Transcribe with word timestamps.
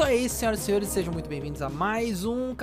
Então 0.00 0.08
é 0.08 0.16
isso, 0.16 0.36
senhoras 0.36 0.60
e 0.60 0.62
senhores, 0.62 0.88
sejam 0.88 1.12
muito 1.12 1.28
bem-vindos 1.28 1.60
a 1.60 1.68
mais 1.68 2.24
um 2.24 2.56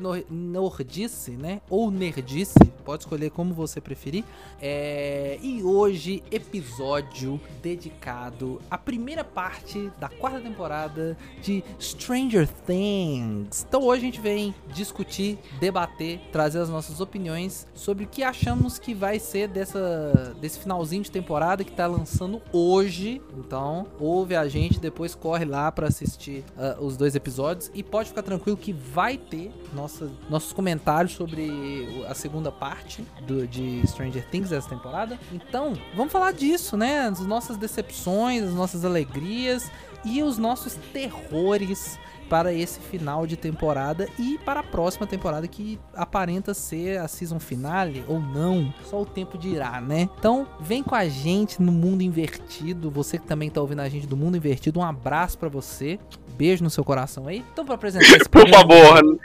Nor 0.00 0.24
Nordice, 0.30 1.32
né? 1.32 1.60
Ou 1.68 1.90
Nerdice, 1.90 2.54
pode 2.84 3.02
escolher 3.02 3.30
como 3.30 3.52
você 3.52 3.80
preferir. 3.80 4.22
É... 4.62 5.36
E 5.42 5.60
hoje, 5.64 6.22
episódio 6.30 7.40
dedicado 7.60 8.62
à 8.70 8.78
primeira 8.78 9.24
parte 9.24 9.90
da 9.98 10.08
quarta 10.08 10.40
temporada 10.40 11.18
de 11.42 11.64
Stranger 11.80 12.48
Things. 12.64 13.66
Então 13.68 13.82
hoje 13.82 14.02
a 14.02 14.04
gente 14.04 14.20
vem 14.20 14.54
discutir, 14.72 15.36
debater, 15.58 16.20
trazer 16.30 16.60
as 16.60 16.68
nossas 16.68 17.00
opiniões 17.00 17.66
sobre 17.74 18.04
o 18.04 18.06
que 18.06 18.22
achamos 18.22 18.78
que 18.78 18.94
vai 18.94 19.18
ser 19.18 19.48
dessa, 19.48 20.36
desse 20.40 20.60
finalzinho 20.60 21.02
de 21.02 21.10
temporada 21.10 21.64
que 21.64 21.72
tá 21.72 21.88
lançando 21.88 22.40
hoje. 22.52 23.20
Então, 23.36 23.88
ouve 23.98 24.36
a 24.36 24.46
gente, 24.46 24.78
depois 24.78 25.12
corre 25.12 25.44
lá 25.44 25.72
para 25.72 25.88
assistir 25.88 26.44
uh, 26.56 26.83
os 26.86 26.96
dois 26.96 27.14
episódios 27.14 27.70
e 27.74 27.82
pode 27.82 28.08
ficar 28.08 28.22
tranquilo 28.22 28.56
que 28.56 28.72
vai 28.72 29.16
ter 29.16 29.52
nossa, 29.72 30.10
nossos 30.28 30.52
comentários 30.52 31.12
sobre 31.12 32.04
a 32.08 32.14
segunda 32.14 32.50
parte 32.50 33.04
do, 33.26 33.46
de 33.46 33.86
Stranger 33.86 34.26
Things 34.30 34.50
dessa 34.50 34.68
temporada. 34.68 35.18
Então, 35.32 35.74
vamos 35.94 36.12
falar 36.12 36.32
disso, 36.32 36.76
né? 36.76 37.08
As 37.08 37.20
nossas 37.20 37.56
decepções, 37.56 38.42
as 38.42 38.54
nossas 38.54 38.84
alegrias 38.84 39.70
e 40.04 40.22
os 40.22 40.38
nossos 40.38 40.74
terrores 40.92 41.98
para 42.28 42.52
esse 42.52 42.80
final 42.80 43.26
de 43.26 43.36
temporada 43.36 44.08
e 44.18 44.38
para 44.44 44.60
a 44.60 44.62
próxima 44.62 45.06
temporada 45.06 45.46
que 45.46 45.78
aparenta 45.94 46.54
ser 46.54 46.98
a 46.98 47.08
season 47.08 47.38
finale 47.38 48.04
ou 48.08 48.20
não, 48.20 48.72
só 48.84 49.02
o 49.02 49.06
tempo 49.06 49.38
dirá, 49.38 49.80
né? 49.80 50.08
Então, 50.18 50.46
vem 50.60 50.82
com 50.82 50.94
a 50.94 51.08
gente 51.08 51.60
no 51.60 51.72
mundo 51.72 52.02
invertido, 52.02 52.90
você 52.90 53.18
que 53.18 53.26
também 53.26 53.50
tá 53.50 53.60
ouvindo 53.60 53.80
a 53.80 53.88
gente 53.88 54.06
do 54.06 54.16
mundo 54.16 54.36
invertido, 54.36 54.80
um 54.80 54.84
abraço 54.84 55.38
para 55.38 55.48
você. 55.48 55.98
Beijo 56.36 56.64
no 56.64 56.70
seu 56.70 56.82
coração 56.82 57.28
aí. 57.28 57.44
Então, 57.52 57.64
para 57.64 57.76
apresentar 57.76 58.04
esse 58.16 58.28
Por 58.28 58.48
favor, 58.48 59.18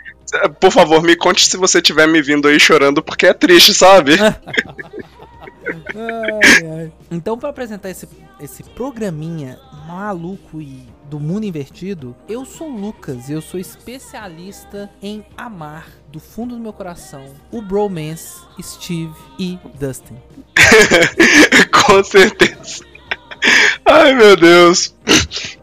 por 0.60 0.72
favor, 0.72 1.02
me 1.02 1.16
conte 1.16 1.50
se 1.50 1.58
você 1.58 1.80
estiver 1.80 2.08
me 2.08 2.22
vindo 2.22 2.48
aí 2.48 2.60
chorando, 2.60 3.02
porque 3.02 3.26
é 3.26 3.34
triste, 3.34 3.73
sabe? 3.73 4.14
ai, 5.95 6.68
ai. 6.80 6.92
Então, 7.10 7.38
para 7.38 7.50
apresentar 7.50 7.90
esse, 7.90 8.08
esse 8.40 8.64
programinha 8.64 9.60
maluco 9.88 10.62
e 10.62 10.88
do 11.10 11.20
mundo 11.20 11.46
invertido, 11.46 12.16
eu 12.28 12.46
sou 12.46 12.70
o 12.70 12.80
Lucas 12.80 13.30
e 13.30 13.34
eu 13.34 13.42
sou 13.42 13.60
especialista 13.60 14.90
em 15.02 15.26
amar 15.36 15.88
do 16.12 16.20
fundo 16.20 16.56
do 16.56 16.62
meu 16.62 16.72
coração 16.72 17.26
o 17.52 17.62
Bromance, 17.62 18.36
Steve 18.62 19.14
e 19.40 19.58
Dustin. 19.80 20.18
Com 21.72 22.04
certeza. 22.04 22.86
Ai 23.86 24.14
meu 24.14 24.36
Deus. 24.36 24.94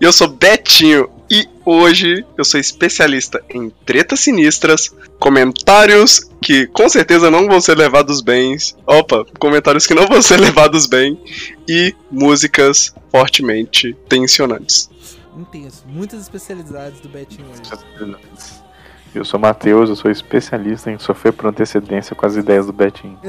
Eu 0.01 0.13
sou 0.13 0.29
Betinho 0.29 1.09
e 1.31 1.49
hoje 1.65 2.25
eu 2.37 2.45
sou 2.45 2.59
especialista 2.59 3.43
em 3.51 3.71
tretas 3.85 4.21
sinistras, 4.21 4.93
comentários 5.19 6.29
que 6.41 6.67
com 6.69 6.89
certeza 6.89 7.31
não 7.31 7.47
vão 7.47 7.61
ser 7.61 7.77
levados 7.77 8.21
bem. 8.21 8.57
Opa, 8.87 9.25
comentários 9.39 9.87
que 9.87 9.95
não 9.95 10.07
vão 10.07 10.23
ser 10.23 10.39
levados 10.41 10.87
bem 10.87 11.21
e 11.69 11.95
músicas 12.11 12.95
fortemente 13.11 13.97
tensionantes. 14.09 14.89
Intenso, 15.37 15.85
muitas 15.87 16.23
especialidades 16.23 17.01
do 17.01 17.09
Betinho 17.09 17.49
hoje. 17.51 18.17
Eu 19.15 19.25
sou 19.25 19.41
Matheus, 19.41 19.89
eu 19.89 19.97
sou 19.97 20.11
especialista 20.11 20.91
em 20.91 20.99
sofrer 20.99 21.33
por 21.33 21.47
antecedência 21.47 22.15
com 22.15 22.27
as 22.27 22.37
ideias 22.37 22.67
do 22.67 22.73
Betinho. 22.73 23.19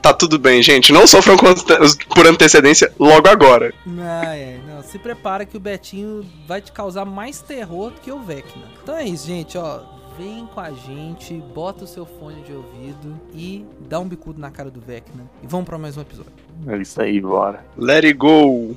tá 0.00 0.12
tudo 0.12 0.38
bem, 0.38 0.62
gente. 0.62 0.92
Não 0.92 1.06
sofram 1.06 1.36
por 1.36 2.26
antecedência 2.26 2.92
logo 2.98 3.28
agora. 3.28 3.72
Ai, 3.86 4.44
ai, 4.44 4.60
não. 4.66 4.82
Se 4.82 4.98
prepara 4.98 5.44
que 5.44 5.56
o 5.56 5.60
Betinho 5.60 6.24
vai 6.46 6.60
te 6.60 6.70
causar 6.70 7.04
mais 7.04 7.40
terror 7.40 7.90
do 7.90 8.00
que 8.00 8.12
o 8.12 8.20
Vecna. 8.20 8.64
Então 8.82 8.96
é 8.96 9.04
isso, 9.04 9.26
gente, 9.26 9.56
ó. 9.56 9.80
Vem 10.18 10.46
com 10.46 10.60
a 10.60 10.70
gente, 10.70 11.32
bota 11.54 11.84
o 11.84 11.86
seu 11.86 12.04
fone 12.04 12.42
de 12.42 12.52
ouvido 12.52 13.18
e 13.32 13.64
dá 13.88 13.98
um 13.98 14.06
bicudo 14.06 14.38
na 14.38 14.50
cara 14.50 14.70
do 14.70 14.78
Vecna. 14.78 15.24
E 15.42 15.46
vamos 15.46 15.66
para 15.66 15.78
mais 15.78 15.96
um 15.96 16.02
episódio. 16.02 16.32
É 16.66 16.76
isso 16.76 17.00
aí, 17.00 17.18
bora. 17.18 17.64
Let 17.78 18.04
it 18.04 18.18
go! 18.18 18.76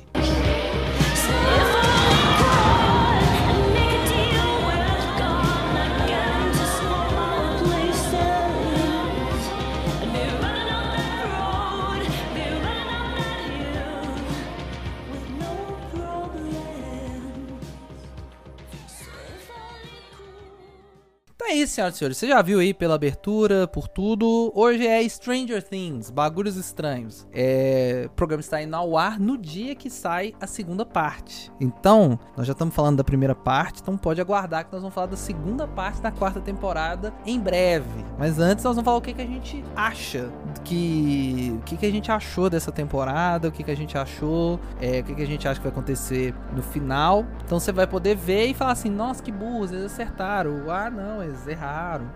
Senhoras 21.76 21.94
e 21.94 21.98
senhores. 21.98 22.16
Você 22.16 22.28
já 22.28 22.40
viu 22.40 22.58
aí 22.58 22.72
pela 22.72 22.94
abertura, 22.94 23.68
por 23.68 23.86
tudo. 23.86 24.50
Hoje 24.54 24.86
é 24.86 25.06
Stranger 25.06 25.62
Things, 25.62 26.10
Bagulhos 26.10 26.56
Estranhos. 26.56 27.26
É... 27.32 28.04
O 28.06 28.10
programa 28.10 28.40
está 28.40 28.62
indo 28.62 28.74
ao 28.74 28.96
ar 28.96 29.20
no 29.20 29.36
dia 29.36 29.74
que 29.74 29.90
sai 29.90 30.34
a 30.40 30.46
segunda 30.46 30.86
parte. 30.86 31.52
Então, 31.60 32.18
nós 32.34 32.46
já 32.46 32.52
estamos 32.52 32.74
falando 32.74 32.96
da 32.96 33.04
primeira 33.04 33.34
parte, 33.34 33.82
então 33.82 33.96
pode 33.96 34.20
aguardar 34.20 34.64
que 34.64 34.72
nós 34.72 34.80
vamos 34.80 34.94
falar 34.94 35.08
da 35.08 35.16
segunda 35.16 35.68
parte 35.68 36.00
da 36.00 36.10
quarta 36.10 36.40
temporada 36.40 37.12
em 37.26 37.38
breve. 37.38 38.04
Mas 38.18 38.38
antes 38.38 38.64
nós 38.64 38.74
vamos 38.74 38.86
falar 38.86 38.96
o 38.96 39.02
que, 39.02 39.12
que 39.12 39.22
a 39.22 39.26
gente 39.26 39.62
acha, 39.74 40.30
que... 40.64 41.54
o 41.58 41.62
que, 41.62 41.76
que 41.76 41.84
a 41.84 41.90
gente 41.90 42.10
achou 42.10 42.48
dessa 42.48 42.72
temporada, 42.72 43.48
o 43.48 43.52
que, 43.52 43.62
que 43.62 43.70
a 43.70 43.76
gente 43.76 43.98
achou, 43.98 44.58
é... 44.80 45.00
o 45.00 45.04
que, 45.04 45.14
que 45.14 45.22
a 45.22 45.26
gente 45.26 45.46
acha 45.46 45.60
que 45.60 45.64
vai 45.64 45.72
acontecer 45.72 46.34
no 46.54 46.62
final. 46.62 47.26
Então 47.44 47.60
você 47.60 47.70
vai 47.70 47.86
poder 47.86 48.16
ver 48.16 48.46
e 48.46 48.54
falar 48.54 48.72
assim, 48.72 48.88
nossa, 48.88 49.22
que 49.22 49.30
burros, 49.30 49.72
eles 49.72 49.84
acertaram. 49.84 50.70
Ah, 50.70 50.88
não, 50.88 51.22
eles 51.22 51.46
erraram. 51.46 51.65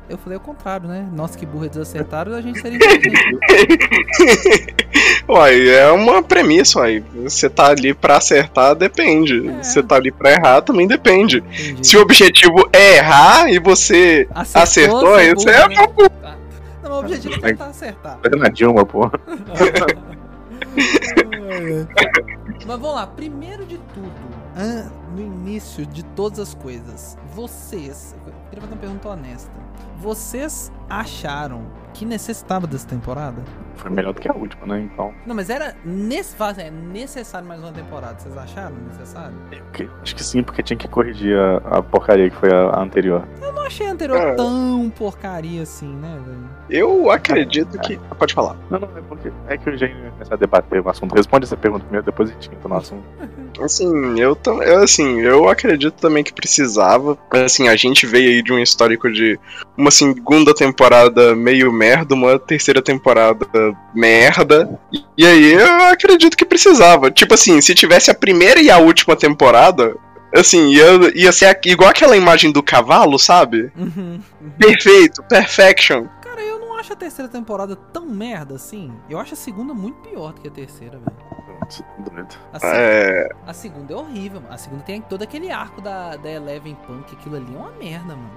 Eu 0.09 0.19
falei 0.19 0.37
o 0.37 0.41
contrário, 0.41 0.89
né? 0.89 1.09
Nossa, 1.13 1.39
que 1.39 1.47
burro, 1.47 1.65
eles 1.65 1.77
acertaram, 1.77 2.35
a 2.35 2.41
gente 2.41 2.61
seria 2.61 2.79
uai, 5.29 5.69
é 5.69 5.91
uma 5.91 6.23
premissa, 6.23 6.81
uai. 6.81 7.03
Você 7.23 7.49
tá 7.49 7.69
ali 7.69 7.95
pra 7.95 8.17
acertar, 8.17 8.75
depende. 8.75 9.49
É. 9.49 9.63
Você 9.63 9.83
tá 9.83 9.97
ali 9.97 10.11
pra 10.11 10.33
errar, 10.33 10.63
também 10.63 10.87
depende. 10.87 11.39
Entendi. 11.39 11.87
Se 11.87 11.97
o 11.97 12.03
objetivo 12.03 12.69
é 12.73 12.97
errar 12.97 13.51
e 13.51 13.59
você 13.59 14.29
acertou, 14.33 15.11
você 15.11 15.21
é 15.21 15.27
isso 15.27 15.35
burro, 15.37 15.51
é 15.51 15.69
né? 15.69 15.75
uma 15.77 15.87
burra. 15.87 16.11
Tá. 16.11 16.37
Não, 16.83 16.93
o 16.93 16.99
objetivo 17.01 17.35
é 17.35 17.39
tentar 17.39 17.67
acertar. 17.67 18.19
Tá 18.19 18.37
na 18.37 18.49
Dilma, 18.49 18.85
porra. 18.85 19.13
Mas 22.67 22.79
vamos 22.79 22.95
lá, 22.95 23.07
primeiro 23.07 23.67
de 23.67 23.79
tudo, 23.79 24.13
no 25.15 25.21
início 25.21 25.85
de 25.87 26.05
todas 26.05 26.39
as 26.39 26.55
coisas, 26.55 27.19
vocês, 27.35 28.15
eu 28.27 28.33
queria 28.49 28.61
fazer 28.61 28.73
uma 28.75 28.81
pergunta 28.81 29.09
honesta. 29.09 29.51
Vocês 29.99 30.73
acharam 30.89 31.63
que 31.93 32.07
necessitava 32.07 32.67
dessa 32.67 32.87
temporada? 32.87 33.43
Foi 33.77 33.91
melhor 33.91 34.13
do 34.15 34.21
que 34.21 34.29
a 34.31 34.35
última, 34.35 34.67
né? 34.67 34.81
Então. 34.93 35.13
Não, 35.27 35.35
mas 35.35 35.51
era 35.51 35.75
nesse 35.85 36.35
fase, 36.37 36.61
é 36.63 36.71
necessário 36.71 37.47
mais 37.47 37.61
uma 37.61 37.73
temporada. 37.73 38.19
Vocês 38.19 38.37
acharam 38.37 38.77
necessário? 38.89 39.35
eu 39.53 39.63
que- 39.73 39.91
Acho 40.03 40.15
que 40.17 40.25
sim, 40.25 40.43
porque 40.43 40.63
tinha 40.63 40.77
que 40.77 40.89
corrigir 40.89 41.37
a, 41.39 41.79
a 41.79 41.83
porcaria 41.83 42.31
que 42.31 42.37
foi 42.37 42.51
a, 42.53 42.71
a 42.71 42.83
anterior. 42.83 43.27
Eu 43.43 43.53
não 43.53 43.63
achei 43.63 43.87
a 43.89 43.93
anterior 43.93 44.19
É. 44.19 44.35
tão 44.35 44.91
porcaria 44.97 45.63
assim, 45.63 45.93
né, 45.95 46.19
velho? 46.25 46.51
Eu 46.71 47.11
acredito 47.11 47.79
que. 47.81 47.99
Pode 48.19 48.33
falar. 48.35 48.57
Não, 48.71 48.79
não, 48.79 48.89
é 48.97 49.01
porque 49.03 49.31
é 49.49 49.57
que 49.59 49.69
eu 49.69 49.77
já 49.77 49.87
ia 49.87 50.11
começar 50.13 50.35
a 50.35 50.39
debater 50.39 50.81
o 50.81 50.89
assunto. 50.89 51.15
Responde 51.15 51.45
essa 51.45 51.57
pergunta 51.57 51.85
primeiro, 51.85 52.05
depois 52.07 52.31
a 52.31 52.33
gente 52.33 52.51
entra 52.55 52.69
no 52.69 52.77
assunto. 52.77 53.05
Assim, 53.61 54.19
eu, 54.19 54.35
tam- 54.37 54.63
eu 54.63 54.83
assim, 55.01 55.21
eu 55.21 55.49
acredito 55.49 55.95
também 55.95 56.23
que 56.23 56.33
precisava. 56.33 57.19
Assim, 57.33 57.69
a 57.69 57.77
gente 57.77 58.07
veio 58.07 58.31
aí 58.31 58.43
de 58.43 58.53
um 58.53 58.59
histórico 58.59 59.11
de 59.11 59.39
uma 59.77 59.91
segunda 59.91 60.55
temporada 60.55 61.35
meio 61.35 61.73
merda, 61.73 62.15
uma 62.15 62.39
terceira 62.39 62.83
temporada 62.83 63.47
merda. 63.95 64.79
E, 65.17 65.27
aí 65.27 65.53
eu 65.53 65.85
acredito 65.85 66.37
que 66.37 66.45
precisava. 66.45 67.11
Tipo 67.11 67.35
assim, 67.35 67.61
se 67.61 67.75
tivesse 67.75 68.11
a 68.11 68.15
primeira 68.15 68.61
e 68.61 68.71
a 68.71 68.79
última 68.79 69.17
temporada, 69.17 69.97
assim, 70.35 70.71
ia, 70.71 70.85
ia 71.15 71.33
ser 71.33 71.59
igual 71.65 71.91
aquela 71.91 72.17
imagem 72.17 72.53
do 72.53 72.63
cavalo, 72.63 73.19
sabe? 73.19 73.73
Uhum, 73.77 74.21
uhum. 74.41 74.51
Perfeito, 74.59 75.23
perfection. 75.25 76.07
Cara, 76.23 76.43
eu 76.43 76.59
não 76.61 76.77
acho 76.77 76.93
a 76.93 76.97
terceira 76.97 77.31
temporada 77.31 77.75
tão 77.75 78.07
merda 78.07 78.55
assim. 78.55 78.93
Eu 79.09 79.19
acho 79.19 79.35
a 79.35 79.37
segunda 79.37 79.73
muito 79.73 79.97
pior 80.09 80.33
do 80.33 80.41
que 80.41 80.49
a 80.49 80.51
terceira, 80.51 80.99
velho. 80.99 81.50
Doido. 81.99 82.35
A, 82.53 82.59
se- 82.59 82.67
É. 82.67 83.29
a 83.47 83.53
segunda 83.53 83.93
é 83.93 83.97
horrível, 83.97 84.41
mano. 84.41 84.53
A 84.55 84.59
segunda 84.59 84.83
tem 84.83 85.01
todo 85.01 85.23
aquele 85.23 85.51
arco 85.51 85.81
da, 85.81 86.17
da 86.17 86.31
Eleven 86.31 86.75
Punk. 86.87 87.15
Aquilo 87.15 87.37
ali 87.37 87.55
é 87.55 87.59
uma 87.59 87.71
merda, 87.73 88.17
mano. 88.17 88.31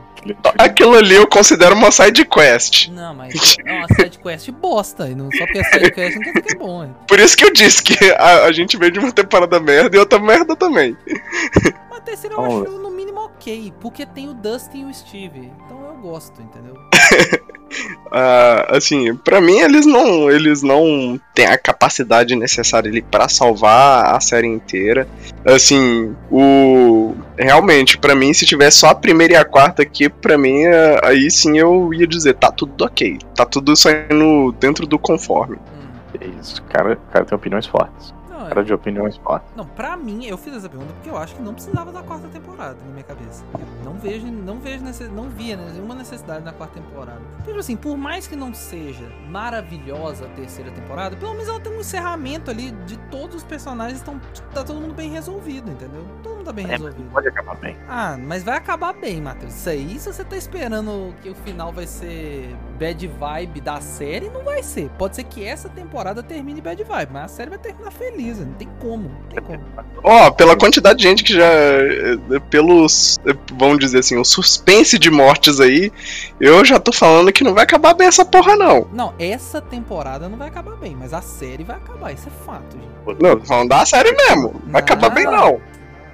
Aquilo 0.57 0.95
ali 0.95 1.15
eu 1.15 1.27
considero 1.27 1.75
uma 1.75 1.91
side 1.91 2.25
quest. 2.25 2.89
Não, 2.89 3.13
mas 3.13 3.57
é 3.65 3.74
uma 3.74 3.88
sidequest 3.88 4.51
bosta. 4.51 5.07
E 5.09 5.15
não, 5.15 5.30
só 5.31 5.45
porque 5.45 5.59
é 5.59 5.63
sidequest 5.63 6.15
não 6.15 6.21
quer 6.24 6.31
dizer 6.33 6.41
que 6.44 6.53
é 6.53 6.57
bom, 6.59 6.83
hein? 6.83 6.95
Por 7.07 7.19
isso 7.19 7.35
que 7.38 7.45
eu 7.45 7.51
disse 7.53 7.83
que 7.83 8.12
a, 8.12 8.45
a 8.45 8.51
gente 8.51 8.77
veio 8.77 8.91
de 8.91 9.00
uma 9.00 9.12
temporada 9.12 9.59
merda 9.59 9.95
e 9.95 10.00
outra 10.00 10.19
merda 10.19 10.56
também. 10.56 10.95
Mas 11.89 11.97
a 12.00 12.01
terceira 12.01 12.35
eu 12.35 12.44
acho 12.45 12.77
no 12.80 12.91
mínimo 12.91 13.19
ok. 13.19 13.74
Porque 13.80 14.06
tem 14.06 14.30
o 14.30 14.33
Dustin 14.33 14.81
e 14.81 14.85
o 14.85 14.94
Steve. 14.94 15.51
Então 15.65 15.81
eu 15.85 15.95
gosto, 15.97 16.41
entendeu? 16.41 16.75
Ah, 18.15 18.77
assim, 18.77 19.15
pra 19.15 19.41
mim 19.41 19.57
eles 19.57 19.87
não, 19.87 20.29
eles 20.29 20.61
não 20.61 21.19
têm 21.33 21.47
a 21.47 21.57
capacidade 21.57 22.35
necessária 22.35 22.87
ali 22.87 23.01
para 23.01 23.27
salvar 23.27 24.15
a 24.15 24.19
série 24.19 24.45
inteira. 24.45 25.07
Assim, 25.43 26.15
o 26.29 27.15
realmente 27.35 27.97
pra 27.97 28.13
mim 28.13 28.31
se 28.31 28.45
tivesse 28.45 28.77
só 28.77 28.89
a 28.89 28.95
primeira 28.95 29.33
e 29.33 29.35
a 29.35 29.43
quarta 29.43 29.81
aqui, 29.81 30.09
pra 30.09 30.37
mim 30.37 30.63
eh, 30.63 30.99
aí 31.03 31.31
sim 31.31 31.57
eu 31.57 31.91
ia 31.91 32.05
dizer 32.05 32.35
tá 32.35 32.51
tudo 32.51 32.85
ok, 32.85 33.17
tá 33.35 33.47
tudo 33.47 33.75
saindo 33.75 34.51
dentro 34.59 34.85
do 34.85 34.99
conforme. 34.99 35.57
É 36.21 36.27
isso, 36.39 36.61
cara, 36.69 36.99
cara 37.11 37.25
tem 37.25 37.35
opiniões 37.35 37.65
fortes. 37.65 38.13
Não, 38.44 38.50
Cara 38.50 38.63
de 38.63 38.74
opiniões 38.74 39.18
fortes. 39.18 39.50
Não, 39.56 39.66
pra 39.66 39.95
mim, 39.98 40.25
eu 40.25 40.38
fiz 40.38 40.54
essa 40.56 40.69
pergunta 40.69 40.94
porque 40.94 41.10
eu 41.10 41.18
acho 41.18 41.36
que 41.36 41.42
não 41.42 41.54
precisava 41.54 41.92
da 41.92 42.04
quarta 42.04 42.28
temporada 42.28 42.78
na 42.86 42.92
minha 42.92 43.04
cabeça. 43.04 43.44
Não 43.84 43.94
vejo, 43.94 44.28
não 44.28 44.60
vejo 44.60 44.84
necess... 44.84 45.12
não 45.12 45.30
via 45.30 45.56
nenhuma 45.57 45.95
necessidade 45.95 46.44
na 46.44 46.51
quarta 46.54 46.80
temporada. 46.80 47.22
Tipo 47.45 47.57
assim, 47.60 47.75
por 47.75 47.98
mais 47.98 48.28
que 48.28 48.36
não 48.36 48.54
seja 48.54 49.10
maravilhosa 49.30 50.25
a 50.25 50.30
terceira 50.30 50.72
temporada, 50.72 51.16
pelo 51.16 51.34
menos 51.34 51.48
ela 51.48 51.60
tem 51.60 51.72
um 51.75 51.80
encerramento 51.80 52.50
ali 52.50 52.72
de 52.86 52.98
todos 53.10 53.36
os 53.38 53.44
personagens, 53.44 53.98
estão 54.00 54.19
tá 54.54 54.63
todo 54.63 54.80
mundo 54.80 54.94
bem 54.94 55.12
resolvido, 55.12 55.69
entendeu? 55.72 56.06
Todo 56.24 56.36
mundo 56.38 56.45
tá 56.45 56.54
bem 56.54 56.66
É, 56.66 56.69
resolvido. 56.72 57.10
pode 57.12 57.28
acabar 57.28 57.56
bem. 57.57 57.78
Ah, 57.88 58.18
mas 58.19 58.44
vai 58.44 58.57
acabar 58.57 58.94
bem, 58.94 59.22
Matheus. 59.22 59.54
Isso 59.56 59.69
aí, 59.69 60.00
se 60.00 60.12
você 60.12 60.24
tá 60.24 60.36
esperando 60.36 61.13
que 61.22 61.30
o 61.30 61.36
final 61.36 61.72
vai 61.72 61.86
ser 61.88 62.56
bad 62.80 63.07
vibe 63.07 63.62
da 63.62 63.80
série, 63.81 64.30
não 64.30 64.44
vai 64.44 64.63
ser. 64.63 64.90
Pode 64.98 65.16
ser 65.16 65.24
que 65.24 65.44
essa 65.45 65.69
temporada 65.69 66.24
termine 66.24 66.62
bad 66.62 66.84
vibe, 66.84 67.10
mas 67.13 67.24
a 67.25 67.28
série 67.28 67.50
vai 67.50 67.60
terminar 67.60 67.92
feliz, 67.92 68.32
não 68.39 68.53
tem 68.53 68.68
como, 68.80 69.03
não 69.03 69.30
tem 69.30 69.41
como. 69.44 69.59
Ó, 70.03 70.31
pela 70.31 70.56
quantidade 70.57 71.00
de 71.00 71.03
gente 71.07 71.24
que 71.24 71.33
já. 71.33 71.44
eh, 71.45 72.18
Pelos. 72.50 73.18
eh, 73.25 73.33
Vamos 73.53 73.80
dizer 73.80 74.00
assim, 74.00 74.18
o 74.18 74.25
suspense 74.25 75.00
de 75.00 75.09
mortes 75.09 75.59
aí, 75.59 75.91
eu 76.39 76.63
já 76.65 76.80
tô 76.80 76.91
falando 76.91 77.31
que 77.31 77.44
não 77.44 77.53
vai 77.53 77.63
acabar 77.63 77.94
bem 77.94 78.07
essa 78.07 78.25
porra, 78.25 78.56
não. 78.56 78.88
Não, 78.94 79.13
essa 79.18 79.62
temporada 79.62 80.27
não 80.27 80.38
vai 80.38 80.50
acabar 80.50 80.75
bem, 80.75 80.95
mas 80.97 81.13
a 81.13 81.21
série 81.21 81.63
vai 81.63 81.77
acabar, 81.77 82.12
isso 82.13 82.27
é 82.27 82.45
fato, 82.45 82.75
gente. 82.77 83.21
Não, 83.21 83.38
tô 83.39 83.45
falando 83.45 83.69
da 83.69 83.85
série 83.85 84.12
mesmo. 84.12 84.53
Vai 84.68 84.81
acabar 84.81 85.09
bem, 85.09 85.25
não. 85.25 85.62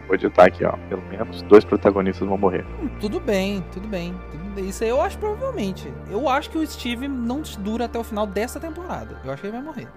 Vou 0.07 0.15
editar 0.15 0.45
aqui, 0.45 0.65
ó. 0.65 0.71
Pelo 0.89 1.03
menos 1.09 1.41
dois 1.43 1.63
protagonistas 1.63 2.27
vão 2.27 2.37
morrer. 2.37 2.65
Hum, 2.81 2.89
Tudo 2.99 3.19
bem, 3.19 3.63
tudo 3.71 3.87
bem. 3.87 4.13
tudo 4.31 4.38
bem. 4.38 4.38
Isso 4.57 4.83
aí 4.83 4.89
eu 4.89 5.01
acho 5.01 5.17
provavelmente. 5.17 5.91
Eu 6.09 6.27
acho 6.27 6.49
que 6.49 6.57
o 6.57 6.65
Steve 6.67 7.07
não 7.07 7.41
dura 7.59 7.85
até 7.85 7.97
o 7.99 8.03
final 8.03 8.25
dessa 8.27 8.59
temporada. 8.59 9.17
Eu 9.23 9.31
acho 9.31 9.41
que 9.41 9.47
ele 9.47 9.55
vai 9.57 9.61
morrer. 9.65 9.87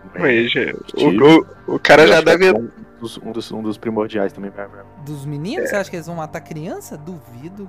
Steve. 0.88 1.18
o, 1.18 1.40
o- 1.70 1.74
o 1.74 1.78
cara 1.78 2.02
Eu 2.02 2.08
já 2.08 2.18
que 2.18 2.24
deve. 2.24 2.46
é 2.48 2.52
dos, 3.02 3.18
um 3.18 3.32
dos, 3.32 3.50
um 3.52 3.62
dos 3.62 3.76
primordiais 3.76 4.32
também 4.32 4.52
Dos 5.04 5.26
meninos, 5.26 5.68
você 5.68 5.76
acha 5.76 5.90
que 5.90 5.96
eles 5.96 6.06
vão 6.06 6.14
matar 6.14 6.40
criança? 6.40 6.96
Duvido. 6.96 7.68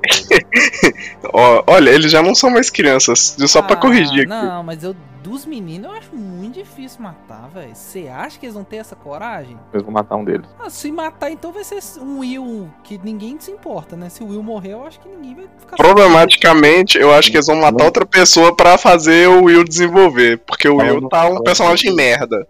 olha, 1.68 1.90
eles 1.90 2.12
já 2.12 2.22
não 2.22 2.36
são 2.36 2.52
mais 2.52 2.70
crianças. 2.70 3.36
Só 3.48 3.62
pra 3.64 3.76
Ah, 3.76 3.80
corrigir 3.80 4.22
aqui. 4.22 4.28
Não, 4.28 4.64
mas 4.64 4.84
eu 4.84 4.96
dos 5.24 5.46
meninos 5.46 5.90
eu 5.90 5.98
acho 5.98 6.14
muito 6.14 6.56
difícil 6.56 7.02
matar, 7.02 7.50
velho. 7.50 7.74
Você 7.74 8.10
acha 8.10 8.38
que 8.38 8.46
eles 8.46 8.54
vão 8.54 8.64
ter 8.66 8.76
essa 8.76 8.96
coragem? 8.96 9.58
Eles 9.74 9.84
vão 9.84 9.94
matar 9.94 10.18
um 10.18 10.24
deles. 10.24 10.46
Ah, 10.60 10.70
se 10.70 10.92
matar, 10.92 11.32
então 11.32 11.52
vai 11.52 11.64
ser 11.64 11.80
um 12.02 12.20
Will 12.20 12.70
que 12.84 13.00
ninguém 13.02 13.40
se 13.40 13.50
importa, 13.50 13.96
né? 13.96 14.10
Se 14.10 14.22
o 14.22 14.28
Will 14.28 14.44
morrer, 14.44 14.74
eu 14.74 14.86
acho 14.86 15.00
que 15.00 15.08
ninguém 15.08 15.34
vai 15.36 15.46
ficar. 15.58 15.78
Problematicamente, 15.78 16.98
eu 16.98 17.12
acho 17.14 17.32
que 17.32 17.38
eles 17.38 17.48
vão 17.48 17.56
matar 17.56 17.86
outra 17.86 18.06
pessoa 18.06 18.56
pra 18.56 18.78
fazer 18.78 19.28
o 19.30 19.46
Will 19.46 19.64
desenvolver. 19.64 20.40
Porque 20.40 20.68
o 20.68 20.76
Will 20.76 21.08
tá 21.08 21.26
um 21.26 21.42
personagem 21.42 21.96
merda. 21.96 22.46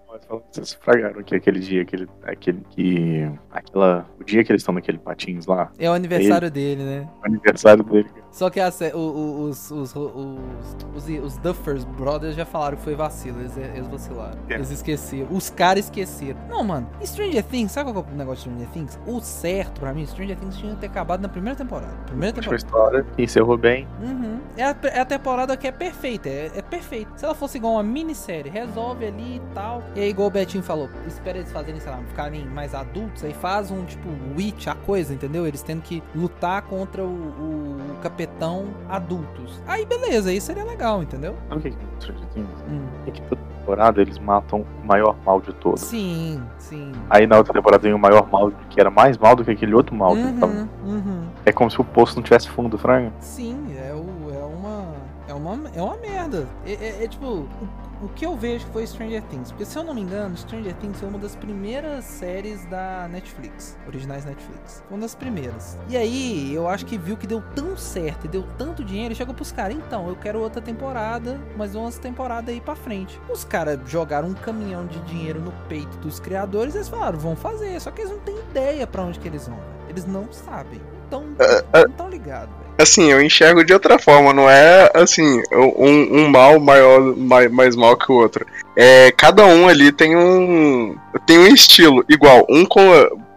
Vocês 0.52 0.74
fragaram 0.74 1.22
que 1.24 1.36
aquele 1.36 1.60
dia, 1.60 1.82
aquele, 1.82 2.08
aquele 2.24 2.62
que. 2.70 3.30
Aquela. 3.52 4.06
O 4.20 4.24
dia 4.24 4.44
que 4.44 4.52
eles 4.52 4.62
estão 4.62 4.74
naquele 4.74 4.98
patins 4.98 5.46
lá, 5.46 5.72
É 5.78 5.90
o 5.90 5.94
aniversário 5.94 6.50
dele, 6.50 6.84
né? 6.84 7.10
o 7.22 7.26
aniversário 7.26 7.84
dele. 7.84 8.10
Só 8.32 8.50
que 8.50 8.60
os, 8.60 9.70
os, 9.70 9.96
os, 9.96 11.06
os, 11.24 11.38
Duffers 11.38 11.84
Brothers 11.84 12.36
já 12.36 12.46
falaram 12.46 12.78
que 12.78 12.84
foi 12.84 12.96
vacilo, 12.96 13.40
eles, 13.40 13.56
eles 13.58 13.88
vacilaram. 13.88 14.40
É. 14.50 14.56
Eles 14.56 14.72
esqueceram. 14.72 15.28
Os 15.30 15.52
caras 15.52 15.86
esqueceram. 15.86 16.40
Não, 16.50 16.64
mano, 16.64 16.90
Stranger 17.04 17.44
Things, 17.44 17.72
sabe 17.72 17.92
qual 17.92 18.04
é 18.10 18.12
o 18.12 18.18
negócio 18.18 18.50
de 18.50 18.58
Stranger 18.58 18.68
Things? 18.74 19.00
O 19.06 19.22
certo 19.22 19.80
pra 19.80 19.94
mim, 19.94 20.06
Stranger 20.08 20.36
Things 20.38 20.58
tinha 20.58 20.74
que 20.74 20.80
ter 20.80 20.88
acabado 20.88 21.22
na 21.22 21.30
primeira 21.30 21.56
temporada. 21.56 21.94
Primeira 22.08 22.34
temporada. 22.34 22.56
história, 22.56 23.06
encerrou 23.20 23.58
bem. 23.58 23.88
Uhum. 24.02 24.40
É, 24.58 24.64
a, 24.64 24.76
é 24.84 25.00
a 25.00 25.06
temporada 25.06 25.56
que 25.56 25.68
é 25.68 25.72
perfeita, 25.72 26.28
é, 26.28 26.52
é 26.56 26.62
perfeita. 26.62 27.12
Se 27.16 27.26
ela 27.26 27.36
fosse 27.36 27.58
igual 27.58 27.74
uma 27.74 27.84
minissérie, 27.84 28.50
resolve 28.50 29.06
ali 29.06 29.36
e 29.36 29.42
tal. 29.54 29.84
E 29.96 30.00
aí, 30.00 30.13
igual 30.14 30.28
o 30.28 30.32
Betinho 30.32 30.64
falou, 30.64 30.90
espera 31.08 31.38
eles 31.38 31.52
fazerem, 31.52 31.80
sei 31.80 31.92
lá, 31.92 31.98
ficarem 32.08 32.46
mais 32.46 32.74
adultos, 32.74 33.24
aí 33.24 33.34
faz 33.34 33.72
um 33.72 33.84
tipo 33.84 34.08
Witch, 34.38 34.68
a 34.68 34.76
coisa, 34.76 35.14
entendeu? 35.14 35.46
Eles 35.46 35.62
tendo 35.62 35.82
que 35.82 36.02
lutar 36.16 36.62
contra 36.64 37.04
o, 37.04 37.08
o, 37.08 37.78
o 37.92 37.96
capetão 38.02 38.68
adultos. 38.90 39.62
Aí 39.68 39.86
beleza, 39.86 40.30
aí 40.30 40.40
seria 40.40 40.64
legal, 40.64 41.04
entendeu? 41.04 41.36
Sabe 41.50 41.60
o 41.60 41.62
que? 41.62 42.40
Hum. 42.70 42.86
É 43.08 43.12
que 43.12 43.22
toda 43.24 43.42
temporada 43.64 44.02
eles 44.02 44.20
matam 44.20 44.66
o 44.84 44.86
maior 44.86 45.16
mal 45.26 45.40
de 45.40 45.54
todos. 45.54 45.82
Sim, 45.82 46.42
sim. 46.58 46.92
Aí 47.10 47.26
na 47.26 47.38
outra 47.38 47.54
temporada 47.54 47.82
tem 47.82 47.94
o 47.94 48.00
maior 48.00 48.30
mal, 48.30 48.52
que 48.70 48.80
era 48.80 48.90
mais 48.90 49.18
mal 49.18 49.36
do 49.36 49.44
que 49.46 49.52
aquele 49.52 49.74
outro 49.74 49.96
mal. 49.96 50.18
Então, 50.18 50.50
Uhum, 50.50 50.68
uhum. 50.84 51.24
é 51.46 51.52
como 51.52 51.72
se 51.72 51.80
o 51.80 51.84
poço 51.84 52.16
não 52.16 52.24
tivesse 52.24 52.50
fundo, 52.50 52.78
Frango. 52.78 53.12
Sim, 53.20 53.63
uma. 55.52 55.70
É 55.76 55.82
uma, 55.82 55.96
é 55.96 56.00
merda. 56.00 56.48
É, 56.66 56.74
é- 56.74 57.04
é 57.04 57.08
tipo. 57.08 57.26
O, 57.26 57.48
o 58.06 58.10
que 58.10 58.26
eu 58.26 58.36
vejo 58.36 58.66
foi 58.74 58.86
Stranger 58.86 59.22
Things. 59.24 59.50
Porque 59.52 59.64
se 59.64 59.78
eu 59.78 59.84
não 59.84 59.94
me 59.94 60.02
engano, 60.02 60.36
Stranger 60.36 60.74
Things 60.76 61.00
foi 61.00 61.08
uma 61.08 61.18
das 61.18 61.36
primeiras 61.38 62.04
séries 62.04 62.66
da 62.66 63.08
Netflix. 63.10 63.78
Originais 63.88 64.26
Netflix. 64.26 64.84
Foi 64.88 64.98
uma 64.98 65.02
das 65.04 65.16
primeiras. 65.16 65.78
E 65.88 65.96
aí, 65.96 66.54
eu 66.54 66.68
acho 66.68 66.86
que 66.86 66.98
viu 66.98 67.16
que 67.16 67.26
deu 67.26 67.42
tão 67.56 67.78
certo 67.78 68.26
e 68.26 68.28
deu 68.28 68.44
tanto 68.58 68.84
dinheiro. 68.84 69.14
E 69.14 69.16
chegou 69.16 69.34
pros 69.34 69.54
caras, 69.54 69.78
então, 69.78 70.10
eu 70.10 70.18
quero 70.18 70.40
outra 70.42 70.62
temporada, 70.62 71.40
mas 71.56 71.76
umas 71.76 71.98
temporadas 71.98 72.54
aí 72.54 72.60
pra 72.60 72.76
frente. 72.76 73.20
Os 73.30 73.46
caras 73.46 73.80
jogaram 73.86 74.28
um 74.30 74.34
caminhão 74.34 74.86
de 74.86 75.00
dinheiro 75.02 75.40
no 75.40 75.54
peito 75.70 75.96
dos 76.00 76.20
criadores 76.20 76.74
e 76.74 76.80
eles 76.80 76.90
falaram, 76.90 77.18
vão 77.18 77.36
fazer. 77.38 77.80
Só 77.80 77.90
que 77.90 78.02
eles 78.02 78.12
não 78.12 78.20
têm 78.20 78.38
ideia 78.38 78.86
pra 78.86 79.02
onde 79.04 79.18
que 79.18 79.28
eles 79.30 79.48
vão. 79.48 79.60
Eles 79.88 80.06
não 80.06 80.32
sabem. 80.34 80.82
Então, 81.08 81.24
não 81.74 81.92
tão 81.92 82.10
ligados. 82.10 82.54
Assim, 82.78 83.12
eu 83.12 83.22
enxergo 83.22 83.64
de 83.64 83.72
outra 83.74 84.00
forma, 84.00 84.34
não 84.34 84.50
é 84.50 84.90
assim, 84.96 85.42
um, 85.52 86.22
um 86.22 86.30
mal 86.30 86.60
maior, 86.60 87.16
mais, 87.16 87.52
mais 87.52 87.76
mal 87.76 87.96
que 87.96 88.12
o 88.12 88.16
outro. 88.16 88.46
É, 88.76 89.12
cada 89.12 89.46
um 89.46 89.68
ali 89.68 89.92
tem 89.92 90.16
um. 90.16 90.96
tem 91.26 91.38
um 91.38 91.48
estilo 91.48 92.04
igual. 92.10 92.46
Um 92.50 92.66
com. 92.66 92.82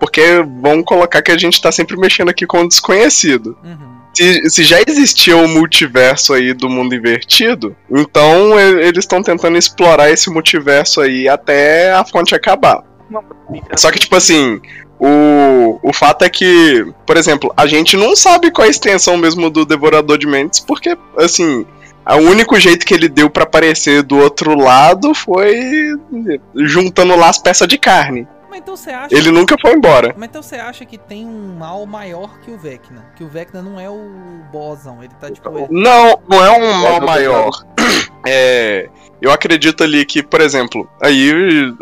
Porque 0.00 0.22
vamos 0.60 0.84
colocar 0.84 1.22
que 1.22 1.30
a 1.30 1.38
gente 1.38 1.60
tá 1.60 1.70
sempre 1.70 1.96
mexendo 1.96 2.30
aqui 2.30 2.46
com 2.46 2.62
o 2.62 2.68
desconhecido. 2.68 3.56
Uhum. 3.62 3.96
Se, 4.14 4.48
se 4.48 4.64
já 4.64 4.78
existia 4.86 5.36
o 5.36 5.46
multiverso 5.46 6.32
aí 6.32 6.54
do 6.54 6.70
mundo 6.70 6.94
invertido, 6.94 7.76
então 7.90 8.58
eles 8.58 9.00
estão 9.00 9.22
tentando 9.22 9.58
explorar 9.58 10.11
esse 10.11 10.30
multiverso 10.30 11.02
aí 11.02 11.28
até 11.28 11.92
a 11.92 12.02
fonte 12.02 12.34
acabar. 12.34 12.82
Só 13.76 13.90
que, 13.90 13.99
tipo 13.99 14.16
assim, 14.16 14.61
o, 14.98 15.78
o 15.82 15.92
fato 15.92 16.24
é 16.24 16.28
que, 16.28 16.86
por 17.06 17.16
exemplo, 17.16 17.52
a 17.56 17.66
gente 17.66 17.96
não 17.96 18.16
sabe 18.16 18.50
qual 18.50 18.64
é 18.64 18.68
a 18.68 18.70
extensão 18.70 19.16
mesmo 19.16 19.50
do 19.50 19.64
Devorador 19.64 20.16
de 20.18 20.26
Mentes, 20.26 20.60
porque, 20.60 20.96
assim, 21.18 21.66
o 22.14 22.30
único 22.30 22.58
jeito 22.58 22.86
que 22.86 22.94
ele 22.94 23.08
deu 23.08 23.28
pra 23.28 23.42
aparecer 23.42 24.02
do 24.02 24.16
outro 24.16 24.56
lado 24.56 25.12
foi 25.12 25.58
juntando 26.54 27.16
lá 27.16 27.28
as 27.28 27.38
peças 27.38 27.66
de 27.66 27.76
carne. 27.76 28.26
Mas 28.56 28.62
então 28.62 28.75
você 28.76 28.90
acha. 28.90 29.14
Ele 29.14 29.30
nunca 29.30 29.54
foi 29.60 29.72
embora. 29.75 30.14
Mas 30.16 30.28
então 30.30 30.42
você 30.42 30.56
acha 30.56 30.84
que 30.86 30.96
tem 30.96 31.26
um 31.26 31.56
mal 31.58 31.84
maior 31.84 32.38
que 32.40 32.50
o 32.50 32.56
Vecna? 32.56 33.04
Que 33.14 33.22
o 33.22 33.28
Vecna 33.28 33.60
não 33.60 33.78
é 33.78 33.88
o 33.90 34.00
bossão, 34.50 35.02
ele 35.02 35.12
tá 35.20 35.30
tipo. 35.30 35.46
ele- 35.50 35.66
Não, 35.70 36.18
não 36.28 36.42
é 36.44 36.50
um 36.58 36.72
mal 36.82 37.00
maior. 37.02 37.50
É. 38.28 38.88
Eu 39.22 39.30
acredito 39.30 39.84
ali 39.84 40.04
que, 40.04 40.20
por 40.22 40.40
exemplo, 40.40 40.88
aí, 41.00 41.30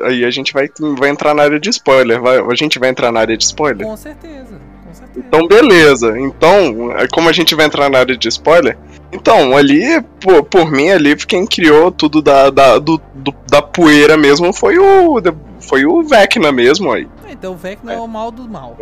aí 0.05 0.25
a 0.27 0.31
gente 0.31 0.53
vai, 0.53 0.69
vai 0.99 1.09
entrar 1.09 1.33
na 1.35 1.43
área 1.43 1.59
de 1.59 1.71
spoiler. 1.71 2.21
Vai, 2.21 2.39
a 2.39 2.55
gente 2.55 2.79
vai 2.79 2.91
entrar 2.91 3.11
na 3.11 3.21
área 3.21 3.35
de 3.37 3.43
spoiler? 3.45 3.87
Com 3.87 3.97
certeza, 3.97 4.61
com 4.87 4.93
certeza. 4.95 5.27
Então, 5.27 5.47
beleza. 5.49 6.19
Então, 6.21 6.93
é, 6.99 7.09
como 7.09 7.29
a 7.31 7.33
gente 7.33 7.55
vai 7.55 7.65
entrar 7.65 7.89
na 7.89 7.99
área 8.01 8.15
de 8.17 8.29
spoiler, 8.29 8.77
então, 9.11 9.57
ali, 9.57 10.03
por, 10.21 10.45
por 10.45 10.71
mim, 10.71 10.91
ali, 10.91 11.17
quem 11.17 11.47
criou 11.47 11.91
tudo 11.91 12.21
da, 12.21 12.51
da, 12.51 12.79
do, 12.79 13.01
do- 13.15 13.35
da 13.49 13.63
poeira 13.63 14.17
mesmo 14.17 14.53
foi 14.53 14.77
o. 14.79 15.19
Foi 15.69 15.85
o 15.87 16.03
Vecna 16.03 16.53
mesmo 16.53 16.93
aí. 16.93 17.09
Então 17.29 17.53
o 17.53 17.57
Vecna 17.57 17.93
é. 17.95 17.99
o 17.99 18.07
mal 18.07 18.31
do 18.31 18.49
mal. 18.49 18.77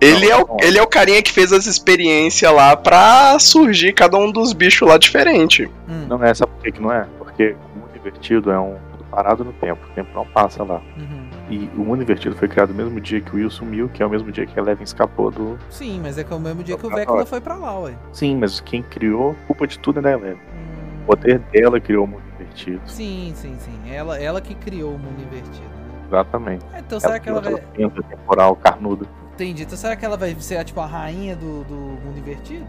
Ele, 0.00 0.26
Não, 0.28 0.32
é 0.32 0.36
o, 0.42 0.46
não. 0.46 0.56
ele 0.62 0.78
é 0.78 0.82
o 0.82 0.86
carinha 0.86 1.22
que 1.22 1.32
fez 1.32 1.52
as 1.52 1.66
experiências 1.66 2.52
lá 2.52 2.76
pra 2.76 3.38
surgir 3.38 3.92
cada 3.92 4.16
um 4.16 4.30
dos 4.30 4.52
bichos 4.52 4.88
lá 4.88 4.98
diferente. 4.98 5.68
Hum, 5.88 6.06
Não 6.08 6.22
é, 6.22 6.32
sabe 6.34 6.52
por 6.52 6.72
que, 6.72 6.80
não 6.80 6.92
é? 6.92 7.06
Porque 7.18 7.56
o 7.74 7.78
mundo 7.78 7.90
invertido 7.96 8.50
é 8.50 8.58
um 8.58 8.76
parado 9.10 9.44
no 9.44 9.52
tempo, 9.54 9.80
o 9.90 9.94
tempo 9.94 10.10
não 10.14 10.26
passa 10.26 10.62
lá. 10.62 10.80
uhum. 10.96 11.26
E 11.48 11.70
o 11.76 11.80
mundo 11.84 12.02
invertido 12.02 12.34
foi 12.34 12.48
criado 12.48 12.70
no 12.70 12.74
mesmo 12.74 13.00
dia 13.00 13.20
que 13.20 13.30
o 13.32 13.36
Will 13.36 13.48
sumiu, 13.48 13.88
que 13.88 14.02
é 14.02 14.06
o 14.06 14.10
mesmo 14.10 14.32
dia 14.32 14.44
que 14.46 14.58
a 14.58 14.62
Eleven 14.62 14.82
escapou 14.82 15.30
do. 15.30 15.56
Sim, 15.70 16.00
mas 16.02 16.18
é 16.18 16.24
que 16.24 16.32
é 16.32 16.36
o 16.36 16.40
mesmo 16.40 16.64
dia 16.64 16.76
que 16.76 16.84
o 16.86 16.90
Vecna 16.90 17.24
foi 17.24 17.40
pra 17.40 17.54
lá, 17.54 17.78
ué. 17.80 17.94
Sim, 18.12 18.36
mas 18.36 18.58
quem 18.60 18.82
criou, 18.82 19.36
culpa 19.46 19.64
de 19.66 19.78
tudo 19.78 20.00
é 20.00 20.02
da 20.02 20.10
Eleven. 20.12 20.34
Hum, 20.34 21.02
O 21.04 21.06
poder 21.06 21.38
dela 21.52 21.78
criou 21.80 22.04
o 22.04 22.08
mundo 22.08 22.22
invertido. 22.34 22.80
Sim, 22.86 23.32
sim, 23.36 23.54
sim. 23.60 23.78
Ela, 23.88 24.18
ela 24.18 24.40
que 24.40 24.56
criou 24.56 24.90
o 24.94 24.98
mundo 24.98 25.22
invertido. 25.22 25.75
Exatamente. 26.06 26.64
Ah, 26.72 26.80
Então 26.80 27.00
será 27.00 27.18
que 27.18 27.28
ela 27.28 27.40
vai. 27.40 27.54
Temporal, 28.08 28.56
carnudo. 28.56 29.06
Entendi. 29.34 29.64
Então 29.64 29.76
será 29.76 29.94
que 29.94 30.02
ela 30.02 30.16
vai 30.16 30.34
ser 30.36 30.64
tipo 30.64 30.80
a 30.80 30.86
rainha 30.86 31.36
do, 31.36 31.62
do 31.64 31.74
mundo 31.74 32.18
invertido? 32.18 32.64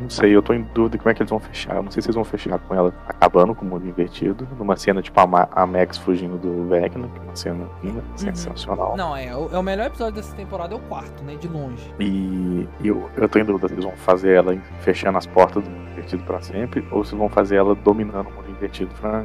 Não 0.00 0.10
sei, 0.10 0.34
eu 0.34 0.42
tô 0.42 0.52
em 0.52 0.62
dúvida 0.74 0.98
como 0.98 1.10
é 1.10 1.14
que 1.14 1.22
eles 1.22 1.30
vão 1.30 1.38
fechar. 1.38 1.76
Eu 1.76 1.82
não 1.84 1.92
sei 1.92 2.02
se 2.02 2.08
eles 2.08 2.16
vão 2.16 2.24
fechar 2.24 2.58
com 2.58 2.74
ela 2.74 2.92
acabando 3.06 3.54
com 3.54 3.64
o 3.64 3.68
mundo 3.68 3.86
invertido, 3.86 4.48
numa 4.58 4.76
cena 4.76 5.00
tipo 5.00 5.18
a, 5.20 5.48
a 5.52 5.64
Max 5.64 5.96
fugindo 5.96 6.36
do 6.36 6.68
Vecna, 6.68 7.06
que 7.06 7.18
é 7.20 7.22
uma 7.22 7.36
cena 7.36 7.68
linda, 7.84 8.02
sensacional. 8.16 8.96
Não, 8.96 9.16
é. 9.16 9.32
O, 9.36 9.48
é 9.52 9.58
o 9.58 9.62
melhor 9.62 9.86
episódio 9.86 10.14
dessa 10.16 10.34
temporada 10.34 10.74
é 10.74 10.76
o 10.76 10.80
quarto, 10.80 11.22
né? 11.22 11.36
De 11.36 11.46
longe. 11.46 11.88
E 12.00 12.68
eu, 12.82 13.08
eu 13.16 13.28
tô 13.28 13.38
em 13.38 13.44
dúvida 13.44 13.68
se 13.68 13.74
eles 13.74 13.84
vão 13.84 13.94
fazer 13.96 14.32
ela 14.32 14.56
fechando 14.80 15.18
as 15.18 15.26
portas 15.26 15.62
do 15.62 15.70
mundo 15.70 15.88
invertido 15.92 16.24
pra 16.24 16.40
sempre, 16.40 16.84
ou 16.90 17.04
se 17.04 17.14
vão 17.14 17.28
fazer 17.28 17.56
ela 17.56 17.76
dominando 17.76 18.26
o 18.26 18.32
mundo 18.32 18.50
invertido 18.50 18.92
pra. 19.00 19.20
Uhum. 19.20 19.24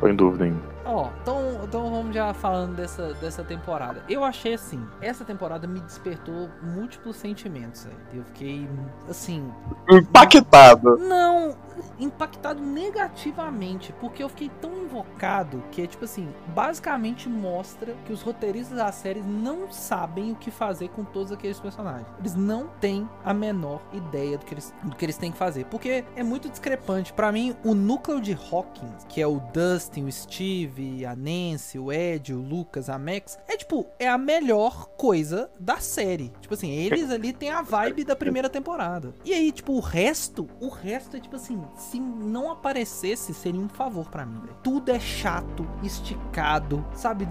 Tô 0.00 0.08
em 0.08 0.16
dúvida 0.16 0.44
ainda. 0.44 0.73
Ó, 0.84 1.08
então, 1.22 1.60
então 1.64 1.90
vamos 1.90 2.14
já 2.14 2.34
falando 2.34 2.76
dessa, 2.76 3.14
dessa 3.14 3.42
temporada. 3.42 4.02
Eu 4.08 4.22
achei 4.22 4.54
assim, 4.54 4.86
essa 5.00 5.24
temporada 5.24 5.66
me 5.66 5.80
despertou 5.80 6.50
múltiplos 6.62 7.16
sentimentos. 7.16 7.86
Aí. 7.86 8.18
Eu 8.18 8.24
fiquei, 8.24 8.68
assim. 9.08 9.50
Impactado. 9.90 10.98
Não, 10.98 11.56
impactado 11.98 12.62
negativamente, 12.62 13.92
porque 14.00 14.22
eu 14.22 14.28
fiquei 14.28 14.50
tão 14.60 14.84
invocado 14.84 15.62
que 15.70 15.82
é 15.82 15.86
tipo 15.86 16.04
assim, 16.04 16.28
basicamente 16.48 17.28
mostra 17.28 17.94
que 18.04 18.12
os 18.12 18.22
roteiristas 18.22 18.78
da 18.78 18.90
série 18.92 19.20
não 19.20 19.70
sabem 19.70 20.32
o 20.32 20.36
que 20.36 20.50
fazer 20.50 20.88
com 20.88 21.04
todos 21.04 21.32
aqueles 21.32 21.58
personagens. 21.60 22.06
Eles 22.18 22.34
não 22.34 22.68
têm 22.80 23.08
a 23.24 23.32
menor 23.34 23.82
ideia 23.92 24.38
do 24.38 24.44
que 24.44 24.54
eles, 24.54 24.74
do 24.82 24.96
que 24.96 25.04
eles 25.04 25.16
têm 25.16 25.32
que 25.32 25.38
fazer, 25.38 25.64
porque 25.66 26.04
é 26.16 26.22
muito 26.22 26.48
discrepante. 26.48 27.12
Para 27.12 27.32
mim, 27.32 27.56
o 27.64 27.74
núcleo 27.74 28.20
de 28.20 28.32
Hawkins, 28.32 29.04
que 29.08 29.20
é 29.20 29.26
o 29.26 29.40
Dustin, 29.52 30.04
o 30.04 30.12
Steve, 30.12 31.04
a 31.04 31.14
Nancy, 31.14 31.78
o 31.78 31.92
Ed, 31.92 32.32
o 32.32 32.40
Lucas, 32.40 32.88
a 32.88 32.98
Max, 32.98 33.38
é 33.48 33.56
tipo, 33.56 33.86
é 33.98 34.08
a 34.08 34.18
melhor 34.18 34.86
coisa 34.96 35.50
da 35.58 35.78
série. 35.78 36.32
Tipo 36.40 36.54
assim, 36.54 36.70
eles 36.70 37.10
ali 37.10 37.32
têm 37.32 37.50
a 37.50 37.62
vibe 37.62 38.04
da 38.04 38.16
primeira 38.16 38.48
temporada. 38.48 39.14
E 39.24 39.32
aí, 39.32 39.50
tipo, 39.52 39.72
o 39.72 39.80
resto, 39.80 40.48
o 40.60 40.68
resto 40.68 41.16
é 41.16 41.20
tipo 41.20 41.36
assim, 41.36 41.62
se 41.76 42.00
não 42.00 42.50
aparecesse, 42.50 43.34
seria 43.34 43.60
um 43.60 43.68
favor 43.68 44.08
para 44.08 44.24
mim, 44.24 44.40
véio. 44.42 44.56
Tudo 44.62 44.90
é 44.90 45.00
chato, 45.00 45.66
esticado, 45.82 46.84
sabe? 46.92 47.28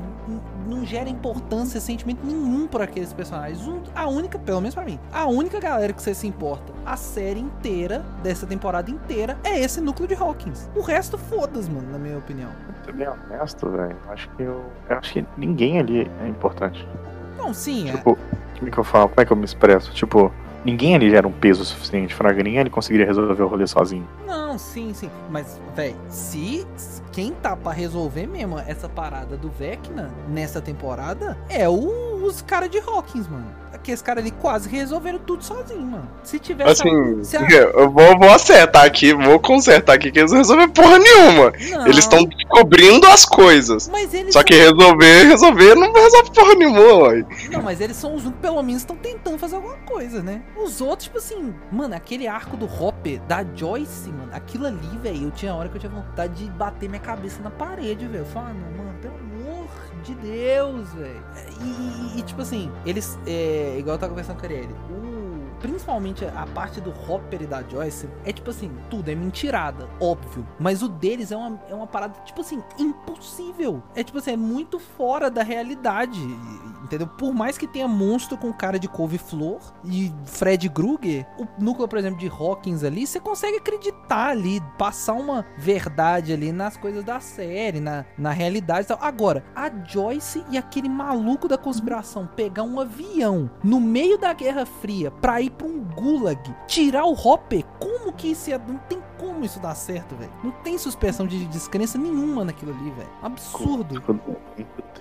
Não 0.67 0.85
gera 0.85 1.09
importância, 1.09 1.79
sentimento 1.79 2.25
nenhum 2.25 2.67
por 2.67 2.81
aqueles 2.81 3.13
personagens. 3.13 3.67
Um, 3.67 3.81
a 3.95 4.07
única, 4.07 4.37
pelo 4.39 4.61
menos 4.61 4.75
para 4.75 4.85
mim, 4.85 4.99
a 5.11 5.25
única 5.27 5.59
galera 5.59 5.93
que 5.93 6.01
você 6.01 6.13
se 6.13 6.27
importa, 6.27 6.73
a 6.85 6.95
série 6.95 7.39
inteira, 7.39 7.99
dessa 8.21 8.45
temporada 8.45 8.89
inteira, 8.89 9.37
é 9.43 9.59
esse 9.59 9.81
núcleo 9.81 10.07
de 10.07 10.15
Hawkins. 10.15 10.69
O 10.75 10.81
resto, 10.81 11.17
foda-se, 11.17 11.69
mano, 11.69 11.91
na 11.91 11.97
minha 11.97 12.17
opinião. 12.17 12.49
Tô 12.85 12.91
bem 12.91 13.07
honesto, 13.07 13.69
velho. 13.69 13.95
Acho 14.09 14.29
que 14.31 14.43
eu, 14.43 14.65
eu. 14.89 14.97
acho 14.97 15.13
que 15.13 15.25
ninguém 15.37 15.79
ali 15.79 16.11
é 16.21 16.27
importante. 16.27 16.87
Não, 17.37 17.53
sim, 17.53 17.85
tipo, 17.91 18.11
é. 18.11 18.43
Como 18.57 18.67
é 18.67 18.71
que 18.71 18.77
eu 18.77 18.83
falo? 18.83 19.09
Como 19.09 19.21
é 19.21 19.25
que 19.25 19.33
eu 19.33 19.37
me 19.37 19.45
expresso? 19.45 19.91
Tipo, 19.93 20.31
ninguém 20.65 20.95
ali 20.95 21.09
gera 21.09 21.27
um 21.27 21.31
peso 21.31 21.63
suficiente 21.65 22.15
pra 22.15 22.33
ninguém 22.33 22.57
ele 22.57 22.69
conseguiria 22.69 23.05
resolver 23.05 23.43
o 23.43 23.47
rolê 23.47 23.67
sozinho. 23.67 24.07
Não, 24.25 24.57
sim, 24.57 24.93
sim. 24.93 25.09
Mas, 25.29 25.59
velho, 25.75 25.95
se 26.09 26.65
quem 27.13 27.31
tá 27.31 27.55
pra 27.55 27.71
resolver 27.71 28.25
mesmo 28.25 28.57
essa 28.59 28.89
parada 28.89 29.37
do 29.37 29.49
Vecna 29.49 30.11
nessa 30.27 30.59
temporada 30.59 31.37
é 31.47 31.69
o, 31.69 32.25
os 32.25 32.41
caras 32.41 32.71
de 32.71 32.79
Hawkins, 32.79 33.27
mano. 33.27 33.63
Aqueles 33.71 34.01
caras 34.01 34.23
ali 34.23 34.31
quase 34.31 34.69
resolveram 34.69 35.19
tudo 35.19 35.43
sozinho, 35.43 35.81
mano. 35.81 36.09
Se 36.23 36.39
tivesse. 36.39 36.87
Assim, 36.87 37.23
se 37.23 37.35
eu 37.35 37.89
vou, 37.91 38.17
vou 38.17 38.29
acertar 38.29 38.85
aqui, 38.85 39.13
vou 39.13 39.39
consertar 39.39 39.93
aqui 39.93 40.11
que 40.11 40.19
eles 40.19 40.31
não 40.31 40.37
resolveram 40.39 40.71
porra 40.71 40.99
nenhuma. 40.99 41.51
Não. 41.71 41.85
Eles 41.85 41.99
estão 41.99 42.23
descobrindo 42.23 43.05
as 43.07 43.25
coisas. 43.25 43.89
Mas 43.89 44.13
eles 44.13 44.33
Só 44.33 44.43
que 44.43 44.53
resolver, 44.53 45.23
resolver 45.25 45.75
não 45.75 45.91
resolve 45.91 46.31
porra 46.31 46.55
nenhuma, 46.55 47.09
ué. 47.09 47.25
Não, 47.51 47.61
mas 47.61 47.81
eles 47.81 47.97
são 47.97 48.15
os 48.15 48.23
que 48.23 48.31
pelo 48.33 48.61
menos 48.63 48.83
estão 48.83 48.95
tentando 48.95 49.37
fazer 49.37 49.55
alguma 49.55 49.77
coisa, 49.77 50.23
né? 50.23 50.41
Os 50.55 50.79
outros, 50.79 51.05
tipo 51.05 51.17
assim, 51.17 51.53
mano, 51.71 51.95
aquele 51.95 52.27
arco 52.27 52.55
do 52.55 52.65
Hopper, 52.65 53.19
da 53.23 53.43
Joyce, 53.55 54.09
mano, 54.09 54.29
aquilo 54.31 54.65
ali, 54.65 54.97
velho, 55.01 55.25
eu 55.25 55.31
tinha 55.31 55.53
hora 55.53 55.67
que 55.67 55.75
eu 55.75 55.79
tinha 55.79 55.91
vontade 55.91 56.45
de 56.45 56.49
bater 56.51 56.87
minha 56.87 57.01
cabeça 57.03 57.41
na 57.43 57.51
parede, 57.51 58.07
velho. 58.07 58.21
Eu 58.21 58.25
falava, 58.25 58.53
mano, 58.53 58.97
pelo 59.01 59.15
amor 59.15 59.69
de 60.03 60.15
Deus, 60.15 60.93
velho. 60.93 61.23
E, 61.61 62.15
e, 62.15 62.19
e, 62.19 62.23
tipo 62.23 62.41
assim, 62.41 62.71
eles, 62.85 63.19
é, 63.27 63.75
igual 63.77 63.95
eu 63.95 63.99
tava 63.99 64.11
conversando 64.11 64.39
com 64.39 64.45
ele, 64.45 64.73
o 64.89 65.02
principalmente 65.63 66.25
a 66.25 66.45
parte 66.45 66.81
do 66.81 66.91
Hopper 67.09 67.41
e 67.41 67.47
da 67.47 67.63
Joyce, 67.63 68.09
é 68.25 68.33
tipo 68.33 68.49
assim, 68.49 68.69
tudo 68.89 69.09
é 69.09 69.15
mentirada, 69.15 69.89
óbvio. 69.97 70.45
Mas 70.59 70.83
o 70.83 70.89
deles 70.89 71.31
é 71.31 71.37
uma, 71.37 71.57
é 71.69 71.73
uma 71.73 71.87
parada, 71.87 72.19
tipo 72.25 72.41
assim, 72.41 72.61
impossível. 72.77 73.81
É 73.95 74.03
tipo 74.03 74.17
assim, 74.17 74.33
é 74.33 74.37
muito 74.37 74.77
fora 74.77 75.31
da 75.31 75.41
realidade. 75.41 76.19
Entendeu? 76.83 77.07
Por 77.07 77.33
mais 77.33 77.57
que 77.57 77.65
tenha 77.65 77.87
monstro 77.87 78.37
com 78.37 78.51
cara 78.51 78.77
de 78.77 78.89
couve-flor 78.89 79.61
e 79.85 80.13
Fred 80.25 80.69
Krueger, 80.69 81.25
o 81.39 81.47
núcleo, 81.57 81.87
por 81.87 81.97
exemplo, 81.97 82.19
de 82.19 82.27
Hawkins 82.27 82.83
ali, 82.83 83.07
você 83.07 83.21
consegue 83.21 83.55
acreditar 83.55 84.31
ali, 84.31 84.61
passar 84.77 85.13
uma 85.13 85.45
verdade 85.57 86.33
ali 86.33 86.51
nas 86.51 86.75
coisas 86.75 87.05
da 87.05 87.21
série, 87.21 87.79
na, 87.79 88.03
na 88.17 88.31
realidade 88.31 88.81
e 88.81 88.87
tal. 88.89 88.99
Agora, 89.01 89.45
a 89.55 89.69
Joyce 89.85 90.43
e 90.51 90.57
aquele 90.57 90.89
maluco 90.89 91.47
da 91.47 91.57
conspiração 91.57 92.27
pegar 92.27 92.63
um 92.63 92.77
avião 92.77 93.49
no 93.63 93.79
meio 93.79 94.17
da 94.17 94.33
Guerra 94.33 94.65
Fria 94.65 95.09
pra 95.09 95.39
ir 95.39 95.52
pra 95.53 95.67
um 95.67 95.79
gulag, 95.79 96.39
tirar 96.67 97.05
o 97.05 97.13
Hopper, 97.13 97.63
como 97.79 98.11
que 98.11 98.31
isso 98.31 98.49
ia. 98.49 98.57
Não 98.57 98.77
tem 98.77 99.01
como 99.17 99.45
isso 99.45 99.59
dar 99.59 99.75
certo, 99.75 100.15
velho. 100.15 100.31
Não 100.43 100.51
tem 100.51 100.77
suspensão 100.77 101.25
de 101.25 101.45
descrença 101.45 101.97
nenhuma 101.97 102.43
naquilo 102.43 102.73
ali, 102.73 102.91
velho. 102.91 103.09
Absurdo. 103.21 104.01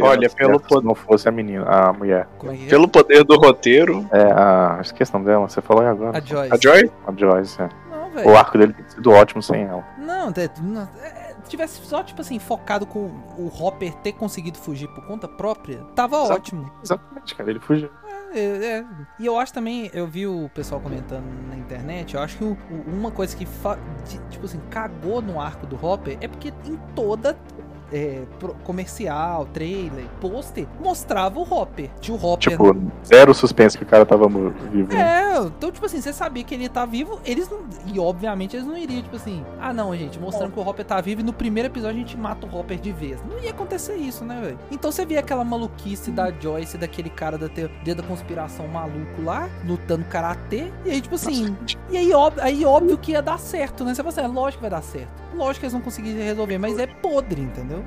Olha, 0.00 0.30
pelo 0.30 0.60
poder. 0.60 0.86
não 0.86 0.94
fosse 0.94 1.28
a 1.28 1.32
menina, 1.32 1.64
a 1.64 1.92
mulher. 1.92 2.28
É 2.44 2.66
é? 2.66 2.68
Pelo 2.68 2.88
poder 2.88 3.24
do 3.24 3.36
roteiro. 3.36 4.06
É, 4.10 4.32
a. 4.32 4.78
Esqueci 4.80 5.10
o 5.10 5.14
nome 5.14 5.26
dela, 5.26 5.48
você 5.48 5.60
falou 5.60 5.82
aí 5.82 5.88
agora. 5.88 6.18
A 6.18 6.20
Joyce. 6.20 6.52
A 6.52 6.56
Joyce? 6.56 6.92
A 7.06 7.12
Joyce, 7.16 7.62
é. 7.62 7.68
Não, 7.90 8.32
o 8.32 8.36
arco 8.36 8.58
dele 8.58 8.72
tem 8.72 8.88
sido 8.88 9.10
ótimo 9.10 9.42
sem 9.42 9.62
ela. 9.62 9.84
Não, 9.98 10.32
não 10.62 10.88
é, 11.02 11.34
tivesse 11.48 11.80
só, 11.84 12.02
tipo 12.02 12.20
assim, 12.20 12.38
focado 12.38 12.86
com 12.86 13.10
o 13.36 13.50
Hopper 13.52 13.94
ter 13.96 14.12
conseguido 14.12 14.58
fugir 14.58 14.88
por 14.88 15.04
conta 15.06 15.28
própria, 15.28 15.78
tava 15.94 16.16
Exato, 16.16 16.32
ótimo. 16.34 16.72
Exatamente, 16.82 17.34
cara, 17.34 17.50
ele 17.50 17.60
fugiu. 17.60 17.90
É, 18.34 18.78
é, 18.78 18.84
e 19.18 19.26
eu 19.26 19.38
acho 19.38 19.52
também, 19.52 19.90
eu 19.92 20.06
vi 20.06 20.26
o 20.26 20.50
pessoal 20.54 20.80
comentando 20.80 21.24
na 21.48 21.56
internet, 21.56 22.14
eu 22.14 22.20
acho 22.20 22.38
que 22.38 22.44
o, 22.44 22.56
o, 22.70 22.90
uma 22.90 23.10
coisa 23.10 23.36
que, 23.36 23.44
de, 23.44 24.18
tipo 24.30 24.46
assim, 24.46 24.60
cagou 24.70 25.20
no 25.20 25.40
arco 25.40 25.66
do 25.66 25.76
Hopper 25.84 26.16
é 26.20 26.28
porque 26.28 26.48
em 26.48 26.76
toda 26.94 27.36
é, 27.92 28.22
comercial, 28.64 29.46
trailer, 29.52 30.06
pôster, 30.20 30.66
mostrava 30.80 31.38
o 31.38 31.42
Hopper. 31.42 31.90
Tinha 32.00 32.16
o 32.16 32.24
Hopper. 32.24 32.50
Tipo, 32.52 32.72
no... 32.72 32.92
zero 33.04 33.34
suspense 33.34 33.76
que 33.76 33.84
o 33.84 33.86
cara 33.86 34.06
tava 34.06 34.28
vivo. 34.28 34.92
É, 34.92 35.38
então, 35.38 35.70
tipo 35.70 35.84
assim, 35.84 36.00
você 36.00 36.12
sabia 36.12 36.42
que 36.42 36.54
ele 36.54 36.68
tá 36.68 36.86
vivo, 36.86 37.20
eles 37.24 37.48
não. 37.48 37.62
E 37.86 37.98
obviamente 37.98 38.56
eles 38.56 38.66
não 38.66 38.76
iriam, 38.76 39.02
tipo 39.02 39.16
assim, 39.16 39.44
ah 39.60 39.72
não, 39.72 39.94
gente, 39.96 40.18
mostrando 40.18 40.52
que 40.52 40.58
o 40.58 40.66
Hopper 40.66 40.84
tá 40.84 41.00
vivo 41.00 41.20
e 41.20 41.24
no 41.24 41.32
primeiro 41.32 41.68
episódio 41.68 41.96
a 41.96 42.00
gente 42.00 42.16
mata 42.16 42.46
o 42.46 42.58
Hopper 42.58 42.78
de 42.78 42.92
vez. 42.92 43.22
Não 43.28 43.38
ia 43.40 43.50
acontecer 43.50 43.96
isso, 43.96 44.24
né, 44.24 44.40
velho? 44.40 44.58
Então 44.70 44.90
você 44.90 45.04
via 45.04 45.20
aquela 45.20 45.44
maluquice 45.44 46.10
da 46.10 46.30
Joyce, 46.30 46.78
daquele 46.78 47.10
cara 47.10 47.36
da 47.36 47.48
teoria 47.48 47.94
da 47.94 48.02
conspiração 48.02 48.66
maluco 48.68 49.22
lá, 49.22 49.48
lutando 49.64 50.04
karatê, 50.04 50.72
e 50.84 50.90
aí, 50.90 51.00
tipo 51.00 51.14
assim. 51.14 51.56
E 51.90 51.96
aí, 51.96 52.12
óbvio, 52.12 52.42
aí 52.42 52.64
óbvio 52.64 52.96
que 52.98 53.12
ia 53.12 53.22
dar 53.22 53.38
certo, 53.38 53.84
né? 53.84 53.94
Você 53.94 54.02
fala 54.02 54.08
assim, 54.08 54.20
é 54.20 54.26
lógico 54.26 54.62
que 54.62 54.62
vai 54.62 54.70
dar 54.70 54.82
certo. 54.82 55.22
Lógico 55.34 55.60
que 55.60 55.66
eles 55.66 55.72
vão 55.72 55.82
conseguir 55.82 56.12
resolver, 56.12 56.58
mas 56.58 56.78
é 56.78 56.86
podre, 56.86 57.40
entendeu? 57.40 57.82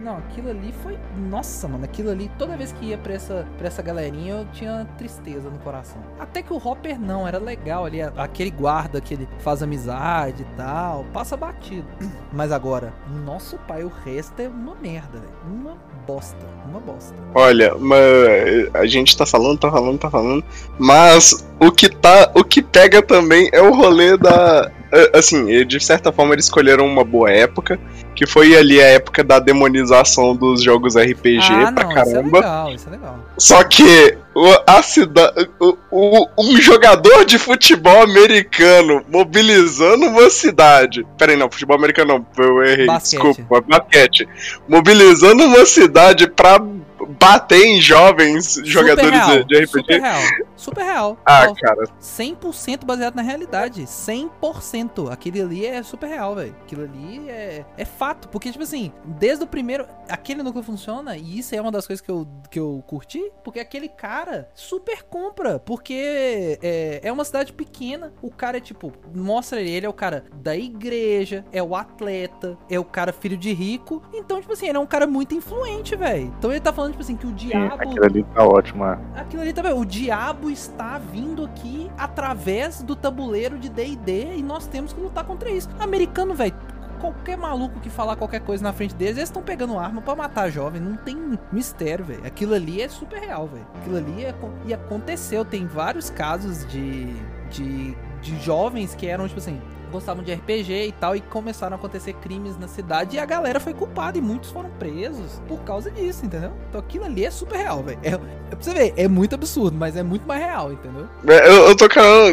Não, 0.00 0.18
aquilo 0.18 0.50
ali 0.50 0.72
foi. 0.82 0.98
Nossa, 1.16 1.66
mano, 1.66 1.84
aquilo 1.84 2.10
ali, 2.10 2.30
toda 2.38 2.56
vez 2.56 2.72
que 2.72 2.86
ia 2.86 2.98
pra 2.98 3.14
essa, 3.14 3.46
pra 3.56 3.66
essa 3.66 3.80
galerinha, 3.80 4.34
eu 4.34 4.46
tinha 4.52 4.86
tristeza 4.98 5.48
no 5.48 5.58
coração. 5.58 6.02
Até 6.18 6.42
que 6.42 6.52
o 6.52 6.56
Hopper 6.56 7.00
não, 7.00 7.26
era 7.26 7.38
legal 7.38 7.86
ali. 7.86 8.02
Aquele 8.02 8.50
guarda 8.50 9.00
que 9.00 9.14
ele 9.14 9.28
faz 9.38 9.62
amizade 9.62 10.42
e 10.42 10.56
tal, 10.56 11.04
passa 11.12 11.36
batido. 11.36 11.86
Mas 12.32 12.52
agora, 12.52 12.92
nosso 13.24 13.56
pai, 13.66 13.82
o 13.82 13.88
resto 13.88 14.40
é 14.40 14.48
uma 14.48 14.74
merda, 14.74 15.20
velho. 15.20 15.32
Uma 15.46 15.76
bosta, 16.06 16.46
uma 16.68 16.80
bosta. 16.80 17.14
Olha, 17.34 17.74
mas 17.78 18.74
a 18.74 18.84
gente 18.86 19.16
tá 19.16 19.24
falando, 19.24 19.58
tá 19.58 19.70
falando, 19.70 19.98
tá 19.98 20.10
falando. 20.10 20.44
Mas 20.78 21.46
o 21.58 21.72
que 21.72 21.88
tá. 21.88 22.30
O 22.34 22.44
que 22.44 22.62
pega 22.62 23.00
também 23.00 23.48
é 23.52 23.62
o 23.62 23.72
rolê 23.72 24.16
da 24.18 24.70
assim, 25.12 25.66
de 25.66 25.80
certa 25.80 26.12
forma 26.12 26.34
eles 26.34 26.44
escolheram 26.44 26.86
uma 26.86 27.04
boa 27.04 27.30
época, 27.30 27.78
que 28.14 28.26
foi 28.26 28.56
ali 28.56 28.80
a 28.80 28.86
época 28.86 29.24
da 29.24 29.38
demonização 29.38 30.34
dos 30.36 30.62
jogos 30.62 30.96
RPG 30.96 31.40
ah, 31.50 31.72
pra 31.72 31.84
não, 31.84 31.94
caramba. 31.94 32.38
Isso 32.38 32.46
é 32.46 32.50
legal, 32.50 32.74
isso 32.74 32.88
é 32.88 32.90
legal. 32.92 33.18
Só 33.36 33.64
que 33.64 34.16
o, 34.34 34.46
a 34.66 34.82
cidade, 34.82 35.48
um 35.60 36.56
jogador 36.60 37.24
de 37.24 37.38
futebol 37.38 38.02
americano 38.02 39.04
mobilizando 39.08 40.06
uma 40.06 40.30
cidade. 40.30 41.04
Peraí, 41.18 41.36
não, 41.36 41.50
futebol 41.50 41.76
americano 41.76 42.24
não, 42.36 42.44
eu 42.44 42.62
errei, 42.62 42.86
basquete. 42.86 43.20
desculpa, 43.20 43.60
basquete. 43.60 44.28
Mobilizando 44.68 45.44
uma 45.44 45.66
cidade 45.66 46.28
pra 46.28 46.60
bater 47.06 47.64
em 47.64 47.80
jovens 47.80 48.60
jogadores 48.64 49.10
real, 49.10 49.44
de, 49.44 49.58
RPG. 49.58 49.66
Super 49.66 50.00
real. 50.00 50.20
Super 50.56 50.84
real. 50.84 51.18
Ah, 51.24 51.42
Real. 51.42 51.56
cara. 51.56 51.84
100% 52.00 52.84
baseado 52.84 53.14
na 53.14 53.22
realidade. 53.22 53.82
100%. 53.82 55.10
Aquele 55.10 55.40
ali 55.40 55.66
é 55.66 55.82
super 55.82 56.06
real, 56.06 56.34
velho. 56.34 56.54
Aquilo 56.62 56.84
ali 56.84 57.28
é, 57.28 57.64
é 57.76 57.84
fato. 57.84 58.28
Porque, 58.28 58.50
tipo 58.50 58.64
assim, 58.64 58.92
desde 59.04 59.44
o 59.44 59.46
primeiro. 59.46 59.86
Aquele 60.08 60.42
núcleo 60.42 60.64
funciona. 60.64 61.16
E 61.16 61.38
isso 61.38 61.54
é 61.54 61.60
uma 61.60 61.72
das 61.72 61.86
coisas 61.86 62.00
que 62.00 62.10
eu, 62.10 62.26
que 62.50 62.58
eu 62.58 62.82
curti. 62.86 63.30
Porque 63.42 63.60
aquele 63.60 63.88
cara 63.88 64.48
super 64.54 65.02
compra. 65.02 65.58
Porque 65.58 66.58
é, 66.62 67.00
é 67.02 67.12
uma 67.12 67.24
cidade 67.24 67.52
pequena. 67.52 68.12
O 68.22 68.30
cara 68.30 68.58
é 68.58 68.60
tipo. 68.60 68.92
Mostra 69.14 69.60
ele, 69.60 69.70
ele 69.70 69.86
é 69.86 69.88
o 69.88 69.92
cara 69.94 70.24
da 70.34 70.56
igreja. 70.56 71.44
É 71.52 71.62
o 71.62 71.74
atleta. 71.74 72.56
É 72.70 72.78
o 72.78 72.84
cara 72.84 73.12
filho 73.12 73.36
de 73.36 73.52
rico. 73.52 74.02
Então, 74.12 74.40
tipo 74.40 74.52
assim, 74.52 74.68
ele 74.68 74.78
é 74.78 74.80
um 74.80 74.86
cara 74.86 75.06
muito 75.06 75.34
influente, 75.34 75.96
velho. 75.96 76.32
Então 76.38 76.50
ele 76.50 76.60
tá 76.60 76.72
falando, 76.72 76.93
tipo 76.94 77.02
assim, 77.02 77.16
que 77.16 77.26
o 77.26 77.30
Sim, 77.30 77.34
diabo. 77.34 77.74
aquilo 77.74 78.04
ali 78.04 78.22
tá 78.34 78.44
ótimo. 78.46 78.84
é. 78.84 78.98
Aquilo 79.16 79.42
ali 79.42 79.52
também. 79.52 79.72
O 79.72 79.84
diabo 79.84 80.50
está 80.50 80.98
vindo 80.98 81.44
aqui 81.44 81.90
através 81.98 82.82
do 82.82 82.94
tabuleiro 82.94 83.58
de 83.58 83.68
D&D 83.68 84.36
e 84.36 84.42
nós 84.42 84.66
temos 84.66 84.92
que 84.92 85.00
lutar 85.00 85.24
contra 85.24 85.50
isso. 85.50 85.68
Americano, 85.78 86.34
velho, 86.34 86.54
qualquer 87.00 87.36
maluco 87.36 87.80
que 87.80 87.90
falar 87.90 88.16
qualquer 88.16 88.40
coisa 88.40 88.62
na 88.62 88.72
frente 88.72 88.94
deles, 88.94 89.16
eles 89.16 89.28
estão 89.28 89.42
pegando 89.42 89.78
arma 89.78 90.00
pra 90.00 90.14
matar 90.14 90.50
jovem. 90.50 90.80
Não 90.80 90.96
tem 90.96 91.38
mistério, 91.52 92.04
velho. 92.04 92.24
Aquilo 92.26 92.54
ali 92.54 92.80
é 92.80 92.88
super 92.88 93.20
real, 93.20 93.46
velho. 93.48 93.66
Aquilo 93.74 93.96
ali 93.96 94.24
é, 94.24 94.34
e 94.64 94.72
aconteceu. 94.72 95.44
Tem 95.44 95.66
vários 95.66 96.10
casos 96.10 96.64
de, 96.66 97.12
de, 97.50 97.96
de 98.22 98.38
jovens 98.40 98.94
que 98.94 99.06
eram, 99.06 99.26
tipo 99.26 99.40
assim, 99.40 99.60
gostavam 99.94 100.22
de 100.24 100.32
RPG 100.34 100.88
e 100.88 100.92
tal, 100.92 101.14
e 101.14 101.20
começaram 101.20 101.74
a 101.76 101.78
acontecer 101.78 102.12
crimes 102.14 102.58
na 102.58 102.66
cidade, 102.68 103.16
e 103.16 103.18
a 103.18 103.24
galera 103.24 103.60
foi 103.60 103.72
culpada, 103.72 104.18
e 104.18 104.20
muitos 104.20 104.50
foram 104.50 104.68
presos 104.70 105.40
por 105.46 105.60
causa 105.60 105.90
disso, 105.90 106.26
entendeu? 106.26 106.50
Então 106.68 106.80
aquilo 106.80 107.04
ali 107.04 107.24
é 107.24 107.30
super 107.30 107.56
real, 107.56 107.82
velho. 107.82 107.98
É, 108.02 108.08
é 108.10 108.16
pra 108.18 108.58
você 108.60 108.74
ver, 108.74 108.92
é 108.96 109.06
muito 109.08 109.34
absurdo, 109.34 109.76
mas 109.78 109.96
é 109.96 110.02
muito 110.02 110.26
mais 110.26 110.40
real, 110.42 110.72
entendeu? 110.72 111.06
É, 111.28 111.48
Eu, 111.48 111.68
eu 111.68 111.76
tô 111.76 111.86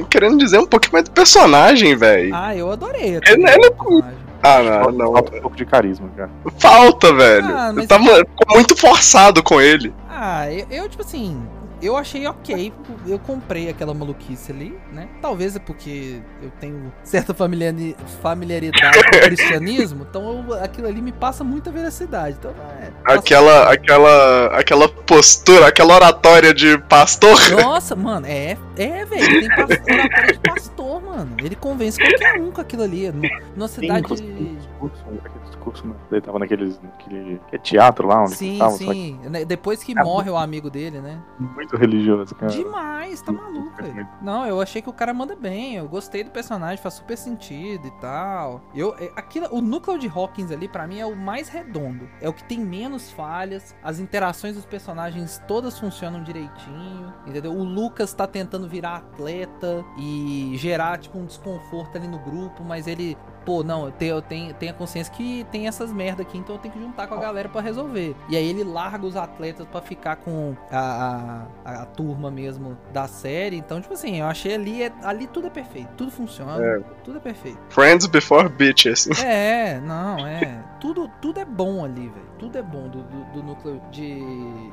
querendo, 0.09 0.37
dizer 0.37 0.57
um 0.59 0.65
pouquinho 0.65 0.93
mais 0.93 1.05
do 1.05 1.11
personagem, 1.11 1.95
velho. 1.95 2.33
Ah, 2.35 2.55
eu 2.55 2.71
adorei. 2.71 3.09
É, 3.09 3.11
né, 3.11 3.17
aquele 3.17 3.43
né, 3.43 3.51
personagem. 3.69 4.21
Ah, 4.43 4.63
não, 4.63 4.91
não. 4.91 5.13
Falta 5.13 5.37
um 5.37 5.41
pouco 5.41 5.55
de 5.55 5.65
carisma, 5.67 6.09
cara. 6.17 6.31
Falta, 6.57 7.13
velho. 7.13 7.45
Ah, 7.45 7.71
mas- 7.73 7.85
Tá 7.87 7.99
mu- 7.99 8.09
ficou 8.15 8.55
muito 8.55 8.75
forçado 8.75 9.43
com 9.43 9.61
ele. 9.61 9.93
Ah, 10.09 10.51
eu, 10.51 10.65
eu, 10.71 10.89
tipo 10.89 11.03
assim, 11.03 11.39
eu 11.81 11.97
achei 11.97 12.25
ok. 12.27 12.71
Eu 13.07 13.19
comprei 13.19 13.69
aquela 13.69 13.93
maluquice 13.93 14.51
ali, 14.51 14.77
né? 14.93 15.07
Talvez 15.21 15.55
é 15.55 15.59
porque 15.59 16.21
eu 16.41 16.51
tenho 16.59 16.91
certa 17.03 17.33
familiari- 17.33 17.95
familiaridade 18.21 19.03
com 19.09 19.17
o 19.17 19.21
cristianismo, 19.21 20.05
então 20.09 20.45
eu- 20.49 20.63
aquilo 20.63 20.87
ali 20.87 21.01
me 21.01 21.11
passa 21.11 21.43
muita 21.43 21.71
veracidade. 21.71 22.37
Então, 22.39 22.51
é, 22.79 22.91
Aquela, 23.13 23.71
aquela, 23.71 24.45
aquela 24.57 24.87
postura, 24.89 25.67
aquela 25.67 25.95
oratória 25.95 26.53
de 26.53 26.77
pastor. 26.89 27.37
Nossa, 27.61 27.95
mano, 27.95 28.25
é, 28.27 28.57
é, 28.77 29.05
velho. 29.05 29.39
Tem 29.41 29.49
pastor, 29.49 29.93
oratória 29.93 30.33
de 30.33 30.39
pastor, 30.39 31.01
mano. 31.03 31.35
Ele 31.39 31.55
convence 31.55 31.99
qualquer 31.99 32.39
um 32.39 32.51
com 32.51 32.61
aquilo 32.61 32.83
ali. 32.83 33.11
Numa 33.55 33.67
cidade. 33.67 34.17
Sim, 34.17 34.57
discurso, 35.61 35.87
né? 35.87 35.95
Ele 36.11 36.21
tava 36.21 36.39
naqueles, 36.39 36.81
naquele 36.81 37.39
que 37.47 37.55
é 37.55 37.59
teatro 37.59 38.07
lá, 38.07 38.23
onde 38.23 38.35
Sim, 38.35 38.57
tava, 38.57 38.71
só 38.71 38.77
que 38.77 38.93
sim. 38.93 39.19
Né, 39.29 39.45
Depois 39.45 39.83
que 39.83 39.97
É 39.97 40.03
morre 40.03 40.29
o 40.29 40.37
amigo 40.37 40.69
dele, 40.69 40.99
né? 40.99 41.21
muito 41.39 41.77
religioso, 41.77 42.33
cara. 42.35 42.51
Demais, 42.51 43.21
tá 43.21 43.31
maluco. 43.31 43.71
Não, 44.21 44.45
eu 44.45 44.61
achei 44.61 44.81
que 44.81 44.89
o 44.89 44.93
cara 44.93 45.13
manda 45.13 45.35
bem. 45.35 45.75
Eu 45.75 45.87
gostei 45.87 46.23
do 46.23 46.31
personagem, 46.31 46.77
faz 46.77 46.95
super 46.95 47.17
sentido 47.17 47.87
e 47.87 47.91
tal. 47.99 48.61
Eu, 48.73 48.95
é, 48.97 49.11
aquilo, 49.15 49.47
o 49.51 49.61
núcleo 49.61 49.97
de 49.99 50.07
Hawkins 50.07 50.51
ali, 50.51 50.67
pra 50.67 50.87
mim, 50.87 50.99
é 50.99 51.05
o 51.05 51.15
mais 51.15 51.49
redondo. 51.49 52.07
É 52.19 52.27
o 52.27 52.33
que 52.33 52.43
tem 52.43 52.59
menos 52.59 53.11
falhas. 53.11 53.75
As 53.83 53.99
interações 53.99 54.55
dos 54.55 54.65
personagens 54.65 55.41
todas 55.47 55.77
funcionam 55.77 56.23
direitinho. 56.23 57.13
Entendeu? 57.27 57.51
O 57.53 57.63
Lucas 57.63 58.13
tá 58.13 58.25
tentando 58.25 58.67
virar 58.67 58.97
atleta 58.97 59.83
e 59.97 60.53
gerar, 60.55 60.97
tipo, 60.97 61.17
um 61.17 61.25
desconforto 61.25 61.97
ali 61.97 62.07
no 62.07 62.19
grupo, 62.19 62.63
mas 62.63 62.87
ele. 62.87 63.17
Pô, 63.45 63.63
não, 63.63 63.85
eu 63.85 63.91
tenho, 63.91 64.15
eu 64.15 64.21
tenho, 64.21 64.53
tenho 64.53 64.71
a 64.71 64.75
consciência 64.75 65.11
que 65.13 65.45
tem 65.51 65.67
essas 65.67 65.91
merda 65.91 66.21
aqui, 66.21 66.37
então 66.37 66.55
eu 66.55 66.59
tenho 66.59 66.73
que 66.73 66.79
juntar 66.79 67.07
com 67.07 67.15
a 67.15 67.19
galera 67.19 67.49
pra 67.49 67.59
resolver. 67.61 68.15
E 68.29 68.37
aí 68.37 68.47
ele 68.47 68.63
larga 68.63 69.05
os 69.05 69.15
atletas 69.15 69.65
pra 69.67 69.81
ficar 69.81 70.17
com 70.17 70.55
a, 70.69 71.45
a, 71.65 71.81
a 71.81 71.85
turma 71.85 72.29
mesmo 72.29 72.77
da 72.93 73.07
série. 73.07 73.57
Então, 73.57 73.81
tipo 73.81 73.93
assim, 73.93 74.19
eu 74.19 74.27
achei 74.27 74.53
ali, 74.53 74.83
é, 74.83 74.91
ali 75.03 75.25
tudo 75.27 75.47
é 75.47 75.49
perfeito. 75.49 75.89
Tudo 75.97 76.11
funciona, 76.11 76.63
É. 76.63 76.79
tudo 77.03 77.17
é 77.17 77.21
perfeito. 77.21 77.57
Friends 77.69 78.05
before 78.07 78.47
bitches. 78.49 79.07
É, 79.31 79.79
não, 79.79 80.27
é. 80.27 80.63
Tudo, 80.79 81.09
tudo 81.21 81.39
é 81.39 81.45
bom 81.45 81.85
ali, 81.85 82.09
velho. 82.09 82.31
Tudo 82.37 82.57
é 82.57 82.61
bom 82.61 82.89
do, 82.89 83.03
do, 83.03 83.23
do 83.33 83.43
núcleo 83.43 83.79
de, 83.91 84.19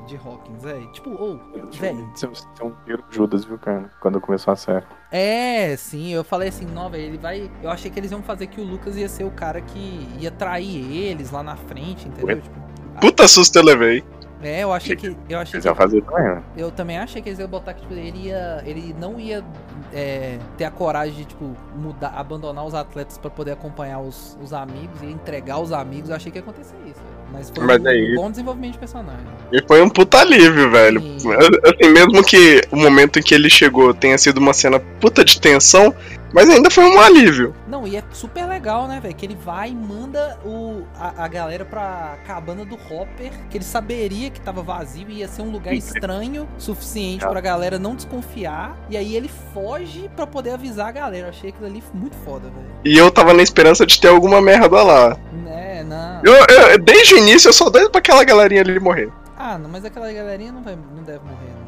de 0.07 0.16
Hawkins, 0.16 0.62
velho. 0.62 0.90
Tipo, 0.93 1.11
ou, 1.11 1.38
velho. 1.71 2.11
Você 2.14 2.27
é 2.61 2.64
um 2.64 2.71
piro 2.85 3.05
Judas, 3.11 3.45
viu, 3.45 3.59
cara? 3.59 3.90
Quando 4.01 4.21
começou 4.21 4.53
a 4.53 4.57
série. 4.57 4.87
É, 5.11 5.77
sim, 5.77 6.09
eu 6.12 6.25
falei 6.25 6.49
assim, 6.49 6.66
não, 6.66 6.90
velho, 6.90 7.05
ele 7.05 7.19
vai. 7.19 7.51
Eu 7.62 7.71
achei 7.71 7.90
que 7.90 7.99
eles 8.01 8.11
iam 8.11 8.23
fazer 8.23 8.47
que 8.47 8.58
o 8.61 8.64
Lucas 8.64 8.97
ia 8.97 9.09
ser 9.09 9.25
o 9.25 9.31
cara 9.31 9.61
que 9.61 10.09
ia 10.18 10.31
trair 10.31 10.92
eles 10.92 11.31
lá 11.31 11.42
na 11.42 11.57
frente, 11.57 12.09
entendeu? 12.09 12.40
Tipo, 12.40 12.59
Puta 13.01 13.29
susto 13.29 13.57
eu 13.57 13.62
levei. 13.62 14.05
é, 14.42 14.62
eu 14.64 14.73
achei 14.73 14.97
que. 14.97 15.16
Eu 15.29 15.38
achei 15.38 15.59
Eles 15.59 15.71
que 15.71 15.75
fazer 15.77 16.03
também? 16.03 16.42
Eu 16.57 16.71
também 16.71 16.99
achei 16.99 17.23
que 17.23 17.29
eles 17.29 17.38
iam 17.38 17.49
botar 17.49 17.75
que 17.75 17.83
tipo, 17.83 17.94
ele 17.94 18.27
ia. 18.27 18.62
Ele 18.66 18.94
não 18.99 19.21
ia 19.21 19.44
é, 19.92 20.38
ter 20.57 20.64
a 20.64 20.71
coragem 20.71 21.14
de, 21.14 21.25
tipo, 21.27 21.57
mudar, 21.77 22.12
abandonar 22.16 22.64
os 22.64 22.75
atletas 22.75 23.18
pra 23.18 23.31
poder 23.31 23.53
acompanhar 23.53 24.01
os, 24.01 24.37
os 24.42 24.53
amigos 24.53 25.01
e 25.03 25.07
entregar 25.07 25.61
os 25.61 25.73
amigos. 25.73 26.11
Eu 26.11 26.16
achei 26.16 26.31
que 26.33 26.38
ia 26.38 26.42
acontecer 26.42 26.77
isso. 26.87 27.01
Mas 27.31 27.51
foi 27.51 27.64
Mas 27.64 27.83
um, 27.83 27.88
é 27.88 28.14
bom 28.14 28.31
desenvolvimento 28.31 28.73
de 28.73 28.79
personagem. 28.79 29.27
E 29.53 29.62
foi 29.66 29.83
um 29.83 29.88
puta 29.88 30.21
alívio, 30.21 30.71
velho. 30.71 31.01
Sim. 31.18 31.31
Assim, 31.35 31.92
mesmo 31.92 32.25
que 32.25 32.62
o 32.71 32.77
momento 32.77 33.18
em 33.18 33.23
que 33.23 33.35
ele 33.35 33.51
chegou 33.51 33.92
tenha 33.92 34.16
sido 34.16 34.38
uma 34.38 34.55
cena 34.55 34.81
puta 35.01 35.25
de 35.25 35.40
tensão, 35.40 35.94
mas 36.33 36.49
ainda 36.51 36.71
foi 36.71 36.85
um 36.85 37.01
alívio. 37.01 37.55
Não, 37.67 37.87
e 37.87 37.97
é 37.97 38.03
super 38.12 38.45
legal, 38.47 38.87
né, 38.87 39.01
velho? 39.01 39.14
Que 39.14 39.27
ele 39.27 39.35
vai 39.37 39.71
e 39.71 39.75
manda 39.75 40.38
o, 40.45 40.85
a, 40.99 41.25
a 41.25 41.29
galera 41.29 41.64
pra 41.64 42.17
cabana 42.27 42.64
do 42.64 42.75
Hopper, 42.75 43.31
que 43.51 43.57
ele 43.59 43.64
saberia 43.64 44.31
que 44.31 44.41
tava 44.41 44.62
vazio 44.62 45.07
e 45.09 45.19
ia 45.19 45.29
ser 45.29 45.43
um 45.43 45.51
lugar 45.51 45.73
estranho 45.75 46.49
suficiente 46.59 47.27
pra 47.27 47.41
galera 47.41 47.79
não 47.79 47.95
desconfiar. 47.95 48.77
E 48.91 48.97
aí 48.97 49.14
ele 49.17 49.31
foge 49.55 50.11
pra 50.14 50.27
poder 50.27 50.51
avisar 50.53 50.88
a 50.88 50.93
galera. 50.93 51.27
Eu 51.27 51.31
achei 51.31 51.51
aquilo 51.51 51.67
ali 51.67 51.83
muito 51.95 52.17
foda, 52.25 52.49
velho. 52.49 52.67
E 52.85 52.97
eu 52.97 53.11
tava 53.11 53.33
na 53.35 53.43
esperança 53.43 53.85
de 53.87 54.01
ter 54.01 54.09
alguma 54.09 54.41
merda 54.41 54.83
lá. 54.83 55.17
Né, 55.33 55.83
não. 55.85 56.21
Eu, 56.25 56.35
eu- 56.35 56.79
desde 56.79 57.14
o 57.14 57.19
início 57.19 57.49
eu 57.49 57.53
só 57.53 57.69
doido 57.71 57.91
pra 57.91 57.99
aquela 58.01 58.25
galerinha 58.25 58.61
ali 58.62 58.79
morrer. 58.79 59.11
Ah, 59.37 59.57
não, 59.57 59.69
mas 59.71 59.85
aquela 59.85 60.12
galerinha 60.12 60.51
não, 60.53 60.62
vai, 60.62 60.75
não 60.77 61.03
deve 61.03 61.21
morrer, 61.21 61.53
não. 61.64 61.68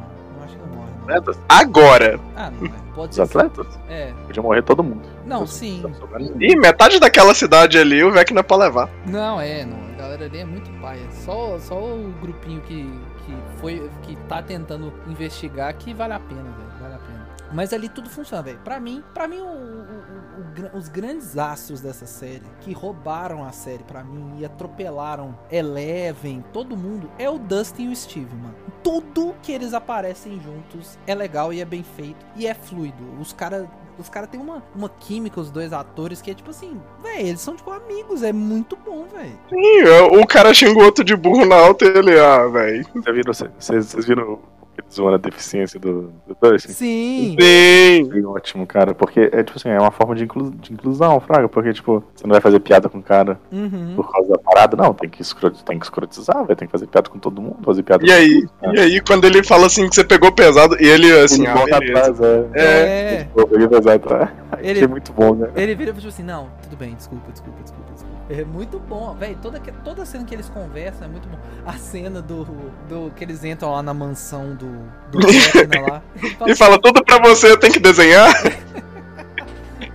Atletas? 1.01 1.39
Agora. 1.49 2.19
Ah, 2.35 2.51
não, 2.51 2.67
é. 2.67 2.71
pode 2.95 3.09
Os 3.09 3.15
ser. 3.15 3.21
atletas? 3.23 3.67
É. 3.89 4.11
Podia 4.25 4.41
morrer 4.43 4.61
todo 4.63 4.83
mundo. 4.83 5.01
Não, 5.25 5.41
Não 5.41 5.47
sim. 5.47 5.83
E 6.39 6.55
metade 6.55 6.99
daquela 6.99 7.33
cidade 7.33 7.77
ali 7.77 8.03
o 8.03 8.11
Vecna 8.11 8.43
pra 8.43 8.57
levar. 8.57 8.89
Não, 9.05 9.39
é, 9.39 9.65
não. 9.65 9.77
A 9.93 10.01
galera 10.01 10.25
ali 10.25 10.39
é 10.39 10.45
muito 10.45 10.69
paia. 10.81 11.09
Só, 11.11 11.57
só 11.59 11.75
o 11.75 12.13
grupinho 12.21 12.61
que, 12.61 12.83
que 13.25 13.35
foi. 13.59 13.89
que 14.03 14.15
tá 14.27 14.41
tentando 14.41 14.91
investigar 15.07 15.73
que 15.75 15.93
vale 15.93 16.13
a 16.13 16.19
pena, 16.19 16.43
Mas 17.53 17.73
ali 17.73 17.89
tudo 17.89 18.09
funciona, 18.09 18.41
velho. 18.43 18.59
Pra 18.63 18.79
mim, 18.79 19.03
para 19.13 19.27
mim, 19.27 19.39
o- 19.39 19.45
o- 19.45 20.73
o- 20.73 20.77
os 20.77 20.87
grandes 20.87 21.37
astros 21.37 21.81
dessa 21.81 22.05
série, 22.05 22.43
que 22.61 22.71
roubaram 22.73 23.43
a 23.43 23.51
série 23.51 23.83
pra 23.83 24.03
mim 24.03 24.35
e 24.39 24.45
atropelaram 24.45 25.37
Eleven, 25.51 26.43
todo 26.53 26.77
mundo, 26.77 27.09
é 27.17 27.29
o 27.29 27.37
Dustin 27.37 27.89
e 27.89 27.91
o 27.91 27.95
Steve, 27.95 28.33
mano. 28.35 28.55
Tudo 28.83 29.35
que 29.41 29.51
eles 29.51 29.73
aparecem 29.73 30.39
juntos 30.39 30.97
é 31.05 31.13
legal 31.13 31.51
e 31.53 31.61
é 31.61 31.65
bem 31.65 31.83
feito 31.83 32.25
e 32.35 32.47
é 32.47 32.53
fluido. 32.53 33.03
Os 33.19 33.33
caras 33.33 33.67
os 33.99 34.09
cara 34.09 34.25
têm 34.25 34.39
uma, 34.39 34.63
uma 34.73 34.89
química, 34.89 35.39
os 35.39 35.51
dois 35.51 35.71
atores, 35.73 36.21
que 36.23 36.31
é 36.31 36.33
tipo 36.33 36.49
assim, 36.49 36.81
velho, 37.03 37.27
eles 37.27 37.41
são 37.41 37.55
tipo 37.55 37.69
amigos, 37.69 38.23
é 38.23 38.33
muito 38.33 38.75
bom, 38.75 39.05
velho. 39.05 39.37
Ih, 39.51 40.17
o 40.19 40.25
cara 40.25 40.53
xingou 40.55 40.85
outro 40.85 41.03
de 41.03 41.15
burro 41.15 41.45
na 41.45 41.55
alta 41.55 41.85
e 41.85 41.89
ele, 41.89 42.19
ah, 42.19 42.47
velho. 42.47 42.83
Vocês 43.59 43.93
viram, 44.05 44.39
viram 44.39 44.39
zoam 44.91 45.13
a 45.13 45.17
deficiência 45.17 45.79
do, 45.79 46.11
do 46.27 46.37
Dustin? 46.41 46.69
Sim. 46.69 47.35
Sim. 47.39 48.09
Foi 48.09 48.23
ótimo, 48.23 48.65
cara, 48.67 48.93
porque 48.93 49.29
é 49.31 49.43
tipo 49.43 49.57
assim, 49.57 49.69
é 49.69 49.79
uma 49.79 49.91
forma 49.91 50.15
de, 50.15 50.23
inclu- 50.23 50.51
de 50.51 50.73
inclusão, 50.73 51.19
Fraga, 51.19 51.47
porque 51.49 51.73
tipo, 51.73 52.03
você 52.15 52.25
não 52.25 52.31
vai 52.31 52.41
fazer 52.41 52.59
piada 52.59 52.89
com 52.89 52.99
o 52.99 53.03
cara 53.03 53.39
Uhum. 53.51 53.93
por 53.95 54.11
causa 54.11 54.29
da 54.29 54.37
parada, 54.37 54.75
não, 54.77 54.93
tem 54.93 55.09
que, 55.09 55.21
escro- 55.21 55.51
tem 55.51 55.77
que 55.79 55.85
escrotizar, 55.85 56.45
vai, 56.45 56.55
tem 56.55 56.67
que 56.67 56.71
fazer 56.71 56.87
piada 56.87 57.09
com 57.09 57.19
todo 57.19 57.41
mundo, 57.41 57.57
fazer 57.63 57.83
piada 57.83 58.03
E 58.05 58.07
com 58.07 58.13
aí? 58.13 58.45
E 58.75 58.79
aí, 58.79 59.01
quando 59.01 59.25
ele 59.25 59.43
fala 59.43 59.67
assim 59.67 59.87
que 59.89 59.95
você 59.95 60.03
pegou 60.03 60.31
pesado, 60.31 60.75
e 60.81 60.87
ele 60.87 61.11
assim, 61.19 61.41
Ele 61.41 61.47
ah, 61.51 61.55
volta 61.55 61.79
beleza. 61.79 62.01
atrás, 62.01 62.21
é. 62.53 62.61
É. 62.61 63.27
Ele 63.51 63.67
volta 63.67 63.93
atrás. 63.93 64.29
Ele- 64.59 64.71
Achei 64.71 64.87
muito 64.87 65.13
bom, 65.13 65.33
né? 65.35 65.49
Ele 65.55 65.75
vira 65.75 65.91
e 65.91 65.93
tipo 65.93 66.07
assim, 66.07 66.23
não, 66.23 66.47
tudo 66.63 66.75
bem, 66.77 66.93
desculpa, 66.95 67.31
desculpa, 67.31 67.57
desculpa. 67.63 67.90
É 68.31 68.45
muito 68.45 68.79
bom, 68.79 69.13
velho. 69.13 69.37
Toda, 69.41 69.59
toda 69.59 70.05
cena 70.05 70.23
que 70.23 70.33
eles 70.33 70.47
conversam 70.47 71.05
é 71.05 71.09
muito 71.09 71.27
bom. 71.27 71.37
A 71.65 71.73
cena 71.73 72.21
do, 72.21 72.45
do 72.87 73.11
que 73.13 73.25
eles 73.25 73.43
entram 73.43 73.73
lá 73.73 73.83
na 73.83 73.93
mansão 73.93 74.55
do, 74.55 74.69
do 75.11 75.19
Vecna 75.27 75.81
lá. 75.81 76.01
Ele 76.15 76.29
fala, 76.35 76.51
E 76.51 76.55
fala, 76.55 76.81
tudo 76.81 77.03
pra 77.03 77.19
você 77.19 77.51
eu 77.51 77.59
tenho 77.59 77.73
que 77.73 77.79
desenhar. 77.79 78.31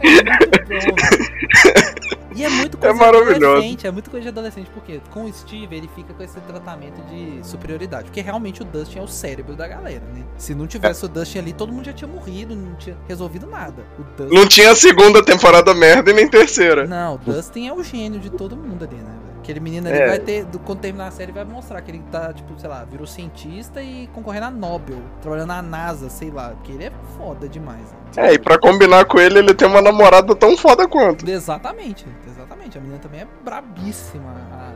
é 0.05 0.21
muito 0.69 0.87
bom. 0.87 2.17
E 2.37 2.45
é 2.45 2.49
muito 2.49 2.77
muito 2.77 2.79
coisa 2.79 2.95
maravilhoso. 2.95 3.39
de 3.39 3.45
adolescente, 3.45 3.87
é 3.87 3.91
muito 3.91 4.11
coisa 4.11 4.23
de 4.23 4.29
adolescente, 4.29 4.71
porque 4.73 5.01
com 5.11 5.25
o 5.25 5.33
Steve 5.33 5.75
ele 5.75 5.89
fica 5.95 6.13
com 6.13 6.23
esse 6.23 6.39
tratamento 6.41 7.01
de 7.03 7.47
superioridade, 7.47 8.05
porque 8.05 8.21
realmente 8.21 8.63
o 8.63 8.65
Dustin 8.65 8.99
é 8.99 9.03
o 9.03 9.09
cérebro 9.09 9.55
da 9.57 9.67
galera, 9.67 10.05
né? 10.15 10.25
Se 10.37 10.55
não 10.55 10.67
tivesse 10.67 11.05
o 11.05 11.09
Dustin 11.09 11.39
ali, 11.39 11.53
todo 11.53 11.73
mundo 11.73 11.87
já 11.87 11.93
tinha 11.93 12.09
morrido, 12.09 12.55
não 12.55 12.75
tinha 12.77 12.97
resolvido 13.09 13.47
nada. 13.47 13.85
Dustin... 14.17 14.35
Não 14.35 14.47
tinha 14.47 14.75
segunda 14.75 15.25
temporada 15.25 15.73
merda 15.75 16.11
e 16.11 16.15
nem 16.15 16.29
terceira. 16.29 16.87
Não, 16.87 17.15
o 17.15 17.19
Dustin 17.19 17.69
é 17.69 17.73
o 17.73 17.83
gênio 17.83 18.21
de 18.21 18.31
todo 18.31 18.57
mundo 18.57 18.85
ali, 18.85 18.97
né? 18.97 19.26
Aquele 19.47 19.61
menino 19.61 19.89
ali 19.89 19.97
É. 19.99 20.09
vai 20.09 20.19
ter, 20.19 20.45
do- 20.45 20.59
quando 20.59 20.81
terminar 20.81 21.07
a 21.07 21.11
série, 21.13 21.31
vai 21.31 21.45
mostrar 21.45 21.81
que 21.81 21.89
ele 21.93 22.03
tá, 22.11 22.33
tipo, 22.33 22.59
sei 22.59 22.69
lá, 22.69 22.85
virou 22.85 23.07
cientista 23.07 23.81
e 23.81 24.09
concorrendo 24.13 24.47
a 24.47 24.51
Nobel, 24.51 24.99
trabalhando 25.23 25.47
na 25.47 25.63
NASA, 25.63 26.11
sei 26.11 26.33
lá, 26.33 26.49
porque 26.51 26.73
ele 26.73 26.87
é 26.87 26.93
foda 27.17 27.49
demais. 27.49 27.93
né? 28.17 28.29
É, 28.29 28.33
e 28.35 28.39
pra 28.41 28.59
combinar 28.59 29.05
com 29.05 29.21
ele, 29.21 29.39
ele 29.39 29.55
tem 29.55 29.69
uma 29.69 29.81
namorada 29.81 30.35
tão 30.35 30.57
foda 30.57 30.89
quanto. 30.89 31.29
Exatamente, 31.31 32.05
exatamente. 32.27 32.36
A 32.75 32.81
menina 32.81 32.99
também 32.99 33.21
é 33.21 33.27
brabíssima. 33.45 34.31
a- 34.53 34.73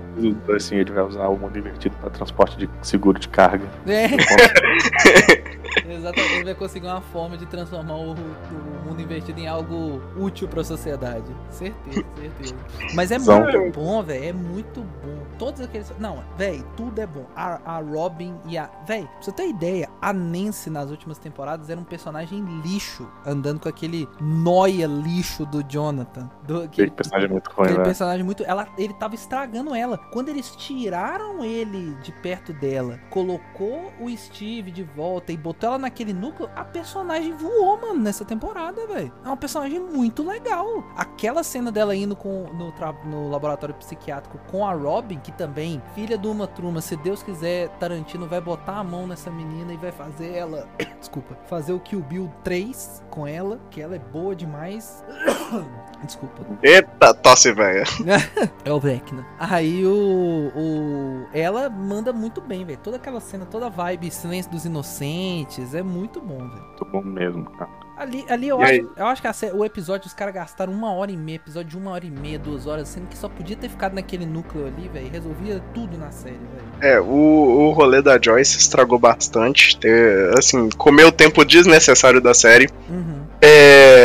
Assim, 0.55 0.76
ele 0.76 0.92
vai 0.92 1.05
usar 1.05 1.29
o 1.29 1.37
mundo 1.38 1.59
invertido 1.59 1.94
pra 1.96 2.11
transporte 2.11 2.57
de 2.57 2.68
seguro 2.83 3.18
de 3.18 3.29
carga. 3.29 3.66
É. 3.87 4.07
Exatamente, 5.88 6.35
ele 6.35 6.44
vai 6.44 6.55
conseguir 6.55 6.87
uma 6.87 7.00
forma 7.00 7.37
de 7.37 7.46
transformar 7.46 7.94
o, 7.94 8.12
o 8.12 8.85
mundo 8.87 9.00
invertido 9.00 9.38
em 9.40 9.46
algo 9.46 10.00
útil 10.16 10.48
pra 10.48 10.62
sociedade. 10.64 11.24
Certeza, 11.50 12.05
certeza. 12.16 12.55
Mas 12.94 13.11
é 13.11 13.18
São- 13.18 13.42
muito 13.42 13.79
bom, 13.79 14.03
velho. 14.03 14.24
É 14.24 14.33
muito 14.33 14.81
bom. 14.81 15.20
Todos 15.38 15.61
aqueles. 15.61 15.92
Não, 15.98 16.22
velho, 16.37 16.64
tudo 16.76 17.00
é 17.00 17.07
bom. 17.07 17.24
A, 17.37 17.76
a 17.76 17.81
Robin 17.81 18.35
e 18.46 18.59
a. 18.59 18.68
Velho, 18.87 19.07
pra 19.07 19.22
você 19.22 19.33
ter 19.33 19.48
ideia, 19.48 19.88
a 20.03 20.12
Nancy 20.12 20.70
nas 20.70 20.90
últimas 20.90 21.18
temporadas 21.18 21.70
era 21.70 21.81
um 21.81 21.85
personagem 21.85 22.44
lixo, 22.64 23.09
andando 23.24 23.61
com 23.61 23.68
aquele 23.68 24.09
noia 24.20 24.87
lixo 24.87 25.46
do 25.46 25.62
Jonathan. 25.62 26.29
Do, 26.46 26.62
Aquele 26.62 26.90
personagem 26.90 27.29
é 27.29 27.33
muito 27.33 27.50
ruim, 27.50 27.68
Aquele 27.68 27.80
né? 27.81 27.87
personagem 27.87 28.25
muito. 28.25 28.45
Ela, 28.45 28.69
ele 28.79 28.95
tava 28.95 29.14
estragando 29.14 29.75
ela. 29.75 29.99
Quando 30.12 30.29
eles 30.29 30.55
tiraram 30.57 31.45
ele 31.45 31.95
de 32.03 32.12
perto 32.12 32.53
dela, 32.53 32.99
colocou 33.11 33.93
o 34.01 34.11
Steve 34.16 34.71
de 34.71 34.83
volta 34.83 35.33
e 35.33 35.37
botou 35.37 35.71
ela 35.71 35.79
naquele 35.79 36.12
núcleo, 36.12 36.51
a 36.55 36.64
personagem 36.64 37.33
voou, 37.33 37.81
mano, 37.81 38.01
nessa 38.01 38.25
temporada, 38.25 38.87
velho. 38.87 39.12
É 39.25 39.27
uma 39.27 39.37
personagem 39.37 39.81
muito 39.81 40.23
legal. 40.23 40.85
Aquela 40.97 41.43
cena 41.43 41.71
dela 41.71 41.95
indo 41.95 42.16
com, 42.16 42.47
no, 42.53 42.73
no 43.05 43.31
laboratório 43.31 43.75
psiquiátrico 43.75 44.38
com 44.51 44.66
a 44.66 44.73
Robin, 44.73 45.19
que 45.19 45.33
também, 45.33 45.83
filha 45.95 46.16
de 46.16 46.27
uma 46.27 46.47
truma, 46.47 46.81
se 46.81 46.97
Deus 46.97 47.23
quiser, 47.23 47.69
Tarantino 47.79 48.27
vai 48.27 48.40
botar 48.40 48.79
a 48.79 48.85
mão 48.85 49.07
nessa 49.07 49.31
menina 49.31 49.73
e 49.73 49.77
vai 49.77 49.93
fazer 49.93 50.35
ela. 50.35 50.69
Desculpa. 50.99 51.37
Fazer 51.47 51.73
o 51.73 51.81
Kill 51.81 52.01
Bill 52.01 52.31
3 52.45 53.03
com 53.11 53.27
ela, 53.27 53.61
que 53.71 53.81
ela 53.81 53.97
é 53.97 53.99
boa 53.99 54.35
demais. 54.35 55.05
Desculpa. 56.05 56.45
Eita, 56.62 57.14
tosse 57.14 57.53
velha. 57.72 58.50
É 58.64 58.72
o 58.72 58.78
Vecna. 58.78 59.26
Aí 59.38 59.85
o, 59.85 60.52
o. 60.54 61.26
Ela 61.33 61.70
manda 61.70 62.12
muito 62.12 62.40
bem, 62.40 62.64
velho. 62.64 62.78
Toda 62.83 62.96
aquela 62.96 63.20
cena, 63.20 63.46
toda 63.46 63.66
a 63.66 63.68
vibe 63.68 64.11
Silêncio 64.11 64.50
dos 64.50 64.64
Inocentes. 64.64 65.74
É 65.74 65.83
muito 65.83 66.20
bom, 66.20 66.38
velho. 66.38 66.62
Muito 66.62 66.85
bom 66.85 67.02
mesmo, 67.02 67.44
cara. 67.50 67.70
Ali, 68.00 68.24
ali 68.30 68.48
eu, 68.48 68.59
acho, 68.62 68.90
eu 68.96 69.06
acho 69.06 69.20
que 69.20 69.46
o 69.54 69.62
episódio 69.62 70.06
os 70.06 70.14
caras 70.14 70.33
gastaram 70.33 70.72
uma 70.72 70.90
hora 70.90 71.12
e 71.12 71.16
meia, 71.18 71.37
episódio 71.37 71.68
de 71.68 71.76
uma 71.76 71.90
hora 71.90 72.06
e 72.06 72.11
meia, 72.11 72.38
duas 72.38 72.66
horas, 72.66 72.88
sendo 72.88 73.06
que 73.09 73.18
só 73.18 73.28
podia 73.28 73.54
ter 73.54 73.68
ficado 73.68 73.92
naquele 73.92 74.24
núcleo 74.24 74.66
ali, 74.66 74.88
velho. 74.88 75.11
Resolvia 75.11 75.62
tudo 75.74 75.98
na 75.98 76.11
série, 76.11 76.38
velho. 76.38 76.94
É, 76.94 76.98
o, 76.98 77.04
o 77.04 77.72
rolê 77.72 78.00
da 78.00 78.18
Joyce 78.18 78.56
estragou 78.56 78.98
bastante. 78.98 79.78
Ter, 79.78 80.33
assim, 80.38 80.70
comeu 80.70 81.12
tempo 81.12 81.44
desnecessário 81.44 82.22
da 82.22 82.33
série. 82.33 82.70
Uhum. 82.88 83.20
É, 83.42 83.99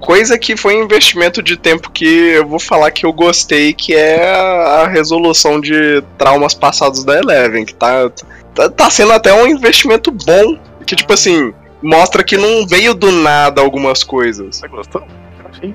coisa 0.00 0.38
que 0.38 0.56
foi 0.56 0.76
um 0.76 0.84
investimento 0.84 1.42
de 1.42 1.56
tempo 1.56 1.90
que 1.90 2.04
eu 2.04 2.46
vou 2.46 2.58
falar 2.58 2.90
que 2.90 3.04
eu 3.04 3.12
gostei, 3.12 3.72
que 3.72 3.94
é 3.94 4.30
a, 4.30 4.86
resolução 4.86 5.60
de 5.60 6.02
traumas 6.18 6.54
passados 6.54 7.04
da 7.04 7.18
Eleven, 7.18 7.64
que 7.64 7.74
tá, 7.74 8.10
tá, 8.54 8.68
tá 8.68 8.90
sendo 8.90 9.12
até 9.12 9.32
um 9.32 9.46
investimento 9.46 10.10
bom, 10.10 10.58
que 10.86 10.96
tipo 10.96 11.12
assim, 11.12 11.52
mostra 11.82 12.24
que 12.24 12.36
não 12.36 12.66
veio 12.66 12.94
do 12.94 13.10
nada 13.10 13.60
algumas 13.60 14.02
coisas. 14.02 14.56
Você 14.56 14.68
gostou? 14.68 15.02
Eu 15.02 15.50
achei. 15.50 15.74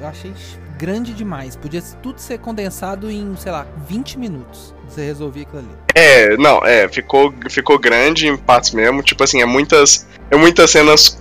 Eu 0.00 0.06
achei 0.06 0.32
grande 0.78 1.12
demais. 1.12 1.56
Podia 1.56 1.82
tudo 2.02 2.20
ser 2.20 2.38
condensado 2.38 3.10
em, 3.10 3.34
sei 3.36 3.50
lá, 3.50 3.66
20 3.88 4.18
minutos. 4.18 4.74
Você 4.88 5.04
resolvia 5.04 5.42
aquilo 5.42 5.58
ali. 5.58 5.68
É, 5.94 6.36
não, 6.36 6.64
é, 6.64 6.88
ficou, 6.88 7.32
ficou 7.50 7.78
grande 7.78 8.26
em 8.26 8.36
partes 8.36 8.72
mesmo, 8.72 9.02
tipo 9.02 9.22
assim, 9.22 9.42
é 9.42 9.44
muitas, 9.44 10.06
é 10.30 10.36
muitas 10.36 10.70
cenas, 10.70 11.18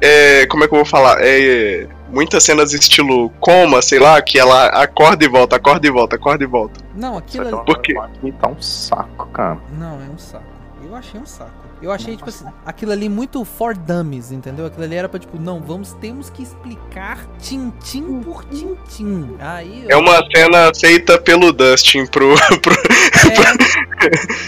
é, 0.00 0.46
como 0.46 0.64
é 0.64 0.68
que 0.68 0.74
eu 0.74 0.78
vou 0.78 0.84
falar, 0.84 1.18
é, 1.20 1.86
muitas 2.08 2.44
cenas 2.44 2.72
estilo 2.72 3.30
coma, 3.40 3.80
sei 3.82 3.98
lá, 3.98 4.20
que 4.20 4.38
ela 4.38 4.66
acorda 4.66 5.24
e 5.24 5.28
volta, 5.28 5.56
acorda 5.56 5.86
e 5.86 5.90
volta, 5.90 6.16
acorda 6.16 6.44
e 6.44 6.46
volta. 6.46 6.80
Não, 6.94 7.16
aquilo 7.18 7.48
ali. 7.48 7.64
Por 7.64 7.80
quê? 7.80 7.96
Aqui 7.98 8.32
tá 8.32 8.48
um 8.48 8.60
saco, 8.60 9.26
cara. 9.28 9.58
Não, 9.78 9.94
é 10.02 10.08
um 10.12 10.18
saco. 10.18 10.55
Eu 10.88 10.94
achei 10.94 11.20
um 11.20 11.26
saco. 11.26 11.50
Eu 11.82 11.92
achei, 11.92 12.16
tipo 12.16 12.28
assim, 12.28 12.46
aquilo 12.64 12.92
ali 12.92 13.08
muito 13.08 13.44
for 13.44 13.76
dummies, 13.76 14.32
entendeu? 14.32 14.66
Aquilo 14.66 14.84
ali 14.84 14.94
era 14.94 15.08
pra, 15.08 15.18
tipo, 15.18 15.38
não, 15.38 15.60
vamos, 15.60 15.92
temos 15.94 16.30
que 16.30 16.42
explicar 16.42 17.26
tintim 17.38 18.22
por 18.22 18.44
tintim. 18.44 19.36
Aí. 19.38 19.84
É 19.88 19.96
uma 19.96 20.24
cena 20.34 20.72
feita 20.74 21.20
pelo 21.20 21.52
Dustin 21.52 22.06
pro, 22.06 22.34
pro 22.62 22.74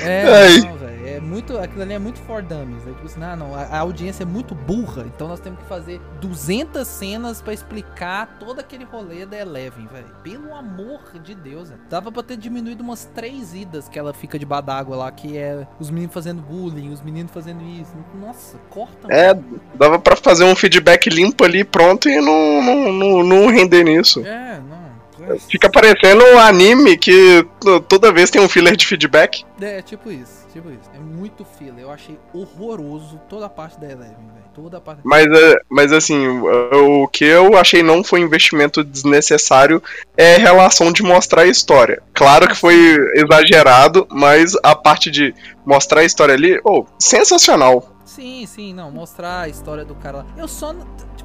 É, 0.03 0.23
é 0.23 0.33
Ai. 0.33 0.59
não, 0.61 0.77
velho. 0.77 0.88
É 1.29 1.31
muito. 1.31 1.59
Aquilo 1.59 1.83
ali 1.83 1.93
é 1.93 1.99
muito 1.99 2.19
for 2.21 2.43
dummies. 2.43 2.87
É 2.87 2.91
tipo 2.91 3.05
assim, 3.05 3.23
ah, 3.23 3.37
não, 3.37 3.55
a, 3.55 3.63
a 3.65 3.79
audiência 3.81 4.23
é 4.23 4.27
muito 4.27 4.55
burra, 4.55 5.05
então 5.07 5.29
nós 5.29 5.41
temos 5.41 5.61
que 5.61 5.67
fazer 5.67 6.01
200 6.21 6.87
cenas 6.89 7.43
pra 7.43 7.53
explicar 7.53 8.39
todo 8.41 8.59
aquele 8.59 8.85
rolê 8.85 9.27
da 9.27 9.37
Eleven, 9.37 9.87
velho. 9.87 10.07
Pelo 10.23 10.55
amor 10.55 11.01
de 11.23 11.35
Deus, 11.35 11.69
velho. 11.69 11.81
Dava 11.91 12.11
pra 12.11 12.23
ter 12.23 12.37
diminuído 12.37 12.83
umas 12.83 13.05
três 13.15 13.55
idas 13.55 13.89
que 13.89 13.99
ela 13.99 14.15
fica 14.15 14.39
debaixo 14.39 14.59
d'água 14.59 14.97
lá, 14.97 15.13
que 15.13 15.37
é 15.37 15.67
os 15.79 15.91
meninos 15.91 16.15
fazendo 16.15 16.41
bullying, 16.41 16.91
os 16.91 17.03
meninos 17.03 17.31
fazendo 17.31 17.63
isso. 17.63 17.93
Nossa, 18.19 18.59
corta. 18.71 19.13
É, 19.13 19.39
dava 19.75 19.99
pra 19.99 20.17
fazer 20.17 20.45
um 20.45 20.57
feedback 20.57 21.11
limpo 21.11 21.45
ali, 21.45 21.63
pronto, 21.63 22.09
e 22.09 22.21
não, 22.21 22.63
não, 22.63 22.93
não, 22.93 23.23
não 23.23 23.47
render 23.49 23.85
nisso. 23.85 24.27
É, 24.27 24.61
não. 24.61 24.89
Fica 25.51 25.69
parecendo 25.71 26.25
um 26.25 26.39
anime 26.39 26.97
que 26.97 27.47
toda 27.89 28.13
vez 28.13 28.31
tem 28.31 28.41
um 28.41 28.49
filler 28.49 28.77
de 28.77 28.87
feedback. 28.87 29.45
É, 29.61 29.83
tipo 29.83 30.11
isso, 30.11 30.47
tipo 30.59 30.71
isso. 30.71 30.91
É 30.95 30.99
muito 30.99 31.45
fila. 31.45 31.81
Eu 31.81 31.91
achei 31.91 32.19
horroroso 32.33 33.21
toda 33.29 33.47
a 33.47 33.49
parte 33.49 33.79
da 33.79 33.87
Eleven, 33.87 34.09
velho. 34.09 34.49
Toda 34.55 34.79
a 34.79 34.81
parte. 34.81 35.01
Mas, 35.05 35.27
é, 35.27 35.61
mas 35.69 35.93
assim, 35.93 36.27
o 36.29 37.07
que 37.09 37.25
eu 37.25 37.57
achei 37.57 37.83
não 37.83 38.03
foi 38.03 38.21
investimento 38.21 38.83
desnecessário 38.83 39.83
é 40.17 40.37
a 40.37 40.39
relação 40.39 40.93
de 40.93 41.03
mostrar 41.03 41.43
a 41.43 41.47
história. 41.47 42.03
Claro 42.13 42.49
que 42.49 42.57
foi 42.57 42.99
exagerado, 43.15 44.07
mas 44.11 44.55
a 44.63 44.75
parte 44.75 45.11
de 45.11 45.35
mostrar 45.65 46.01
a 46.01 46.05
história 46.05 46.35
ali, 46.35 46.61
oh, 46.65 46.85
sensacional. 46.99 47.95
Sim, 48.05 48.47
sim, 48.47 48.75
não. 48.75 48.91
Mostrar 48.91 49.43
a 49.43 49.49
história 49.49 49.85
do 49.85 49.95
cara 49.95 50.19
lá. 50.19 50.27
Eu 50.37 50.49
só. 50.49 50.75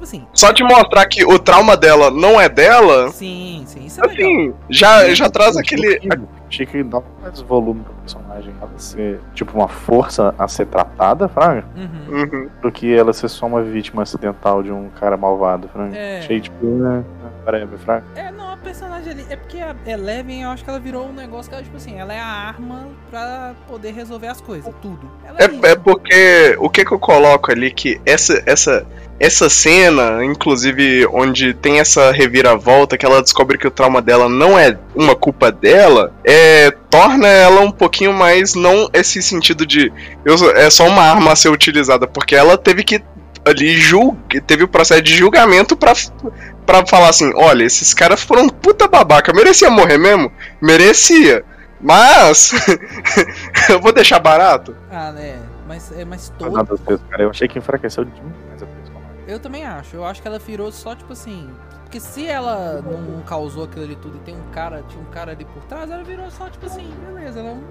Tipo 0.04 0.16
assim. 0.22 0.26
Só 0.32 0.52
de 0.52 0.62
mostrar 0.62 1.06
que 1.06 1.24
o 1.24 1.38
trauma 1.38 1.76
dela 1.76 2.10
não 2.10 2.40
é 2.40 2.48
dela, 2.48 3.08
Sim, 3.10 3.62
sim, 3.66 3.86
isso 3.86 4.00
é 4.02 4.06
legal. 4.06 4.30
assim, 4.30 4.54
já, 4.68 5.14
já 5.14 5.30
traz 5.30 5.56
aquele. 5.56 6.00
Achei 6.48 6.66
que 6.66 6.82
dá 6.84 7.02
mais 7.22 7.40
volume 7.40 7.80
pro 7.82 7.94
personagem. 7.94 8.54
Ela 8.60 8.70
ser, 8.76 9.20
tipo, 9.34 9.56
uma 9.56 9.66
força 9.68 10.34
a 10.38 10.46
ser 10.46 10.66
tratada, 10.66 11.28
Fraga, 11.28 11.64
Uhum. 11.76 12.20
Uhum. 12.20 12.48
do 12.62 12.70
que 12.70 12.94
ela 12.94 13.12
ser 13.12 13.28
só 13.28 13.46
uma 13.46 13.62
vítima 13.62 14.02
acidental 14.02 14.62
de 14.62 14.70
um 14.70 14.88
cara 14.90 15.16
malvado, 15.16 15.68
Fraga. 15.68 15.96
É. 15.96 16.18
Achei, 16.18 16.40
tipo, 16.40 16.64
né? 16.64 17.02
Fraga. 17.78 18.04
É, 18.14 18.30
não, 18.30 18.53
personagem 18.64 19.12
ali. 19.12 19.26
É 19.28 19.36
porque 19.36 19.58
a 19.58 19.76
Eleven, 19.86 20.42
eu 20.42 20.50
acho 20.50 20.64
que 20.64 20.70
ela 20.70 20.80
virou 20.80 21.06
um 21.06 21.12
negócio 21.12 21.48
que 21.48 21.54
ela, 21.54 21.62
tipo 21.62 21.76
assim, 21.76 21.98
ela 21.98 22.12
é 22.12 22.18
a 22.18 22.26
arma 22.26 22.88
pra 23.10 23.54
poder 23.68 23.92
resolver 23.92 24.28
as 24.28 24.40
coisas, 24.40 24.72
tudo. 24.80 25.10
É, 25.38 25.44
É, 25.44 25.72
é 25.72 25.76
porque 25.76 26.56
o 26.58 26.68
que 26.68 26.84
que 26.84 26.92
eu 26.92 26.98
coloco 26.98 27.52
ali 27.52 27.70
que 27.70 28.00
essa 28.04 28.42
essa 28.46 28.86
essa 29.20 29.48
cena, 29.48 30.24
inclusive 30.24 31.06
onde 31.06 31.54
tem 31.54 31.78
essa 31.78 32.10
reviravolta 32.10 32.98
que 32.98 33.06
ela 33.06 33.22
descobre 33.22 33.56
que 33.56 33.66
o 33.66 33.70
trauma 33.70 34.02
dela 34.02 34.28
não 34.28 34.58
é 34.58 34.76
uma 34.94 35.14
culpa 35.14 35.52
dela, 35.52 36.12
é 36.24 36.72
torna 36.90 37.28
ela 37.28 37.60
um 37.60 37.70
pouquinho 37.70 38.12
mais 38.12 38.54
não 38.54 38.88
esse 38.92 39.22
sentido 39.22 39.64
de 39.64 39.92
eu 40.24 40.34
é 40.56 40.68
só 40.68 40.86
uma 40.88 41.02
arma 41.02 41.32
a 41.32 41.36
ser 41.36 41.48
utilizada, 41.48 42.06
porque 42.06 42.34
ela 42.34 42.58
teve 42.58 42.82
que 42.82 43.02
ali 43.44 43.76
julga, 43.76 44.40
teve 44.40 44.64
o 44.64 44.68
processo 44.68 45.02
de 45.02 45.14
julgamento 45.14 45.76
pra 45.76 45.92
para 46.64 46.86
falar 46.86 47.08
assim, 47.08 47.32
olha, 47.34 47.64
esses 47.64 47.92
caras 47.92 48.22
foram 48.22 48.48
puta 48.48 48.88
babaca, 48.88 49.32
merecia 49.32 49.70
morrer 49.70 49.98
mesmo? 49.98 50.32
Merecia. 50.60 51.44
Mas 51.80 52.52
eu 53.68 53.80
vou 53.80 53.92
deixar 53.92 54.18
barato. 54.18 54.74
Ah, 54.90 55.12
né? 55.12 55.38
Mas, 55.66 55.92
é, 55.92 56.04
Foi 56.04 56.36
todo. 56.38 56.52
nada 56.52 56.76
disso, 56.76 57.04
cara. 57.10 57.22
Eu 57.22 57.30
achei 57.30 57.48
que 57.48 57.58
enfraqueceu 57.58 58.04
demais 58.04 58.62
a 58.62 58.66
personagem. 58.66 59.24
Eu 59.26 59.38
também 59.38 59.64
acho. 59.64 59.96
Eu 59.96 60.04
acho 60.04 60.22
que 60.22 60.28
ela 60.28 60.38
virou 60.38 60.70
só, 60.72 60.94
tipo 60.94 61.12
assim. 61.12 61.50
Porque 61.82 62.00
se 62.00 62.26
ela 62.26 62.82
não 62.82 63.22
causou 63.22 63.64
aquilo 63.64 63.84
ali 63.84 63.96
tudo 63.96 64.16
e 64.16 64.20
tem 64.20 64.34
um 64.34 64.50
cara, 64.50 64.82
tinha 64.88 65.00
um 65.00 65.06
cara 65.06 65.32
ali 65.32 65.44
por 65.44 65.62
trás, 65.64 65.90
ela 65.90 66.02
virou 66.02 66.30
só, 66.30 66.48
tipo 66.48 66.66
assim, 66.66 66.92
beleza, 67.06 67.38
ela 67.38 67.50
é 67.50 67.52
um 67.52 67.62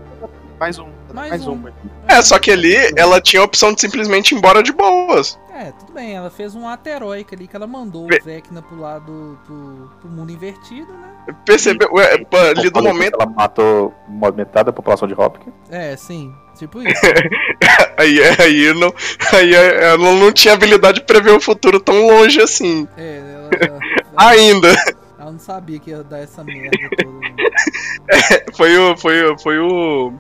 Mais 0.59 0.79
um. 0.79 0.87
Mais 1.13 1.29
Mais, 1.29 1.47
um. 1.47 1.53
um. 1.53 1.71
É, 2.07 2.21
só 2.21 2.39
que 2.39 2.51
ali 2.51 2.75
ela 2.95 3.21
tinha 3.21 3.41
a 3.41 3.45
opção 3.45 3.73
de 3.73 3.81
simplesmente 3.81 4.33
ir 4.33 4.37
embora 4.37 4.63
de 4.63 4.71
boas. 4.71 5.39
É, 5.53 5.71
tudo 5.71 5.93
bem, 5.93 6.15
ela 6.15 6.29
fez 6.31 6.55
um 6.55 6.67
ato 6.67 6.89
heróico 6.89 7.35
ali 7.35 7.47
que 7.47 7.55
ela 7.55 7.67
mandou 7.67 8.05
o 8.05 8.23
Vecna 8.23 8.61
pro 8.61 8.79
lado 8.79 9.39
pro, 9.45 9.91
pro 10.01 10.09
mundo 10.09 10.31
invertido, 10.31 10.91
né? 10.91 11.35
Percebeu? 11.45 11.89
Ué, 11.93 12.25
ali 12.57 12.69
do 12.69 12.81
momento. 12.81 13.17
Ela 13.19 13.29
matou 13.29 13.93
metade 14.35 14.65
da 14.65 14.73
população 14.73 15.07
de 15.07 15.13
Hopkins. 15.13 15.53
É, 15.69 15.95
sim, 15.95 16.33
tipo 16.57 16.81
isso. 16.87 17.01
Aí, 17.97 18.19
aí, 18.39 18.73
não, 18.73 18.93
aí 19.31 19.53
ela 19.53 19.97
não 19.97 20.31
tinha 20.31 20.55
habilidade 20.55 20.99
de 20.99 21.05
prever 21.05 21.31
o 21.31 21.41
futuro 21.41 21.79
tão 21.79 22.07
longe 22.07 22.41
assim. 22.41 22.87
É, 22.97 23.21
ela, 23.35 23.49
ela, 23.61 23.79
Ainda. 24.17 25.02
Não 25.33 25.39
sabia 25.39 25.79
que 25.79 25.89
ia 25.89 26.03
dar 26.03 26.19
essa 26.19 26.43
merda 26.43 26.77
toda. 26.97 27.19
né? 27.19 27.35
Foi 28.55 28.77
o, 28.77 28.95
foi, 28.97 29.23
o- 29.31 29.37
foi 29.37 29.59
o 29.59 30.13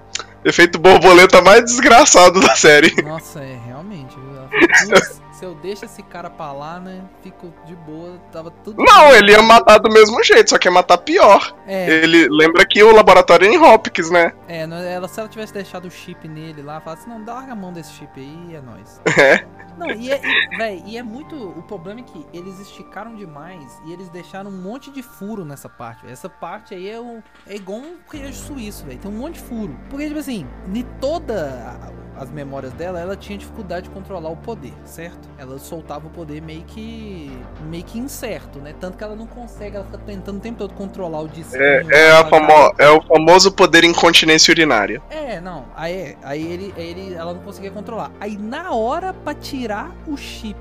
efeito 0.43 0.77
borboleta 0.77 1.41
mais 1.41 1.63
desgraçado 1.63 2.39
da 2.41 2.55
série. 2.55 2.93
Nossa, 3.01 3.39
é, 3.41 3.57
realmente. 3.65 4.15
Ela 5.43 5.43
falou, 5.43 5.43
"Putz, 5.43 5.43
se 5.43 5.45
eu 5.45 5.55
deixo 5.55 5.85
esse 5.85 6.01
cara 6.03 6.29
pra 6.29 6.51
lá, 6.51 6.79
né? 6.79 7.03
Fico 7.21 7.53
de 7.65 7.75
boa, 7.75 8.17
tava 8.31 8.49
tudo. 8.49 8.81
Não, 8.81 9.13
ele 9.13 9.31
ia 9.31 9.41
matar 9.41 9.77
do 9.77 9.89
mesmo 9.89 10.23
jeito, 10.23 10.49
só 10.49 10.57
que 10.57 10.67
ia 10.67 10.71
matar 10.71 10.97
pior. 10.99 11.53
É, 11.67 12.03
Ele 12.03 12.27
lembra 12.29 12.65
que 12.65 12.81
o 12.83 12.93
laboratório 12.95 13.45
é 13.47 13.49
em 13.49 13.57
Hopkins, 13.57 14.09
né? 14.09 14.33
é, 14.47 14.63
ela, 14.93 15.07
se 15.07 15.19
ela 15.19 15.29
tivesse 15.29 15.53
deixado 15.53 15.85
o 15.85 15.91
chip 15.91 16.27
nele 16.27 16.61
lá, 16.61 16.79
falasse, 16.79 17.07
não, 17.07 17.23
dá 17.23 17.33
larga 17.33 17.51
a 17.51 17.55
mão 17.55 17.73
desse 17.73 17.91
chip 17.93 18.19
aí, 18.19 18.55
é 18.55 18.61
nóis. 18.61 19.01
É. 19.23 19.45
Não, 19.77 19.89
e 19.89 20.11
é, 20.11 20.21
e, 20.23 20.57
véi, 20.57 20.83
e 20.85 20.97
é 20.97 21.03
muito. 21.03 21.35
O 21.35 21.63
problema 21.63 21.99
é 21.99 22.03
que 22.03 22.25
eles 22.31 22.59
esticaram 22.59 23.15
demais 23.15 23.81
e 23.85 23.93
eles 23.93 24.09
deixaram 24.09 24.51
um 24.51 24.61
monte 24.61 24.91
de 24.91 25.01
furo 25.01 25.43
nessa 25.43 25.67
parte. 25.67 26.05
Essa 26.07 26.29
parte 26.29 26.75
aí 26.75 26.89
é, 26.89 26.99
um, 26.99 27.21
é 27.47 27.55
igual 27.55 27.79
um 27.79 27.97
queijo 28.09 28.33
suíço, 28.33 28.85
velho. 28.85 28.99
Tem 28.99 29.09
um 29.09 29.15
monte 29.17 29.35
de 29.35 29.41
furo. 29.41 29.75
Porque, 29.89 30.07
tipo 30.07 30.19
assim, 30.19 30.47
de 30.67 30.83
toda 31.01 31.91
as 32.15 32.29
memórias 32.29 32.73
dela, 32.73 32.99
ela 32.99 33.15
tinha 33.15 33.37
dificuldade 33.37 33.87
de 33.87 33.93
controlar 33.93 34.29
o 34.29 34.37
poder, 34.37 34.73
certo? 34.85 35.27
Ela 35.37 35.57
soltava 35.59 36.07
o 36.07 36.09
poder 36.09 36.41
meio 36.41 36.63
que. 36.63 37.31
meio 37.69 37.83
que 37.83 37.97
incerto, 37.97 38.59
né? 38.59 38.73
Tanto 38.79 38.97
que 38.97 39.03
ela 39.03 39.15
não 39.15 39.27
consegue, 39.27 39.75
ela 39.75 39.85
fica 39.85 39.97
tentando 39.99 40.37
o 40.37 40.39
tempo 40.39 40.57
todo 40.57 40.73
controlar 40.73 41.21
o 41.21 41.27
disco. 41.27 41.55
É, 41.55 42.11
a 42.11 42.25
famo 42.25 42.73
é 42.77 42.89
o 42.89 43.01
famoso 43.01 43.51
poder 43.51 43.83
incontinência 43.83 44.51
urinária. 44.51 45.01
É, 45.09 45.39
não. 45.41 45.65
Aí, 45.75 46.15
aí 46.23 46.51
ele, 46.51 46.73
aí 46.77 46.89
ele, 46.89 47.13
ela 47.13 47.33
não 47.33 47.41
conseguia 47.41 47.71
controlar. 47.71 48.11
Aí 48.19 48.37
na 48.37 48.71
hora 48.71 49.13
pra 49.13 49.33
tirar 49.33 49.91
o 50.07 50.15
chip 50.15 50.55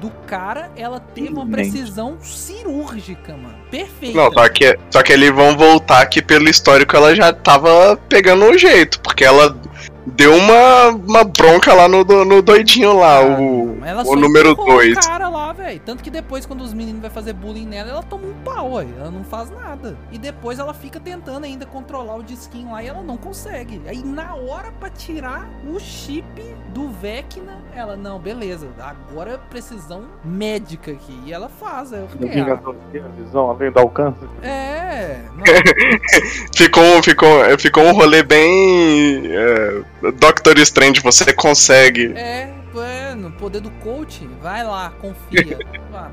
do 0.00 0.10
cara, 0.26 0.70
ela 0.76 1.00
teve 1.00 1.28
uma 1.28 1.46
precisão 1.46 2.18
cirúrgica, 2.20 3.32
mano. 3.36 3.58
Perfeita. 3.70 4.16
Não, 4.16 4.32
só 4.32 4.48
que, 4.48 4.78
só 4.90 5.02
que 5.02 5.12
eles 5.12 5.30
vão 5.30 5.56
voltar 5.56 6.04
que 6.06 6.22
pelo 6.22 6.48
histórico 6.48 6.96
ela 6.96 7.14
já 7.14 7.32
tava 7.32 7.96
pegando 8.08 8.44
o 8.44 8.58
jeito, 8.58 9.00
porque 9.00 9.24
ela 9.24 9.56
deu 10.14 10.34
uma, 10.34 10.88
uma 10.88 11.24
bronca 11.24 11.74
lá 11.74 11.88
no, 11.88 12.04
no 12.04 12.42
doidinho 12.42 12.98
lá, 12.98 13.16
Ah, 13.18 13.22
o, 13.22 13.78
o 14.06 14.16
número 14.16 14.50
empurrou 14.50 14.76
2. 14.76 14.98
O 15.68 15.70
velho. 15.70 15.80
Tanto 15.84 16.02
que 16.02 16.10
depois, 16.10 16.46
quando 16.46 16.62
os 16.62 16.72
meninos 16.72 17.00
vai 17.00 17.10
fazer 17.10 17.32
bullying 17.32 17.66
nela, 17.66 17.90
ela 17.90 18.02
toma 18.02 18.26
um 18.26 18.34
pau, 18.44 18.72
ué. 18.72 18.86
Ela 18.98 19.10
não 19.10 19.24
faz 19.24 19.50
nada. 19.50 19.96
E 20.10 20.18
depois 20.18 20.58
ela 20.58 20.74
fica 20.74 20.98
tentando 20.98 21.44
ainda 21.44 21.66
controlar 21.66 22.16
o 22.16 22.22
disquinho 22.22 22.72
lá 22.72 22.82
e 22.82 22.88
ela 22.88 23.02
não 23.02 23.16
consegue. 23.16 23.80
Aí 23.86 24.02
na 24.02 24.34
hora 24.34 24.72
pra 24.72 24.88
tirar 24.90 25.48
o 25.68 25.78
chip 25.78 26.42
do 26.68 26.88
Vecna, 26.88 27.58
ela, 27.74 27.96
não, 27.96 28.18
beleza. 28.18 28.68
Agora 28.78 29.32
é 29.32 29.38
precisão 29.38 30.04
médica 30.24 30.90
aqui. 30.92 31.18
E 31.26 31.32
ela 31.32 31.48
faz. 31.48 31.92
Aí 31.92 32.00
eu 32.00 32.08
fiquei, 32.08 32.28
ah, 32.28 32.32
Vingador 32.34 32.74
tem 32.92 33.00
a 33.02 33.08
visão 33.08 33.50
além 33.50 33.70
do 33.70 33.78
alcance. 33.78 34.18
é. 34.42 35.18
Ficou, 36.54 37.02
ficou, 37.02 37.58
ficou 37.58 37.84
um 37.84 37.92
rolê 37.92 38.22
bem. 38.22 39.22
É, 39.26 39.82
Doctor 40.18 40.58
Strange, 40.58 41.00
você 41.00 41.32
consegue. 41.32 42.12
é, 42.16 42.20
é, 42.20 42.54
poder 43.38 43.60
do 43.60 43.70
coach, 43.70 44.26
vai 44.42 44.64
lá, 44.64 44.90
confia. 45.00 45.58
Ah. 45.90 46.10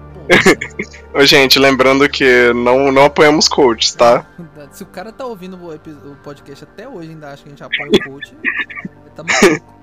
Ô, 1.14 1.26
Gente, 1.26 1.60
lembrando 1.60 2.08
que 2.10 2.54
não, 2.54 2.94
não 2.94 3.06
apoiamos 3.06 3.50
coaches, 3.50 3.94
tá? 3.94 4.26
Se 4.72 4.84
o 4.84 4.86
cara 4.86 5.12
tá 5.12 5.26
ouvindo 5.26 5.58
o, 5.58 6.16
podcast 6.24 6.64
até 6.64 6.88
hoje, 6.88 7.10
ainda 7.10 7.30
acha 7.30 7.44
que 7.44 7.50
a 7.50 7.52
gente 7.52 7.64
apoia 7.64 7.92
o 7.92 8.10
coach, 8.10 8.34
ele 8.42 9.12
tá 9.14 9.22
maluco. 9.22 9.76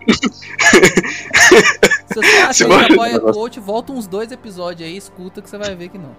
Se 2.08 2.14
você 2.14 2.36
acha 2.38 2.52
Se 2.54 2.64
que 2.64 2.72
a 2.72 2.78
gente 2.78 2.92
apoia 2.94 3.16
o 3.18 3.32
coach, 3.32 3.60
volta 3.60 3.92
uns 3.92 4.06
dois 4.06 4.32
episódios 4.32 4.88
aí, 4.88 4.96
escuta 4.96 5.42
que 5.42 5.50
você 5.50 5.58
vai 5.58 5.76
ver 5.76 5.90
que 5.90 5.98
não. 5.98 6.16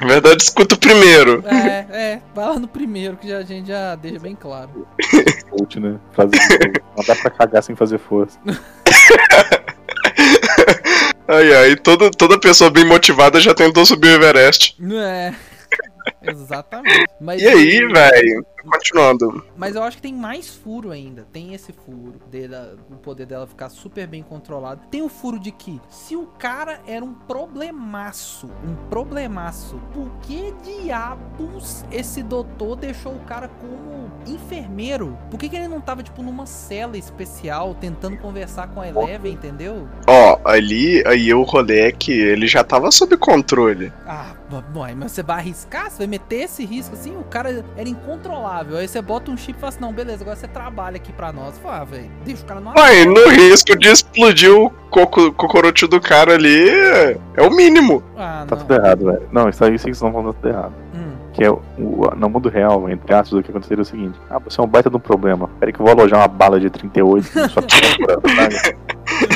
Na 0.00 0.06
verdade, 0.08 0.42
escuta 0.42 0.74
o 0.74 0.78
primeiro. 0.78 1.42
É, 1.46 1.86
é, 1.90 2.22
vai 2.34 2.46
lá 2.46 2.58
no 2.58 2.68
primeiro 2.68 3.16
que 3.16 3.28
já, 3.28 3.38
a 3.38 3.42
gente 3.42 3.68
já 3.68 3.94
deixa 3.94 4.18
bem 4.18 4.34
claro. 4.34 4.86
Coach, 5.50 5.78
né? 5.78 5.98
Fazer, 6.12 6.36
não 6.96 7.04
dá 7.06 7.14
pra 7.14 7.30
cagar 7.30 7.62
sem 7.62 7.76
fazer 7.76 7.98
força. 7.98 8.38
Ai, 11.26 11.54
ai, 11.54 11.76
toda, 11.76 12.10
toda 12.10 12.38
pessoa 12.38 12.70
bem 12.70 12.84
motivada 12.84 13.40
já 13.40 13.54
tentou 13.54 13.84
subir 13.86 14.08
o 14.08 14.14
Everest. 14.14 14.76
É. 14.92 15.32
Exatamente. 16.30 17.06
Mas, 17.20 17.40
E 17.40 17.48
aí, 17.48 17.86
velho? 17.86 18.46
Continuando. 18.64 19.44
Mas 19.56 19.74
eu 19.74 19.82
acho 19.82 19.96
que 19.96 20.02
tem 20.02 20.14
mais 20.14 20.48
furo 20.48 20.90
ainda. 20.90 21.26
Tem 21.32 21.54
esse 21.54 21.72
furo 21.72 22.14
dela, 22.30 22.76
o 22.90 22.96
poder 22.96 23.26
dela 23.26 23.46
ficar 23.46 23.68
super 23.68 24.06
bem 24.06 24.22
controlado. 24.22 24.82
Tem 24.90 25.02
o 25.02 25.08
furo 25.08 25.38
de 25.38 25.50
que 25.50 25.80
se 25.88 26.16
o 26.16 26.26
cara 26.38 26.80
era 26.86 27.04
um 27.04 27.14
problemaço, 27.14 28.48
um 28.66 28.74
problemaço, 28.88 29.80
por 29.92 30.10
que 30.22 30.52
diabos 30.62 31.84
esse 31.90 32.22
doutor 32.22 32.76
deixou 32.76 33.12
o 33.12 33.20
cara 33.20 33.48
como 33.48 34.10
enfermeiro? 34.26 35.18
Por 35.30 35.38
que, 35.38 35.48
que 35.48 35.56
ele 35.56 35.68
não 35.68 35.80
tava, 35.80 36.02
tipo, 36.02 36.22
numa 36.22 36.46
cela 36.46 36.96
especial 36.96 37.74
tentando 37.74 38.16
conversar 38.16 38.68
com 38.68 38.80
a 38.80 38.88
Eleven, 38.88 39.32
entendeu? 39.32 39.88
Ó, 40.06 40.38
ali, 40.44 41.06
aí 41.06 41.32
o 41.32 41.42
rolê 41.42 41.88
é 41.88 41.92
que 41.92 42.12
ele 42.12 42.46
já 42.46 42.64
tava 42.64 42.90
sob 42.90 43.16
controle. 43.16 43.92
Ah, 44.06 44.34
mas 44.96 45.12
você 45.12 45.22
vai 45.22 45.38
arriscar? 45.38 45.90
Você 45.90 45.98
vai 45.98 46.06
meter 46.06 46.42
esse 46.42 46.64
risco 46.64 46.94
assim? 46.94 47.16
O 47.16 47.24
cara 47.24 47.64
era 47.76 47.88
incontrolável. 47.88 48.53
Aí 48.60 48.88
você 48.88 49.00
bota 49.02 49.30
um 49.30 49.36
chip 49.36 49.56
e 49.56 49.60
fala 49.60 49.68
assim: 49.70 49.80
não, 49.80 49.92
beleza, 49.92 50.22
agora 50.22 50.36
você 50.36 50.46
trabalha 50.48 50.96
aqui 50.96 51.12
pra 51.12 51.32
nós. 51.32 51.58
Fala, 51.58 51.80
ah, 51.80 51.84
velho, 51.84 52.10
deixa 52.24 52.42
o 52.42 52.46
cara 52.46 52.60
no 52.60 52.72
Ai, 52.78 53.04
no 53.04 53.28
risco 53.30 53.76
de 53.78 53.88
explodir 53.88 54.50
o 54.52 54.70
coco, 54.90 55.32
cocorote 55.32 55.86
do 55.86 56.00
cara 56.00 56.34
ali, 56.34 56.68
é 57.36 57.42
o 57.42 57.50
mínimo. 57.50 58.02
Ah, 58.16 58.44
Tá 58.46 58.56
tudo 58.56 58.74
errado, 58.74 59.04
velho. 59.06 59.22
Não, 59.32 59.48
isso 59.48 59.64
aí 59.64 59.70
sim 59.70 59.76
que 59.76 59.82
vocês 59.84 59.96
estão 59.96 60.12
falando 60.12 60.32
tudo 60.34 60.48
errado. 60.48 60.72
Hum. 60.94 61.12
Que 61.32 61.42
é 61.44 61.50
o, 61.50 61.60
no 62.16 62.28
mundo 62.30 62.48
real, 62.48 62.88
entre 62.88 63.12
aspas, 63.12 63.40
o 63.40 63.42
que 63.42 63.50
aconteceria 63.50 63.80
é 63.80 63.82
o 63.82 63.86
seguinte: 63.86 64.18
Ah, 64.30 64.38
você 64.38 64.60
é 64.60 64.64
um 64.64 64.68
baita 64.68 64.88
de 64.90 64.96
um 64.96 65.00
problema. 65.00 65.48
Peraí 65.58 65.72
que 65.72 65.80
eu 65.80 65.84
vou 65.86 65.92
alojar 65.94 66.20
uma 66.20 66.28
bala 66.28 66.60
de 66.60 66.70
38 66.70 67.38
na 67.38 67.48
sua 67.48 67.62
sabe? 67.68 68.76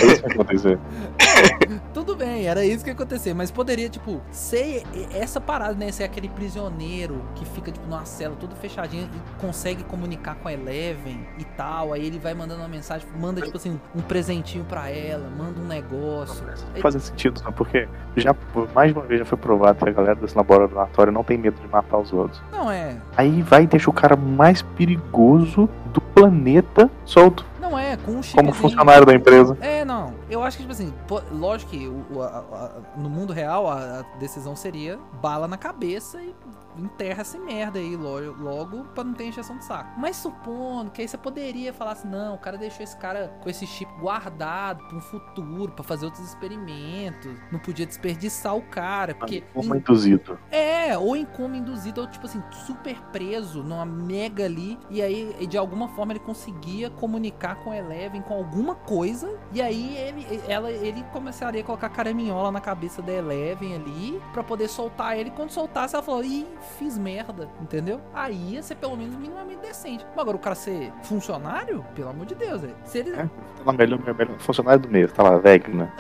É 0.01 0.07
isso 0.07 0.23
que 0.23 0.29
vai 0.29 0.31
acontecer. 0.33 0.79
Tudo 2.09 2.21
bem, 2.21 2.47
era 2.47 2.65
isso 2.65 2.83
que 2.83 2.89
ia 2.89 2.95
acontecer, 2.95 3.35
mas 3.35 3.51
poderia, 3.51 3.87
tipo, 3.87 4.23
ser 4.31 4.83
essa 5.15 5.39
parada, 5.39 5.75
né? 5.75 5.93
Ser 5.93 6.05
aquele 6.05 6.27
prisioneiro 6.27 7.21
que 7.35 7.45
fica, 7.45 7.71
tipo, 7.71 7.87
numa 7.87 8.07
cela 8.07 8.35
todo 8.35 8.57
fechadinho 8.57 9.11
e 9.13 9.41
consegue 9.43 9.85
comunicar 9.85 10.35
com 10.37 10.49
a 10.49 10.53
Eleven 10.55 11.29
e 11.37 11.45
tal. 11.45 11.93
Aí 11.93 12.07
ele 12.07 12.19
vai 12.19 12.33
mandando 12.33 12.63
uma 12.63 12.69
mensagem, 12.69 13.07
manda, 13.21 13.43
tipo 13.43 13.59
assim, 13.59 13.79
um 13.95 14.01
presentinho 14.01 14.65
pra 14.65 14.89
ela, 14.89 15.29
manda 15.29 15.61
um 15.61 15.67
negócio. 15.67 16.47
Não 16.47 16.81
faz 16.81 16.95
sentido, 16.95 17.43
não, 17.45 17.53
porque 17.53 17.87
já 18.17 18.33
por 18.33 18.73
mais 18.73 18.91
de 18.91 18.99
uma 18.99 19.07
vez 19.07 19.21
já 19.21 19.27
foi 19.27 19.37
provado 19.37 19.77
que 19.79 19.91
a 19.91 19.93
galera 19.93 20.15
desse 20.15 20.35
laboratório 20.35 21.13
não 21.13 21.23
tem 21.23 21.37
medo 21.37 21.61
de 21.61 21.69
matar 21.69 21.99
os 21.99 22.11
outros. 22.11 22.41
Não 22.51 22.71
é. 22.71 22.97
Aí 23.19 23.43
vai 23.43 23.65
e 23.65 23.67
deixa 23.67 23.91
o 23.91 23.93
cara 23.93 24.17
mais 24.17 24.63
perigoso 24.63 25.69
do 25.93 26.01
planeta 26.01 26.91
solto, 27.05 27.45
Não 27.61 27.79
é, 27.79 27.99
com 27.99 28.13
um 28.13 28.23
chip. 28.23 28.35
como 28.35 28.51
funcionário 28.55 29.05
da 29.05 29.15
empresa. 29.15 29.59
É, 29.61 29.85
não. 29.85 30.18
Eu 30.31 30.43
acho 30.43 30.57
que, 30.57 30.63
tipo 30.63 30.73
assim, 30.73 30.93
pô, 31.07 31.21
lógico 31.33 31.71
que 31.71 31.89
o- 31.89 32.23
a- 32.23 32.27
a- 32.39 32.99
no 32.99 33.09
mundo 33.09 33.33
real 33.33 33.69
a, 33.69 34.01
a 34.01 34.03
decisão 34.19 34.55
seria 34.55 34.99
bala 35.21 35.49
na 35.49 35.57
cabeça 35.57 36.21
e 36.23 36.35
enterra 36.77 37.23
essa 37.23 37.37
merda 37.39 37.79
aí 37.81 37.97
logo, 37.97 38.41
logo 38.41 38.85
pra 38.95 39.03
não 39.03 39.13
ter 39.13 39.25
encheção 39.25 39.59
de 39.59 39.65
saco. 39.65 39.99
Mas 39.99 40.15
supondo 40.17 40.93
que 40.93 41.03
aí 41.03 41.09
você 41.09 41.19
poderia 41.19 41.73
falar 41.73 41.93
assim, 41.93 42.07
não, 42.07 42.35
o 42.37 42.39
cara 42.39 42.57
deixou 42.57 42.85
esse 42.85 42.97
cara 42.97 43.37
com 43.43 43.51
esse 43.51 43.67
chip 43.67 43.91
guardado 43.99 44.85
pra 44.87 44.97
um 44.97 45.01
futuro, 45.01 45.73
pra 45.73 45.83
fazer 45.83 46.05
outros 46.05 46.25
experimentos, 46.29 47.33
não 47.51 47.59
podia 47.59 47.85
desperdiçar 47.85 48.55
o 48.55 48.63
cara, 48.63 49.13
porque... 49.15 49.41
Como 49.53 49.75
induzido. 49.75 50.39
É, 50.53 50.97
ou 50.97 51.17
em 51.17 51.25
coma 51.25 51.57
induzido, 51.57 52.01
ou 52.01 52.07
tipo 52.07 52.27
assim, 52.27 52.41
super 52.67 53.01
preso 53.11 53.65
numa 53.65 53.85
mega 53.85 54.45
ali, 54.45 54.79
e 54.89 55.03
aí 55.03 55.47
de 55.49 55.59
alguma 55.59 55.89
forma 55.89 56.13
ele 56.13 56.21
conseguia 56.21 56.91
comunicar 56.91 57.57
com 57.57 57.73
a 57.73 57.77
Eleven 57.77 58.23
com 58.23 58.35
alguma 58.35 58.77
coisa, 58.77 59.37
e 59.53 59.61
aí 59.61 59.97
ele, 59.97 60.18
ela, 60.47 60.71
ele 60.71 61.05
começaria 61.13 61.61
a 61.61 61.65
colocar 61.65 61.89
caraminhola 61.89 62.51
na 62.51 62.61
cabeça 62.61 63.03
da 63.03 63.13
Eleven 63.13 63.75
ali, 63.75 64.21
pra 64.33 64.43
poder 64.43 64.69
soltar 64.69 65.19
ele, 65.19 65.31
quando 65.31 65.51
soltasse 65.51 65.95
ela 65.95 66.03
falou, 66.03 66.25
ih, 66.25 66.47
fiz 66.79 66.99
merda, 66.99 67.49
entendeu? 67.61 68.01
Aí 68.15 68.55
ia 68.55 68.63
ser 68.63 68.77
pelo 68.77 68.97
menos 68.97 69.17
minimamente 69.17 69.61
decente. 69.61 70.05
Mas 70.11 70.19
agora 70.19 70.37
o 70.37 70.41
cara 70.41 70.55
ser 70.55 70.93
funcionário, 71.03 71.85
pelo 71.95 72.11
amor 72.11 72.27
de 72.27 72.35
Deus, 72.35 72.61
velho. 72.63 72.77
Se 72.85 72.99
ele... 72.99 73.11
É. 73.11 73.25
Tá 73.25 73.31
lá, 73.65 73.73
melhor, 73.73 73.99
melhor 73.99 74.39
funcionário 74.39 74.81
do 74.81 74.89
mês, 74.89 75.13
tá 75.13 75.23
lá, 75.23 75.39
velho, 75.39 75.75
né? 75.75 75.93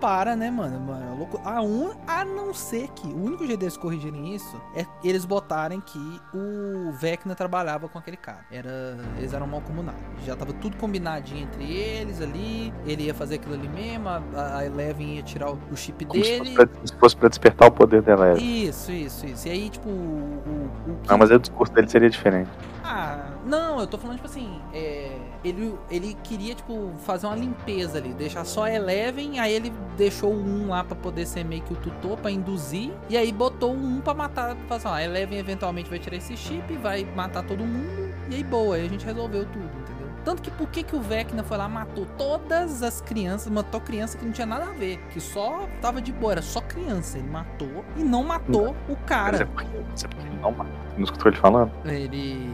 Para, 0.00 0.34
né, 0.36 0.50
mano? 0.50 0.78
mano 0.80 1.12
é 1.12 1.16
louco. 1.16 1.40
A, 1.44 1.60
um, 1.62 1.90
a 2.06 2.24
não 2.24 2.52
ser 2.54 2.88
que 2.88 3.06
o 3.06 3.24
único 3.24 3.46
jeito 3.46 3.58
deles 3.60 3.76
corrigirem 3.76 4.34
isso 4.34 4.60
é 4.74 4.86
eles 5.02 5.24
botarem 5.24 5.80
que 5.80 6.20
o 6.34 6.92
Vecna 6.92 7.34
trabalhava 7.34 7.88
com 7.88 7.98
aquele 7.98 8.16
cara. 8.16 8.44
Era, 8.50 8.98
eles 9.16 9.32
eram 9.32 9.46
mal 9.46 9.60
comunados. 9.60 10.00
Já 10.24 10.36
tava 10.36 10.52
tudo 10.52 10.76
combinadinho 10.76 11.42
entre 11.42 11.64
eles 11.70 12.20
ali. 12.20 12.72
Ele 12.86 13.04
ia 13.04 13.14
fazer 13.14 13.36
aquilo 13.36 13.54
ali 13.54 13.68
mesmo. 13.68 14.08
A, 14.08 14.22
a 14.58 14.64
Eleven 14.66 15.16
ia 15.16 15.22
tirar 15.22 15.50
o, 15.50 15.58
o 15.70 15.76
chip 15.76 16.04
Como 16.04 16.24
se 16.24 16.30
dele. 16.38 16.54
fosse, 16.54 16.66
pra, 16.68 16.86
se 16.86 16.94
fosse 16.96 17.16
pra 17.16 17.28
despertar 17.28 17.68
o 17.68 17.72
poder 17.72 18.02
dela. 18.02 18.28
é. 18.30 18.34
Isso, 18.38 18.92
isso, 18.92 19.26
isso. 19.26 19.48
E 19.48 19.50
aí, 19.50 19.68
tipo, 19.70 19.88
o. 19.88 19.92
o, 19.92 20.92
o 20.92 20.96
que- 21.02 21.08
Não, 21.08 21.18
mas 21.18 21.30
aí 21.30 21.36
o 21.36 21.40
discurso 21.40 21.72
dele 21.72 21.88
seria 21.88 22.08
diferente. 22.10 22.50
Ah, 22.84 23.30
não, 23.44 23.80
eu 23.80 23.86
tô 23.86 23.98
falando, 23.98 24.16
tipo 24.16 24.28
assim, 24.28 24.60
é, 24.72 25.18
ele, 25.44 25.74
ele 25.90 26.16
queria, 26.24 26.54
tipo, 26.54 26.92
fazer 26.98 27.26
uma 27.26 27.36
limpeza 27.36 27.98
ali, 27.98 28.12
deixar 28.14 28.44
só 28.44 28.64
a 28.64 28.72
Eleven, 28.72 29.38
aí 29.40 29.52
ele 29.52 29.72
deixou 29.96 30.32
o 30.32 30.36
1 30.36 30.68
lá 30.68 30.84
pra 30.84 30.96
poder 30.96 31.26
ser 31.26 31.44
meio 31.44 31.62
que 31.62 31.72
o 31.72 31.76
tutor, 31.76 32.16
pra 32.18 32.30
induzir, 32.30 32.92
e 33.08 33.16
aí 33.16 33.32
botou 33.32 33.72
o 33.72 33.76
1 33.76 34.00
pra 34.00 34.14
matar, 34.14 34.56
pra 34.66 34.76
assim, 34.76 34.88
ó, 34.88 34.92
a 34.94 35.02
Eleven 35.02 35.38
eventualmente 35.38 35.88
vai 35.88 35.98
tirar 35.98 36.16
esse 36.16 36.36
chip, 36.36 36.76
vai 36.76 37.04
matar 37.16 37.42
todo 37.44 37.64
mundo, 37.64 38.14
e 38.30 38.36
aí 38.36 38.44
boa, 38.44 38.76
aí 38.76 38.86
a 38.86 38.88
gente 38.88 39.04
resolveu 39.04 39.44
tudo, 39.46 39.64
entendeu? 39.64 40.08
Tanto 40.24 40.42
que 40.42 40.50
por 40.50 40.68
que, 40.68 40.82
que 40.82 40.94
o 40.94 41.00
Vecna 41.00 41.42
foi 41.42 41.56
lá 41.56 41.68
matou 41.68 42.04
todas 42.18 42.82
as 42.82 43.00
crianças, 43.00 43.50
matou 43.50 43.80
criança 43.80 44.18
que 44.18 44.24
não 44.26 44.32
tinha 44.32 44.46
nada 44.46 44.64
a 44.64 44.72
ver, 44.72 44.98
que 45.10 45.20
só 45.20 45.66
tava 45.80 46.02
de 46.02 46.12
boa, 46.12 46.32
era 46.32 46.42
só 46.42 46.60
criança, 46.60 47.16
ele 47.16 47.30
matou 47.30 47.84
e 47.96 48.02
não 48.02 48.24
matou 48.24 48.70
o 48.70 48.74
Mas 48.88 48.90
é 48.90 49.04
cara. 49.06 49.46
porque, 49.46 49.76
é 49.76 50.08
porque 50.08 50.26
ele 50.26 50.38
não 50.42 50.52
mata. 50.52 50.70
Não 50.96 51.04
escutou 51.04 51.30
ele 51.30 51.40
falando? 51.40 51.70
Ele. 51.86 52.50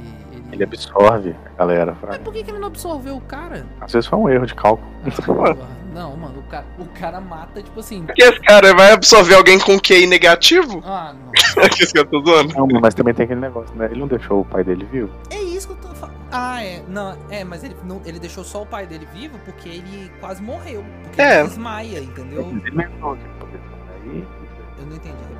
Ele 0.52 0.64
absorve 0.64 1.34
a 1.54 1.58
galera. 1.58 1.96
Mas 2.06 2.18
por 2.18 2.32
que, 2.32 2.42
que 2.44 2.50
ele 2.50 2.58
não 2.58 2.68
absorveu 2.68 3.16
o 3.16 3.20
cara? 3.20 3.66
Às 3.80 3.92
vezes 3.92 4.08
foi 4.08 4.18
um 4.18 4.28
erro 4.28 4.46
de 4.46 4.54
cálculo. 4.54 4.88
Porra, 5.26 5.56
Não, 5.92 6.16
mano, 6.16 6.38
o 6.40 6.42
cara, 6.44 6.66
o 6.78 6.84
cara 6.86 7.20
mata, 7.20 7.62
tipo 7.62 7.80
assim. 7.80 8.04
Porque 8.04 8.22
esse 8.22 8.40
cara 8.40 8.74
vai 8.74 8.92
absorver 8.92 9.34
alguém 9.34 9.58
com 9.58 9.78
QI 9.80 10.06
negativo? 10.06 10.80
Ah, 10.84 11.12
não. 11.14 11.32
que 11.70 11.82
esse 11.82 11.92
cara 11.92 12.06
tá 12.06 12.18
zoando? 12.24 12.54
Não, 12.54 12.80
mas 12.80 12.94
também 12.94 13.14
tem 13.14 13.24
aquele 13.24 13.40
negócio, 13.40 13.74
né? 13.76 13.86
Ele 13.86 14.00
não 14.00 14.06
deixou 14.06 14.40
o 14.40 14.44
pai 14.44 14.62
dele 14.62 14.86
vivo. 14.90 15.10
É 15.30 15.40
isso 15.40 15.66
que 15.68 15.72
eu 15.74 15.76
tô 15.76 15.94
falando. 15.94 16.14
Ah, 16.30 16.62
é. 16.62 16.82
Não, 16.88 17.16
é, 17.30 17.44
mas 17.44 17.62
ele, 17.64 17.76
não, 17.84 18.00
ele 18.04 18.18
deixou 18.18 18.44
só 18.44 18.62
o 18.62 18.66
pai 18.66 18.86
dele 18.86 19.06
vivo 19.12 19.38
porque 19.44 19.68
ele 19.68 20.10
quase 20.20 20.42
morreu. 20.42 20.84
Porque 21.04 21.20
É. 21.22 21.40
ele 21.40 21.48
desmaia, 21.48 21.98
entendeu? 22.00 22.42
Ele 22.48 22.60
que 22.60 22.70
poderia 22.70 22.88
fazer 23.40 23.60
aí. 24.02 24.26
Eu 24.78 24.86
não 24.86 24.96
entendi. 24.96 25.33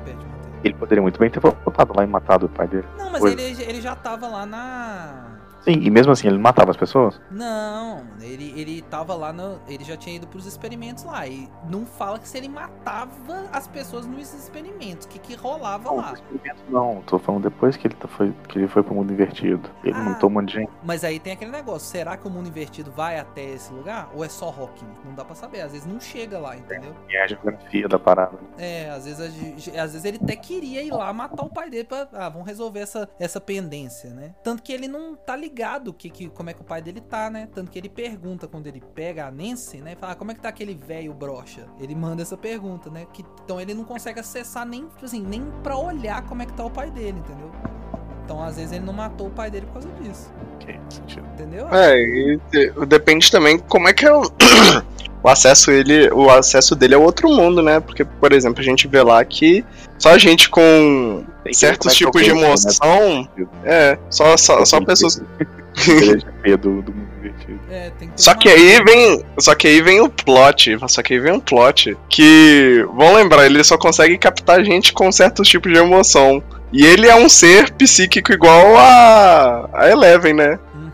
Ele 0.65 0.73
poderia 0.73 1.01
muito 1.01 1.19
bem 1.19 1.29
ter 1.29 1.39
voltado 1.39 1.93
lá 1.95 2.03
e 2.03 2.07
matado 2.07 2.47
o 2.47 2.49
pai 2.49 2.67
dele. 2.67 2.87
Não, 2.97 3.11
mas 3.11 3.23
ele, 3.23 3.43
ele 3.43 3.79
já 3.79 3.95
tava 3.95 4.27
lá 4.27 4.47
na. 4.47 5.25
Sim, 5.65 5.79
e 5.81 5.89
mesmo 5.89 6.11
assim 6.11 6.27
ele 6.27 6.37
matava 6.37 6.71
as 6.71 6.77
pessoas? 6.77 7.19
Não, 7.31 8.05
ele, 8.21 8.53
ele 8.55 8.81
tava 8.83 9.13
lá 9.15 9.33
no. 9.33 9.59
Ele 9.67 9.83
já 9.83 9.97
tinha 9.97 10.15
ido 10.15 10.27
pros 10.27 10.45
experimentos 10.45 11.03
lá. 11.03 11.25
E 11.27 11.49
não 11.69 11.85
fala 11.85 12.19
que 12.19 12.27
se 12.29 12.37
ele 12.37 12.47
matava 12.47 13.45
as 13.51 13.67
pessoas 13.67 14.05
nos 14.05 14.33
experimentos. 14.33 15.05
O 15.05 15.09
que, 15.09 15.17
que 15.19 15.35
rolava 15.35 15.89
Não, 15.89 15.97
lá? 15.97 16.13
não. 16.69 17.01
Tô 17.07 17.17
falando 17.17 17.43
depois 17.43 17.75
que 17.75 17.87
ele, 17.87 17.95
tá- 17.95 18.07
foi, 18.07 18.31
que 18.47 18.59
ele 18.59 18.67
foi 18.67 18.83
pro 18.83 18.93
mundo 18.93 19.11
invertido. 19.11 19.67
Ele 19.83 19.95
Ah. 19.95 20.03
matou 20.03 20.29
um 20.29 20.33
monte 20.33 20.49
de 20.49 20.53
gente. 20.59 20.71
Mas 20.83 21.03
aí 21.03 21.19
tem 21.19 21.33
aquele 21.33 21.51
negócio, 21.51 21.87
será 21.89 22.15
que 22.15 22.27
o 22.27 22.29
mundo 22.29 22.47
invertido 22.47 22.91
vai 22.91 23.17
até 23.19 23.43
esse 23.43 23.73
lugar? 23.73 24.09
Ou 24.13 24.23
é 24.23 24.29
só 24.29 24.49
Hawking? 24.49 24.85
Não 25.03 25.15
dá 25.15 25.25
pra 25.25 25.33
saber, 25.35 25.61
às 25.61 25.71
vezes 25.71 25.87
não 25.87 25.99
chega 25.99 26.37
lá, 26.37 26.55
entendeu? 26.55 26.93
E 27.09 27.15
é 27.15 27.23
a 27.23 27.27
geografia 27.27 27.87
da 27.87 27.97
parada. 27.97 28.37
É, 28.57 28.89
às 28.91 29.05
vezes, 29.05 29.19
às 29.75 29.91
vezes 29.93 30.05
ele 30.05 30.19
até 30.21 30.35
queria 30.35 30.83
ir 30.83 30.91
lá 30.91 31.11
matar 31.11 31.43
o 31.43 31.49
pai 31.49 31.71
dele 31.71 31.85
pra. 31.85 32.07
Ah, 32.13 32.29
vamos 32.29 32.47
resolver 32.47 32.81
essa, 32.81 33.09
essa 33.19 33.41
pendência, 33.41 34.11
né? 34.11 34.35
Tanto 34.43 34.61
que 34.61 34.71
ele 34.71 34.87
não 34.87 35.15
tá 35.15 35.35
ligado 35.35 35.54
que, 35.93 36.09
que, 36.09 36.29
como 36.29 36.49
é 36.49 36.53
que 36.53 36.61
o 36.61 36.63
pai 36.63 36.81
dele 36.81 37.01
tá, 37.01 37.29
né? 37.29 37.47
Tanto 37.53 37.71
que 37.71 37.79
ele 37.79 37.89
pergunta 37.89 38.47
quando 38.47 38.67
ele 38.67 38.81
pega 38.93 39.25
a 39.27 39.31
Nancy, 39.31 39.77
né? 39.77 39.95
Fala, 39.95 40.13
"Ah, 40.13 40.15
como 40.15 40.31
é 40.31 40.33
que 40.33 40.41
tá 40.41 40.49
aquele 40.49 40.75
velho 40.75 41.13
brocha? 41.13 41.65
Ele 41.79 41.95
manda 41.95 42.21
essa 42.21 42.37
pergunta, 42.37 42.89
né? 42.89 43.05
Que, 43.13 43.23
então 43.43 43.59
ele 43.59 43.73
não 43.73 43.83
consegue 43.83 44.19
acessar 44.19 44.65
nem, 44.65 44.87
tipo 44.87 45.05
assim, 45.05 45.21
nem 45.21 45.43
pra 45.63 45.77
olhar 45.77 46.21
como 46.23 46.41
é 46.41 46.45
que 46.45 46.53
tá 46.53 46.65
o 46.65 46.69
pai 46.69 46.89
dele, 46.91 47.19
entendeu? 47.19 47.51
Então 48.23 48.43
às 48.43 48.55
vezes 48.55 48.71
ele 48.71 48.83
não 48.83 48.93
matou 48.93 49.27
o 49.27 49.31
pai 49.31 49.51
dele 49.51 49.67
por 49.67 49.73
causa 49.73 49.89
disso, 50.01 50.33
Ok, 50.55 50.79
sentido. 50.89 51.27
entendeu? 51.33 51.67
É, 51.73 51.95
e 52.01 52.39
te- 52.49 52.71
depende 52.87 53.29
também 53.31 53.59
como 53.59 53.87
é 53.87 53.93
que 53.93 54.03
é 54.05 54.11
o, 54.11 54.23
o 55.25 55.27
acesso 55.27 55.71
ele, 55.71 56.07
o 56.11 56.29
acesso 56.29 56.75
dele 56.75 56.93
é 56.93 56.97
outro 56.97 57.27
mundo, 57.27 57.59
né? 57.59 57.79
Porque, 57.79 58.05
por 58.05 58.31
exemplo, 58.31 58.59
a 58.61 58.63
gente 58.63 58.87
vê 58.87 59.01
lá 59.01 59.25
que 59.25 59.65
só 59.97 60.15
gente 60.19 60.47
com 60.47 61.25
Tem 61.43 61.51
certos 61.51 61.93
é 61.93 61.95
tipos 61.95 62.21
de 62.21 62.29
é 62.29 62.33
poder, 62.33 62.45
emoção, 62.45 63.27
é, 63.63 63.97
só, 64.07 64.37
só, 64.37 64.63
só 64.63 64.79
pessoas. 64.81 65.19
Do, 66.59 66.81
do 66.83 66.93
mundo 66.93 66.93
invertido. 67.17 67.59
É, 67.71 67.89
tem 67.97 68.07
que 68.07 68.13
ter 68.15 68.21
Só 68.21 68.31
uma- 68.31 68.37
que 68.37 68.49
aí 68.49 68.83
vem, 68.83 69.25
só 69.39 69.55
que 69.55 69.67
aí 69.67 69.81
vem 69.81 69.99
o 69.99 70.07
plot, 70.07 70.77
só 70.87 71.01
que 71.01 71.15
aí 71.15 71.19
vem 71.19 71.33
um 71.33 71.39
plot 71.39 71.97
que, 72.07 72.85
vão 72.93 73.15
lembrar, 73.15 73.47
ele 73.47 73.63
só 73.63 73.79
consegue 73.79 74.19
captar 74.19 74.63
gente 74.63 74.93
com 74.93 75.11
certos 75.11 75.47
tipos 75.47 75.73
de 75.73 75.79
emoção. 75.79 76.41
E 76.71 76.85
ele 76.85 77.07
é 77.07 77.15
um 77.15 77.27
ser 77.27 77.71
psíquico 77.71 78.31
igual 78.31 78.77
a, 78.77 79.69
a 79.73 79.89
Eleven, 79.89 80.33
né? 80.35 80.59
Uhum. 80.75 80.89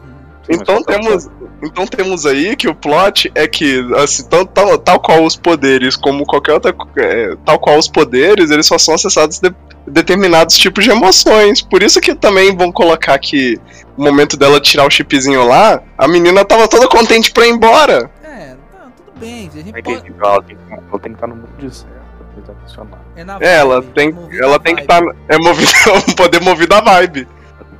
Então 0.50 0.82
temos, 0.84 1.28
então 1.64 1.86
temos 1.86 2.26
aí 2.26 2.56
que 2.56 2.68
o 2.68 2.76
plot 2.76 3.32
é 3.36 3.48
que, 3.48 3.86
assim, 3.98 4.28
tal, 4.28 4.46
tal, 4.46 4.78
tal 4.78 5.00
qual 5.00 5.24
os 5.24 5.36
poderes, 5.36 5.96
como 5.96 6.26
qualquer 6.26 6.54
outra. 6.54 6.74
é, 6.98 7.36
tal 7.46 7.60
qual 7.60 7.78
os 7.78 7.88
poderes, 7.88 8.50
eles 8.52 8.66
só 8.66 8.78
são 8.78 8.96
acessados 8.96 9.40
de 9.40 9.54
determinados 9.88 10.58
tipos 10.58 10.84
de 10.84 10.92
emoções. 10.92 11.62
Por 11.62 11.82
isso 11.84 12.00
que 12.02 12.14
também 12.16 12.56
vão 12.56 12.72
colocar 12.72 13.18
que 13.20 13.60
o 13.98 14.04
momento 14.04 14.38
dela 14.38 14.60
tirar 14.60 14.86
o 14.86 14.90
chipzinho 14.92 15.46
lá, 15.48 15.82
a 15.98 16.08
menina 16.08 16.44
tava 16.46 16.68
toda 16.68 16.88
contente 16.88 17.32
pra 17.32 17.46
ir 17.48 17.52
embora. 17.52 18.10
É, 18.24 18.56
tá, 18.72 18.88
tudo 18.96 19.20
bem. 19.20 19.48
A 19.54 19.58
gente 19.58 19.70
É 19.78 19.82
pode. 19.82 20.02
que 20.02 20.14
ela 20.20 20.42
tem, 20.44 20.56
que- 20.56 20.74
ela 20.74 21.00
tem 21.00 21.12
que 21.12 21.18
estar 21.18 21.28
no 21.28 21.36
mundo 21.36 21.50
de 21.58 21.76
certo 21.76 21.92
pra 22.18 22.28
coisa 22.44 22.56
funcionar. 22.62 23.00
É, 23.16 23.24
na 23.24 23.38
É, 23.42 23.56
ela 23.58 23.82
tem, 23.82 24.12
movida 24.12 24.44
ela 24.44 24.56
a 24.56 24.60
tem 24.60 24.76
que 24.76 24.84
vibe. 24.86 25.08
estar. 25.10 25.36
é 25.36 25.38
movido, 25.38 25.72
um 26.10 26.14
poder 26.16 26.42
movido 26.42 26.76
a 26.76 26.82
vibe. 26.82 27.28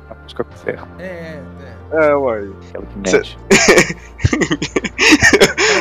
Na 0.08 0.16
música 0.22 0.46
certa. 0.64 0.86
É, 0.98 1.38
é. 1.92 2.06
É, 2.10 2.14
uai. 2.16 2.50
Aquela 2.68 2.86
que 2.86 3.10
Cê- 3.10 3.16
mexe. 3.18 3.36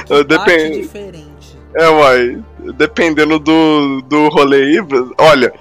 Que 0.06 0.08
bate 0.10 0.24
Depende. 0.28 0.82
diferente. 0.82 1.60
É, 1.74 1.88
uai. 1.90 2.44
Dependendo 2.76 3.40
do, 3.40 4.02
do 4.02 4.28
rolê 4.30 4.78
aí. 4.78 4.78
Olha, 5.18 5.54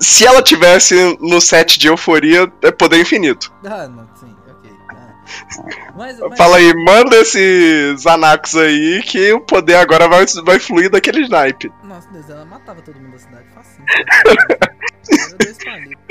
se 0.00 0.24
ela 0.26 0.40
tivesse 0.42 0.94
no 1.20 1.40
set 1.40 1.78
de 1.78 1.88
euforia, 1.88 2.50
é 2.62 2.70
poder 2.70 3.00
infinito. 3.00 3.52
Ah, 3.64 3.88
não, 3.88 4.08
sim, 4.14 4.34
ok. 4.48 4.70
Ah. 4.90 5.92
Mas, 5.96 6.18
mas- 6.20 6.38
Fala 6.38 6.56
aí, 6.58 6.72
manda 6.84 7.16
esses 7.16 8.06
Anax 8.06 8.54
aí 8.56 9.02
que 9.02 9.32
o 9.32 9.40
poder 9.40 9.74
agora 9.76 10.08
vai, 10.08 10.24
vai 10.44 10.58
fluir 10.60 10.88
daquele 10.90 11.22
snipe. 11.22 11.70
Nossa, 11.82 12.08
Deus, 12.12 12.30
ela 12.30 12.44
matava 12.44 12.80
todo 12.80 12.94
mundo 13.00 13.12
da 13.12 13.18
cidade, 13.18 13.44
facinho. 13.54 13.84
Dois 15.38 15.58
palitos. 15.64 16.04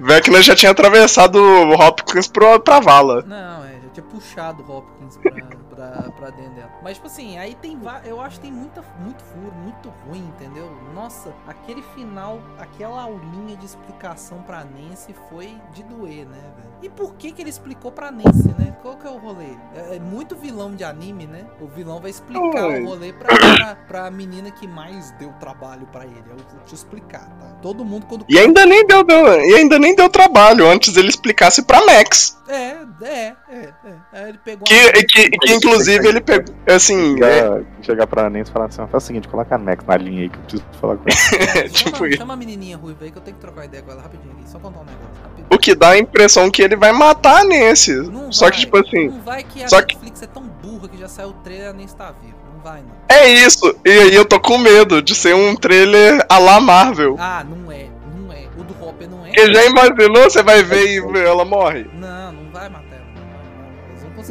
Vecna 0.00 0.42
já 0.42 0.54
tinha 0.54 0.72
atravessado 0.72 1.36
o 1.36 1.74
Hopkins 1.74 2.28
pro, 2.28 2.60
pra 2.60 2.80
vala. 2.80 3.22
Não, 3.26 3.64
é, 3.64 3.72
já 3.82 3.88
tinha 3.92 4.06
puxado 4.06 4.62
o 4.62 4.76
Hopkins 4.76 5.16
pra, 5.18 5.32
pra, 5.32 6.12
pra 6.12 6.30
dentro 6.30 6.54
dela. 6.54 6.63
Mas, 6.84 6.98
tipo 6.98 7.06
assim, 7.06 7.38
aí 7.38 7.54
tem. 7.54 7.80
Eu 8.04 8.20
acho 8.20 8.36
que 8.36 8.42
tem 8.42 8.52
muita, 8.52 8.84
muito 9.00 9.24
furo, 9.24 9.52
muito 9.54 9.88
ruim, 10.06 10.18
entendeu? 10.36 10.70
Nossa, 10.94 11.32
aquele 11.46 11.80
final, 11.94 12.38
aquela 12.58 13.02
aulinha 13.04 13.56
de 13.56 13.64
explicação 13.64 14.42
pra 14.42 14.62
Nancy 14.64 15.14
foi 15.30 15.56
de 15.72 15.82
doer, 15.84 16.26
né, 16.26 16.38
velho? 16.54 16.74
E 16.82 16.90
por 16.90 17.14
que 17.14 17.32
que 17.32 17.40
ele 17.40 17.48
explicou 17.48 17.90
pra 17.90 18.10
Nancy, 18.10 18.48
né? 18.58 18.76
Qual 18.82 18.98
que 18.98 19.06
é 19.06 19.10
o 19.10 19.16
rolê? 19.16 19.56
É, 19.74 19.96
é 19.96 19.98
muito 19.98 20.36
vilão 20.36 20.74
de 20.76 20.84
anime, 20.84 21.26
né? 21.26 21.46
O 21.58 21.66
vilão 21.66 22.00
vai 22.02 22.10
explicar 22.10 22.66
Oi. 22.66 22.82
o 22.82 22.86
rolê 22.88 23.14
pra, 23.14 23.34
pra, 23.34 23.74
pra 23.88 24.10
menina 24.10 24.50
que 24.50 24.68
mais 24.68 25.10
deu 25.12 25.32
trabalho 25.40 25.86
pra 25.86 26.04
ele. 26.04 26.22
Eu 26.28 26.36
vou 26.36 26.60
te 26.66 26.74
explicar, 26.74 27.26
tá? 27.38 27.46
Todo 27.62 27.82
mundo 27.82 28.04
quando. 28.06 28.26
E 28.28 28.38
ainda 28.38 28.66
nem 28.66 28.86
deu, 28.86 29.02
deu- 29.02 29.40
e 29.40 29.54
ainda 29.54 29.78
nem 29.78 29.96
deu 29.96 30.10
trabalho 30.10 30.68
antes 30.68 30.94
ele 30.98 31.08
explicasse 31.08 31.62
pra 31.62 31.82
Max. 31.86 32.38
É, 32.46 32.76
é, 33.02 33.34
é, 33.48 33.72
é. 33.84 33.94
Aí 34.12 34.28
ele 34.28 34.38
pegou 34.44 34.64
Que, 34.64 34.92
que, 35.04 35.30
que 35.30 35.54
inclusive 35.54 36.06
ele 36.06 36.20
pegou. 36.20 36.54
Assim, 36.74 37.16
é, 37.22 37.40
Chegar, 37.42 37.60
chegar 37.82 38.06
pra 38.06 38.30
Nancy 38.30 38.50
e 38.50 38.52
falar 38.52 38.66
assim: 38.66 38.86
faz 38.86 39.04
o 39.04 39.06
seguinte, 39.06 39.28
coloca 39.28 39.54
a 39.54 39.58
Max 39.58 39.84
na 39.86 39.96
linha 39.96 40.22
aí 40.22 40.28
que 40.28 40.36
eu 40.36 40.42
preciso 40.42 40.64
falar 40.80 40.96
com 40.96 41.04
ela. 41.08 41.14
É, 41.58 41.68
tipo 41.68 41.96
chama, 41.96 42.08
isso. 42.08 42.18
chama 42.18 42.34
a 42.34 42.36
menininha 42.36 42.76
ruiva 42.76 42.98
aí 43.04 43.10
que 43.10 43.18
eu 43.18 43.22
tenho 43.22 43.36
que 43.36 43.40
trocar 43.40 43.60
uma 43.60 43.66
ideia 43.66 43.82
com 43.82 43.92
ela 43.92 44.02
rapidinho 44.02 44.32
aqui. 44.38 44.48
Só 44.50 44.58
contar 44.58 44.80
um 44.80 44.84
negócio. 44.84 45.22
Rapidinho. 45.22 45.46
o 45.52 45.58
que 45.58 45.74
dá 45.74 45.90
a 45.90 45.98
impressão 45.98 46.50
que 46.50 46.62
ele 46.62 46.76
vai 46.76 46.92
matar 46.92 47.40
a 47.40 47.44
Nancy. 47.44 47.92
Não 47.94 48.32
Só 48.32 48.50
que, 48.50 48.56
vai, 48.56 48.60
tipo 48.60 48.76
assim. 48.78 49.08
Não 49.08 49.20
vai 49.22 49.42
que 49.44 49.62
a 49.62 49.68
só 49.68 49.80
que- 49.82 49.94
Netflix 49.94 50.22
é 50.22 50.26
tão 50.26 50.42
burra 50.42 50.88
que 50.88 50.98
já 50.98 51.08
saiu 51.08 51.28
o 51.28 51.32
trailer 51.34 51.74
e 51.78 51.84
está 51.84 52.12
vivo. 52.22 52.34
Não 52.54 52.60
vai, 52.62 52.80
não. 52.80 52.90
É 53.08 53.28
isso. 53.28 53.74
E 53.84 53.90
aí 53.90 54.14
eu 54.14 54.24
tô 54.24 54.40
com 54.40 54.58
medo 54.58 55.00
de 55.02 55.14
ser 55.14 55.34
um 55.34 55.54
trailer 55.54 56.24
a 56.28 56.38
la 56.38 56.60
Marvel. 56.60 57.16
Ah, 57.18 57.44
não 57.48 57.70
é. 57.70 57.86
Não 58.16 58.32
é. 58.32 58.44
O 58.58 58.64
do 58.64 58.74
Hopper 58.84 59.08
não 59.08 59.20
é. 59.24 59.28
Porque 59.28 59.52
já 59.52 59.64
imaginou, 59.66 60.22
você 60.24 60.42
vai 60.42 60.62
ver 60.62 60.86
e 60.86 61.18
ela 61.18 61.44
morre. 61.44 61.86
Não, 61.94 62.32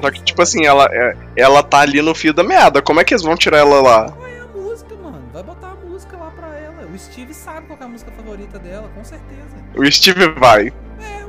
Só 0.02 0.12
que, 0.12 0.22
tipo 0.24 0.42
assim, 0.42 0.66
ela, 0.66 0.86
é- 0.92 1.16
ela 1.36 1.62
tá 1.64 1.80
ali 1.80 2.02
no 2.02 2.14
fio 2.16 2.34
da 2.34 2.44
meada. 2.44 2.82
Como 2.82 3.00
é 3.00 3.04
que 3.04 3.14
eles 3.14 3.24
vão 3.24 3.36
tirar 3.36 3.60
ela 3.60 3.82
lá? 3.82 4.12
Qual 4.12 4.28
é 4.28 4.40
a 4.40 4.48
música, 4.48 4.96
mano? 4.96 5.24
Vai 5.34 5.44
botar 5.44 5.68
a 5.72 5.76
música 5.76 6.18
lá 6.18 6.32
pra 6.32 6.48
ela. 6.58 6.88
O 6.94 6.98
Steve 7.00 7.34
sabe 7.34 7.68
qual 7.68 7.80
é 7.80 7.84
a 7.84 7.88
música 7.88 8.12
favorita 8.12 8.60
dela, 8.60 8.90
com 8.96 9.04
certeza. 9.04 9.56
O 9.76 9.92
Steve 9.92 10.28
vai. 10.38 10.72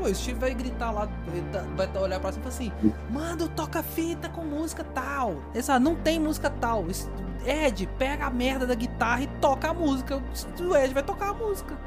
É, 0.04 0.10
O 0.10 0.14
Steve 0.14 0.38
vai 0.38 0.54
gritar 0.54 0.90
lá, 0.90 1.08
vai 1.76 2.02
olhar 2.02 2.20
pra 2.20 2.32
cima 2.32 2.46
e 2.46 2.50
falar 2.50 2.54
assim: 2.54 2.72
Manda, 3.10 3.48
toca 3.48 3.82
fita 3.82 4.28
com 4.28 4.44
música 4.44 4.84
tal. 4.84 5.36
Ele 5.52 5.62
fala, 5.62 5.80
não 5.80 5.94
tem 5.96 6.20
música 6.20 6.50
tal. 6.50 6.84
Ed, 7.46 7.86
pega 7.98 8.26
a 8.26 8.30
merda 8.30 8.66
da 8.66 8.74
guitarra 8.74 9.22
e 9.22 9.26
toca 9.40 9.68
a 9.68 9.74
música. 9.74 10.22
O 10.60 10.76
Ed 10.76 10.94
vai 10.94 11.02
tocar 11.02 11.30
a 11.30 11.34
música. 11.34 11.78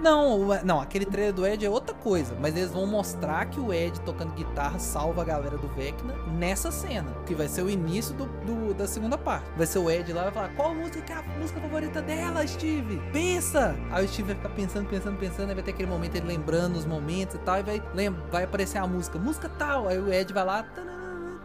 Não, 0.00 0.46
não, 0.64 0.80
aquele 0.80 1.04
trailer 1.04 1.32
do 1.32 1.46
Ed 1.46 1.64
é 1.64 1.70
outra 1.70 1.94
coisa. 1.94 2.36
Mas 2.40 2.56
eles 2.56 2.70
vão 2.70 2.86
mostrar 2.86 3.46
que 3.46 3.60
o 3.60 3.72
Ed 3.72 4.00
tocando 4.00 4.32
guitarra 4.34 4.78
salva 4.78 5.22
a 5.22 5.24
galera 5.24 5.56
do 5.56 5.68
Vecna 5.68 6.14
nessa 6.32 6.70
cena. 6.70 7.12
Que 7.26 7.34
vai 7.34 7.48
ser 7.48 7.62
o 7.62 7.70
início 7.70 8.14
do, 8.14 8.26
do 8.26 8.74
da 8.74 8.86
segunda 8.86 9.16
parte. 9.16 9.48
Vai 9.56 9.66
ser 9.66 9.78
o 9.78 9.90
Ed 9.90 10.12
lá 10.12 10.24
vai 10.24 10.32
falar: 10.32 10.48
Qual 10.54 10.74
música 10.74 11.00
que 11.02 11.12
é 11.12 11.16
a 11.16 11.22
música 11.38 11.60
favorita 11.60 12.02
dela, 12.02 12.46
Steve? 12.46 13.00
Pensa! 13.12 13.76
Aí 13.90 14.04
o 14.04 14.08
Steve 14.08 14.32
vai 14.32 14.36
ficar 14.36 14.54
pensando, 14.54 14.88
pensando, 14.88 15.16
pensando. 15.18 15.48
Aí 15.50 15.54
vai 15.54 15.64
ter 15.64 15.70
aquele 15.70 15.88
momento 15.88 16.16
ele 16.16 16.26
lembrando 16.26 16.76
os 16.76 16.84
momentos 16.84 17.07
e 17.08 17.38
tal. 17.40 17.58
E 17.58 17.62
vai, 17.62 17.82
lembra, 17.94 18.22
vai 18.30 18.44
aparecer 18.44 18.78
a 18.78 18.86
música, 18.86 19.18
música 19.18 19.48
tal. 19.58 19.88
Aí 19.88 19.98
o 19.98 20.12
Ed 20.12 20.32
vai 20.32 20.44
lá. 20.44 20.64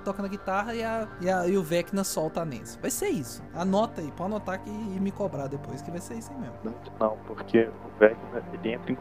Toca 0.04 0.22
na 0.22 0.28
guitarra 0.28 0.76
e, 0.76 0.84
a, 0.84 1.08
e, 1.22 1.30
a, 1.30 1.48
e 1.48 1.58
o 1.58 1.64
Vecna 1.64 2.04
solta 2.04 2.42
a 2.42 2.46
Nancy. 2.46 2.78
Vai 2.82 2.92
ser 2.92 3.08
isso. 3.08 3.42
Anota 3.54 4.02
aí, 4.02 4.12
pode 4.12 4.32
anotar 4.32 4.56
aqui 4.56 4.70
e 4.70 5.00
me 5.00 5.12
cobrar 5.12 5.48
depois, 5.48 5.82
que 5.82 5.90
vai 5.90 6.02
ser 6.02 6.16
isso 6.16 6.30
aí 6.34 6.40
mesmo. 6.40 6.56
Não, 7.00 7.18
porque 7.26 7.70
o 7.70 8.00
Vecna 8.00 8.44
ele 8.54 8.74
entra 8.74 8.92
em 8.92 8.98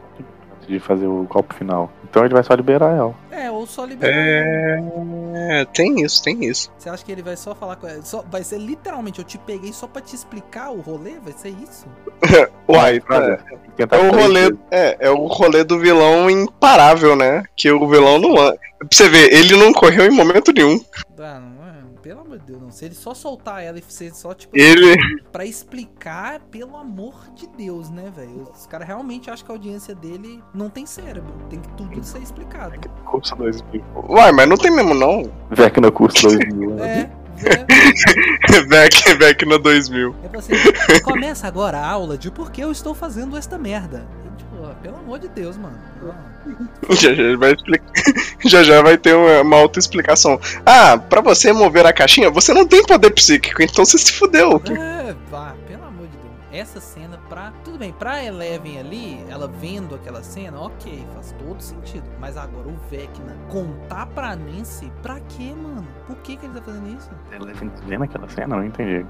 antes 0.63 0.67
de 0.67 0.79
fazer 0.79 1.07
o 1.07 1.23
golpe 1.23 1.53
final. 1.55 1.91
Então 2.09 2.23
ele 2.23 2.33
vai 2.33 2.43
só 2.43 2.53
liberar 2.53 2.95
ela. 2.95 3.15
É, 3.31 3.51
ou 3.51 3.65
só 3.67 3.85
liberar 3.85 4.13
é... 4.15 5.65
tem 5.73 6.01
isso, 6.01 6.23
tem 6.23 6.45
isso. 6.45 6.71
Você 6.77 6.89
acha 6.89 7.03
que 7.03 7.11
ele 7.11 7.21
vai 7.21 7.35
só 7.35 7.53
falar 7.53 7.75
com 7.75 7.87
ela? 7.87 8.01
Só, 8.01 8.23
vai 8.29 8.43
ser 8.43 8.59
literalmente, 8.59 9.19
eu 9.19 9.25
te 9.25 9.37
peguei 9.37 9.73
só 9.73 9.87
pra 9.87 10.01
te 10.01 10.15
explicar 10.15 10.71
o 10.71 10.79
rolê? 10.79 11.13
Vai 11.21 11.33
ser 11.33 11.49
isso? 11.49 11.85
Uai, 12.67 12.97
é, 12.97 13.85
é, 13.89 13.97
o 13.97 14.11
rolê, 14.11 14.55
é, 14.71 14.97
é 14.99 15.09
o 15.09 15.25
rolê 15.27 15.63
do 15.63 15.79
vilão 15.79 16.29
imparável, 16.29 17.15
né? 17.15 17.43
Que 17.55 17.71
o 17.71 17.87
vilão 17.87 18.19
não. 18.19 18.33
Pra 18.33 18.57
você 18.91 19.09
ver, 19.09 19.33
ele 19.33 19.55
não 19.55 19.73
correu 19.73 20.05
em 20.05 20.11
momento 20.11 20.51
nenhum. 20.51 20.79
Ah, 21.19 21.39
não 21.39 21.49
é 21.49 21.52
pelo 22.03 22.19
amor 22.19 22.37
de 22.37 22.45
Deus, 22.45 22.61
não. 22.61 22.69
Se 22.69 22.83
ele 22.83 22.93
só 22.93 23.13
soltar 23.13 23.63
ela 23.63 23.79
e 23.79 23.83
ser 23.87 24.13
só, 24.13 24.33
tipo, 24.33 24.55
ele... 24.55 24.95
pra 25.31 25.45
explicar, 25.45 26.41
pelo 26.51 26.75
amor 26.75 27.15
de 27.33 27.47
Deus, 27.47 27.89
né, 27.89 28.11
velho? 28.13 28.51
Os 28.53 28.67
caras 28.67 28.85
realmente 28.85 29.31
acham 29.31 29.45
que 29.45 29.51
a 29.51 29.55
audiência 29.55 29.95
dele 29.95 30.43
não 30.53 30.69
tem 30.69 30.85
cérebro. 30.85 31.33
Tem 31.49 31.59
que 31.61 31.69
tudo 31.69 32.03
ser 32.03 32.21
explicado. 32.21 32.77
Curso 33.05 33.35
2000. 33.37 33.83
Uai, 34.09 34.31
mas 34.33 34.47
não 34.49 34.57
tem 34.57 34.69
mesmo, 34.69 34.93
não. 34.93 35.31
Vecna 35.49 35.89
curso 35.89 36.27
2000. 36.27 36.83
é. 36.83 37.09
Vec, 38.67 39.17
Vecna 39.17 39.59
2000. 39.59 40.15
É 40.33 40.37
assim, 40.37 41.01
começa 41.01 41.47
agora 41.47 41.77
a 41.77 41.87
aula 41.87 42.17
de 42.17 42.31
por 42.31 42.51
que 42.51 42.61
eu 42.61 42.71
estou 42.71 42.93
fazendo 42.93 43.37
esta 43.37 43.57
merda. 43.57 44.05
E, 44.25 44.37
tipo, 44.37 44.75
pelo 44.81 44.97
amor 44.97 45.19
de 45.19 45.27
Deus, 45.29 45.57
mano. 45.57 45.77
Já 46.89 47.13
já 47.13 47.37
vai 47.37 47.53
explicar. 47.53 47.91
Já 48.45 48.63
já 48.63 48.81
vai 48.81 48.97
ter 48.97 49.15
uma, 49.15 49.41
uma 49.41 49.55
auto-explicação. 49.57 50.39
Ah, 50.65 50.97
pra 50.97 51.21
você 51.21 51.53
mover 51.53 51.85
a 51.85 51.93
caixinha, 51.93 52.29
você 52.29 52.53
não 52.53 52.67
tem 52.67 52.85
poder 52.85 53.11
psíquico, 53.11 53.63
então 53.63 53.85
você 53.85 53.97
se 53.97 54.11
fudeu. 54.11 54.61
É, 54.69 54.92
Essa 56.53 56.79
cena 56.79 57.17
pra. 57.27 57.51
Tudo 57.63 57.79
bem, 57.79 57.91
pra 57.91 58.23
Eleven 58.23 58.79
ali, 58.79 59.25
ela 59.27 59.47
vendo 59.47 59.95
aquela 59.95 60.21
cena, 60.21 60.59
ok, 60.59 61.03
faz 61.15 61.33
todo 61.39 61.59
sentido. 61.59 62.07
Mas 62.19 62.37
agora 62.37 62.67
o 62.67 62.75
Vecna 62.91 63.35
contar 63.49 64.05
pra 64.05 64.35
Nancy, 64.35 64.91
pra 65.01 65.19
quê, 65.21 65.51
mano? 65.55 65.87
Por 66.05 66.15
que, 66.17 66.37
que 66.37 66.45
ele 66.45 66.53
tá 66.53 66.61
fazendo 66.61 66.95
isso? 66.95 67.09
Eleven 67.31 67.71
vendo 67.87 68.03
aquela 68.03 68.29
cena? 68.29 68.55
Não 68.55 68.63
entendi. 68.63 69.03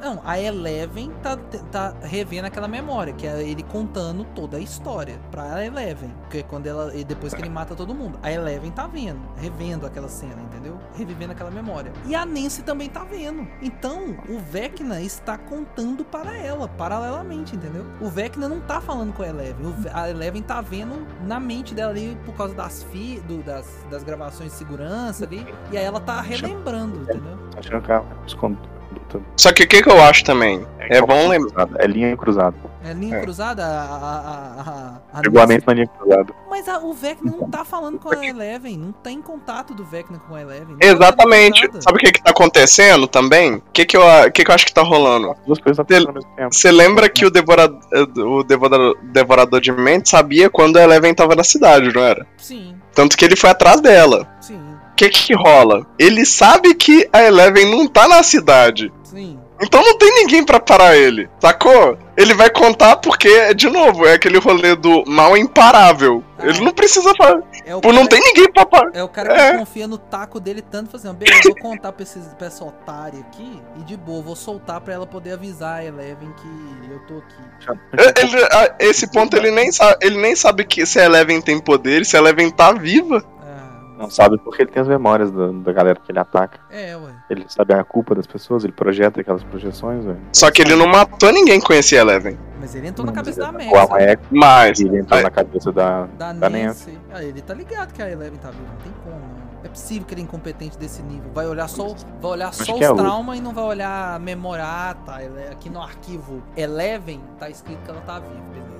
Não, 0.00 0.20
a 0.24 0.38
Eleven 0.38 1.10
tá, 1.22 1.36
tá 1.72 1.94
revendo 2.02 2.46
aquela 2.46 2.68
memória, 2.68 3.12
que 3.12 3.26
é 3.26 3.42
ele 3.42 3.62
contando 3.64 4.24
toda 4.34 4.58
a 4.58 4.60
história 4.60 5.18
pra 5.30 5.64
Eleven. 5.64 6.14
Que 6.30 6.38
é 6.38 6.42
quando 6.42 6.66
ela. 6.66 6.90
Depois 6.90 7.34
que 7.34 7.42
ele 7.42 7.50
mata 7.50 7.74
todo 7.74 7.94
mundo. 7.94 8.18
A 8.22 8.30
Eleven 8.30 8.70
tá 8.70 8.86
vendo, 8.86 9.20
revendo 9.36 9.84
aquela 9.84 10.08
cena, 10.08 10.40
entendeu? 10.42 10.78
Revivendo 10.94 11.32
aquela 11.32 11.50
memória. 11.50 11.92
E 12.06 12.14
a 12.14 12.24
Nancy 12.24 12.62
também 12.62 12.88
tá 12.88 13.02
vendo. 13.02 13.48
Então, 13.60 14.16
o 14.28 14.38
Vecna 14.38 15.00
está 15.00 15.36
contando 15.36 16.04
para 16.04 16.36
ela, 16.36 16.68
paralelamente, 16.84 17.56
entendeu? 17.56 17.86
O 17.98 18.10
Vecna 18.10 18.46
não 18.46 18.60
tá 18.60 18.78
falando 18.78 19.10
com 19.14 19.22
a 19.22 19.28
Eleven. 19.28 19.74
a 19.90 20.10
Eleven 20.10 20.42
tá 20.42 20.60
vendo 20.60 21.06
na 21.26 21.40
mente 21.40 21.74
dela 21.74 21.92
ali 21.92 22.14
por 22.26 22.34
causa 22.34 22.54
das, 22.54 22.82
fi, 22.82 23.20
do, 23.20 23.42
das, 23.42 23.86
das 23.90 24.04
gravações 24.04 24.52
de 24.52 24.58
segurança 24.58 25.24
ali. 25.24 25.46
E 25.72 25.78
aí 25.78 25.84
ela 25.84 25.98
tá 25.98 26.20
relembrando, 26.20 27.00
entendeu? 27.00 27.38
Achando 27.56 27.82
que 27.82 27.90
ela 27.90 28.06
só 29.36 29.52
que 29.52 29.64
o 29.64 29.68
que, 29.68 29.82
que 29.82 29.90
eu 29.90 30.02
acho 30.02 30.24
também? 30.24 30.66
É, 30.78 30.98
é 30.98 31.02
bom 31.02 31.28
lembrar. 31.28 31.68
É 31.78 31.86
linha 31.86 32.16
cruzada. 32.16 32.56
É 32.84 32.92
linha 32.92 33.16
é. 33.16 33.20
cruzada? 33.22 33.64
A, 33.64 33.68
a, 33.68 34.60
a, 35.14 35.18
a 35.18 35.20
Regulamento 35.22 35.64
na 35.66 35.74
linha 35.74 35.86
cruzada. 35.86 36.34
Mas 36.50 36.68
a, 36.68 36.78
o 36.80 36.92
Vecna 36.92 37.32
não 37.32 37.48
tá 37.48 37.64
falando 37.64 37.98
com 37.98 38.14
a 38.14 38.26
Eleven. 38.26 38.76
Não 38.76 38.92
tem 38.92 39.22
contato 39.22 39.74
do 39.74 39.84
Vecna 39.84 40.18
com 40.18 40.34
a 40.34 40.42
Eleven. 40.42 40.76
Exatamente. 40.80 41.60
Sabe 41.80 41.96
o 41.96 42.00
que 42.00 42.12
que 42.12 42.22
tá 42.22 42.30
acontecendo 42.30 43.06
também? 43.06 43.54
O 43.54 43.62
que 43.72 43.86
que 43.86 43.96
eu, 43.96 44.02
que 44.32 44.44
que 44.44 44.50
eu 44.50 44.54
acho 44.54 44.66
que 44.66 44.74
tá 44.74 44.82
rolando? 44.82 45.34
Duas 45.46 45.58
coisas 45.58 45.84
Você 46.50 46.70
lembra 46.70 47.08
que 47.08 47.24
o, 47.24 47.30
devorador, 47.30 47.80
o 48.18 48.44
devorador, 48.44 48.96
devorador 49.02 49.60
de 49.60 49.72
mentes 49.72 50.10
sabia 50.10 50.50
quando 50.50 50.76
a 50.76 50.82
Eleven 50.82 51.14
tava 51.14 51.34
na 51.34 51.44
cidade, 51.44 51.92
não 51.94 52.02
era? 52.02 52.26
Sim. 52.36 52.76
Tanto 52.94 53.16
que 53.16 53.24
ele 53.24 53.36
foi 53.36 53.50
atrás 53.50 53.80
dela. 53.80 54.28
Sim. 54.40 54.60
O 54.92 54.94
que 54.94 55.08
que 55.08 55.34
rola? 55.34 55.86
Ele 55.98 56.24
sabe 56.24 56.74
que 56.74 57.08
a 57.12 57.22
Eleven 57.22 57.68
não 57.70 57.88
tá 57.88 58.06
na 58.06 58.22
cidade. 58.22 58.92
Sim. 59.14 59.38
Então 59.60 59.80
não 59.80 59.96
tem 59.96 60.12
ninguém 60.12 60.44
para 60.44 60.58
parar 60.58 60.96
ele, 60.96 61.28
sacou? 61.40 61.96
Ele 62.16 62.34
vai 62.34 62.50
contar 62.50 62.96
porque, 62.96 63.54
de 63.54 63.70
novo, 63.70 64.04
é 64.06 64.14
aquele 64.14 64.38
rolê 64.38 64.74
do 64.74 65.04
mal 65.06 65.36
imparável. 65.36 66.22
Ah, 66.38 66.48
ele 66.48 66.60
não 66.60 66.72
precisa 66.72 67.12
fazer. 67.16 67.42
É 67.64 67.78
Por 67.80 67.92
não 67.92 68.06
tem 68.06 68.20
ninguém 68.20 68.50
pra 68.52 68.66
parar. 68.66 68.90
É 68.92 69.02
o 69.02 69.08
cara 69.08 69.32
que 69.32 69.40
é. 69.40 69.58
confia 69.58 69.86
no 69.86 69.96
taco 69.96 70.40
dele 70.40 70.60
tanto, 70.60 70.90
fazendo, 70.90 71.14
beleza, 71.14 71.42
eu 71.44 71.54
vou 71.54 71.62
contar 71.62 71.92
pra, 71.92 72.02
esses, 72.02 72.26
pra 72.34 72.48
essa 72.48 72.64
otária 72.64 73.20
aqui 73.20 73.62
e 73.78 73.84
de 73.84 73.96
boa, 73.96 74.20
vou 74.20 74.36
soltar 74.36 74.80
pra 74.80 74.94
ela 74.94 75.06
poder 75.06 75.32
avisar 75.32 75.78
a 75.78 75.84
Eleven 75.84 76.32
que 76.32 76.92
eu 76.92 76.98
tô 77.06 77.18
aqui. 77.18 77.70
É, 77.96 78.20
ele, 78.20 78.90
esse 78.90 79.10
ponto 79.10 79.36
ele 79.36 79.50
nem 79.52 79.70
sabe, 79.70 79.96
ele 80.02 80.20
nem 80.20 80.34
sabe 80.34 80.64
que 80.64 80.84
se 80.84 80.98
a 80.98 81.04
Eleven 81.04 81.40
tem 81.40 81.60
poder, 81.60 82.04
se 82.04 82.16
a 82.16 82.20
Eleven 82.20 82.50
tá 82.50 82.72
viva. 82.72 83.24
Não 83.96 84.10
sabe 84.10 84.36
porque 84.38 84.62
ele 84.62 84.70
tem 84.70 84.82
as 84.82 84.88
memórias 84.88 85.30
da, 85.30 85.52
da 85.52 85.72
galera 85.72 86.00
que 86.04 86.10
ele 86.10 86.18
ataca. 86.18 86.58
É, 86.70 86.96
ué. 86.96 87.13
Ele 87.28 87.46
sabe 87.48 87.72
a 87.72 87.82
culpa 87.82 88.14
das 88.14 88.26
pessoas, 88.26 88.64
ele 88.64 88.72
projeta 88.72 89.20
aquelas 89.20 89.42
projeções, 89.42 90.04
ué. 90.04 90.16
Só 90.32 90.50
que 90.50 90.60
ele 90.60 90.76
não 90.76 90.86
matou 90.86 91.32
ninguém 91.32 91.58
com 91.60 91.72
esse 91.72 91.94
Eleven. 91.94 92.38
Mas 92.60 92.74
ele 92.74 92.88
entrou 92.88 93.06
na 93.06 93.12
cabeça 93.12 93.40
da 93.40 93.52
Max. 93.52 93.66
Mas. 94.30 94.80
Ele 94.80 94.98
entrou 94.98 95.22
na 95.22 95.30
cabeça 95.30 95.72
da, 95.72 96.06
da, 96.18 96.32
da 96.32 96.50
Nancy. 96.50 96.90
Nancy. 96.90 97.00
Ah, 97.12 97.22
ele 97.22 97.40
tá 97.40 97.54
ligado 97.54 97.92
que 97.92 98.02
a 98.02 98.10
Eleven 98.10 98.38
tá 98.38 98.50
viva, 98.50 98.64
não 98.70 98.76
tem 98.76 98.92
como, 99.02 99.16
não. 99.16 99.44
É 99.64 99.68
possível 99.68 100.06
que 100.06 100.12
ele 100.12 100.20
é 100.20 100.24
incompetente 100.24 100.76
desse 100.76 101.02
nível. 101.02 101.30
Vai 101.32 101.46
olhar 101.46 101.68
só, 101.68 101.94
vai 102.20 102.32
olhar 102.32 102.52
só 102.52 102.74
os 102.74 102.82
é 102.82 102.94
traumas 102.94 103.38
e 103.38 103.40
não 103.40 103.54
vai 103.54 103.64
olhar. 103.64 104.20
Ah, 104.60 104.96
tá. 105.06 105.18
Aqui 105.50 105.70
no 105.70 105.80
arquivo 105.80 106.42
Eleven 106.54 107.22
tá 107.38 107.48
escrito 107.48 107.82
que 107.82 107.90
ela 107.90 108.02
tá 108.02 108.18
viva, 108.18 108.42
beleza. 108.52 108.73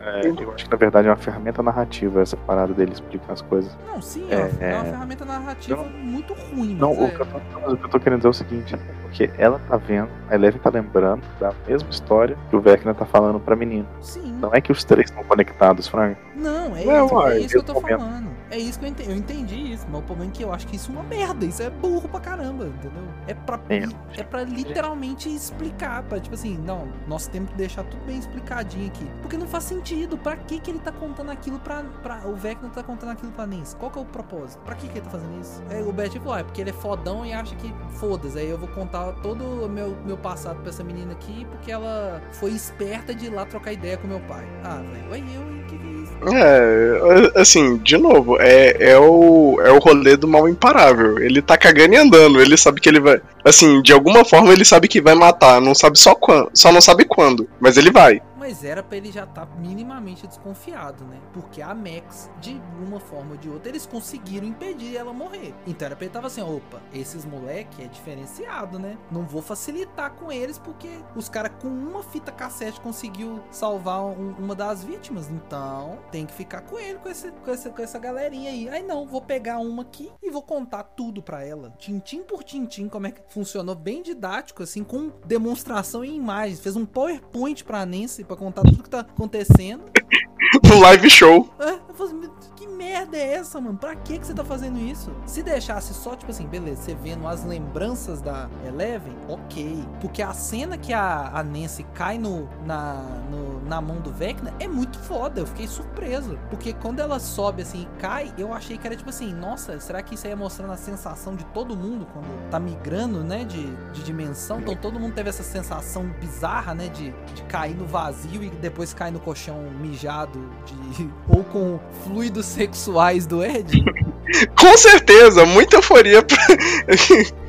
É, 0.00 0.26
eu 0.26 0.52
acho 0.52 0.64
que 0.64 0.70
na 0.70 0.76
verdade 0.76 1.08
é 1.08 1.10
uma 1.10 1.16
ferramenta 1.16 1.62
narrativa 1.62 2.20
essa 2.20 2.36
parada 2.36 2.72
dele 2.72 2.92
explicar 2.92 3.32
as 3.32 3.42
coisas. 3.42 3.76
Não, 3.86 4.00
sim, 4.00 4.26
é, 4.30 4.50
é 4.60 4.74
uma, 4.74 4.86
é 4.86 4.90
ferramenta 4.90 5.24
narrativa 5.24 5.82
não, 5.82 5.90
muito 5.90 6.34
ruim. 6.34 6.74
Não, 6.74 6.92
o, 6.92 7.04
é... 7.04 7.10
que 7.10 7.20
eu 7.20 7.26
tô, 7.26 7.38
o 7.72 7.76
que 7.76 7.84
eu 7.84 7.88
tô 7.88 8.00
querendo 8.00 8.18
dizer 8.20 8.28
é 8.28 8.30
o 8.30 8.34
seguinte: 8.34 8.76
porque 9.02 9.30
ela 9.38 9.60
tá 9.68 9.76
vendo, 9.76 10.08
a 10.28 10.34
Eleven 10.34 10.60
tá 10.60 10.70
lembrando 10.70 11.22
da 11.40 11.52
mesma 11.66 11.90
história 11.90 12.36
que 12.50 12.56
o 12.56 12.60
Vecna 12.60 12.94
tá 12.94 13.04
falando 13.04 13.40
pra 13.40 13.56
menina. 13.56 13.86
Sim. 14.00 14.32
Não 14.40 14.54
é 14.54 14.60
que 14.60 14.70
os 14.70 14.84
três 14.84 15.10
estão 15.10 15.24
conectados, 15.24 15.88
Frank. 15.88 16.20
Não, 16.34 16.76
é 16.76 16.84
não, 16.84 17.06
isso, 17.06 17.22
é 17.22 17.38
isso 17.38 17.48
que 17.48 17.56
eu 17.56 17.62
tô 17.62 17.74
momento. 17.74 17.98
falando. 17.98 18.25
É 18.50 18.58
isso 18.58 18.78
que 18.78 18.84
eu 18.84 18.88
entendi, 18.88 19.10
eu 19.10 19.16
entendi 19.16 19.72
isso, 19.72 19.86
mas 19.90 20.00
o 20.00 20.04
problema 20.04 20.30
é 20.30 20.34
que 20.34 20.42
eu 20.42 20.52
acho 20.52 20.66
que 20.66 20.76
isso 20.76 20.90
é 20.90 20.94
uma 20.94 21.02
merda, 21.02 21.44
isso 21.44 21.62
é 21.62 21.70
burro 21.70 22.08
pra 22.08 22.20
caramba, 22.20 22.66
entendeu? 22.66 23.02
É 23.26 23.34
pra, 23.34 23.60
é, 23.68 23.84
é 24.20 24.22
pra 24.22 24.42
literalmente 24.44 25.28
explicar, 25.28 26.02
pra 26.04 26.20
tipo 26.20 26.34
assim, 26.34 26.56
não, 26.58 26.88
nós 27.08 27.26
temos 27.26 27.50
que 27.50 27.56
deixar 27.56 27.84
tudo 27.84 28.04
bem 28.06 28.18
explicadinho 28.18 28.86
aqui. 28.86 29.06
Porque 29.20 29.36
não 29.36 29.46
faz 29.46 29.64
sentido, 29.64 30.16
pra 30.16 30.36
que 30.36 30.60
que 30.60 30.70
ele 30.70 30.78
tá 30.78 30.92
contando 30.92 31.30
aquilo 31.30 31.58
pra, 31.58 31.82
pra 32.02 32.26
o 32.26 32.36
Vecna 32.36 32.68
tá 32.70 32.82
contando 32.82 33.10
aquilo 33.10 33.32
pra 33.32 33.46
Nins? 33.46 33.74
Qual 33.74 33.90
que 33.90 33.98
é 33.98 34.02
o 34.02 34.04
propósito? 34.04 34.60
Pra 34.64 34.74
que 34.74 34.88
que 34.88 34.98
ele 34.98 35.04
tá 35.04 35.10
fazendo 35.10 35.40
isso? 35.40 35.62
É, 35.70 35.80
o 35.80 35.92
Beth 35.92 36.10
falou, 36.18 36.34
ah, 36.34 36.40
é 36.40 36.44
porque 36.44 36.60
ele 36.60 36.70
é 36.70 36.72
fodão 36.72 37.24
e 37.26 37.32
acha 37.32 37.54
que 37.56 37.74
foda-se, 37.92 38.38
aí 38.38 38.48
eu 38.48 38.58
vou 38.58 38.68
contar 38.68 39.12
todo 39.22 39.64
o 39.64 39.68
meu, 39.68 39.96
meu 40.04 40.16
passado 40.16 40.60
pra 40.60 40.70
essa 40.70 40.84
menina 40.84 41.12
aqui, 41.12 41.46
porque 41.50 41.70
ela 41.72 42.22
foi 42.32 42.50
esperta 42.52 43.14
de 43.14 43.26
ir 43.26 43.30
lá 43.30 43.44
trocar 43.44 43.72
ideia 43.72 43.96
com 43.96 44.06
meu 44.06 44.20
pai. 44.20 44.46
Ah, 44.62 44.82
velho, 44.92 45.12
aí 45.12 45.34
eu, 45.34 45.64
que 45.66 45.78
que 45.78 45.86
é 45.86 45.90
isso? 45.90 46.12
É, 46.34 47.40
assim, 47.40 47.76
de 47.78 47.96
novo, 47.98 48.35
é, 48.38 48.92
é, 48.92 48.98
o, 48.98 49.60
é 49.64 49.70
o 49.70 49.78
rolê 49.78 50.16
do 50.16 50.28
mal 50.28 50.48
imparável. 50.48 51.18
Ele 51.18 51.42
tá 51.42 51.56
cagando 51.56 51.94
e 51.94 51.96
andando, 51.96 52.40
ele 52.40 52.56
sabe 52.56 52.80
que 52.80 52.88
ele 52.88 53.00
vai. 53.00 53.20
Assim, 53.44 53.80
de 53.82 53.92
alguma 53.92 54.24
forma 54.24 54.52
ele 54.52 54.64
sabe 54.64 54.88
que 54.88 55.00
vai 55.00 55.14
matar, 55.14 55.60
não 55.60 55.74
sabe 55.74 55.98
só 55.98 56.14
quando. 56.14 56.50
Só 56.54 56.72
não 56.72 56.80
sabe 56.80 57.04
quando, 57.04 57.48
mas 57.60 57.76
ele 57.76 57.90
vai. 57.90 58.20
Mas 58.46 58.62
era 58.62 58.80
pra 58.80 58.96
ele 58.96 59.10
já 59.10 59.24
estar 59.24 59.44
tá 59.44 59.56
minimamente 59.56 60.24
desconfiado, 60.24 61.04
né? 61.04 61.20
Porque 61.32 61.60
a 61.60 61.74
Max, 61.74 62.30
de 62.40 62.62
uma 62.80 63.00
forma 63.00 63.32
ou 63.32 63.36
de 63.36 63.50
outra, 63.50 63.68
eles 63.68 63.86
conseguiram 63.86 64.46
impedir 64.46 64.96
ela 64.96 65.12
morrer. 65.12 65.52
Então 65.66 65.86
era 65.86 65.96
pra 65.96 66.04
ele 66.04 66.14
tava 66.14 66.28
assim, 66.28 66.42
opa, 66.42 66.80
esses 66.94 67.24
moleque 67.24 67.82
é 67.82 67.88
diferenciado, 67.88 68.78
né? 68.78 68.96
Não 69.10 69.26
vou 69.26 69.42
facilitar 69.42 70.12
com 70.12 70.30
eles 70.30 70.60
porque 70.60 70.88
os 71.16 71.28
caras 71.28 71.50
com 71.60 71.66
uma 71.66 72.04
fita 72.04 72.30
cassete 72.30 72.80
conseguiu 72.80 73.42
salvar 73.50 74.04
um, 74.04 74.36
uma 74.38 74.54
das 74.54 74.84
vítimas. 74.84 75.28
Então 75.28 75.98
tem 76.12 76.24
que 76.24 76.32
ficar 76.32 76.60
com 76.60 76.78
ele, 76.78 77.00
com, 77.00 77.08
esse, 77.08 77.32
com, 77.32 77.50
essa, 77.50 77.70
com 77.70 77.82
essa 77.82 77.98
galerinha 77.98 78.52
aí. 78.52 78.68
Aí 78.68 78.82
não, 78.84 79.08
vou 79.08 79.22
pegar 79.22 79.58
uma 79.58 79.82
aqui 79.82 80.12
e 80.22 80.30
vou 80.30 80.42
contar 80.42 80.84
tudo 80.84 81.20
pra 81.20 81.44
ela. 81.44 81.74
Tintim 81.78 82.22
por 82.22 82.44
tintim, 82.44 82.88
como 82.88 83.08
é 83.08 83.10
que 83.10 83.22
funcionou 83.26 83.74
bem 83.74 84.04
didático, 84.04 84.62
assim, 84.62 84.84
com 84.84 85.10
demonstração 85.26 86.04
em 86.04 86.14
imagens. 86.14 86.60
Fez 86.60 86.76
um 86.76 86.86
PowerPoint 86.86 87.64
pra 87.64 87.84
Nancy 87.84 88.22
pra 88.22 88.35
contar 88.36 88.62
tudo 88.62 88.82
que 88.82 88.90
tá 88.90 89.00
acontecendo. 89.00 89.82
no 90.68 90.80
live 90.80 91.10
show. 91.10 91.48
É, 91.58 91.70
eu 91.88 91.94
falei, 91.94 92.12
assim, 92.12 92.30
merda 92.76 93.16
é 93.16 93.34
essa, 93.34 93.60
mano? 93.60 93.78
Pra 93.78 93.94
que, 93.94 94.18
que 94.18 94.26
você 94.26 94.34
tá 94.34 94.44
fazendo 94.44 94.78
isso? 94.78 95.10
Se 95.26 95.42
deixasse 95.42 95.94
só, 95.94 96.14
tipo 96.14 96.30
assim, 96.30 96.46
beleza, 96.46 96.82
você 96.82 96.94
vendo 96.94 97.26
as 97.26 97.44
lembranças 97.44 98.20
da 98.20 98.48
Eleven, 98.66 99.16
ok. 99.28 99.84
Porque 100.00 100.22
a 100.22 100.32
cena 100.32 100.76
que 100.76 100.92
a, 100.92 101.30
a 101.34 101.42
Nancy 101.42 101.84
cai 101.94 102.18
no, 102.18 102.48
na, 102.64 102.94
no, 103.30 103.60
na 103.64 103.80
mão 103.80 104.00
do 104.00 104.12
Vecna 104.12 104.52
é 104.60 104.68
muito 104.68 104.98
foda. 104.98 105.40
Eu 105.40 105.46
fiquei 105.46 105.66
surpreso. 105.66 106.38
Porque 106.50 106.72
quando 106.72 107.00
ela 107.00 107.18
sobe 107.18 107.62
assim 107.62 107.82
e 107.82 108.00
cai, 108.00 108.32
eu 108.36 108.52
achei 108.52 108.76
que 108.76 108.86
era 108.86 108.96
tipo 108.96 109.10
assim, 109.10 109.32
nossa, 109.32 109.78
será 109.80 110.02
que 110.02 110.14
isso 110.14 110.26
aí 110.26 110.32
é 110.32 110.36
mostrando 110.36 110.72
a 110.72 110.76
sensação 110.76 111.34
de 111.34 111.44
todo 111.46 111.76
mundo 111.76 112.06
quando 112.12 112.50
tá 112.50 112.58
migrando, 112.58 113.24
né, 113.24 113.44
de, 113.44 113.66
de 113.92 114.02
dimensão? 114.02 114.60
Então 114.60 114.76
todo 114.76 115.00
mundo 115.00 115.14
teve 115.14 115.28
essa 115.28 115.42
sensação 115.42 116.06
bizarra, 116.20 116.74
né, 116.74 116.88
de, 116.88 117.12
de 117.34 117.42
cair 117.44 117.74
no 117.74 117.86
vazio 117.86 118.42
e 118.42 118.50
depois 118.50 118.92
cair 118.92 119.12
no 119.12 119.20
colchão 119.20 119.70
mijado 119.80 120.38
de 120.64 121.10
ou 121.28 121.44
com 121.44 121.78
fluidos 122.04 122.46
sexuais 122.66 123.26
do 123.26 123.44
Ed? 123.44 123.84
com 124.58 124.76
certeza, 124.76 125.46
muita 125.46 125.76
euforia 125.76 126.22
pra... 126.22 126.38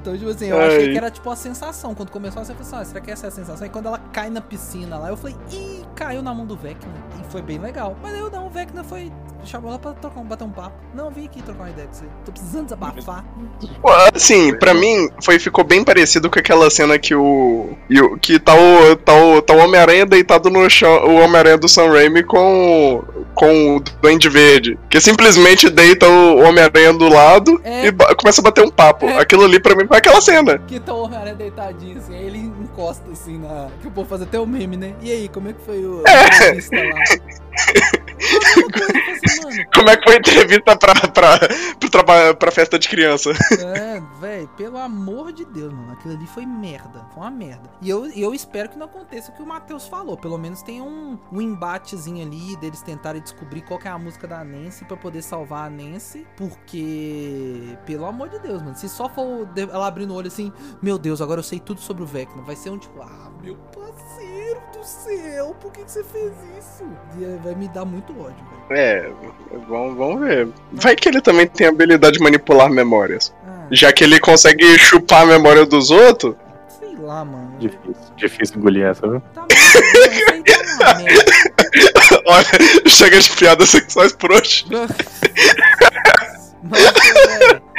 Então, 0.00 0.16
tipo 0.16 0.30
assim, 0.30 0.48
eu 0.48 0.58
Ai. 0.58 0.68
achei 0.68 0.92
que 0.92 0.96
era 0.96 1.10
tipo 1.10 1.28
a 1.28 1.36
sensação. 1.36 1.94
Quando 1.94 2.10
começou 2.10 2.40
a 2.40 2.44
sensação, 2.44 2.78
ah, 2.78 2.84
será 2.84 3.00
que 3.00 3.10
essa 3.10 3.26
é 3.26 3.28
a 3.28 3.30
sensação? 3.30 3.66
E 3.66 3.70
quando 3.70 3.86
ela 3.86 3.98
cai 4.12 4.30
na 4.30 4.40
piscina 4.40 4.98
lá, 4.98 5.08
eu 5.08 5.16
falei, 5.16 5.36
ih, 5.52 5.84
caiu 5.94 6.22
na 6.22 6.32
mão 6.32 6.46
do 6.46 6.56
Vecna. 6.56 6.92
E 7.20 7.30
foi 7.30 7.42
bem 7.42 7.58
legal. 7.58 7.96
Mas 8.02 8.16
eu 8.16 8.30
não, 8.30 8.46
o 8.46 8.50
Vecna 8.50 8.82
foi. 8.82 9.12
Chamou 9.44 9.70
ela 9.70 9.78
pra 9.78 9.92
trocar, 9.92 10.22
bater 10.22 10.44
um 10.44 10.50
papo. 10.50 10.74
Não, 10.94 11.10
vim 11.10 11.24
aqui 11.24 11.42
trocar 11.42 11.64
uma 11.64 11.70
ideia 11.70 11.86
com 11.86 11.94
você. 11.94 12.04
Tô 12.24 12.32
precisando 12.32 12.64
desabafar. 12.64 13.24
Assim, 14.14 14.54
pra 14.58 14.74
mim, 14.74 15.08
foi, 15.22 15.38
ficou 15.38 15.64
bem 15.64 15.82
parecido 15.82 16.30
com 16.30 16.38
aquela 16.38 16.68
cena 16.70 16.98
que 16.98 17.14
o. 17.14 17.70
Que 18.20 18.38
tá 18.38 18.54
o, 18.54 18.96
tá 18.96 19.14
o, 19.14 19.42
tá 19.42 19.54
o 19.54 19.58
Homem-Aranha 19.58 20.04
deitado 20.04 20.50
no 20.50 20.68
chão. 20.68 21.06
O 21.06 21.16
Homem-Aranha 21.16 21.56
do 21.56 21.68
Sam 21.68 21.90
Raimi 21.90 22.22
com. 22.22 23.02
Com 23.34 23.76
o 23.76 23.80
Duende 24.02 24.28
Verde. 24.28 24.78
Que 24.90 25.00
simplesmente 25.00 25.70
deita 25.70 26.06
o 26.06 26.42
Homem-Aranha 26.42 26.92
do 26.92 27.08
lado 27.08 27.60
é. 27.64 27.86
e 27.86 27.92
começa 28.16 28.42
a 28.42 28.44
bater 28.44 28.62
um 28.62 28.70
papo. 28.70 29.06
É. 29.06 29.20
Aquilo 29.20 29.44
ali 29.44 29.58
pra 29.58 29.74
mim 29.74 29.86
foi 29.86 29.96
aquela 30.00 30.20
cena. 30.20 30.58
Que 30.58 30.80
tá 30.80 30.92
o 30.92 31.04
Homem-Aranha 31.04 31.36
deitadinho 31.36 31.98
assim, 31.98 32.14
aí 32.14 32.26
ele 32.26 32.38
encosta 32.38 33.10
assim 33.10 33.38
na. 33.38 33.68
Que 33.80 33.88
o 33.88 33.90
povo 33.90 34.08
faz 34.08 34.22
até 34.22 34.38
o 34.38 34.46
meme, 34.46 34.76
né? 34.76 34.94
E 35.00 35.10
aí, 35.10 35.28
como 35.28 35.48
é 35.48 35.52
que 35.52 35.60
foi 35.62 35.84
o. 35.84 36.02
É. 36.06 37.40
Como 39.74 39.88
é 39.88 39.96
que 39.96 40.04
foi 40.04 40.14
a 40.14 40.18
entrevista 40.18 40.76
pra, 40.76 40.94
pra, 40.94 41.38
pra, 41.90 42.34
pra 42.34 42.50
festa 42.50 42.78
de 42.78 42.88
criança? 42.88 43.30
É, 43.58 44.00
velho, 44.20 44.48
pelo 44.56 44.78
amor 44.78 45.32
de 45.32 45.44
Deus, 45.44 45.72
mano. 45.72 45.92
Aquilo 45.92 46.14
ali 46.14 46.26
foi 46.26 46.46
merda. 46.46 47.06
Foi 47.12 47.22
uma 47.22 47.30
merda. 47.30 47.70
E 47.80 47.88
eu, 47.88 48.06
eu 48.10 48.34
espero 48.34 48.68
que 48.68 48.78
não 48.78 48.86
aconteça 48.86 49.30
o 49.30 49.34
que 49.34 49.42
o 49.42 49.46
Matheus 49.46 49.86
falou. 49.86 50.16
Pelo 50.16 50.38
menos 50.38 50.62
tem 50.62 50.80
um, 50.80 51.18
um 51.32 51.40
embatezinho 51.40 52.24
ali 52.24 52.56
deles 52.56 52.82
tentarem 52.82 53.22
descobrir 53.22 53.62
qual 53.62 53.80
é 53.82 53.88
a 53.88 53.98
música 53.98 54.26
da 54.26 54.44
Nancy 54.44 54.84
pra 54.84 54.96
poder 54.96 55.22
salvar 55.22 55.66
a 55.66 55.70
Nancy. 55.70 56.26
Porque, 56.36 57.76
pelo 57.86 58.06
amor 58.06 58.28
de 58.28 58.38
Deus, 58.38 58.62
mano. 58.62 58.76
Se 58.76 58.88
só 58.88 59.08
for 59.08 59.48
ela 59.56 59.86
abrindo 59.86 60.12
o 60.12 60.14
olho 60.14 60.28
assim, 60.28 60.52
meu 60.82 60.98
Deus, 60.98 61.20
agora 61.20 61.40
eu 61.40 61.44
sei 61.44 61.58
tudo 61.58 61.80
sobre 61.80 62.02
o 62.02 62.06
Vecna. 62.06 62.42
Vai 62.42 62.56
ser 62.56 62.70
um 62.70 62.78
tipo, 62.78 63.00
ah, 63.02 63.30
meu 63.42 63.56
parceiro 63.56 64.19
do 64.54 64.84
céu, 64.84 65.54
por 65.60 65.72
que, 65.72 65.84
que 65.84 65.90
você 65.90 66.04
fez 66.04 66.32
isso? 66.58 66.84
Vai 67.42 67.54
me 67.54 67.68
dar 67.68 67.84
muito 67.84 68.12
ódio, 68.12 68.44
velho. 68.68 68.80
É, 68.80 69.10
vamos, 69.68 69.96
vamos 69.96 70.20
ver. 70.20 70.48
Vai 70.72 70.94
que 70.94 71.08
ele 71.08 71.20
também 71.20 71.46
tem 71.46 71.66
a 71.66 71.70
habilidade 71.70 72.18
de 72.18 72.22
manipular 72.22 72.70
memórias. 72.70 73.34
Ah. 73.46 73.66
Já 73.70 73.92
que 73.92 74.04
ele 74.04 74.20
consegue 74.20 74.78
chupar 74.78 75.22
a 75.22 75.26
memória 75.26 75.66
dos 75.66 75.90
outros. 75.90 76.34
Sei 76.68 76.96
lá, 76.96 77.24
mano. 77.24 77.58
Difícil, 77.58 77.94
difícil 78.16 78.56
engolir 78.58 78.86
essa, 78.86 79.08
viu? 79.08 79.20
Tá 79.34 79.46
Olha, 82.26 82.44
chega 82.86 83.18
de 83.18 83.30
piadas 83.30 83.68
sexuais 83.68 84.12
por 84.12 84.32
hoje. 84.32 84.66
Nossa, 84.70 84.94
velho. 87.26 87.69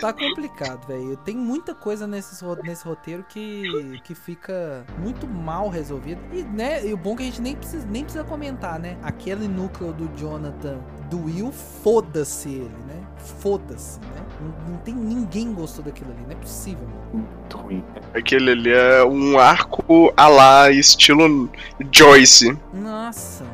Tá 0.00 0.12
complicado, 0.12 0.86
velho. 0.86 1.16
Tem 1.18 1.36
muita 1.36 1.74
coisa 1.74 2.06
nesse, 2.06 2.42
nesse 2.62 2.84
roteiro 2.84 3.24
que, 3.28 4.00
que 4.02 4.14
fica 4.14 4.84
muito 4.98 5.26
mal 5.26 5.68
resolvido. 5.68 6.20
E, 6.32 6.42
né, 6.42 6.86
e 6.86 6.92
o 6.92 6.96
bom 6.96 7.14
é 7.14 7.16
que 7.16 7.22
a 7.22 7.26
gente 7.26 7.42
nem 7.42 7.54
precisa, 7.54 7.86
nem 7.86 8.02
precisa 8.02 8.24
comentar, 8.24 8.78
né? 8.78 8.96
Aquele 9.02 9.46
núcleo 9.46 9.92
do 9.92 10.10
Jonathan, 10.18 10.78
do 11.10 11.24
Will, 11.24 11.52
foda-se 11.52 12.48
ele, 12.48 12.76
né? 12.86 13.00
Foda-se, 13.40 14.00
né? 14.00 14.24
Não, 14.40 14.72
não, 14.72 14.78
tem 14.78 14.94
ninguém 14.94 15.52
gostou 15.52 15.84
daquilo 15.84 16.10
ali, 16.10 16.22
não 16.22 16.32
é 16.32 16.36
possível, 16.36 16.86
mano. 16.88 17.00
Muito 17.12 17.56
ruim. 17.58 17.84
Aquele 18.14 18.52
ali 18.52 18.72
é 18.72 19.04
um 19.04 19.38
arco 19.38 20.12
a 20.16 20.28
lá, 20.28 20.70
estilo 20.70 21.50
Joyce. 21.92 22.56
Nossa, 22.72 23.44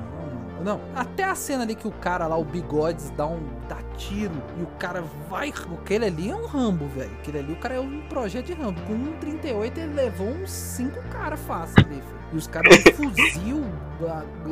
não, 0.67 0.81
até 0.97 1.23
a 1.23 1.37
cena 1.37 1.63
ali 1.63 1.77
que 1.77 1.87
o 1.87 1.93
cara 1.93 2.27
lá, 2.27 2.37
o 2.37 2.45
Bigodes, 2.45 3.11
dá 3.11 3.25
um 3.25 3.41
dá 3.69 3.77
tiro 3.97 4.35
e 4.59 4.65
o 4.65 4.67
cara 4.81 5.01
vai. 5.31 5.53
Aquele 5.81 6.07
ali 6.07 6.29
é 6.29 6.35
um 6.35 6.45
Rambo, 6.45 6.89
velho. 6.89 7.13
Aquele 7.21 7.39
ali, 7.39 7.53
o 7.53 7.57
cara 7.57 7.77
é 7.77 7.81
um 7.81 8.01
projeto 8.09 8.47
de 8.47 8.53
Rambo. 8.53 8.81
Com 8.83 8.95
um 8.95 9.17
38 9.21 9.79
ele 9.79 9.95
levou 9.95 10.27
uns 10.27 10.51
5 10.51 11.01
caras 11.09 11.39
fácil 11.39 11.77
ali, 11.79 11.95
filho. 11.95 12.16
E 12.33 12.37
os 12.37 12.47
caras 12.47 12.83
com 12.83 12.93
fuzil, 12.93 13.65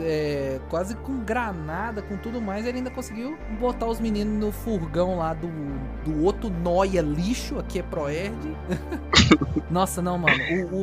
é, 0.00 0.60
quase 0.70 0.94
com 0.96 1.18
granada, 1.24 2.02
com 2.02 2.16
tudo 2.16 2.40
mais, 2.40 2.64
ele 2.66 2.78
ainda 2.78 2.90
conseguiu 2.90 3.36
botar 3.58 3.86
os 3.86 3.98
meninos 3.98 4.38
no 4.38 4.52
furgão 4.52 5.18
lá 5.18 5.34
do, 5.34 5.48
do 6.04 6.24
outro 6.24 6.50
noia 6.50 7.00
lixo, 7.00 7.58
aqui 7.58 7.80
é 7.80 7.82
Proerd. 7.82 8.56
Nossa, 9.70 10.00
não, 10.00 10.18
mano. 10.18 10.36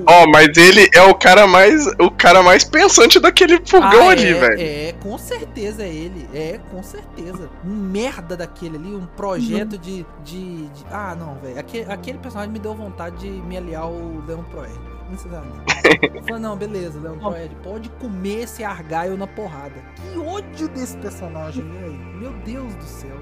Ó, 0.05 0.23
oh, 0.23 0.27
mas 0.27 0.57
ele 0.57 0.89
é 0.93 1.01
o 1.03 1.15
cara 1.15 1.47
mais 1.47 1.85
o 1.97 2.11
cara 2.11 2.43
mais 2.43 2.63
pensante 2.63 3.19
daquele 3.19 3.61
furgão 3.65 4.09
ah, 4.09 4.11
ali, 4.11 4.27
é, 4.27 4.33
velho. 4.33 4.61
É, 4.61 4.93
com 5.01 5.17
certeza 5.17 5.83
é 5.83 5.89
ele. 5.89 6.27
É, 6.33 6.59
com 6.69 6.83
certeza. 6.83 7.49
Um 7.63 7.69
merda 7.69 8.35
daquele 8.35 8.75
ali, 8.75 8.93
um 8.93 9.05
projeto 9.05 9.73
uhum. 9.73 9.79
de, 9.79 10.05
de, 10.23 10.67
de, 10.67 10.85
Ah, 10.91 11.15
não, 11.17 11.35
velho. 11.35 11.57
Aquele, 11.57 11.89
aquele 11.89 12.17
personagem 12.17 12.51
me 12.51 12.59
deu 12.59 12.75
vontade 12.75 13.17
de 13.17 13.29
me 13.29 13.57
aliar 13.57 13.83
ao 13.83 13.93
Leon 14.27 14.43
Proerd 14.43 14.90
necessariamente. 15.11 15.61
Falei, 16.25 16.41
não, 16.41 16.55
beleza, 16.57 16.99
Leon 16.99 17.19
Troed, 17.19 17.55
pode 17.63 17.89
comer 17.91 18.43
esse 18.43 18.63
Argyle 18.63 19.17
na 19.17 19.27
porrada. 19.27 19.75
Que 19.95 20.17
ódio 20.17 20.67
desse 20.69 20.97
personagem, 20.97 21.63
velho. 21.69 21.93
Meu 21.93 22.33
Deus 22.43 22.73
do 22.75 22.83
céu. 22.83 23.17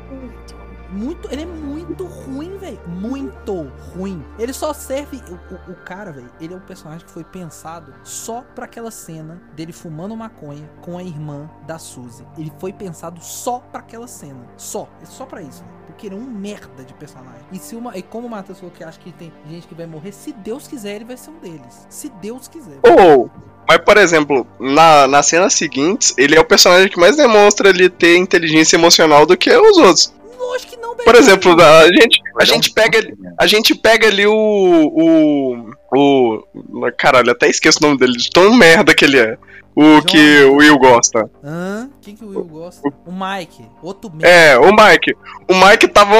Muito, 0.91 1.31
ele 1.31 1.43
é 1.43 1.45
muito 1.45 2.05
ruim, 2.05 2.57
velho. 2.57 2.79
Muito 2.87 3.71
ruim. 3.93 4.23
Ele 4.37 4.53
só 4.53 4.73
serve. 4.73 5.21
O, 5.29 5.33
o, 5.33 5.73
o 5.73 5.75
cara, 5.83 6.11
velho, 6.11 6.31
ele 6.39 6.53
é 6.53 6.57
um 6.57 6.61
personagem 6.61 7.05
que 7.05 7.11
foi 7.11 7.23
pensado 7.23 7.93
só 8.03 8.43
para 8.55 8.65
aquela 8.65 8.91
cena 8.91 9.41
dele 9.53 9.71
fumando 9.71 10.15
maconha 10.15 10.69
com 10.81 10.97
a 10.97 11.03
irmã 11.03 11.49
da 11.65 11.77
Suzy. 11.77 12.25
Ele 12.37 12.51
foi 12.59 12.73
pensado 12.73 13.21
só 13.21 13.59
para 13.59 13.79
aquela 13.79 14.07
cena. 14.07 14.47
Só. 14.57 14.87
É 15.01 15.05
só 15.05 15.25
para 15.25 15.41
isso, 15.41 15.63
véio 15.63 15.79
porque 15.99 16.07
ele 16.07 16.15
é 16.15 16.17
um 16.17 16.21
merda 16.21 16.83
de 16.85 16.93
personagem. 16.93 17.41
E 17.51 17.57
se 17.57 17.75
uma. 17.75 17.97
E 17.97 18.01
como 18.01 18.27
o 18.27 18.29
Matheus 18.29 18.59
falou 18.59 18.73
que 18.73 18.83
acha 18.83 18.97
que 18.99 19.11
tem 19.11 19.33
gente 19.49 19.67
que 19.67 19.75
vai 19.75 19.85
morrer, 19.85 20.13
se 20.13 20.31
Deus 20.31 20.67
quiser, 20.67 20.95
ele 20.95 21.05
vai 21.05 21.17
ser 21.17 21.31
um 21.31 21.39
deles. 21.39 21.85
Se 21.89 22.09
Deus 22.21 22.47
quiser. 22.47 22.79
Ou, 22.83 23.25
oh, 23.25 23.29
mas 23.67 23.79
por 23.79 23.97
exemplo, 23.97 24.47
na, 24.59 25.07
na 25.07 25.21
cena 25.21 25.49
seguinte, 25.49 26.13
ele 26.17 26.35
é 26.35 26.39
o 26.39 26.45
personagem 26.45 26.89
que 26.89 26.99
mais 26.99 27.17
demonstra 27.17 27.69
ele 27.69 27.89
ter 27.89 28.17
inteligência 28.17 28.77
emocional 28.77 29.25
do 29.25 29.35
que 29.35 29.49
os 29.49 29.77
outros. 29.77 30.13
Lógico 30.39 30.71
que 30.71 30.77
não, 30.77 30.95
Por 30.95 31.15
exemplo, 31.15 31.61
a 31.61 31.87
gente, 31.91 32.21
a 32.39 32.45
gente 32.45 32.71
pega, 32.71 33.13
a 33.37 33.45
gente 33.45 33.75
pega 33.75 34.07
ali 34.07 34.25
o, 34.25 34.33
o, 34.33 35.73
o, 35.93 36.91
caralho, 36.97 37.31
até 37.31 37.49
esqueço 37.49 37.79
o 37.79 37.87
nome 37.87 37.99
dele, 37.99 38.13
de 38.13 38.29
tão 38.29 38.53
merda 38.55 38.95
que 38.95 39.03
ele 39.03 39.19
é. 39.19 39.37
O 39.75 40.01
que 40.01 40.43
o 40.43 40.55
Will 40.55 40.77
gosta. 40.77 41.29
Hã? 41.43 41.89
Quem 42.01 42.15
que 42.15 42.25
o 42.25 42.29
Will 42.29 42.43
gosta? 42.45 42.81
O 43.05 43.11
Mike. 43.11 43.65
Outro 43.81 44.09
Mike. 44.11 44.25
É, 44.25 44.57
o 44.57 44.71
Mike. 44.71 45.15
O 45.47 45.53
Mike 45.53 45.87
tava, 45.87 46.15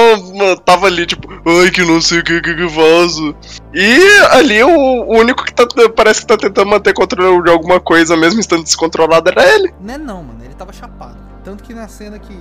tava 0.64 0.86
ali, 0.86 1.04
tipo, 1.04 1.28
ai 1.46 1.70
que 1.70 1.84
não 1.84 2.00
sei 2.00 2.20
o 2.20 2.24
que 2.24 2.40
que 2.40 2.54
que 2.54 2.68
faço. 2.68 3.34
E 3.74 3.98
ali 4.30 4.62
o, 4.62 4.70
o, 4.70 5.18
único 5.18 5.44
que 5.44 5.52
tá, 5.52 5.66
parece 5.94 6.20
que 6.20 6.26
tá 6.26 6.36
tentando 6.36 6.70
manter 6.70 6.94
controle 6.94 7.42
de 7.42 7.50
alguma 7.50 7.80
coisa, 7.80 8.16
mesmo 8.16 8.40
estando 8.40 8.64
descontrolado, 8.64 9.28
era 9.28 9.54
ele. 9.54 9.74
Não 9.80 9.94
é 9.94 9.98
não, 9.98 10.22
mano. 10.22 10.42
Ele 10.42 10.54
tava 10.54 10.72
chapado. 10.72 11.18
Tanto 11.44 11.62
que 11.62 11.74
na 11.74 11.88
cena 11.88 12.18
que 12.18 12.34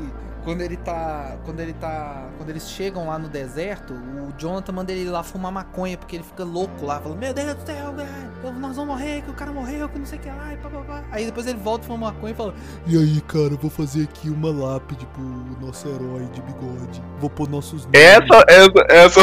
quando 0.50 0.62
ele 0.62 0.78
tá. 0.78 1.38
Quando 1.46 1.60
ele 1.60 1.74
tá. 1.74 2.28
Quando 2.38 2.50
eles 2.50 2.68
chegam 2.68 3.08
lá 3.08 3.20
no 3.20 3.30
deserto, 3.30 3.94
o 3.94 4.34
Jonathan 4.36 4.72
manda 4.72 4.92
ele 4.92 5.02
ir 5.02 5.10
lá 5.10 5.22
fumar 5.22 5.52
maconha, 5.52 5.96
porque 5.96 6.16
ele 6.16 6.24
fica 6.24 6.44
louco 6.44 6.86
lá, 6.86 7.00
falando, 7.00 7.20
meu 7.20 7.34
Deus 7.34 7.54
do 7.54 7.66
céu, 7.66 7.94
velho, 7.94 8.60
nós 8.60 8.76
vamos 8.76 8.96
morrer, 8.96 9.22
que 9.22 9.30
o 9.30 9.34
cara 9.34 9.52
morreu, 9.52 9.88
que 9.88 10.00
não 10.00 10.06
sei 10.06 10.18
o 10.18 10.22
que 10.22 10.30
lá, 10.30 10.54
e 10.54 10.58
pá, 10.58 10.70
pá, 10.70 10.80
pá. 10.82 11.04
Aí 11.12 11.26
depois 11.26 11.46
ele 11.46 11.60
volta 11.60 11.86
fumar 11.86 12.14
maconha 12.14 12.34
e 12.34 12.36
fala, 12.36 12.56
e 12.88 12.98
aí, 12.98 13.22
cara, 13.22 13.52
eu 13.52 13.58
vou 13.58 13.70
fazer 13.70 14.04
aqui 14.04 14.30
uma 14.30 14.52
lápide 14.52 15.06
pro 15.08 15.24
nosso 15.66 15.88
herói 15.88 16.26
de 16.34 16.42
bigode. 16.42 17.04
Vou 17.20 17.30
pôr 17.30 17.48
nossos 17.48 17.86
nomes. 17.86 18.00
Essa, 18.00 18.46
essa, 18.48 18.86
essa, 18.90 19.22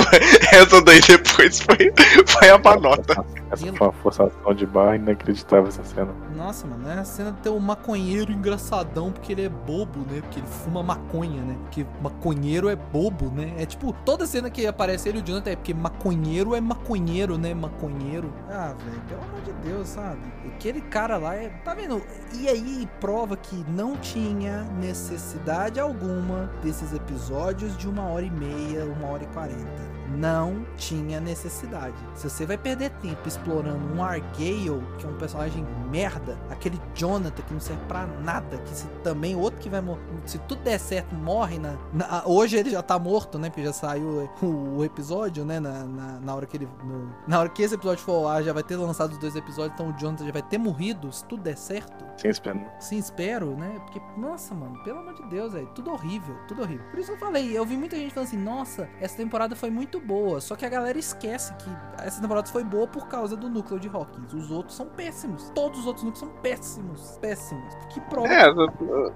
essa 0.54 0.82
daí 0.82 1.00
depois 1.00 1.60
foi, 1.60 1.92
foi 2.26 2.50
a 2.50 2.58
manota. 2.58 3.24
Essa 3.50 3.66
foi 3.72 3.86
uma 3.88 3.92
forçação 3.92 4.54
de 4.54 4.66
barra 4.66 4.96
inacreditável 4.96 5.68
essa 5.68 5.82
cena. 5.82 6.14
Nossa, 6.36 6.66
mano, 6.66 6.86
é 6.88 6.98
a 6.98 7.04
cena 7.04 7.32
de 7.32 7.38
ter 7.38 7.48
um 7.48 7.58
maconheiro 7.58 8.30
engraçadão 8.30 9.10
porque 9.10 9.32
ele 9.32 9.46
é 9.46 9.48
bobo, 9.48 10.00
né? 10.00 10.20
Porque 10.20 10.38
ele 10.38 10.46
fuma 10.46 10.82
maconha, 10.82 11.42
né? 11.42 11.56
Porque 11.62 11.86
maconheiro 12.02 12.68
é 12.68 12.76
bobo, 12.76 13.30
né? 13.30 13.54
É 13.56 13.64
tipo, 13.64 13.92
toda 14.04 14.26
cena 14.26 14.50
que 14.50 14.66
aparece 14.66 15.08
ele 15.08 15.18
e 15.18 15.22
o 15.22 15.24
Jonathan 15.24 15.50
é 15.50 15.56
porque 15.56 15.72
maconheiro 15.72 16.54
é 16.54 16.60
maconheiro, 16.60 17.38
né? 17.38 17.54
Maconheiro. 17.54 18.30
Ah, 18.50 18.74
velho, 18.78 19.00
pelo 19.08 19.22
amor 19.22 19.40
de 19.40 19.52
Deus, 19.66 19.88
sabe? 19.88 20.20
Aquele 20.54 20.82
cara 20.82 21.16
lá 21.16 21.34
é. 21.34 21.48
Tá 21.64 21.74
vendo? 21.74 22.02
E 22.34 22.46
aí 22.46 22.86
prova 23.00 23.34
que 23.34 23.64
não 23.70 23.96
tinha 23.96 24.64
necessidade 24.78 25.80
alguma 25.80 26.50
desses 26.62 26.92
episódios 26.92 27.76
de 27.78 27.88
uma 27.88 28.02
hora 28.02 28.26
e 28.26 28.30
meia, 28.30 28.84
uma 28.84 29.08
hora 29.08 29.22
e 29.22 29.26
quarenta 29.28 29.95
não 30.10 30.66
tinha 30.76 31.20
necessidade. 31.20 31.96
Se 32.14 32.28
você 32.28 32.46
vai 32.46 32.58
perder 32.58 32.90
tempo 32.90 33.26
explorando 33.26 33.94
um 33.94 34.02
Argale, 34.02 34.82
que 34.98 35.06
é 35.06 35.08
um 35.08 35.16
personagem 35.16 35.66
merda, 35.90 36.38
aquele 36.50 36.80
Jonathan 36.94 37.42
que 37.42 37.52
não 37.52 37.60
serve 37.60 37.84
pra 37.86 38.06
nada, 38.06 38.58
que 38.58 38.74
se 38.74 38.86
também 39.02 39.36
outro 39.36 39.60
que 39.60 39.68
vai 39.68 39.80
morrer, 39.80 40.00
se 40.24 40.38
tudo 40.40 40.62
der 40.62 40.78
certo, 40.78 41.14
morre 41.14 41.58
na, 41.58 41.76
na, 41.92 42.22
Hoje 42.26 42.56
ele 42.56 42.70
já 42.70 42.82
tá 42.82 42.98
morto, 42.98 43.38
né? 43.38 43.48
Porque 43.48 43.62
já 43.62 43.72
saiu 43.72 44.28
o, 44.42 44.78
o 44.78 44.84
episódio, 44.84 45.44
né? 45.44 45.60
Na, 45.60 45.84
na, 45.84 46.20
na, 46.20 46.34
hora 46.34 46.46
que 46.46 46.56
ele. 46.56 46.68
No, 46.84 47.12
na 47.26 47.40
hora 47.40 47.48
que 47.48 47.62
esse 47.62 47.74
episódio 47.74 48.02
for 48.04 48.22
lá, 48.22 48.42
já 48.42 48.52
vai 48.52 48.62
ter 48.62 48.76
lançado 48.76 49.12
os 49.12 49.18
dois 49.18 49.36
episódios, 49.36 49.74
então 49.74 49.90
o 49.90 49.92
Jonathan 49.98 50.26
já 50.26 50.32
vai 50.32 50.42
ter 50.42 50.58
morrido, 50.58 51.12
se 51.12 51.24
tudo 51.24 51.42
der 51.42 51.56
certo. 51.56 52.04
Sim, 52.16 52.28
espero. 52.28 52.60
Sim, 52.80 52.98
espero, 52.98 53.56
né? 53.56 53.78
Porque, 53.84 54.00
nossa, 54.16 54.54
mano, 54.54 54.82
pelo 54.82 55.00
amor 55.00 55.14
de 55.14 55.22
Deus, 55.24 55.54
é 55.54 55.64
tudo 55.74 55.90
horrível, 55.90 56.36
tudo 56.48 56.62
horrível. 56.62 56.84
Por 56.90 56.98
isso 56.98 57.12
eu 57.12 57.18
falei, 57.18 57.56
eu 57.56 57.64
vi 57.64 57.76
muita 57.76 57.96
gente 57.96 58.12
falando 58.12 58.28
assim, 58.28 58.38
nossa, 58.38 58.88
essa 59.00 59.16
temporada 59.16 59.54
foi 59.54 59.70
muito 59.70 59.95
boa. 60.00 60.40
Só 60.40 60.54
que 60.54 60.64
a 60.64 60.68
galera 60.68 60.98
esquece 60.98 61.52
que 61.54 61.70
essa 62.04 62.20
temporada 62.20 62.48
foi 62.48 62.64
boa 62.64 62.86
por 62.86 63.08
causa 63.08 63.36
do 63.36 63.48
núcleo 63.48 63.80
de 63.80 63.88
Hawkins. 63.88 64.32
Os 64.32 64.50
outros 64.50 64.76
são 64.76 64.86
péssimos. 64.86 65.50
Todos 65.54 65.80
os 65.80 65.86
outros 65.86 66.04
núcleos 66.04 66.20
são 66.20 66.42
péssimos. 66.42 67.18
Péssimos. 67.20 67.74
Que 67.90 68.00
prova. 68.00 68.28
É, 68.28 68.48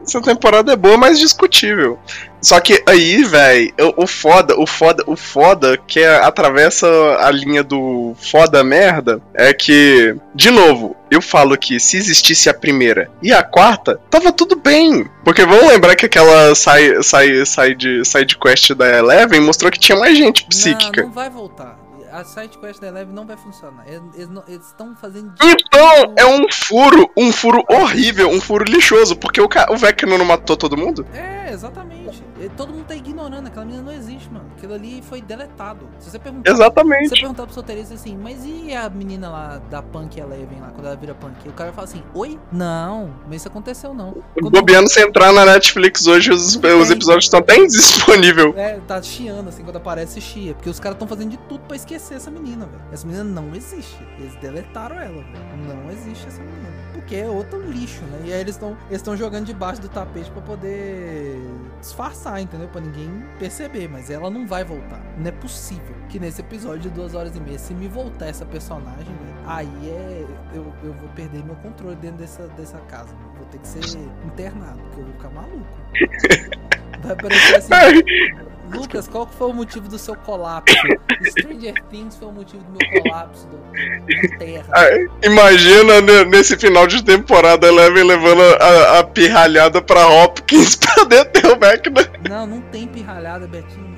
essa 0.02 0.20
temporada 0.20 0.72
é 0.72 0.76
boa, 0.76 0.96
mas 0.96 1.18
discutível. 1.18 1.98
Só 2.40 2.58
que 2.60 2.82
aí, 2.86 3.22
velho, 3.24 3.72
o 3.96 4.06
foda, 4.06 4.58
o 4.58 4.66
foda, 4.66 5.04
o 5.06 5.16
foda 5.16 5.76
que 5.76 6.00
é, 6.00 6.24
atravessa 6.24 6.86
a 7.20 7.30
linha 7.30 7.62
do 7.62 8.14
foda 8.18 8.64
merda 8.64 9.20
é 9.34 9.52
que, 9.52 10.16
de 10.34 10.50
novo, 10.50 10.96
eu 11.10 11.20
falo 11.20 11.56
que 11.58 11.80
se 11.80 11.96
existisse 11.96 12.48
a 12.48 12.54
primeira 12.54 13.10
e 13.22 13.32
a 13.32 13.42
quarta, 13.42 14.00
tava 14.08 14.32
tudo 14.32 14.56
bem. 14.56 15.08
Porque 15.24 15.44
vamos 15.44 15.66
lembrar 15.66 15.96
que 15.96 16.06
aquela 16.06 16.54
side, 16.54 17.02
side, 17.02 17.46
side, 17.46 18.04
side 18.04 18.38
quest 18.38 18.72
da 18.74 18.98
Eleven 18.98 19.40
mostrou 19.40 19.70
que 19.70 19.78
tinha 19.78 19.98
mais 19.98 20.16
gente 20.16 20.44
psíquica. 20.44 21.02
Não, 21.02 21.08
não 21.08 21.14
vai 21.14 21.28
voltar 21.30 21.79
a 22.12 22.24
side 22.24 22.58
quest 22.58 22.80
da 22.80 22.88
Eleven 22.88 23.14
não 23.14 23.26
vai 23.26 23.36
funcionar. 23.36 23.84
Eles 23.88 24.66
estão 24.66 24.94
fazendo. 24.96 25.32
Então, 25.42 26.14
é 26.16 26.26
um 26.26 26.46
furo, 26.52 27.10
um 27.16 27.32
furo 27.32 27.64
horrível, 27.68 28.28
um 28.30 28.40
furo 28.40 28.64
lixoso, 28.64 29.16
porque 29.16 29.40
o, 29.40 29.48
o 29.70 29.76
Vecna 29.76 30.18
não 30.18 30.24
matou 30.24 30.56
todo 30.56 30.76
mundo? 30.76 31.06
É, 31.14 31.52
exatamente. 31.52 32.22
Todo 32.56 32.72
mundo 32.72 32.86
tá 32.86 32.94
ignorando, 32.94 33.46
aquela 33.46 33.64
menina 33.64 33.84
não 33.84 33.92
existe, 33.92 34.30
mano. 34.32 34.46
Aquilo 34.56 34.74
ali 34.74 35.02
foi 35.02 35.20
deletado. 35.20 35.88
Se 35.98 36.10
você 36.10 36.18
perguntar. 36.18 36.50
Exatamente. 36.50 37.04
Se 37.04 37.14
você 37.16 37.20
perguntar 37.20 37.44
pro 37.44 37.54
solteirista 37.54 37.94
assim, 37.94 38.16
mas 38.16 38.44
e 38.44 38.74
a 38.74 38.88
menina 38.88 39.30
lá 39.30 39.60
da 39.70 39.82
Punk 39.82 40.18
Eleven 40.18 40.60
lá, 40.60 40.68
quando 40.68 40.86
ela 40.86 40.96
vira 40.96 41.14
Punk? 41.14 41.48
O 41.48 41.52
cara 41.52 41.72
fala 41.72 41.86
assim, 41.86 42.02
oi? 42.14 42.38
Não, 42.50 43.14
mas 43.26 43.36
isso 43.36 43.48
aconteceu 43.48 43.94
não. 43.94 44.22
Quando... 44.34 44.50
Bobeando, 44.50 44.88
se 44.88 45.00
entrar 45.00 45.32
na 45.32 45.44
Netflix 45.44 46.06
hoje, 46.06 46.32
os, 46.32 46.56
os 46.56 46.90
episódios 46.90 47.24
estão 47.24 47.40
até 47.40 47.56
indisponíveis. 47.60 48.56
É, 48.56 48.80
tá 48.86 49.00
chiando 49.02 49.48
assim, 49.48 49.62
quando 49.62 49.76
aparece, 49.76 50.20
chia. 50.20 50.54
Porque 50.54 50.70
os 50.70 50.80
caras 50.80 50.96
estão 50.96 51.06
fazendo 51.06 51.30
de 51.30 51.38
tudo 51.38 51.60
pra 51.60 51.76
esquecer 51.76 51.99
essa 52.14 52.30
menina, 52.30 52.66
velho. 52.66 52.82
Essa 52.92 53.06
menina 53.06 53.24
não 53.24 53.54
existe. 53.54 54.02
Eles 54.18 54.34
deletaram 54.36 54.96
ela, 54.96 55.22
velho. 55.22 55.56
Não 55.66 55.90
existe 55.90 56.26
essa 56.26 56.42
menina. 56.42 56.68
Porque 56.92 57.16
é 57.16 57.26
outro 57.26 57.60
lixo, 57.62 58.02
né? 58.04 58.22
E 58.24 58.32
aí 58.32 58.40
eles 58.40 58.54
estão 58.54 58.76
eles 58.90 59.18
jogando 59.18 59.46
debaixo 59.46 59.80
do 59.80 59.88
tapete 59.88 60.30
para 60.30 60.42
poder 60.42 61.38
disfarçar, 61.80 62.40
entendeu? 62.40 62.68
Pra 62.68 62.80
ninguém 62.80 63.24
perceber. 63.38 63.88
Mas 63.88 64.10
ela 64.10 64.30
não 64.30 64.46
vai 64.46 64.64
voltar. 64.64 65.00
Não 65.18 65.26
é 65.26 65.32
possível 65.32 65.94
que 66.08 66.18
nesse 66.18 66.40
episódio 66.40 66.82
de 66.82 66.90
duas 66.90 67.14
horas 67.14 67.36
e 67.36 67.40
meia, 67.40 67.58
se 67.58 67.74
me 67.74 67.88
voltar 67.88 68.26
essa 68.26 68.44
personagem, 68.44 69.04
véio, 69.04 69.34
aí 69.46 69.88
é. 69.88 70.26
Eu, 70.52 70.72
eu 70.82 70.92
vou 70.94 71.08
perder 71.10 71.44
meu 71.44 71.54
controle 71.56 71.96
dentro 71.96 72.18
dessa, 72.18 72.46
dessa 72.48 72.78
casa. 72.80 73.14
Vou 73.36 73.46
ter 73.46 73.58
que 73.58 73.68
ser 73.68 73.80
internado, 74.24 74.80
porque 74.80 75.00
eu 75.00 75.04
vou 75.04 75.12
ficar 75.14 75.30
maluco. 75.30 75.66
Vai 77.04 77.16
parecer 77.16 77.56
assim. 77.56 77.70
Lucas, 78.72 79.08
qual 79.08 79.26
foi 79.26 79.48
o 79.50 79.52
motivo 79.52 79.88
do 79.88 79.98
seu 79.98 80.14
colapso? 80.14 80.76
Stranger 81.30 81.74
Things 81.90 82.16
foi 82.16 82.28
o 82.28 82.32
motivo 82.32 82.62
do 82.62 82.70
meu 82.70 83.02
colapso 83.02 83.48
do, 83.48 83.56
da 83.56 84.38
Terra. 84.38 84.66
Imagina 85.22 86.00
nesse 86.26 86.56
final 86.56 86.86
de 86.86 87.02
temporada 87.02 87.66
Eleven 87.66 88.04
levando 88.04 88.42
a, 88.42 89.00
a 89.00 89.04
pirralhada 89.04 89.82
pra 89.82 90.06
Hopkins 90.06 90.76
pra 90.94 91.04
deter 91.04 91.46
o 91.46 91.58
Vecna. 91.58 92.08
Não, 92.28 92.46
não 92.46 92.60
tem 92.60 92.86
pirralhada, 92.86 93.48
Betinho. 93.48 93.90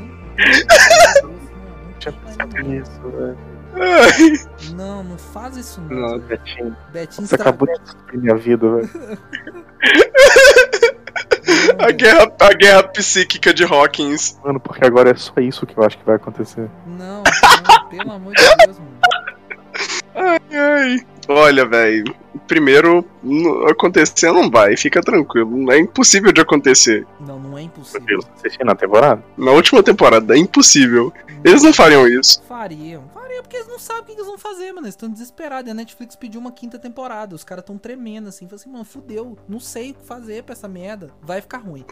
Não, 2.38 2.48
tem 2.48 2.78
isso, 2.78 3.00
velho. 3.10 3.38
Não, 4.74 5.02
não 5.02 5.18
faz 5.18 5.56
isso 5.56 5.80
não. 5.82 5.96
Não, 5.96 6.18
Betinho. 6.18 6.76
Betinho 6.92 7.26
Você 7.26 7.34
acabou 7.34 7.68
de 7.68 7.78
destruir 7.80 8.20
minha 8.20 8.36
vida, 8.36 8.66
velho. 8.68 8.90
a, 11.78 11.90
guerra, 11.90 12.32
a 12.40 12.52
guerra 12.52 12.82
psíquica 12.84 13.52
de 13.52 13.64
Hawkins. 13.64 14.38
Mano, 14.44 14.60
porque 14.60 14.84
agora 14.84 15.10
é 15.10 15.14
só 15.14 15.34
isso 15.38 15.66
que 15.66 15.76
eu 15.76 15.84
acho 15.84 15.98
que 15.98 16.04
vai 16.04 16.16
acontecer. 16.16 16.68
Não, 16.86 17.22
não 17.22 17.88
pelo 17.88 18.12
amor 18.12 18.34
de 18.34 18.42
Deus, 18.64 18.78
mano. 18.78 18.98
Ai, 20.14 20.40
ai. 20.52 21.06
Olha, 21.34 21.66
velho. 21.66 22.14
Primeiro, 22.46 23.04
acontecer 23.68 24.32
não 24.32 24.50
vai, 24.50 24.76
fica 24.76 25.00
tranquilo. 25.00 25.70
É 25.70 25.78
impossível 25.78 26.32
de 26.32 26.40
acontecer. 26.40 27.06
Não, 27.20 27.38
não 27.38 27.56
é 27.56 27.62
impossível. 27.62 28.20
Assistir 28.36 28.64
na 28.64 28.74
temporada? 28.74 29.22
Na 29.36 29.52
última 29.52 29.82
temporada, 29.82 30.34
é 30.34 30.38
impossível. 30.38 31.12
Eles 31.44 31.62
não 31.62 31.72
fariam 31.72 32.06
isso. 32.06 32.42
Fariam. 32.48 33.04
Fariam 33.12 33.42
porque 33.42 33.56
eles 33.56 33.68
não 33.68 33.78
sabem 33.78 34.02
o 34.02 34.04
que 34.06 34.12
eles 34.12 34.26
vão 34.26 34.38
fazer, 34.38 34.72
mano. 34.72 34.86
Eles 34.86 34.94
estão 34.94 35.08
desesperados. 35.08 35.68
E 35.68 35.70
a 35.70 35.74
Netflix 35.74 36.14
pediu 36.16 36.40
uma 36.40 36.52
quinta 36.52 36.78
temporada. 36.78 37.34
Os 37.34 37.44
caras 37.44 37.62
estão 37.62 37.76
tremendo 37.76 38.28
assim. 38.28 38.46
Falei 38.46 38.60
assim, 38.60 38.70
mano, 38.70 38.84
fudeu. 38.84 39.36
Não 39.48 39.60
sei 39.60 39.90
o 39.90 39.94
que 39.94 40.04
fazer 40.04 40.42
pra 40.44 40.52
essa 40.52 40.68
merda. 40.68 41.10
Vai 41.22 41.40
ficar 41.40 41.58
ruim. 41.58 41.84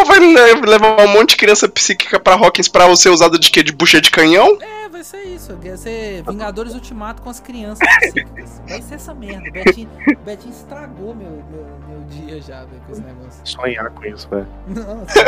O 0.00 0.04
vai 0.04 0.20
levar 0.20 1.00
um 1.00 1.08
monte 1.08 1.30
de 1.30 1.36
criança 1.36 1.68
psíquica 1.68 2.20
pra 2.20 2.34
Hawkins 2.34 2.68
pra 2.68 2.94
ser 2.94 3.08
usada 3.10 3.36
de 3.36 3.50
quê? 3.50 3.64
De 3.64 3.72
bucha 3.72 4.00
de 4.00 4.12
canhão? 4.12 4.56
É, 4.60 4.88
vai 4.88 5.02
ser 5.02 5.24
isso. 5.24 5.56
Vai 5.60 5.76
ser 5.76 6.22
Vingadores 6.22 6.72
Ultimato 6.74 7.20
com 7.20 7.28
as 7.28 7.40
crianças 7.40 7.86
psíquicas. 7.98 8.62
Vai 8.68 8.80
ser 8.80 8.94
essa 8.94 9.12
merda. 9.12 9.50
Betinho, 9.50 9.90
Betinho 10.24 10.52
estragou 10.52 11.14
meu, 11.16 11.42
meu, 11.50 11.66
meu 11.88 12.00
dia 12.08 12.40
já, 12.40 12.64
velho, 12.64 12.80
com 12.86 12.92
esse 12.92 13.00
negócio. 13.00 13.40
Sonhar 13.44 13.90
com 13.90 14.04
isso, 14.04 14.28
velho. 14.28 14.46
Nossa. 14.68 15.24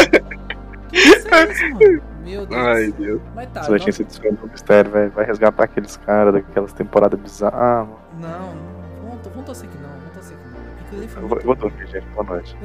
que 0.88 0.98
isso 0.98 1.34
é 1.34 1.50
isso, 1.50 1.68
mano? 1.70 2.02
Meu 2.24 2.46
Deus. 2.46 2.66
Ai, 2.66 2.92
Deus. 2.92 3.20
Mas 3.34 3.48
tá. 3.50 3.60
Essa 3.60 3.74
agência 3.74 4.04
de 4.04 4.28
o 4.28 4.48
mistério, 4.48 4.90
velho. 4.90 5.10
Vai 5.10 5.24
resgatar 5.24 5.64
aqueles 5.64 5.96
caras 5.96 6.32
daquelas 6.32 6.72
temporadas 6.72 7.18
bizarras. 7.18 7.88
Mano. 7.88 7.98
Não, 8.20 8.54
não. 8.54 8.69
Não. 11.08 11.22
Eu 11.22 11.28
vou, 11.28 11.38
eu 11.38 11.44
vou 11.44 11.54
dormir, 11.54 11.86
gente. 11.88 12.06
Boa 12.08 12.24
noite. 12.24 12.56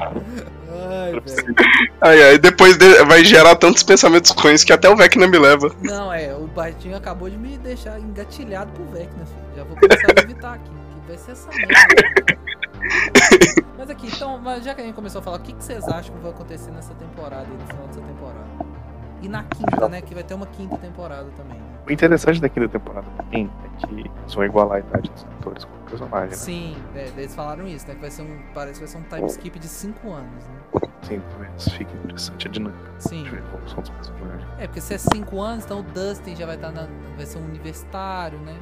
ai, 0.00 1.12
velho. 1.12 1.54
Ai, 2.00 2.22
ai, 2.22 2.38
depois 2.38 2.76
de, 2.76 3.04
vai 3.04 3.24
gerar 3.24 3.56
tantos 3.56 3.82
pensamentos 3.82 4.30
ruins 4.30 4.64
que 4.64 4.72
até 4.72 4.88
o 4.88 4.96
Vecna 4.96 5.26
me 5.26 5.38
leva. 5.38 5.70
Não, 5.82 6.12
é, 6.12 6.34
o 6.34 6.46
Bartinho 6.46 6.96
acabou 6.96 7.28
de 7.28 7.36
me 7.36 7.58
deixar 7.58 7.98
engatilhado 8.00 8.72
pro 8.72 8.84
Vecna, 8.86 9.26
filho. 9.26 9.56
Já 9.56 9.64
vou 9.64 9.76
começar 9.76 10.08
a 10.16 10.22
evitar 10.22 10.54
aqui, 10.54 10.70
que 10.70 11.06
vai 11.06 11.18
ser 11.18 11.32
essa 11.32 11.50
merda. 11.50 12.40
Mas 13.76 13.90
aqui, 13.90 14.06
então, 14.08 14.42
já 14.62 14.74
que 14.74 14.80
a 14.80 14.84
gente 14.84 14.94
começou 14.94 15.20
a 15.20 15.22
falar, 15.22 15.36
o 15.38 15.40
que, 15.40 15.52
que 15.52 15.64
vocês 15.64 15.86
acham 15.88 16.14
que 16.14 16.20
vai 16.20 16.30
acontecer 16.30 16.70
nessa 16.70 16.94
temporada 16.94 17.46
e 17.48 17.56
no 17.56 17.66
final 17.66 17.86
dessa 17.86 18.00
temporada? 18.00 18.48
E 19.22 19.28
na 19.28 19.44
quinta, 19.44 19.88
né? 19.88 20.00
Que 20.00 20.14
vai 20.14 20.22
ter 20.22 20.34
uma 20.34 20.46
quinta 20.46 20.76
temporada 20.78 21.28
também. 21.36 21.60
Né? 21.80 21.86
O 21.88 21.92
interessante 21.92 22.40
da 22.40 22.48
quinta 22.48 22.68
temporada 22.68 23.06
também 23.16 23.50
é 23.64 23.86
que 23.86 23.94
eles 23.94 24.34
vão 24.34 24.44
igualar 24.44 24.76
a 24.76 24.80
idade 24.80 25.10
dos 25.10 25.24
atores 25.24 25.64
com 25.64 25.74
o 25.74 25.90
personagem. 25.90 26.30
Né? 26.30 26.36
Sim, 26.36 26.76
é, 26.94 27.08
eles 27.16 27.34
falaram 27.34 27.66
isso, 27.66 27.86
né? 27.88 27.94
Que 27.94 28.00
vai 28.00 28.10
ser 28.10 28.22
um. 28.22 28.38
Parece 28.54 28.74
que 28.74 28.86
vai 28.86 28.88
ser 28.88 28.98
um 28.98 29.16
time 29.16 29.26
skip 29.30 29.58
de 29.58 29.68
5 29.68 30.12
anos, 30.12 30.44
né? 30.46 30.54
Sim, 31.02 31.22
talvez 31.30 31.68
fique 31.70 31.92
interessante 31.96 32.46
a 32.46 32.50
dinâmica. 32.50 32.92
Sim. 32.98 33.24
De 33.24 33.30
ver 33.30 33.42
como 33.50 33.68
são 33.68 33.80
os 33.80 33.88
personagens. 33.88 34.48
É, 34.58 34.66
porque 34.66 34.80
se 34.80 34.94
é 34.94 34.98
5 34.98 35.40
anos, 35.40 35.64
então 35.64 35.80
o 35.80 35.82
Dustin 35.82 36.36
já 36.36 36.46
vai 36.46 36.56
estar 36.56 36.72
tá 36.72 36.82
na. 36.82 36.88
Vai 37.16 37.26
ser 37.26 37.38
um 37.38 37.44
universitário, 37.44 38.38
né? 38.40 38.56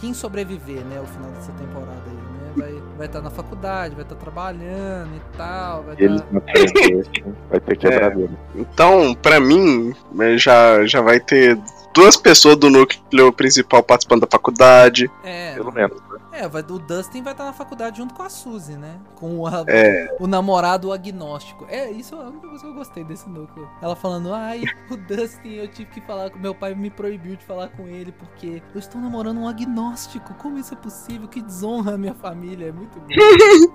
quem 0.00 0.14
sobreviver, 0.14 0.82
né, 0.86 0.98
o 0.98 1.06
final 1.06 1.30
dessa 1.30 1.52
temporada 1.52 2.02
aí, 2.06 2.29
né? 2.56 2.66
Vai 2.66 2.82
vai 2.96 3.06
estar 3.06 3.20
na 3.20 3.30
faculdade, 3.30 3.94
vai 3.94 4.04
estar 4.04 4.16
trabalhando 4.16 5.10
e 5.16 5.36
tal, 5.36 5.82
vai 5.82 5.94
Eles 5.98 6.20
estar 6.20 6.32
não 6.32 6.40
têm 6.40 7.02
vai 7.48 7.60
ter 7.60 7.76
quebradeira. 7.76 8.32
Então, 8.54 9.14
pra 9.14 9.40
mim, 9.40 9.94
eh, 10.20 10.36
já, 10.36 10.84
já 10.86 11.00
vai 11.00 11.18
ter 11.20 11.58
duas 11.94 12.16
pessoas 12.16 12.56
do 12.56 12.70
núcleo 12.70 13.32
principal 13.32 13.82
participando 13.82 14.22
da 14.22 14.28
faculdade. 14.30 15.10
é, 15.24 15.54
Pelo 15.54 15.72
menos? 15.72 16.09
É, 16.32 16.48
vai, 16.48 16.62
o 16.62 16.78
Dustin 16.78 17.22
vai 17.22 17.32
estar 17.32 17.44
na 17.44 17.52
faculdade 17.52 17.98
junto 17.98 18.14
com 18.14 18.22
a 18.22 18.30
Suzy, 18.30 18.76
né? 18.76 18.98
Com 19.16 19.46
a- 19.46 19.64
É. 19.68 20.16
o 20.20 20.26
namorado 20.26 20.92
agnóstico. 20.92 21.66
É, 21.68 21.90
isso 21.90 22.14
é 22.14 22.18
a 22.18 22.22
única 22.28 22.46
coisa 22.48 22.62
que 22.64 22.70
eu 22.70 22.74
gostei 22.74 23.04
desse 23.04 23.28
núcleo. 23.28 23.68
Ela 23.82 23.96
falando, 23.96 24.32
ai, 24.32 24.62
o 24.90 24.96
Dustin, 24.96 25.48
eu 25.54 25.68
tive 25.68 25.90
que 25.90 26.00
falar 26.00 26.30
com 26.30 26.38
meu 26.38 26.54
pai, 26.54 26.74
me 26.74 26.90
proibiu 26.90 27.36
de 27.36 27.44
falar 27.44 27.68
com 27.68 27.86
ele 27.88 28.12
porque 28.12 28.62
eu 28.74 28.78
estou 28.78 29.00
namorando 29.00 29.38
um 29.38 29.48
agnóstico. 29.48 30.34
Como 30.34 30.58
isso 30.58 30.72
é 30.74 30.76
possível? 30.76 31.28
Que 31.28 31.42
desonra 31.42 31.94
a 31.94 31.98
minha 31.98 32.14
família. 32.14 32.68
É 32.68 32.72
muito 32.72 32.98
bom. 33.00 33.06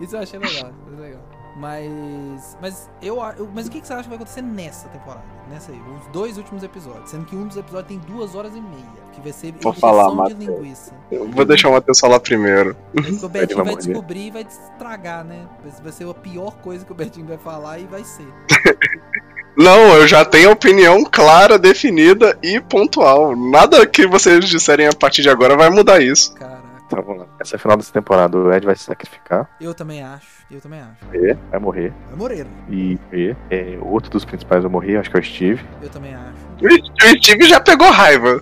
isso 0.03 0.15
eu 0.15 0.21
achei 0.21 0.39
legal, 0.39 0.71
foi 0.85 0.95
legal. 0.95 1.21
Mas. 1.57 2.57
Mas 2.61 2.89
eu, 3.01 3.21
a- 3.21 3.33
eu. 3.37 3.49
Mas 3.53 3.67
o 3.67 3.71
que, 3.71 3.79
que 3.81 3.87
você 3.87 3.93
acha 3.93 4.03
que 4.03 4.09
vai 4.09 4.17
acontecer 4.17 4.41
nessa 4.41 4.87
temporada? 4.89 5.23
Nessa 5.49 5.71
aí, 5.71 5.79
os 5.99 6.07
dois 6.07 6.37
últimos 6.37 6.63
episódios. 6.63 7.09
Sendo 7.09 7.25
que 7.25 7.35
um 7.35 7.47
dos 7.47 7.55
episódios 7.57 7.87
tem 7.87 7.97
duas 7.99 8.35
horas 8.35 8.55
e 8.55 8.59
meia. 8.61 9.05
Que 9.13 9.21
vai 9.21 9.31
ser 9.31 9.53
Vou 9.61 9.71
falar, 9.73 10.09
de 10.09 10.15
Matheus. 10.15 10.39
linguiça. 10.39 10.93
Eu 11.11 11.29
vou 11.29 11.45
deixar 11.45 11.69
o 11.69 11.71
Matheus 11.71 11.99
falar 11.99 12.19
primeiro. 12.19 12.75
Que 12.93 13.25
o 13.25 13.29
Betinho 13.29 13.63
vai 13.63 13.73
vai 13.73 13.75
descobrir 13.77 14.27
e 14.27 14.31
vai 14.31 14.41
estragar, 14.41 15.23
né? 15.23 15.45
Vai- 15.81 15.91
ser 15.93 16.09
a 16.09 16.13
pior 16.13 16.51
coisa 16.57 16.83
que 16.83 16.91
o 16.91 16.95
Betinho 16.95 17.25
vai 17.27 17.37
falar 17.37 17.79
e 17.79 17.85
vai 17.85 18.03
ser. 18.03 18.27
Não, 19.57 19.93
eu 19.95 20.05
já 20.05 20.25
tenho 20.25 20.51
opinião 20.51 21.01
clara, 21.09 21.57
definida 21.57 22.37
e 22.43 22.59
pontual. 22.59 23.33
Nada 23.37 23.85
que 23.87 24.05
vocês 24.05 24.43
disserem 24.49 24.87
a 24.87 24.93
partir 24.93 25.21
de 25.21 25.29
agora 25.29 25.55
vai 25.55 25.69
mudar 25.69 26.01
isso. 26.01 26.33
Caraca. 26.33 26.54
Então 26.85 27.01
vamos 27.03 27.21
lá. 27.21 27.27
Essa 27.39 27.57
final 27.57 27.75
dessa 27.77 27.91
temporada, 27.91 28.37
o 28.37 28.51
Ed 28.53 28.65
vai 28.65 28.75
se 28.75 28.83
sacrificar, 28.83 29.49
Eu 29.59 29.73
também 29.73 30.03
acho. 30.03 30.45
Eu 30.51 30.61
também 30.61 30.79
acho. 30.81 31.03
morrer, 31.05 31.37
vai 31.49 31.59
morrer. 31.59 31.93
Vai 32.09 32.17
morrer. 32.17 32.47
E 32.69 32.99
morrer. 33.11 33.37
É, 33.49 33.77
outro 33.81 34.11
dos 34.11 34.23
principais 34.25 34.61
vai 34.63 34.71
morrer, 34.71 34.97
acho 34.97 35.09
que 35.09 35.17
é 35.17 35.19
o 35.19 35.23
Steve. 35.23 35.65
Eu 35.81 35.89
também 35.89 36.13
acho. 36.13 36.35
O 36.61 37.17
Steve 37.23 37.43
já 37.45 37.59
pegou 37.59 37.89
raiva. 37.89 38.41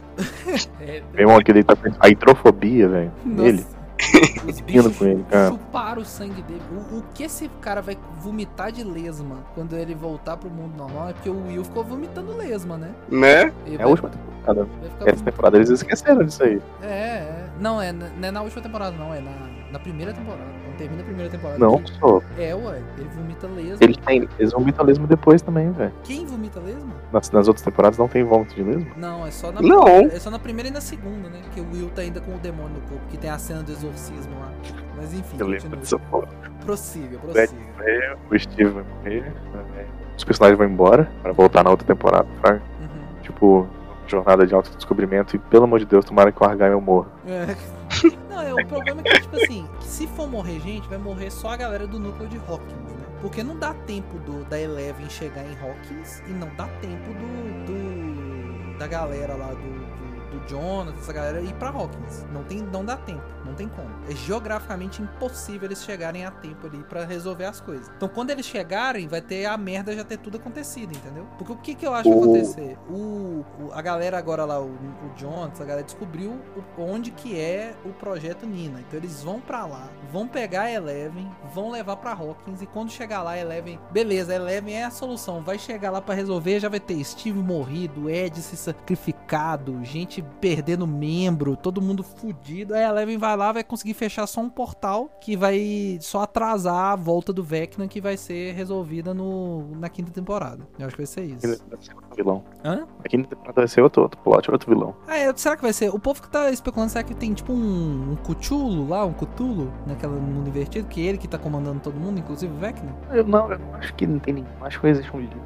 É, 0.82 1.02
Meu 1.14 1.22
irmão, 1.22 1.40
que 1.40 1.52
ele 1.52 1.64
tá 1.64 1.76
a 2.00 2.10
hidrofobia, 2.10 2.88
velho. 2.90 3.12
Ele. 3.40 3.66
Os 4.46 4.60
bichos 4.60 4.98
com 4.98 5.06
ele, 5.06 5.24
cara. 5.30 5.48
chuparam 5.50 6.02
o 6.02 6.06
sangue 6.06 6.42
dele. 6.42 6.62
O, 6.92 6.98
o 6.98 7.04
que 7.14 7.24
esse 7.24 7.48
cara 7.62 7.82
vai 7.82 7.98
vomitar 8.20 8.70
de 8.70 8.84
lesma 8.84 9.38
quando 9.56 9.78
ele 9.78 9.96
voltar 9.96 10.36
pro 10.36 10.50
mundo 10.50 10.76
normal 10.76 11.10
é 11.10 11.14
porque 11.14 11.30
o 11.30 11.46
Will 11.48 11.64
ficou 11.64 11.86
vomitando 11.86 12.36
lesma, 12.36 12.76
né? 12.76 12.90
Né? 13.10 13.54
Ele 13.66 13.76
É 13.76 13.80
a 13.80 13.84
vai- 13.84 13.86
última 13.88 14.10
temporada. 14.10 14.68
Essa 15.06 15.24
temporada 15.24 15.56
eles 15.58 15.70
esqueceram 15.70 16.26
disso 16.26 16.44
aí. 16.44 16.62
É, 16.82 16.86
é. 16.86 17.33
Não, 17.64 17.82
é, 17.82 17.92
não 17.94 18.08
é 18.22 18.32
na 18.32 18.42
última 18.42 18.62
temporada, 18.62 18.96
não. 18.98 19.14
É 19.14 19.22
na, 19.22 19.32
na 19.72 19.80
primeira 19.80 20.12
temporada. 20.14 20.44
Quando 20.66 20.78
termina 20.78 21.02
a 21.02 21.06
primeira 21.06 21.32
temporada. 21.32 21.58
Não, 21.60 21.82
que- 21.82 21.94
só. 21.94 22.22
É, 22.38 22.54
ué. 22.54 22.82
Ele 22.98 23.10
vomita 23.16 23.48
lesma. 23.48 23.78
Eles, 23.80 23.98
têm, 23.98 24.28
eles 24.38 24.52
vomitam 24.52 24.86
lesma 24.86 25.08
depois 25.08 25.42
também, 25.42 25.72
velho. 25.72 25.94
Quem 26.04 26.26
vomita 26.26 26.60
lesma? 26.60 26.94
Nas, 27.12 27.32
nas 27.32 27.48
outras 27.48 27.64
temporadas 27.64 27.98
não 27.98 28.08
tem 28.10 28.24
vômito 28.24 28.54
de 28.54 28.64
lesma? 28.64 28.92
Não, 28.98 29.26
é 29.26 29.32
só 29.32 29.52
na 29.52 29.62
Não. 29.62 29.84
primeira. 29.86 30.16
É 30.16 30.20
só 30.20 30.30
na 30.30 30.40
primeira 30.40 30.68
e 30.70 30.72
na 30.74 30.82
segunda, 30.82 31.30
né? 31.30 31.42
Que 31.54 31.62
o 31.62 31.72
Will 31.72 31.90
tá 31.92 32.02
ainda 32.02 32.20
com 32.20 32.36
o 32.36 32.38
demônio 32.38 32.74
no 32.76 32.82
corpo, 32.82 33.04
que 33.10 33.18
tem 33.18 33.30
a 33.30 33.38
cena 33.40 33.64
do 33.64 33.72
exorcismo 33.72 34.38
lá. 34.40 34.52
Mas 34.98 35.14
enfim, 35.14 35.38
Eu 35.40 35.48
continua. 35.48 35.78
dessa 35.78 35.98
porra. 36.00 36.28
Prossiga, 36.66 37.18
prossiga. 37.20 37.54
morrer, 37.78 38.18
o 38.32 38.40
Steve 38.40 38.70
vai 38.72 38.84
morrer. 38.84 39.22
né? 39.54 39.86
Os 40.18 40.24
personagens 40.24 40.58
vão 40.58 40.68
embora 40.68 41.10
para 41.22 41.32
voltar 41.34 41.64
na 41.64 41.70
outra 41.72 41.88
temporada. 41.88 42.28
Pra, 42.42 42.54
Uhum. 42.54 43.22
tipo, 43.22 43.68
jornada 44.14 44.46
de 44.48 44.54
autodescobrimento. 44.54 45.36
E 45.36 45.40
pelo 45.40 45.64
amor 45.66 45.80
de 45.80 45.86
Deus, 45.86 46.06
tomara 46.06 46.32
que 46.32 46.42
o 46.42 46.46
Argyle 46.46 46.80
morra. 46.82 47.08
É. 47.28 47.56
Não, 48.30 48.42
é, 48.42 48.54
o 48.54 48.68
problema 48.68 49.02
é 49.02 49.04
que, 49.04 49.22
tipo 49.22 49.36
assim, 49.36 49.68
que 49.80 49.86
se 49.86 50.08
for 50.08 50.28
morrer 50.28 50.60
gente, 50.60 50.88
vai 50.90 50.98
morrer 50.98 51.30
só 51.32 51.50
a 51.50 51.58
galera 51.58 51.86
do 51.86 52.00
núcleo 52.00 52.28
de 52.28 52.38
Hawkins, 52.38 52.72
né? 52.74 53.04
Porque 53.22 53.42
não 53.44 53.58
dá 53.58 53.74
tempo 53.86 54.18
do, 54.20 54.44
da 54.50 54.60
Eleven 54.60 55.10
chegar 55.10 55.44
em 55.44 55.56
Hawkins 55.62 56.20
e 56.28 56.32
não 56.32 56.50
dá 56.58 56.68
tempo 56.82 57.10
do. 57.14 57.66
do- 57.66 58.78
da 58.78 58.88
galera 58.88 59.36
lá 59.36 59.48
do, 59.50 59.54
do, 59.56 60.40
do 60.40 60.50
Jonas, 60.50 60.96
essa 60.98 61.14
galera 61.14 61.40
ir 61.42 61.54
pra 61.54 61.70
Hawkins. 61.70 62.26
Não, 62.34 62.44
tem, 62.44 62.58
não 62.64 62.84
dá 62.84 62.98
tempo, 62.98 63.22
não 63.54 63.58
tem 63.58 63.68
como. 63.70 63.90
É 64.10 64.16
geograficamente 64.16 65.02
impossível 65.02 65.68
eles 65.68 65.84
chegarem 65.84 66.26
a 66.26 66.32
tempo 66.32 66.68
ali 66.68 66.80
pra 66.84 67.06
resolver 67.06 67.46
as 67.46 67.62
coisas. 67.62 67.90
Então 67.96 68.10
quando 68.10 68.32
eles 68.32 68.46
chegarem, 68.46 69.08
vai 69.08 69.22
ter 69.22 69.46
a 69.46 69.58
merda 69.58 69.96
já 69.96 70.04
ter 70.04 70.18
tudo 70.18 70.38
acontecido, 70.38 70.96
entendeu? 70.96 71.26
Porque 71.38 71.54
o 71.54 71.58
que, 71.58 71.76
que 71.76 71.86
eu 71.88 71.94
acho 71.94 72.04
que 72.04 72.10
vai 72.10 72.24
acontecer? 72.24 72.78
O, 72.90 73.46
o- 73.60 73.70
a 73.72 73.82
galera 73.82 74.18
agora 74.18 74.44
lá, 74.46 74.60
o, 74.60 74.66
o 74.70 75.12
Jonas, 75.18 75.60
a 75.62 75.66
galera 75.66 75.84
descobriu 75.84 76.40
onde 76.78 77.12
que 77.12 77.40
é 77.40 77.76
o 77.86 77.90
projeto 77.90 78.46
Nina. 78.46 78.80
Então 78.82 79.00
eles 79.00 79.24
vão 79.24 79.40
pra 79.40 79.66
lá, 79.66 79.90
vão 80.12 80.28
pegar 80.28 80.64
a 80.64 80.72
Eleven, 80.72 81.30
vão 81.54 81.70
levar 81.72 81.96
pra 81.98 82.12
Hawkins 82.14 82.62
e 82.62 82.66
quando 82.66 82.92
chegar 82.92 83.22
lá, 83.24 83.32
a 83.32 83.38
Eleven, 83.40 83.80
beleza, 83.92 84.32
a 84.34 84.36
Eleven 84.36 84.76
é 84.76 84.84
a 84.86 84.92
solução. 84.92 85.42
Vai 85.44 85.58
chegar 85.60 85.92
lá 85.92 86.02
pra 86.02 86.16
resolver, 86.16 86.60
já 86.60 86.70
vai 86.70 86.80
ter 86.80 87.04
Steve 87.04 87.38
morrido, 87.40 88.10
Ed 88.10 88.42
se 88.42 88.56
sacrificado, 88.58 89.84
gente 89.84 90.22
perdendo 90.42 90.88
membro, 90.88 91.56
todo 91.56 91.82
mundo 91.82 92.04
fudido. 92.04 92.74
Aí 92.74 92.84
a 92.84 92.90
Eleven 92.90 93.18
vai 93.18 93.36
lá, 93.36 93.43
vai 93.52 93.64
conseguir 93.64 93.94
fechar 93.94 94.26
só 94.28 94.42
um 94.42 94.50
portal 94.50 95.10
que 95.20 95.36
vai 95.36 95.98
só 96.02 96.22
atrasar 96.22 96.94
a 96.94 96.96
volta 96.96 97.34
do 97.34 97.44
Vecna 97.44 97.88
que 97.88 98.00
vai 98.00 98.18
ser 98.18 98.54
resolvida 98.54 99.14
no, 99.14 99.76
na 99.76 99.90
quinta 99.90 100.12
temporada. 100.12 100.68
Eu 100.80 100.86
acho 100.86 100.96
que 100.96 101.02
vai 101.02 101.08
ser 101.08 101.24
isso. 101.24 101.48
vai 101.48 101.82
ser 101.82 101.94
outro 101.96 102.16
vilão. 102.16 102.44
Hã? 102.64 102.88
Aqui 103.04 103.18
na 103.18 103.26
temporada 103.26 103.62
vai 103.62 103.68
ser 103.68 103.82
outro, 103.82 104.04
outro 104.04 104.20
plot, 104.22 104.52
outro 104.52 104.70
vilão. 104.74 104.96
Ah, 105.08 105.18
é, 105.18 105.34
será 105.36 105.56
que 105.56 105.62
vai 105.62 105.74
ser? 105.74 105.90
O 105.90 106.00
povo 106.00 106.22
que 106.22 106.30
tá 106.30 106.50
especulando, 106.52 106.92
será 106.92 107.04
que 107.04 107.14
tem 107.14 107.34
tipo 107.34 107.52
um, 107.52 108.12
um 108.12 108.16
Cthulhu 108.16 108.88
lá, 108.88 109.06
um 109.06 109.14
Cthulhu, 109.14 109.72
naquela 109.86 110.14
mundo 110.14 110.48
invertido, 110.48 110.88
que 110.88 111.06
é 111.06 111.10
ele 111.10 111.18
que 111.18 111.28
tá 111.28 111.38
comandando 111.38 111.80
todo 111.80 111.96
mundo, 111.96 112.20
inclusive 112.20 112.54
o 112.54 112.58
Vecna? 112.58 112.96
Eu 113.12 113.26
não, 113.26 113.52
eu 113.52 113.60
não 113.60 113.76
acho 113.76 113.94
que 113.96 114.08
não 114.08 114.20
tem 114.20 114.36
nenhum. 114.36 114.48
Acho 114.62 114.80
que 114.80 114.88
existe 114.88 115.16
um 115.16 115.20
líder 115.20 115.38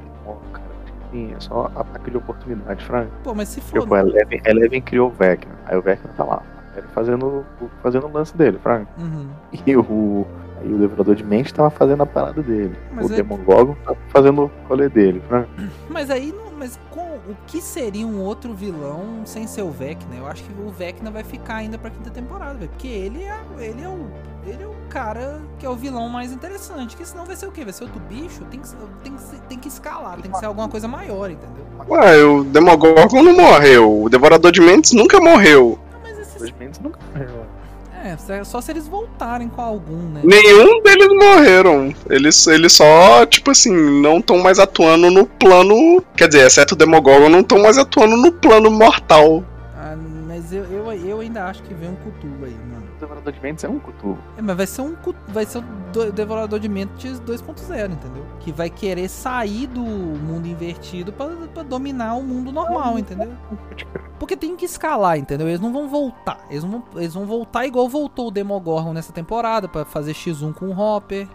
cara. 0.52 0.68
Sim, 1.10 1.32
é 1.34 1.40
só 1.40 1.70
ataque 1.74 2.10
de 2.10 2.16
oportunidade, 2.18 2.84
Frank. 2.84 3.10
Pô, 3.24 3.34
mas 3.34 3.48
se 3.48 3.60
for. 3.60 3.80
Tipo, 3.80 3.94
a 3.94 4.00
Eleven, 4.00 4.40
a 4.44 4.50
Eleven 4.50 4.82
criou 4.82 5.08
o 5.08 5.10
Vecna. 5.10 5.54
Aí 5.66 5.76
o 5.76 5.82
Vecna 5.82 6.12
tá 6.16 6.24
lá. 6.24 6.42
Ele 6.78 6.86
fazendo, 6.94 7.44
o- 7.60 7.70
fazendo 7.82 8.06
o 8.06 8.12
lance 8.12 8.36
dele, 8.36 8.58
Frank. 8.62 8.86
Uhum. 8.98 9.28
E 9.66 9.76
o. 9.76 10.26
Aí 10.60 10.72
o 10.74 10.78
Devorador 10.78 11.14
de 11.14 11.22
Mente 11.24 11.54
tava 11.54 11.70
fazendo 11.70 12.02
a 12.02 12.06
parada 12.06 12.42
dele. 12.42 12.76
Mas 12.92 13.08
o 13.08 13.12
é- 13.12 13.16
Demon 13.16 13.36
Gorgon 13.38 13.76
tava 13.84 13.96
fazendo 14.08 14.42
o 14.44 14.50
rolê 14.68 14.88
dele, 14.88 15.22
Frank. 15.28 15.48
Mas 15.88 16.10
aí, 16.10 16.32
não, 16.36 16.50
mas 16.58 16.76
com 16.90 17.00
o 17.28 17.36
que 17.46 17.60
seria 17.62 18.04
um 18.04 18.20
outro 18.20 18.52
vilão 18.54 19.20
sem 19.24 19.46
ser 19.46 19.62
o 19.62 19.70
Vecna? 19.70 20.16
Eu 20.16 20.26
acho 20.26 20.42
que 20.42 20.50
o 20.60 20.68
Vecna 20.70 21.12
vai 21.12 21.22
ficar 21.22 21.56
ainda 21.56 21.78
pra 21.78 21.90
quinta 21.90 22.10
temporada, 22.10 22.54
velho. 22.54 22.70
Porque 22.70 22.88
ele 22.88 23.22
é, 23.22 23.36
ele 23.60 23.82
é 23.84 23.88
o. 23.88 24.06
Ele 24.46 24.62
é 24.62 24.66
o 24.66 24.74
cara 24.88 25.40
que 25.58 25.66
é 25.66 25.68
o 25.70 25.76
vilão 25.76 26.08
mais 26.08 26.32
interessante. 26.32 26.96
Que 26.96 27.04
senão 27.06 27.24
vai 27.24 27.36
ser 27.36 27.46
o 27.46 27.52
quê? 27.52 27.62
Vai 27.64 27.72
ser 27.72 27.84
outro 27.84 28.00
bicho? 28.08 28.44
Tem 28.50 28.58
que, 28.58 28.68
tem 29.04 29.12
que, 29.14 29.20
ser- 29.22 29.40
tem 29.48 29.58
que 29.58 29.68
escalar, 29.68 30.20
tem 30.20 30.30
que 30.30 30.38
ser 30.38 30.46
alguma 30.46 30.68
coisa 30.68 30.88
maior, 30.88 31.30
entendeu? 31.30 31.64
Ué, 31.88 32.24
o 32.24 32.42
Demogorgon 32.44 33.22
não 33.22 33.36
morreu. 33.36 34.02
O 34.02 34.08
Devorador 34.08 34.50
de 34.50 34.60
Mentes 34.60 34.92
nunca 34.92 35.20
morreu. 35.20 35.78
Mentes 36.68 36.80
nunca 36.80 36.98
morreu. 37.14 37.46
É, 38.04 38.44
só 38.44 38.60
se 38.60 38.70
eles 38.70 38.86
voltarem 38.86 39.48
com 39.48 39.60
algum, 39.60 39.96
né? 39.96 40.20
Nenhum 40.22 40.80
deles 40.82 41.08
morreram. 41.08 41.92
Eles, 42.08 42.46
eles 42.46 42.72
só, 42.72 43.26
tipo 43.26 43.50
assim, 43.50 43.72
não 44.00 44.18
estão 44.18 44.38
mais 44.38 44.58
atuando 44.58 45.10
no 45.10 45.26
plano. 45.26 46.02
Quer 46.14 46.28
dizer, 46.28 46.46
exceto 46.46 46.74
o 46.74 46.76
Demogorgon, 46.76 47.28
não 47.28 47.40
estão 47.40 47.58
mais 47.58 47.76
atuando 47.76 48.16
no 48.16 48.30
plano 48.30 48.70
mortal. 48.70 49.42
Ah, 49.74 49.96
mas 50.28 50.52
eu, 50.52 50.64
eu, 50.64 50.92
eu 50.92 51.20
ainda 51.20 51.46
acho 51.46 51.62
que 51.62 51.74
vem 51.74 51.88
um 51.88 51.96
Cthulhu 51.96 52.44
aí, 52.44 52.56
Devorador 52.98 53.32
de 53.32 53.40
Mentes 53.40 53.64
é 53.64 53.68
um 53.68 53.78
Cthulhu. 53.78 54.18
É, 54.36 54.42
mas 54.42 54.56
vai 54.56 54.66
ser 54.66 54.82
um 54.82 54.96
vai 55.28 55.46
ser 55.46 55.58
o 55.58 55.62
do- 55.92 56.12
Devorador 56.12 56.58
de 56.58 56.68
Mentes 56.68 57.20
2.0, 57.20 57.92
entendeu? 57.92 58.24
Que 58.40 58.52
vai 58.52 58.68
querer 58.70 59.08
sair 59.08 59.66
do 59.66 59.80
mundo 59.82 60.46
invertido 60.46 61.12
pra, 61.12 61.26
pra 61.52 61.62
dominar 61.62 62.14
o 62.14 62.22
mundo 62.22 62.50
normal, 62.52 62.98
entendeu? 62.98 63.32
Porque 64.18 64.36
tem 64.36 64.56
que 64.56 64.64
escalar, 64.64 65.16
entendeu? 65.16 65.46
Eles 65.48 65.60
não 65.60 65.72
vão 65.72 65.88
voltar. 65.88 66.44
Eles, 66.50 66.64
não 66.64 66.70
vão, 66.70 66.84
eles 66.96 67.14
vão 67.14 67.24
voltar 67.24 67.66
igual 67.66 67.88
voltou 67.88 68.28
o 68.28 68.30
Demogorgon 68.30 68.92
nessa 68.92 69.12
temporada 69.12 69.68
pra 69.68 69.84
fazer 69.84 70.12
X1 70.12 70.52
com 70.54 70.66
o 70.66 70.78
Hopper. 70.78 71.28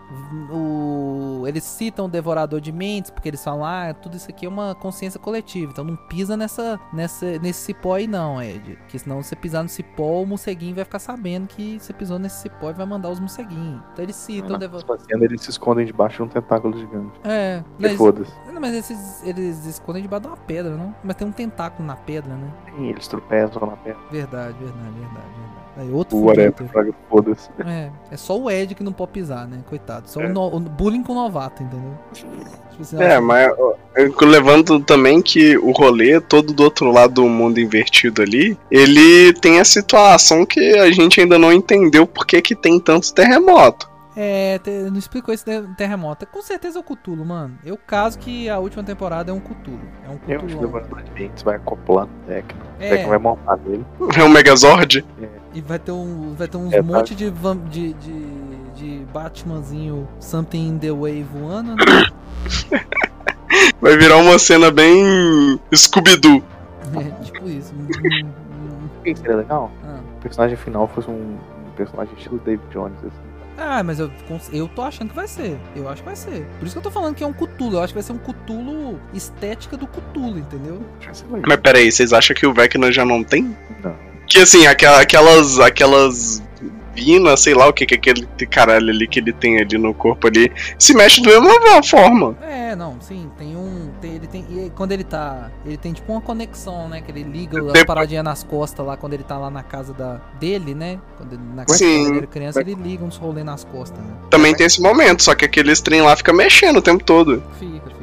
O, 0.51 1.43
eles 1.47 1.63
citam 1.63 2.05
o 2.05 2.09
Devorador 2.09 2.59
de 2.61 2.71
Mentes 2.71 3.09
porque 3.09 3.29
eles 3.29 3.43
falam, 3.43 3.63
ah, 3.65 3.93
tudo 3.93 4.17
isso 4.17 4.29
aqui 4.29 4.45
é 4.45 4.49
uma 4.49 4.75
consciência 4.75 5.19
coletiva. 5.19 5.71
Então 5.71 5.83
não 5.83 5.95
pisa 5.95 6.35
nessa, 6.37 6.79
nessa, 6.91 7.39
nesse 7.39 7.61
cipó 7.61 7.95
aí 7.95 8.07
não, 8.07 8.41
Ed. 8.41 8.75
Porque 8.77 8.99
senão 8.99 9.21
você 9.23 9.35
pisar 9.35 9.63
no 9.63 9.69
cipó, 9.69 10.21
o 10.21 10.25
morceguinho 10.25 10.75
vai 10.75 10.83
ficar 10.85 10.99
sabendo 10.99 11.47
que 11.55 11.79
você 11.79 11.93
pisou 11.93 12.17
nesse 12.19 12.41
cipó 12.41 12.69
e 12.69 12.73
vai 12.73 12.85
mandar 12.85 13.09
os 13.09 13.19
morceguinhos. 13.19 13.81
Então 13.93 14.03
eles 14.03 14.15
citam 14.15 14.57
cena 14.99 15.23
eles 15.25 15.41
se 15.41 15.49
escondem 15.49 15.85
debaixo 15.85 16.17
de 16.17 16.23
um 16.23 16.27
tentáculo 16.27 16.77
gigante. 16.77 17.19
É, 17.23 17.63
Que 17.77 17.83
mas, 17.83 17.97
foda-se. 17.97 18.31
não, 18.51 18.61
mas 18.61 18.73
esses, 18.73 19.23
eles 19.23 19.65
escondem 19.65 20.01
debaixo 20.01 20.21
de 20.23 20.27
uma 20.27 20.37
pedra, 20.37 20.75
não? 20.75 20.95
Mas 21.03 21.15
tem 21.15 21.27
um 21.27 21.31
tentáculo 21.31 21.87
na 21.87 21.95
pedra, 21.95 22.33
né? 22.35 22.51
Sim, 22.75 22.89
Eles 22.89 23.07
tropeçam 23.07 23.67
na 23.67 23.77
pedra. 23.77 23.99
Verdade, 24.11 24.57
verdade, 24.57 24.91
verdade, 24.91 24.99
verdade. 24.99 25.52
Aí 25.75 25.89
outro 25.91 26.17
O 26.17 26.25
whatever, 26.25 26.53
fraga, 26.69 26.93
foda-se. 27.09 27.49
É, 27.65 27.89
é 28.11 28.17
só 28.17 28.39
o 28.39 28.49
Ed 28.49 28.75
que 28.75 28.83
não 28.83 28.93
pode 28.93 29.11
pisar, 29.11 29.47
né? 29.47 29.57
Coitado. 29.67 30.07
Só 30.07 30.21
É. 30.21 30.27
o, 30.27 30.29
no- 30.33 30.55
o 30.55 30.59
bullying 30.59 31.01
com 31.01 31.13
novato, 31.15 31.63
entendeu? 31.63 31.97
Tipo 32.69 32.81
assim, 32.81 33.01
É, 33.01 33.19
mas 33.19 33.51
eu 33.95 34.13
levando 34.21 34.79
também 34.79 35.21
que 35.21 35.55
o 35.57 35.71
rolê 35.71 36.19
todo 36.19 36.53
do 36.53 36.63
outro 36.63 36.91
lado 36.91 37.13
do 37.15 37.29
mundo 37.29 37.59
invertido 37.59 38.21
ali, 38.21 38.57
ele 38.71 39.31
tem 39.33 39.59
a 39.59 39.65
situação 39.65 40.43
que 40.45 40.59
a 40.79 40.91
gente 40.91 41.21
ainda 41.21 41.37
não 41.37 41.51
entendeu 41.53 42.05
por 42.07 42.25
que 42.25 42.41
que 42.41 42.55
tem 42.55 42.79
tanto 42.79 43.13
terremoto. 43.13 43.91
É, 44.15 44.59
te- 44.59 44.69
não 44.91 44.97
explicou 44.99 45.33
esse 45.33 45.43
terremoto. 45.75 46.27
Com 46.27 46.41
certeza 46.43 46.77
é 46.77 46.81
o 46.81 46.83
Cthulhu, 46.83 47.25
mano. 47.25 47.57
Eu 47.65 47.77
caso 47.77 48.17
que 48.19 48.47
a 48.47 48.59
última 48.59 48.83
temporada 48.83 49.31
é 49.31 49.33
um 49.33 49.39
Cthulhu. 49.39 49.79
É 50.05 50.09
um 50.09 50.19
Eu 50.27 50.39
acho 50.77 51.11
que 51.35 51.43
vai 51.43 51.55
acoplando 51.55 52.09
o 52.23 52.27
Tecno. 52.27 52.61
O 52.79 52.83
É, 52.83 53.05
vai 53.07 53.17
montar 53.17 53.57
nele. 53.57 53.83
É 54.15 54.23
um 54.23 54.29
Megazord? 54.29 55.03
E 55.53 55.61
vai 55.61 55.79
ter 55.79 55.91
um, 55.91 56.33
vai 56.35 56.47
ter 56.47 56.57
uns 56.57 56.73
É, 56.73 56.77
tá. 56.77 56.83
monte 56.83 57.13
de, 57.15 57.29
vam- 57.29 57.57
de, 57.69 57.93
de, 57.93 58.25
de 58.75 59.05
Batmanzinho 59.13 60.07
Something 60.19 60.67
in 60.69 60.77
the 60.79 60.91
Way 60.91 61.23
voando, 61.23 61.75
né? 61.75 61.83
Vai 63.79 63.97
virar 63.97 64.17
uma 64.17 64.39
cena 64.39 64.71
bem 64.71 65.59
Scooby-Doo. 65.73 66.43
É, 66.95 67.23
tipo 67.23 67.47
isso. 67.47 67.73
O 67.75 69.03
que 69.03 69.15
seria 69.15 69.35
legal? 69.37 69.71
Ah. 69.83 69.99
O 70.17 70.21
personagem 70.21 70.57
final 70.57 70.87
fosse 70.87 71.09
um, 71.09 71.13
um 71.67 71.71
personagem 71.75 72.13
estilo 72.17 72.39
David 72.39 72.63
Jones, 72.71 72.97
assim. 72.99 73.33
Ah, 73.57 73.83
mas 73.83 73.99
eu, 73.99 74.09
eu 74.51 74.67
tô 74.69 74.81
achando 74.81 75.09
que 75.09 75.15
vai 75.15 75.27
ser. 75.27 75.59
Eu 75.75 75.87
acho 75.87 76.01
que 76.01 76.05
vai 76.07 76.15
ser. 76.15 76.47
Por 76.57 76.65
isso 76.65 76.73
que 76.73 76.79
eu 76.79 76.81
tô 76.83 76.89
falando 76.89 77.13
que 77.13 77.23
é 77.23 77.27
um 77.27 77.33
Cthulhu. 77.33 77.75
Eu 77.75 77.81
acho 77.83 77.89
que 77.93 77.99
vai 77.99 78.03
ser 78.03 78.13
um 78.13 78.17
Cthulhu 78.17 78.99
estética 79.13 79.77
do 79.77 79.85
Cthulhu, 79.85 80.39
entendeu? 80.39 80.81
Mas 81.47 81.57
peraí, 81.59 81.91
vocês 81.91 82.11
acham 82.13 82.35
que 82.35 82.47
o 82.47 82.53
Vecna 82.53 82.91
já 82.91 83.05
não 83.05 83.23
tem? 83.23 83.55
Não. 83.83 83.95
Que 84.27 84.39
assim, 84.39 84.65
aquela- 84.67 85.01
aquelas. 85.01 85.59
aquelas. 85.59 86.43
Vinas, 86.95 87.39
sei 87.39 87.55
lá 87.55 87.67
o 87.67 87.73
que 87.73 87.87
que 87.87 87.95
é 87.95 87.97
aquele 87.97 88.27
caralho 88.47 88.87
ali 88.91 89.07
que 89.07 89.17
ele 89.19 89.33
tem 89.33 89.59
ali 89.59 89.79
no 89.79 89.95
corpo 89.95 90.27
ali, 90.27 90.51
se 90.77 90.93
mexe 90.93 91.23
da 91.23 91.41
mesma 91.41 91.81
forma. 91.81 92.37
É, 92.43 92.75
não, 92.75 93.01
sim, 93.01 93.31
tem 93.35 93.55
um. 93.57 93.89
tem- 93.99 94.13
ele 94.13 94.27
tem. 94.27 94.45
E 94.47 94.71
quando 94.75 94.91
ele 94.91 95.03
tá. 95.03 95.49
Ele 95.65 95.75
tem 95.75 95.91
tipo 95.91 96.11
uma 96.11 96.21
conexão, 96.21 96.87
né? 96.87 97.01
Que 97.01 97.09
ele 97.11 97.23
liga 97.23 97.57
as 97.57 97.65
Depois- 97.65 97.83
paradinhas 97.85 98.23
nas 98.23 98.43
costas 98.43 98.85
lá 98.85 98.95
quando 98.95 99.13
ele 99.13 99.23
tá 99.23 99.39
lá 99.39 99.49
na 99.49 99.63
casa 99.63 99.91
da, 99.91 100.21
dele, 100.39 100.75
né? 100.75 100.99
Quando 101.17 101.33
ele, 101.33 101.41
na 101.55 101.65
Sim. 101.67 102.03
quando 102.03 102.17
ele 102.17 102.27
criança, 102.27 102.61
ele 102.61 102.75
liga 102.75 103.03
uns 103.03 103.17
rolê 103.17 103.43
nas 103.43 103.63
costas, 103.63 103.97
né? 103.97 104.13
Também 104.29 104.53
tem 104.53 104.67
esse 104.67 104.79
momento, 104.79 105.23
só 105.23 105.33
que 105.33 105.43
aquele 105.45 105.75
trem 105.77 106.03
lá 106.03 106.15
fica 106.15 106.31
mexendo 106.31 106.77
o 106.77 106.81
tempo 106.83 107.03
todo. 107.03 107.41
Fica, 107.59 107.89
fica. 107.89 108.02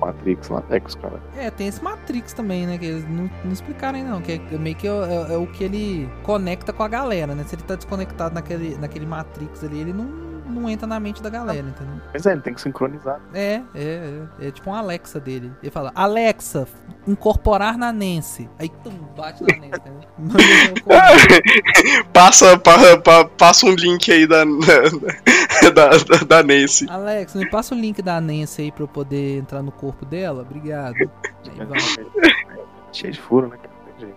Matrix 0.00 0.48
lá, 0.48 0.62
é 0.70 0.78
que 0.80 0.88
os 0.88 0.94
caras. 0.94 1.20
É, 1.36 1.50
tem 1.50 1.66
esse 1.68 1.82
Matrix 1.82 2.32
também, 2.32 2.66
né? 2.66 2.78
Que 2.78 2.86
eles 2.86 3.08
não, 3.08 3.30
não 3.44 3.52
explicaram 3.52 3.98
ainda, 3.98 4.10
não. 4.10 4.20
Que 4.20 4.32
é 4.52 4.58
meio 4.58 4.76
que 4.76 4.86
é, 4.86 4.90
é- 4.90 5.34
é 5.34 5.36
o 5.36 5.46
que 5.46 5.64
ele 5.64 6.08
conecta 6.22 6.72
com 6.72 6.82
a 6.82 6.88
galera, 6.88 7.34
né? 7.34 7.44
Se 7.46 7.54
ele 7.54 7.62
tá 7.62 7.74
desconectado 7.74 8.34
naquele, 8.34 8.76
naquele 8.76 9.06
Matrix 9.06 9.64
ali, 9.64 9.80
ele 9.80 9.92
não, 9.92 10.06
não 10.50 10.68
entra 10.68 10.86
na 10.86 10.98
mente 11.00 11.22
da 11.22 11.30
galera, 11.30 11.66
entendeu? 11.66 11.94
Mas 12.12 12.26
é, 12.26 12.32
ele 12.32 12.40
tem 12.40 12.52
que 12.54 12.60
sincronizar. 12.60 13.20
É, 13.32 13.62
é, 13.74 14.20
é. 14.40 14.48
É 14.48 14.50
tipo 14.50 14.70
uma 14.70 14.78
Alexa 14.78 15.18
dele. 15.20 15.52
Ele 15.62 15.70
fala, 15.70 15.92
Alexa, 15.94 16.66
incorporar 17.06 17.78
na 17.78 17.92
Nancy. 17.92 18.48
Aí, 18.58 18.68
tum, 18.68 18.92
bate 19.16 19.42
na 19.42 19.56
Nancy, 19.56 20.06
comando. 20.16 20.74
passa, 22.12 22.58
pa- 22.58 22.98
pa- 22.98 23.24
passa 23.24 23.66
um 23.66 23.74
link 23.74 24.10
aí 24.12 24.26
da, 24.26 24.44
da, 25.74 25.88
da, 25.90 26.24
da 26.26 26.42
Nancy. 26.42 26.86
Alexa, 26.88 27.38
me 27.38 27.48
passa 27.48 27.74
o 27.74 27.78
link 27.78 28.00
da 28.02 28.20
Nancy 28.20 28.62
aí 28.62 28.72
pra 28.72 28.84
eu 28.84 28.88
poder 28.88 29.38
entrar 29.38 29.62
no 29.62 29.72
corpo 29.72 30.04
dela? 30.04 30.42
Obrigado. 30.42 30.94
Aí 30.96 31.66
vai. 31.66 31.78
Cheio 32.92 33.12
de 33.12 33.20
furo, 33.20 33.48
né? 33.48 33.56
cara? 33.56 33.70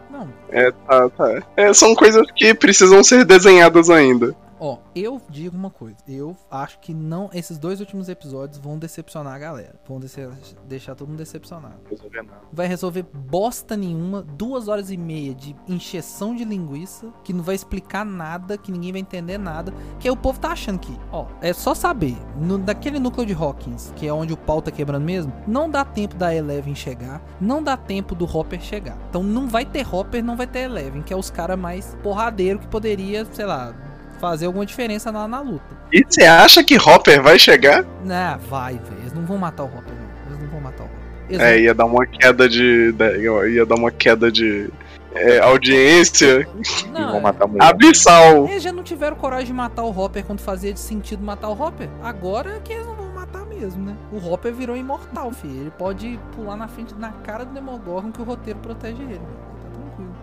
Não, 0.09 0.27
É, 0.49 0.71
tá, 0.71 1.09
tá. 1.09 1.41
É, 1.57 1.73
são 1.73 1.93
coisas 1.95 2.25
que 2.35 2.53
precisam 2.53 3.03
ser 3.03 3.25
desenhadas 3.25 3.89
ainda. 3.89 4.33
Ó, 4.65 4.77
eu 4.95 5.21
digo 5.29 5.57
uma 5.57 5.69
coisa. 5.69 5.97
Eu 6.07 6.37
acho 6.49 6.79
que 6.79 6.93
não. 6.93 7.29
Esses 7.33 7.57
dois 7.57 7.81
últimos 7.81 8.07
episódios 8.07 8.57
vão 8.57 8.79
decepcionar 8.79 9.33
a 9.33 9.37
galera. 9.37 9.75
Vão 9.85 9.99
deixar 9.99 10.95
todo 10.95 11.09
mundo 11.09 11.17
decepcionado. 11.17 11.75
Não 11.83 11.89
resolver 11.89 12.21
nada. 12.23 12.41
Vai 12.49 12.65
resolver 12.65 13.03
bosta 13.03 13.75
nenhuma. 13.75 14.21
Duas 14.21 14.69
horas 14.69 14.89
e 14.89 14.95
meia 14.95 15.35
de 15.35 15.53
encheção 15.67 16.33
de 16.33 16.45
linguiça. 16.45 17.11
Que 17.25 17.33
não 17.33 17.43
vai 17.43 17.55
explicar 17.55 18.05
nada. 18.05 18.57
Que 18.57 18.71
ninguém 18.71 18.93
vai 18.93 19.01
entender 19.01 19.37
nada. 19.37 19.73
Que 19.99 20.07
aí 20.07 20.13
o 20.13 20.15
povo 20.15 20.39
tá 20.39 20.53
achando 20.53 20.79
que, 20.79 20.97
ó, 21.11 21.27
é 21.41 21.51
só 21.51 21.75
saber. 21.75 22.15
No, 22.39 22.57
daquele 22.57 22.99
núcleo 22.99 23.25
de 23.25 23.33
Hawkins, 23.33 23.91
que 23.97 24.07
é 24.07 24.13
onde 24.13 24.31
o 24.31 24.37
pau 24.37 24.61
tá 24.61 24.71
quebrando 24.71 25.03
mesmo, 25.03 25.33
não 25.45 25.69
dá 25.69 25.83
tempo 25.83 26.15
da 26.15 26.33
Eleven 26.33 26.73
chegar. 26.73 27.21
Não 27.41 27.61
dá 27.61 27.75
tempo 27.75 28.15
do 28.15 28.23
Hopper 28.23 28.61
chegar. 28.61 28.97
Então 29.09 29.23
não 29.23 29.45
vai 29.45 29.65
ter 29.65 29.85
Hopper, 29.93 30.23
não 30.23 30.37
vai 30.37 30.47
ter 30.47 30.59
Eleven. 30.59 31.01
Que 31.01 31.13
é 31.13 31.17
os 31.17 31.29
caras 31.29 31.59
mais 31.59 31.97
porradeiro 32.01 32.59
que 32.59 32.67
poderia, 32.69 33.25
sei 33.25 33.45
lá. 33.45 33.75
Fazer 34.23 34.45
alguma 34.45 34.65
diferença 34.65 35.11
lá 35.11 35.27
na 35.27 35.41
luta. 35.41 35.65
E 35.91 36.01
você 36.07 36.23
acha 36.23 36.63
que 36.63 36.77
Hopper 36.77 37.21
vai 37.21 37.37
chegar? 37.37 37.83
Ah, 38.09 38.39
vai, 38.49 38.75
velho. 38.75 38.99
Eles 39.01 39.11
não 39.11 39.25
vão 39.25 39.37
matar 39.37 39.63
o 39.63 39.65
Hopper, 39.65 39.93
não. 39.93 40.27
Eles 40.31 40.39
não 40.41 40.47
vão 40.49 40.61
matar 40.61 40.83
o 40.83 40.85
Hopper. 40.85 40.99
Eles 41.27 41.41
É, 41.41 41.59
ia 41.59 41.73
dar 41.73 41.83
uma 41.83 42.05
queda 42.07 42.47
de. 42.47 42.93
de- 42.93 43.49
ia 43.53 43.65
dar 43.65 43.75
uma 43.75 43.91
queda 43.91 44.31
de 44.31 44.69
é, 45.13 45.39
audiência 45.39 46.47
E 46.85 46.87
Não, 46.87 47.11
vão 47.11 47.19
matar 47.19 47.49
abissal. 47.59 48.45
Eles 48.47 48.63
já 48.63 48.71
não 48.71 48.81
tiveram 48.81 49.17
coragem 49.17 49.47
de 49.47 49.53
matar 49.53 49.83
o 49.83 49.89
Hopper 49.89 50.23
quando 50.23 50.39
fazia 50.39 50.71
de 50.71 50.79
sentido 50.79 51.21
matar 51.21 51.49
o 51.49 51.61
Hopper. 51.61 51.89
Agora 52.01 52.49
é 52.55 52.59
que 52.61 52.71
eles 52.71 52.87
não 52.87 52.95
vão 52.95 53.11
matar 53.13 53.45
mesmo, 53.45 53.83
né? 53.83 53.93
O 54.09 54.25
Hopper 54.25 54.53
virou 54.53 54.77
imortal, 54.77 55.33
filho. 55.33 55.63
Ele 55.63 55.71
pode 55.77 56.17
pular 56.33 56.55
na 56.55 56.69
frente, 56.69 56.95
na 56.97 57.09
cara 57.11 57.43
do 57.43 57.53
Demogorgon 57.53 58.09
que 58.09 58.21
o 58.21 58.23
roteiro 58.23 58.59
protege 58.59 59.01
ele. 59.03 59.19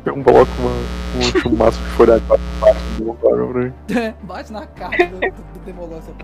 Um 0.06 0.22
bloco, 0.22 0.50
uma, 0.58 0.70
um 0.70 1.32
de 1.78 1.90
folha 1.96 2.18
de 2.18 2.26
baixo 2.26 2.80
do 2.98 3.10
agora, 3.12 3.64
né? 3.64 3.72
Bate 4.22 4.52
na 4.52 4.66
cara 4.66 4.96
do, 5.06 5.20
do, 5.20 5.96
assim, 5.98 6.14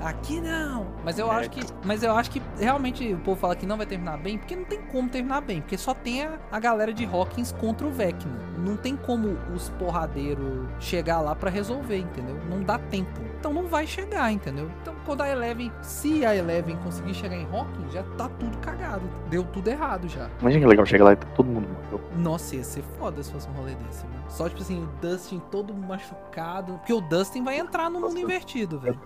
aqui 0.00 0.40
não. 0.40 0.86
Mas 1.04 1.18
eu 1.18 1.30
acho 1.30 1.50
que, 1.50 1.60
mas 1.84 2.02
eu 2.02 2.12
acho 2.12 2.30
que 2.30 2.42
realmente 2.58 3.12
o 3.12 3.18
povo 3.18 3.40
fala 3.40 3.56
que 3.56 3.66
não 3.66 3.76
vai 3.76 3.86
terminar 3.86 4.18
bem, 4.18 4.38
porque 4.38 4.56
não 4.56 4.64
tem 4.64 4.80
como 4.82 5.08
terminar 5.08 5.40
bem, 5.40 5.60
porque 5.60 5.78
só 5.78 5.94
tem 5.94 6.24
a, 6.24 6.38
a 6.50 6.58
galera 6.58 6.92
de 6.92 7.04
Hawkins 7.04 7.52
contra 7.52 7.86
o 7.86 7.90
Vecna. 7.90 8.46
Não 8.58 8.76
tem 8.76 8.96
como 8.96 9.38
os 9.54 9.68
porradeiros 9.70 10.66
chegar 10.80 11.20
lá 11.20 11.34
pra 11.34 11.50
resolver, 11.50 11.98
entendeu? 11.98 12.38
Não 12.48 12.62
dá 12.62 12.78
tempo. 12.78 13.20
Então 13.38 13.52
não 13.52 13.66
vai 13.66 13.86
chegar, 13.86 14.32
entendeu? 14.32 14.70
Então 14.82 14.94
quando 15.04 15.20
a 15.22 15.28
Eleven, 15.28 15.72
se 15.82 16.24
a 16.24 16.34
Eleven 16.34 16.76
conseguir 16.78 17.14
chegar 17.14 17.36
em 17.36 17.46
Hawkins, 17.46 17.92
já 17.92 18.02
tá 18.16 18.28
tudo 18.28 18.58
cagado. 18.58 19.02
Deu 19.30 19.44
tudo 19.44 19.68
errado 19.68 20.08
já. 20.08 20.28
Imagina 20.40 20.64
que 20.64 20.70
legal 20.70 20.86
chegar 20.86 21.04
lá 21.04 21.12
e 21.12 21.16
tá 21.16 21.26
todo 21.34 21.46
mundo 21.46 21.68
morreu. 21.68 22.00
Nossa, 22.16 22.56
ia 22.56 22.64
ser 22.64 22.82
foda 22.98 23.22
se 23.22 23.30
fosse 23.32 23.48
um 23.48 23.52
rolê 23.52 23.74
desse, 23.74 24.04
mano. 24.04 24.24
Só, 24.28 24.48
tipo 24.48 24.62
assim, 24.62 24.82
o 24.82 24.86
Dustin 25.00 25.40
todo 25.50 25.72
machucado. 25.72 26.74
Porque 26.78 26.92
o 26.92 27.00
Dustin 27.00 27.44
vai 27.44 27.58
entrar 27.58 27.88
no 27.88 28.00
mundo 28.00 28.18
invertido, 28.18 28.80
velho. 28.80 28.98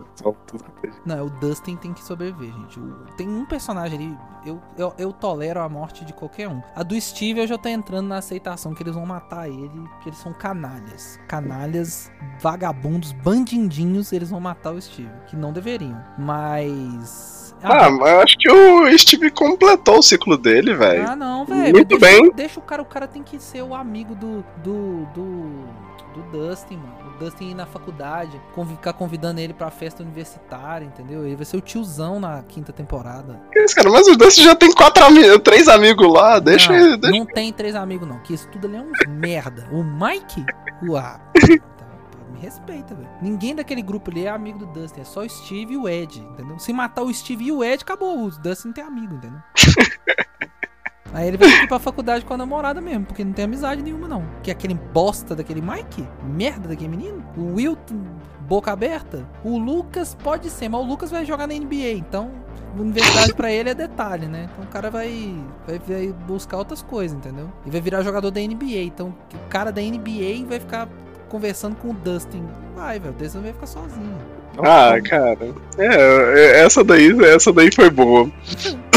Não, 1.05 1.27
o 1.27 1.31
Dustin 1.31 1.77
tem 1.77 1.93
que 1.93 2.03
sobreviver, 2.03 2.53
gente. 2.53 2.79
O- 2.79 3.07
tem 3.17 3.29
um 3.29 3.45
personagem 3.45 3.99
ali, 3.99 4.19
eu, 4.45 4.61
eu, 4.77 4.95
eu 4.99 5.13
tolero 5.13 5.61
a 5.61 5.69
morte 5.69 6.05
de 6.05 6.13
qualquer 6.13 6.49
um. 6.49 6.63
A 6.75 6.83
do 6.83 6.99
Steve 7.01 7.41
eu 7.41 7.47
já 7.47 7.59
tô 7.59 7.69
entrando 7.69 8.09
na 8.09 8.19
aceitação 8.19 8.75
que 8.75 8.83
eles 8.83 8.95
vão 8.95 9.05
matar 9.07 9.49
ele, 9.49 9.89
que 10.03 10.09
eles 10.09 10.19
são 10.19 10.33
canalhas. 10.33 11.19
Canalhas, 11.29 12.11
vagabundos, 12.41 13.13
bandindinhos, 13.13 14.13
eles 14.13 14.31
vão 14.31 14.41
matar 14.41 14.73
o 14.73 14.81
Steve. 14.81 15.11
Que 15.27 15.37
não 15.37 15.53
deveriam. 15.53 16.03
Mas. 16.19 17.55
Ah, 17.63 17.91
mas 17.91 18.11
eu 18.11 18.21
acho 18.21 18.39
que 18.39 18.51
o 18.51 18.99
Steve 18.99 19.31
completou 19.31 19.99
o 19.99 20.03
ciclo 20.03 20.39
dele, 20.39 20.75
velho. 20.75 21.07
Ah, 21.11 21.15
não, 21.15 21.45
velho. 21.45 21.75
Muito 21.75 21.99
deixa, 21.99 22.07
bem. 22.23 22.33
Deixa 22.33 22.59
o 22.59 22.63
cara, 22.63 22.81
o 22.81 22.87
cara 22.87 23.07
tem 23.07 23.23
que 23.23 23.39
ser 23.39 23.63
o 23.63 23.75
amigo 23.75 24.15
do. 24.15 24.43
do. 24.63 25.05
do. 25.15 25.91
Do 26.11 26.23
Dustin, 26.31 26.77
mano. 26.77 27.15
O 27.17 27.19
Dustin 27.19 27.51
ir 27.51 27.55
na 27.55 27.67
faculdade, 27.67 28.41
convi- 28.55 28.75
ficar 28.75 28.93
convidando 28.93 29.41
ele 29.41 29.53
pra 29.55 29.71
festa 29.71 30.03
universitária, 30.03 30.85
entendeu? 30.85 31.25
Ele 31.27 31.37
vai 31.37 31.45
ser 31.45 31.57
o 31.57 31.61
tiozão 31.61 32.19
na 32.21 32.43
quinta 32.43 32.73
temporada. 32.73 33.41
Esse 33.55 33.75
cara, 33.75 33.91
mas 33.91 34.07
o 34.09 34.17
Dustin 34.17 34.43
já 34.45 34.55
tem 34.55 34.73
quatro 34.73 35.05
amigos, 35.05 35.39
três 35.45 35.69
amigos 35.69 36.13
lá, 36.13 36.39
deixa 36.39 36.73
não, 36.73 36.79
ele. 36.79 36.97
Deixa... 36.97 37.19
não 37.19 37.27
tem 37.27 37.53
três 37.53 37.75
amigos, 37.75 38.09
não. 38.09 38.19
Que 38.21 38.35
isso 38.35 38.49
tudo 38.49 38.67
ali 38.67 38.77
é 38.77 38.81
uns 38.81 38.99
merda. 39.09 39.69
O 39.73 39.83
Mike? 39.83 40.45
Uau. 40.89 41.21
Me 42.33 42.39
respeita, 42.41 42.95
velho. 42.95 43.09
Ninguém 43.21 43.55
daquele 43.55 43.83
grupo 43.83 44.11
ali 44.11 44.25
é 44.27 44.31
amigo 44.31 44.59
do 44.61 44.67
Dustin. 44.67 45.01
É 45.03 45.05
só 45.05 45.21
o 45.21 45.29
Steve 45.29 45.75
e 45.75 45.77
o 45.77 45.89
Ed, 45.89 46.21
entendeu? 46.21 46.59
Se 46.59 46.73
matar 46.73 47.03
o 47.03 47.13
Steve 47.13 47.45
e 47.47 47.53
o 47.53 47.63
Ed, 47.63 47.83
acabou. 47.83 48.25
O 48.25 48.31
Dustin 48.31 48.69
não 48.69 48.75
tem 48.75 48.85
amigo, 48.85 49.15
entendeu? 49.15 49.41
Aí 51.13 51.29
ele 51.29 51.37
vai 51.37 51.49
ir 51.49 51.69
pra 51.69 51.79
faculdade 51.79 52.25
com 52.25 52.35
a 52.35 52.37
namorada 52.37 52.81
mesmo, 52.81 53.05
porque 53.05 53.25
não 53.25 53.33
tem 53.33 53.45
amizade 53.45 53.83
nenhuma, 53.83 54.07
não. 54.07 54.25
Que 54.43 54.51
é 54.51 54.53
aquele 54.53 54.75
bosta 54.75 55.35
daquele 55.35 55.61
Mike, 55.61 56.07
merda 56.23 56.69
daquele 56.69 56.89
menino. 56.89 57.25
O 57.37 57.55
Wilton, 57.55 58.01
boca 58.43 58.73
aberta. 58.73 59.27
O 59.45 59.59
Lucas 59.59 60.15
pode 60.15 60.49
ser, 60.51 60.69
mas 60.69 60.81
o 60.81 60.85
Lucas 60.85 61.11
vai 61.11 61.25
jogar 61.25 61.47
na 61.47 61.55
NBA, 61.55 61.93
então 61.93 62.31
universidade 62.79 63.35
pra 63.35 63.51
ele 63.51 63.71
é 63.71 63.75
detalhe, 63.75 64.27
né? 64.27 64.49
Então 64.53 64.65
o 64.65 64.69
cara 64.69 64.91
vai, 64.91 65.35
vai, 65.67 65.79
vai 65.79 66.15
buscar 66.27 66.59
outras 66.59 66.83
coisas, 66.83 67.17
entendeu? 67.17 67.51
E 67.67 67.71
vai 67.71 67.81
virar 67.81 68.03
jogador 68.03 68.31
da 68.31 68.41
NBA. 68.41 68.83
Então 68.83 69.09
o 69.09 69.49
cara 69.49 69.73
da 69.73 69.81
NBA 69.81 70.47
vai 70.49 70.61
ficar 70.61 70.89
conversando 71.29 71.77
com 71.77 71.91
o 71.91 71.95
Dustin. 71.95 72.45
Vai, 72.77 72.99
velho, 72.99 73.15
o 73.15 73.17
Dustin 73.19 73.41
vai 73.41 73.53
ficar 73.53 73.67
sozinho. 73.67 74.19
Ah, 74.59 75.01
cara. 75.01 75.55
É, 75.79 75.87
é, 75.87 76.61
essa 76.65 76.85
daí, 76.85 77.13
essa 77.25 77.53
daí 77.53 77.73
foi 77.73 77.89
boa. 77.91 78.31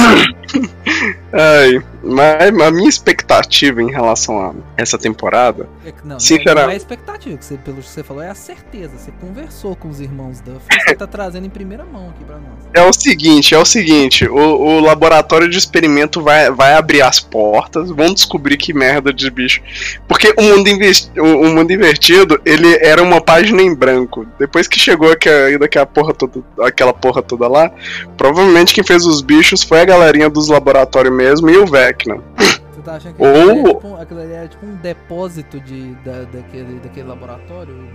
Ai. 1.33 1.83
Mas 2.03 2.59
a 2.59 2.69
minha 2.69 2.89
expectativa 2.89 3.81
em 3.81 3.89
relação 3.89 4.37
a 4.37 4.53
essa 4.75 4.97
temporada. 4.97 5.69
É 5.85 5.93
Não, 6.03 6.19
Sinceramente. 6.19 6.65
não 6.65 6.73
é 6.73 6.75
expectativa, 6.75 7.37
que 7.37 7.45
você, 7.45 7.55
pelo 7.55 7.77
que 7.77 7.87
você 7.87 8.03
falou, 8.03 8.21
é 8.21 8.29
a 8.29 8.35
certeza. 8.35 8.91
Você 8.97 9.11
conversou 9.21 9.73
com 9.73 9.87
os 9.87 10.01
irmãos 10.01 10.41
Duff 10.41 10.65
e 10.69 10.83
você 10.83 10.95
tá 10.95 11.07
trazendo 11.07 11.47
em 11.47 11.49
primeira 11.49 11.85
mão 11.85 12.09
aqui 12.09 12.25
pra 12.25 12.35
nós. 12.35 12.67
É 12.73 12.83
o 12.83 12.91
seguinte, 12.91 13.55
é 13.55 13.57
o 13.57 13.63
seguinte, 13.63 14.27
o, 14.27 14.35
o 14.35 14.79
laboratório 14.81 15.49
de 15.49 15.57
experimento 15.57 16.21
vai, 16.21 16.51
vai 16.51 16.73
abrir 16.73 17.01
as 17.01 17.21
portas, 17.21 17.89
vão 17.89 18.13
descobrir 18.13 18.57
que 18.57 18.73
merda 18.73 19.13
de 19.13 19.31
bicho. 19.31 19.61
Porque 20.07 20.33
o 20.37 20.41
mundo, 20.41 20.69
o, 21.17 21.47
o 21.47 21.55
mundo 21.55 21.71
invertido, 21.71 22.41
ele 22.45 22.77
era 22.81 23.01
uma 23.01 23.21
página 23.21 23.61
em 23.61 23.73
branco. 23.73 24.27
Depois 24.37 24.67
que 24.67 24.77
chegou 24.77 25.09
aquela, 25.09 25.57
daquela 25.57 25.85
porra 25.85 26.13
toda, 26.13 26.43
aquela 26.61 26.93
porra 26.93 27.21
toda 27.21 27.47
lá, 27.47 27.71
provavelmente 28.17 28.73
quem 28.73 28.83
fez 28.83 29.05
os 29.05 29.21
bichos 29.21 29.63
foi 29.63 29.79
a 29.79 29.85
galerinha 29.93 30.29
dos 30.29 30.47
laboratórios 30.47 31.15
mesmo 31.15 31.49
e 31.49 31.57
o 31.57 31.65
Vecna. 31.65 32.17
Você 32.37 32.81
tá 32.83 32.95
achando 32.95 33.15
que 33.15 33.23
Ou- 33.23 33.29
aquilo, 33.31 33.51
ali 33.51 33.59
é 33.61 33.73
tipo, 33.73 33.95
aquilo 33.95 34.19
ali 34.21 34.33
é 34.33 34.47
tipo 34.47 34.65
um 34.65 34.75
depósito 34.75 35.59
de, 35.59 35.93
da, 36.03 36.23
daquele, 36.23 36.79
daquele 36.79 37.07
laboratório 37.07 37.93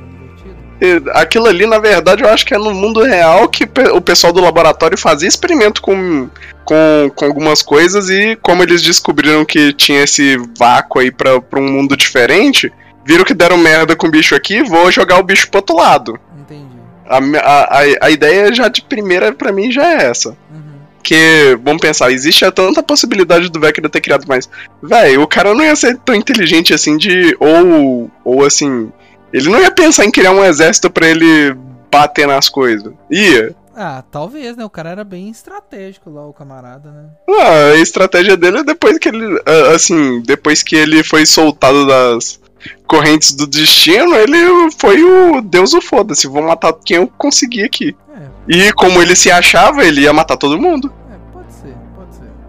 Aquilo 1.12 1.49
ali, 1.49 1.66
na 1.66 1.78
verdade, 1.78 2.22
eu 2.22 2.28
acho 2.28 2.46
que 2.46 2.55
é 2.55 2.59
no 2.59 2.72
mundo 2.72 3.03
real 3.03 3.49
que 3.49 3.68
o 3.92 4.01
pessoal 4.01 4.32
do 4.32 4.40
laboratório 4.40 4.96
fazia 4.96 5.28
experimento 5.28 5.82
com, 5.82 6.28
com, 6.64 7.11
com 7.14 7.24
algumas 7.24 7.62
coisas 7.62 8.09
e 8.09 8.36
como 8.40 8.62
eles 8.62 8.80
descobriram 8.80 9.44
que 9.44 9.72
tinha 9.72 10.05
esse 10.05 10.36
vácuo 10.57 11.01
aí 11.01 11.11
pra, 11.11 11.40
pra 11.40 11.59
um 11.59 11.68
mundo 11.68 11.96
diferente, 11.96 12.72
viram 13.05 13.24
que 13.24 13.34
deram 13.34 13.59
merda 13.59 13.96
com 13.96 14.07
o 14.07 14.11
bicho 14.11 14.36
aqui, 14.36 14.62
vou 14.62 14.90
jogar 14.92 15.18
o 15.18 15.24
bicho 15.24 15.51
pro 15.51 15.59
outro 15.59 15.76
lado. 15.76 16.18
Entendi. 16.38 16.78
A, 17.05 17.18
a, 17.18 18.07
a, 18.07 18.11
ideia 18.11 18.55
já 18.55 18.68
de 18.68 18.82
primeira 18.82 19.32
pra 19.32 19.51
mim 19.51 19.72
já 19.72 19.84
é 19.84 20.05
essa. 20.05 20.30
Uhum. 20.51 20.67
Porque, 21.09 21.59
vamos 21.64 21.80
pensar, 21.80 22.12
existe 22.12 22.50
tanta 22.50 22.82
possibilidade 22.82 23.48
do 23.48 23.59
Vecna 23.59 23.88
ter 23.88 24.02
criado 24.02 24.26
mais. 24.28 24.46
Véi, 24.82 25.16
o 25.16 25.26
cara 25.26 25.54
não 25.54 25.64
ia 25.64 25.74
ser 25.74 25.96
tão 25.96 26.14
inteligente 26.14 26.74
assim 26.74 26.98
de. 26.98 27.34
Ou. 27.40 28.11
Ou 28.22 28.44
assim. 28.44 28.92
Ele 29.32 29.48
não 29.48 29.59
ia 29.59 29.70
pensar 29.70 30.04
em 30.04 30.11
criar 30.11 30.32
um 30.32 30.44
exército 30.44 30.90
pra 30.90 31.09
ele 31.09 31.56
bater 31.90 32.26
nas 32.26 32.50
coisas. 32.50 32.92
Ia. 33.11 33.56
Ah, 33.74 34.04
talvez, 34.11 34.54
né? 34.54 34.66
O 34.66 34.70
cara 34.70 34.90
era 34.90 35.02
bem 35.04 35.30
estratégico 35.30 36.11
lá, 36.11 36.26
o 36.26 36.32
camarada, 36.32 36.90
né? 36.90 37.04
Ah, 37.40 37.72
a 37.72 37.76
estratégia 37.76 38.36
dele 38.36 38.59
é 38.59 38.64
depois 38.64 38.98
que 38.98 39.09
ele. 39.09 39.40
ah, 39.46 39.74
Assim, 39.74 40.20
depois 40.20 40.62
que 40.62 40.76
ele 40.76 41.02
foi 41.02 41.24
soltado 41.24 41.86
das 41.86 42.38
correntes 42.86 43.32
do 43.34 43.46
destino, 43.46 44.14
ele 44.14 44.36
foi 44.78 45.02
o 45.02 45.40
Deus 45.40 45.72
o 45.72 45.80
foda-se. 45.80 46.26
Vou 46.26 46.42
matar 46.42 46.74
quem 46.84 46.98
eu 46.98 47.06
conseguir 47.16 47.62
aqui. 47.64 47.96
É, 48.14 48.26
E 48.46 48.72
como 48.72 49.00
ele 49.00 49.16
se 49.16 49.30
achava, 49.30 49.84
ele 49.86 50.02
ia 50.02 50.12
matar 50.12 50.36
todo 50.36 50.59
mundo. 50.61 50.92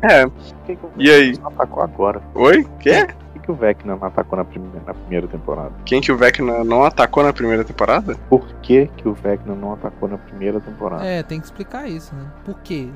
É. 0.01 0.25
Por 0.25 0.65
que 0.65 0.75
que 0.75 0.85
o 0.85 0.91
E 0.97 1.11
aí? 1.11 1.31
Vecna 1.31 1.43
não 1.43 1.51
atacou 1.51 1.83
agora? 1.83 2.21
Oi? 2.35 2.67
Quê? 2.79 3.07
Por 3.33 3.41
que, 3.41 3.51
o 3.51 3.55
Vecna 3.55 3.95
não 3.95 4.07
atacou 4.07 4.37
na 4.37 4.45
primeira, 4.45 4.81
na 4.85 4.93
primeira 4.93 5.27
temporada? 5.27 5.71
Quem 5.85 6.01
que 6.01 6.11
o 6.11 6.17
Vecna 6.17 6.63
não 6.63 6.83
atacou 6.83 7.23
na 7.23 7.33
primeira 7.33 7.63
temporada? 7.63 8.15
Por 8.29 8.45
que, 8.61 8.87
que 8.95 9.07
o 9.07 9.13
Vecna 9.13 9.55
não 9.55 9.73
atacou 9.73 10.07
na 10.07 10.19
primeira 10.19 10.59
temporada? 10.59 11.03
É, 11.03 11.23
tem 11.23 11.39
que 11.39 11.45
explicar 11.45 11.87
isso, 11.87 12.13
né? 12.13 12.31
Por 12.45 12.59
quê? 12.59 12.87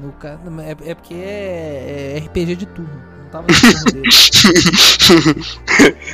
No, 0.46 0.62
é, 0.62 0.72
é 0.72 0.94
porque 0.96 1.16
é, 1.16 2.18
é 2.18 2.20
RPG 2.20 2.56
de 2.56 2.66
turno. 2.68 3.23
Tava 3.34 3.48
no 3.48 3.54
turno 3.56 3.92
dele. 3.92 5.44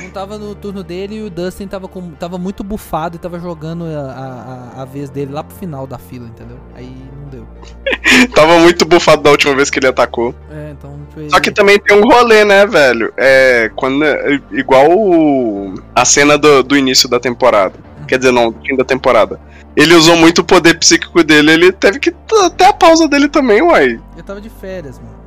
Não 0.02 0.10
tava 0.10 0.38
no 0.38 0.54
turno 0.54 0.82
dele 0.82 1.16
e 1.16 1.22
o 1.22 1.28
Dustin 1.28 1.66
tava, 1.66 1.86
com, 1.86 2.12
tava 2.12 2.38
muito 2.38 2.64
bufado 2.64 3.16
e 3.16 3.18
tava 3.18 3.38
jogando 3.38 3.84
a, 3.84 4.72
a, 4.78 4.82
a 4.82 4.84
vez 4.86 5.10
dele 5.10 5.30
lá 5.30 5.44
pro 5.44 5.54
final 5.54 5.86
da 5.86 5.98
fila, 5.98 6.26
entendeu? 6.26 6.56
Aí 6.74 6.90
não 7.20 7.28
deu. 7.28 7.46
Tava 8.34 8.58
muito 8.60 8.84
bufado 8.86 9.22
da 9.22 9.30
última 9.30 9.54
vez 9.54 9.68
que 9.68 9.78
ele 9.78 9.86
atacou. 9.86 10.34
É, 10.50 10.70
então 10.70 10.98
foi. 11.12 11.28
Só 11.28 11.38
que 11.40 11.50
também 11.50 11.78
tem 11.78 11.96
um 11.96 12.02
rolê, 12.08 12.42
né, 12.44 12.66
velho? 12.66 13.12
É. 13.18 13.70
Quando, 13.76 14.02
é, 14.02 14.40
igual 14.52 14.90
o- 14.90 15.74
a 15.94 16.04
cena 16.06 16.38
do, 16.38 16.62
do 16.62 16.76
início 16.76 17.08
da 17.08 17.20
temporada. 17.20 17.74
Quer 18.08 18.18
dizer, 18.18 18.32
não, 18.32 18.50
do 18.50 18.60
fim 18.66 18.76
da 18.76 18.84
temporada. 18.84 19.38
Ele 19.76 19.94
usou 19.94 20.16
muito 20.16 20.38
o 20.40 20.44
poder 20.44 20.78
psíquico 20.78 21.22
dele, 21.22 21.52
ele 21.52 21.70
teve 21.72 21.98
que 22.00 22.10
ter 22.10 22.64
a 22.64 22.72
pausa 22.72 23.06
dele 23.06 23.28
também, 23.28 23.62
uai. 23.62 24.00
Ele 24.14 24.22
tava 24.24 24.40
de 24.40 24.48
férias, 24.48 24.98
mano. 24.98 25.19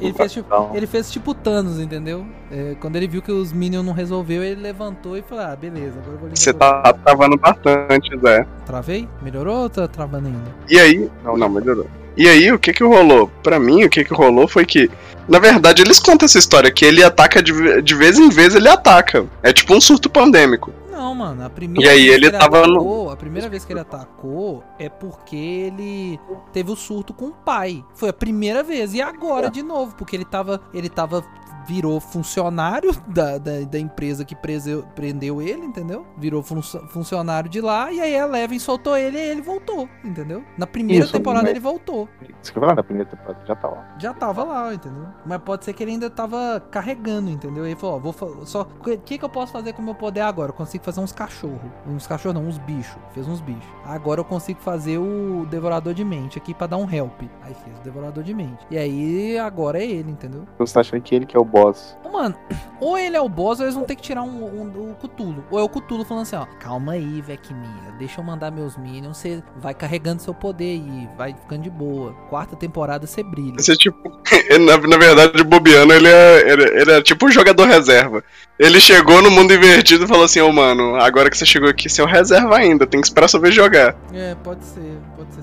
Ele, 0.00 0.12
fez 0.12 0.32
tipo. 0.32 0.46
Então, 0.46 0.70
Ele 0.74 0.86
fez 0.86 1.10
tipo 1.10 1.34
Thanos, 1.34 1.78
entendeu? 1.80 2.26
É, 2.50 2.76
quando 2.80 2.96
ele 2.96 3.08
viu 3.08 3.22
que 3.22 3.32
os 3.32 3.52
Minions 3.52 3.84
não 3.84 3.92
resolveu, 3.92 4.42
ele 4.42 4.60
levantou 4.60 5.16
e 5.16 5.22
falou: 5.22 5.44
Ah, 5.44 5.56
beleza, 5.56 5.98
agora 5.98 6.12
eu 6.16 6.18
vou 6.18 6.28
Você 6.34 6.50
resolver." 6.52 6.82
tá 6.82 6.92
travando 6.92 7.36
bastante, 7.36 8.18
Zé. 8.18 8.46
Travei? 8.66 9.08
Melhorou 9.22 9.62
ou 9.62 9.70
tá 9.70 9.86
travando 9.88 10.28
ainda? 10.28 10.54
E 10.68 10.78
aí. 10.78 11.10
Não, 11.24 11.36
Não, 11.36 11.48
melhorou. 11.48 11.86
E 12.16 12.28
aí, 12.28 12.52
o 12.52 12.58
que 12.58 12.72
que 12.72 12.84
rolou? 12.84 13.30
Pra 13.42 13.58
mim, 13.58 13.84
o 13.84 13.88
que 13.90 14.04
que 14.04 14.12
rolou 14.12 14.46
foi 14.48 14.64
que. 14.66 14.90
Na 15.28 15.38
verdade, 15.38 15.80
eles 15.82 16.00
contam 16.00 16.26
essa 16.26 16.38
história, 16.38 16.70
que 16.70 16.84
ele 16.84 17.04
ataca 17.04 17.40
de, 17.40 17.80
de 17.82 17.94
vez 17.94 18.18
em 18.18 18.28
vez, 18.28 18.54
ele 18.54 18.68
ataca. 18.68 19.24
É 19.42 19.52
tipo 19.52 19.72
um 19.74 19.80
surto 19.80 20.10
pandêmico. 20.10 20.72
Não, 20.90 21.14
mano, 21.14 21.44
a 21.44 21.50
primeira 21.50 21.86
E 21.86 21.92
aí, 21.92 22.02
vez 22.08 22.14
ele 22.14 22.30
que 22.30 22.38
tava 22.38 22.66
no- 22.66 22.74
atacou, 22.76 23.10
a 23.10 23.16
primeira 23.16 23.48
vez 23.48 23.64
que 23.64 23.72
ele 23.72 23.80
atacou 23.80 24.64
é 24.78 24.88
porque 24.88 25.36
ele 25.36 26.18
teve 26.52 26.70
o 26.70 26.76
surto 26.76 27.12
com 27.14 27.26
o 27.26 27.32
pai. 27.32 27.84
Foi 27.94 28.08
a 28.08 28.12
primeira 28.12 28.62
vez 28.62 28.92
e 28.94 29.00
agora 29.00 29.50
de 29.50 29.62
novo, 29.62 29.94
porque 29.96 30.16
ele 30.16 30.24
tava, 30.24 30.60
ele 30.74 30.88
tava 30.88 31.24
virou 31.70 32.00
funcionário 32.00 32.90
da, 33.06 33.38
da, 33.38 33.60
da 33.60 33.78
empresa 33.78 34.24
que 34.24 34.34
preseu- 34.34 34.84
prendeu 34.94 35.40
ele, 35.40 35.64
entendeu? 35.64 36.04
Virou 36.18 36.42
fun- 36.42 36.60
funcionário 36.62 37.48
de 37.48 37.60
lá 37.60 37.92
e 37.92 38.00
aí 38.00 38.16
a 38.16 38.24
Eleven 38.26 38.58
soltou 38.58 38.96
ele 38.96 39.16
e 39.16 39.20
ele 39.20 39.40
voltou, 39.40 39.88
entendeu? 40.04 40.42
Na 40.58 40.66
primeira 40.66 41.04
Isso, 41.04 41.12
temporada 41.12 41.42
mas- 41.44 41.50
ele 41.52 41.60
voltou. 41.60 42.08
Isso 42.42 42.52
que 42.52 42.58
eu 42.58 42.60
falei, 42.60 42.74
na 42.76 42.82
primeira 42.82 43.08
temporada 43.08 43.44
já 43.46 43.54
tá 43.54 43.68
lá. 43.68 43.94
Já 43.98 44.12
tava 44.12 44.42
lá, 44.44 44.74
entendeu? 44.74 45.06
Mas 45.24 45.38
pode 45.42 45.64
ser 45.64 45.72
que 45.72 45.82
ele 45.84 45.92
ainda 45.92 46.10
tava 46.10 46.60
carregando, 46.70 47.30
entendeu? 47.30 47.64
Ele 47.64 47.76
falou, 47.76 47.96
ó, 47.96 47.98
vou 47.98 48.46
só. 48.46 48.62
O 48.62 48.98
que, 48.98 49.18
que 49.18 49.24
eu 49.24 49.28
posso 49.28 49.52
fazer 49.52 49.72
com 49.72 49.82
o 49.82 49.84
meu 49.84 49.94
poder 49.94 50.20
agora? 50.22 50.50
Eu 50.50 50.54
consigo 50.54 50.82
fazer 50.84 51.00
uns 51.00 51.12
cachorros. 51.12 51.60
Uns 51.86 52.06
cachorros 52.06 52.34
não, 52.40 52.48
uns 52.48 52.58
bichos. 52.58 52.96
Fez 53.12 53.28
uns 53.28 53.40
bichos. 53.40 53.64
Agora 53.84 54.20
eu 54.20 54.24
consigo 54.24 54.60
fazer 54.60 54.98
o 54.98 55.46
devorador 55.50 55.94
de 55.94 56.04
mente 56.04 56.36
aqui 56.38 56.52
pra 56.52 56.66
dar 56.66 56.76
um 56.78 56.90
help. 56.92 57.20
Aí 57.42 57.54
fez 57.54 57.78
o 57.78 57.82
devorador 57.82 58.24
de 58.24 58.34
mente. 58.34 58.66
E 58.70 58.76
aí 58.78 59.38
agora 59.38 59.78
é 59.78 59.86
ele, 59.86 60.10
entendeu? 60.10 60.44
Você 60.58 60.74
tá 60.74 60.80
achando 60.80 61.02
que 61.02 61.14
ele 61.14 61.26
que 61.26 61.36
é 61.36 61.40
o 61.40 61.44
boss? 61.44 61.59
Ô, 62.04 62.08
Mano, 62.10 62.34
ou 62.80 62.98
ele 62.98 63.16
é 63.16 63.20
o 63.20 63.28
boss 63.28 63.60
ou 63.60 63.66
eles 63.66 63.74
vão 63.74 63.84
ter 63.84 63.94
que 63.94 64.02
tirar 64.02 64.22
um, 64.22 64.44
um, 64.44 64.90
o 64.90 64.94
Cutulo. 64.94 65.44
Ou 65.50 65.58
é 65.58 65.62
o 65.62 65.68
Cutulo 65.68 66.04
falando 66.04 66.22
assim, 66.22 66.36
ó. 66.36 66.46
Calma 66.58 66.92
aí, 66.92 67.20
Vecnia. 67.20 67.92
Deixa 67.98 68.20
eu 68.20 68.24
mandar 68.24 68.50
meus 68.50 68.76
minions. 68.76 69.16
Você 69.18 69.42
vai 69.56 69.74
carregando 69.74 70.22
seu 70.22 70.34
poder 70.34 70.80
aí. 70.80 71.08
Vai 71.16 71.34
ficando 71.34 71.62
de 71.62 71.70
boa. 71.70 72.12
Quarta 72.28 72.56
temporada 72.56 73.06
você 73.06 73.22
brilha. 73.22 73.56
Esse 73.58 73.72
é 73.72 73.76
tipo. 73.76 74.10
na, 74.60 74.76
na 74.76 74.96
verdade, 74.96 75.40
o 75.40 75.44
Bobiano, 75.44 75.92
ele 75.92 76.08
é, 76.08 76.50
ele, 76.50 76.80
ele 76.80 76.92
é 76.92 77.02
tipo 77.02 77.26
um 77.26 77.30
jogador 77.30 77.66
reserva. 77.66 78.24
Ele 78.58 78.78
chegou 78.78 79.22
no 79.22 79.30
mundo 79.30 79.54
invertido 79.54 80.04
e 80.04 80.08
falou 80.08 80.24
assim: 80.24 80.40
Ô 80.40 80.52
mano, 80.52 80.96
agora 80.96 81.30
que 81.30 81.36
você 81.36 81.46
chegou 81.46 81.68
aqui, 81.68 81.88
você 81.88 82.00
é 82.00 82.04
o 82.04 82.06
reserva 82.06 82.56
ainda, 82.56 82.86
tem 82.86 83.00
que 83.00 83.06
esperar 83.06 83.28
sua 83.28 83.40
vez 83.40 83.54
jogar. 83.54 83.96
É, 84.12 84.34
pode 84.42 84.64
ser. 84.64 84.80
Você 84.80 84.99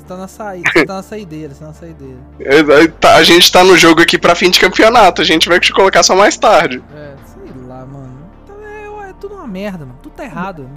tá 0.08 0.18
na 0.18 0.28
saída, 0.28 0.70
você 0.72 0.86
tá 0.86 0.96
na 0.96 1.04
saideira, 1.04 1.54
você 1.54 1.60
tá 1.60 1.68
na 1.68 1.74
saideira. 1.74 2.18
É, 2.40 3.08
A 3.10 3.24
gente 3.24 3.52
tá 3.52 3.64
no 3.64 3.78
jogo 3.78 4.02
aqui 4.02 4.18
pra 4.18 4.36
fim 4.36 4.50
de 4.50 4.60
campeonato, 4.60 5.22
a 5.22 5.26
gente 5.26 5.48
vai 5.48 5.60
te 5.60 5.72
colocar 5.74 6.04
só 6.04 6.16
mais 6.16 6.38
tarde. 6.38 6.82
É, 6.96 7.14
sei 7.26 7.68
lá, 7.68 7.86
mano. 7.86 8.18
Então, 8.44 8.58
é, 9.06 9.10
é 9.10 9.14
tudo 9.20 9.36
uma 9.36 9.48
merda, 9.48 9.86
mano. 9.86 10.00
Tudo 10.02 10.14
tá 10.14 10.24
errado. 10.24 10.70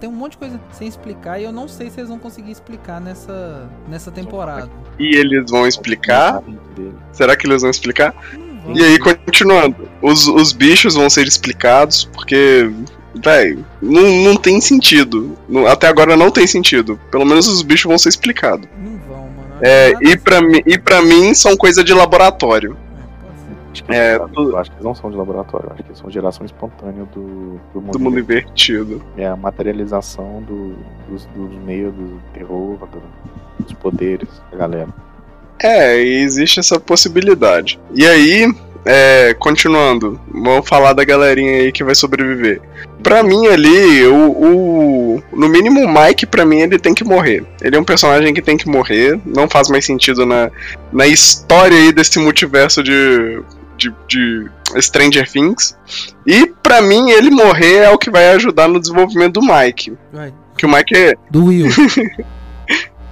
Tem 0.00 0.08
um 0.08 0.12
monte 0.12 0.32
de 0.32 0.38
coisa 0.38 0.60
sem 0.72 0.88
explicar 0.88 1.38
e 1.38 1.44
eu 1.44 1.52
não 1.52 1.68
sei 1.68 1.90
se 1.90 2.00
eles 2.00 2.08
vão 2.08 2.18
conseguir 2.18 2.52
explicar 2.52 3.00
nessa, 3.00 3.68
nessa 3.88 4.10
temporada. 4.10 4.70
E 4.98 5.16
eles 5.16 5.50
vão 5.50 5.66
explicar? 5.66 6.42
Será 7.12 7.36
que 7.36 7.46
eles 7.46 7.60
vão 7.60 7.70
explicar? 7.70 8.14
Vão. 8.64 8.74
E 8.74 8.82
aí, 8.82 8.98
continuando, 8.98 9.88
os, 10.00 10.26
os 10.26 10.52
bichos 10.52 10.94
vão 10.94 11.10
ser 11.10 11.26
explicados 11.26 12.04
porque. 12.04 12.70
Véi, 13.22 13.58
não, 13.80 14.02
não 14.24 14.36
tem 14.36 14.60
sentido. 14.60 15.36
Não- 15.48 15.66
até 15.66 15.86
agora 15.88 16.16
não 16.16 16.30
tem 16.30 16.46
sentido. 16.46 16.98
Pelo 17.10 17.24
menos 17.24 17.46
os 17.48 17.62
bichos 17.62 17.88
vão 17.88 17.98
ser 17.98 18.08
explicados. 18.08 18.68
Não 18.76 18.98
vão, 19.08 19.16
mano. 19.22 19.54
É, 19.60 19.92
Nada- 19.92 20.08
e, 20.08 20.16
pra 20.16 20.40
mim, 20.42 20.60
e 20.66 20.78
pra 20.78 21.02
mim 21.02 21.32
são 21.34 21.56
coisa 21.56 21.82
de 21.84 21.92
laboratório. 21.94 22.76
É, 23.88 24.14
É, 24.14 24.16
eu 24.36 24.56
acho 24.56 24.70
que 24.70 24.76
eles 24.76 24.84
não 24.84 24.94
são 24.94 25.10
de 25.10 25.16
laboratório, 25.16 25.68
acho 25.72 25.82
que 25.82 25.88
eles 25.88 25.98
são 25.98 26.08
geração 26.08 26.46
espontânea 26.46 27.04
do, 27.12 27.58
do 27.72 27.80
mundo. 27.80 27.90
Do 27.92 27.98
mundo 27.98 28.18
invertido. 28.20 29.02
É 29.16 29.26
a 29.26 29.34
materialização 29.36 30.42
do, 30.46 30.76
dos, 31.08 31.26
dos 31.34 31.52
meios 31.64 31.92
do 31.92 32.20
terror, 32.32 32.78
do- 32.86 33.64
dos 33.64 33.72
poderes 33.74 34.28
da 34.52 34.58
galera. 34.58 34.88
É, 35.60 36.00
e 36.02 36.22
existe 36.22 36.60
essa 36.60 36.78
possibilidade. 36.78 37.80
E 37.94 38.06
aí, 38.06 38.52
é, 38.84 39.34
continuando, 39.38 40.20
vamos 40.30 40.68
falar 40.68 40.92
da 40.92 41.04
galerinha 41.04 41.52
aí 41.62 41.72
que 41.72 41.84
vai 41.84 41.94
sobreviver. 41.94 42.60
Pra 43.02 43.22
mim 43.22 43.46
ali, 43.48 44.06
o, 44.06 44.30
o- 44.30 45.22
no 45.32 45.48
mínimo 45.48 45.80
o 45.80 45.88
Mike, 45.88 46.24
pra 46.26 46.44
mim, 46.44 46.60
ele 46.60 46.78
tem 46.78 46.94
que 46.94 47.04
morrer. 47.04 47.44
Ele 47.60 47.76
é 47.76 47.78
um 47.78 47.84
personagem 47.84 48.32
que 48.32 48.40
tem 48.42 48.56
que 48.56 48.68
morrer, 48.68 49.20
não 49.26 49.48
faz 49.48 49.68
mais 49.68 49.84
sentido 49.84 50.24
na, 50.24 50.50
na 50.92 51.06
história 51.06 51.76
aí 51.76 51.92
desse 51.92 52.18
multiverso 52.18 52.82
de, 52.82 53.42
de, 53.76 53.92
de 54.08 54.46
Stranger 54.80 55.30
Things. 55.30 55.76
E 56.26 56.46
pra 56.62 56.80
mim, 56.80 57.10
ele 57.10 57.30
morrer 57.30 57.76
é 57.84 57.90
o 57.90 57.98
que 57.98 58.10
vai 58.10 58.30
ajudar 58.30 58.68
no 58.68 58.80
desenvolvimento 58.80 59.40
do 59.40 59.42
Mike. 59.42 59.92
Vai. 60.12 60.32
Que 60.56 60.64
o 60.64 60.68
Mike 60.72 60.96
é, 60.96 61.14
Do 61.30 61.46
Will. 61.46 61.66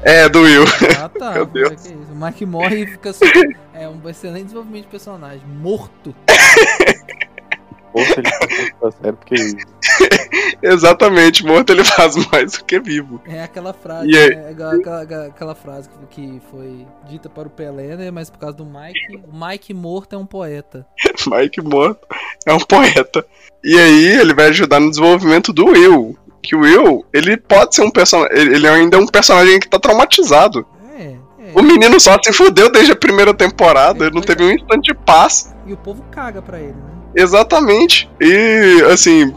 É, 0.03 0.28
do 0.28 0.42
Will. 0.42 0.64
Ah, 1.00 1.09
tá. 1.18 1.32
Meu 1.32 1.46
Deus. 1.46 1.70
É 1.72 1.74
que 1.76 1.88
isso. 1.88 2.12
O 2.12 2.16
Mike 2.24 2.46
morre 2.46 2.82
e 2.82 2.86
fica 2.86 3.12
só. 3.12 3.24
É 3.74 3.88
um 3.88 4.07
excelente 4.09 4.44
desenvolvimento 4.44 4.82
de 4.84 4.90
personagem. 4.90 5.42
Morto. 5.46 6.14
Morto 7.94 8.20
ele 8.20 8.30
tá 8.80 8.90
sério 8.92 9.18
porque 9.18 9.34
Exatamente, 10.62 11.44
morto 11.44 11.70
ele 11.72 11.84
faz 11.84 12.14
mais 12.30 12.53
do 12.53 12.64
que 12.64 12.78
vivo. 12.80 13.20
É 13.26 13.42
aquela 13.42 13.72
frase, 13.72 14.09
E 14.11 14.16
aí? 14.16 14.30
né? 14.34 14.44
É 14.48 14.50
aquela, 14.53 15.03
aquela- 15.03 15.26
aquela 15.26 15.55
frase 15.55 15.88
que, 16.11 16.22
que 16.22 16.42
foi 16.50 16.86
dita 17.09 17.28
para 17.28 17.48
o 17.48 17.50
Pelé, 17.50 17.96
né? 17.96 18.11
Mas 18.11 18.30
por 18.30 18.38
causa 18.38 18.57
do 18.57 18.64
Mike, 18.64 19.20
o 19.30 19.46
Mike 19.46 19.74
morto 19.74 20.14
é 20.14 20.18
um 20.18 20.24
poeta. 20.26 20.86
Mike 21.26 21.61
morto 21.61 22.07
é 22.46 22.53
um 22.55 22.61
poeta. 22.61 23.26
E 23.64 23.78
aí 23.78 24.07
ele 24.20 24.34
vai 24.34 24.46
ajudar 24.48 24.80
no 24.80 24.88
desenvolvimento 24.90 25.53
do 25.53 25.66
Will. 25.66 26.16
Que 26.43 26.57
o 26.57 26.61
Will, 26.61 27.05
ele 27.12 27.36
pode 27.36 27.74
ser 27.74 27.82
um 27.82 27.90
personagem. 27.90 28.36
Ele 28.36 28.66
ainda 28.66 28.97
é 28.97 29.01
um 29.01 29.07
personagem 29.07 29.61
que 29.61 29.68
tá 29.68 29.78
traumatizado. 29.78 30.66
É, 30.99 31.03
é. 31.03 31.16
O 31.55 31.62
menino 31.62 31.99
só 32.01 32.18
se 32.22 32.32
fudeu 32.32 32.70
desde 32.70 32.93
a 32.93 32.97
primeira 32.97 33.32
temporada, 33.32 34.07
ele 34.07 34.14
não 34.14 34.22
teve 34.22 34.43
um 34.43 34.51
instante 34.51 34.93
de 34.93 34.95
paz. 34.95 35.55
E 35.66 35.72
o 35.72 35.76
povo 35.76 36.03
caga 36.11 36.43
pra 36.43 36.59
ele, 36.59 36.72
né? 36.72 36.93
Exatamente. 37.14 38.11
E, 38.20 38.82
assim, 38.93 39.32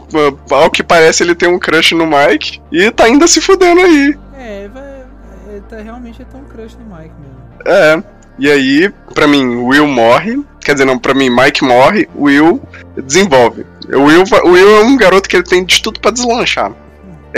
ao 0.50 0.70
que 0.70 0.82
parece, 0.82 1.22
ele 1.22 1.34
tem 1.34 1.48
um 1.48 1.58
crush 1.58 1.92
no 1.94 2.06
Mike 2.06 2.60
e 2.72 2.90
tá 2.90 3.04
ainda 3.04 3.26
se 3.26 3.40
fudendo 3.40 3.82
aí. 3.82 4.18
É, 4.38 4.68
ele 5.48 5.60
tá, 5.68 5.76
realmente 5.76 6.20
ele 6.20 6.28
tem 6.30 6.40
um 6.40 6.44
crush 6.44 6.76
no 6.76 6.96
Mike 6.96 7.14
mesmo. 7.20 7.36
É. 7.66 8.02
E 8.38 8.50
aí, 8.50 8.92
pra 9.14 9.26
mim, 9.26 9.56
Will 9.56 9.86
morre. 9.86 10.42
Quer 10.60 10.72
dizer, 10.72 10.84
não, 10.84 10.98
pra 10.98 11.14
mim, 11.14 11.30
Mike 11.30 11.64
morre, 11.64 12.08
Will 12.16 12.60
desenvolve. 13.04 13.64
O 13.94 14.00
Will, 14.00 14.24
o 14.44 14.48
Will 14.50 14.76
é 14.76 14.80
um 14.82 14.96
garoto 14.96 15.28
que 15.28 15.36
ele 15.36 15.44
tem 15.44 15.64
de 15.64 15.80
tudo 15.80 16.00
pra 16.00 16.10
deslanchar. 16.10 16.72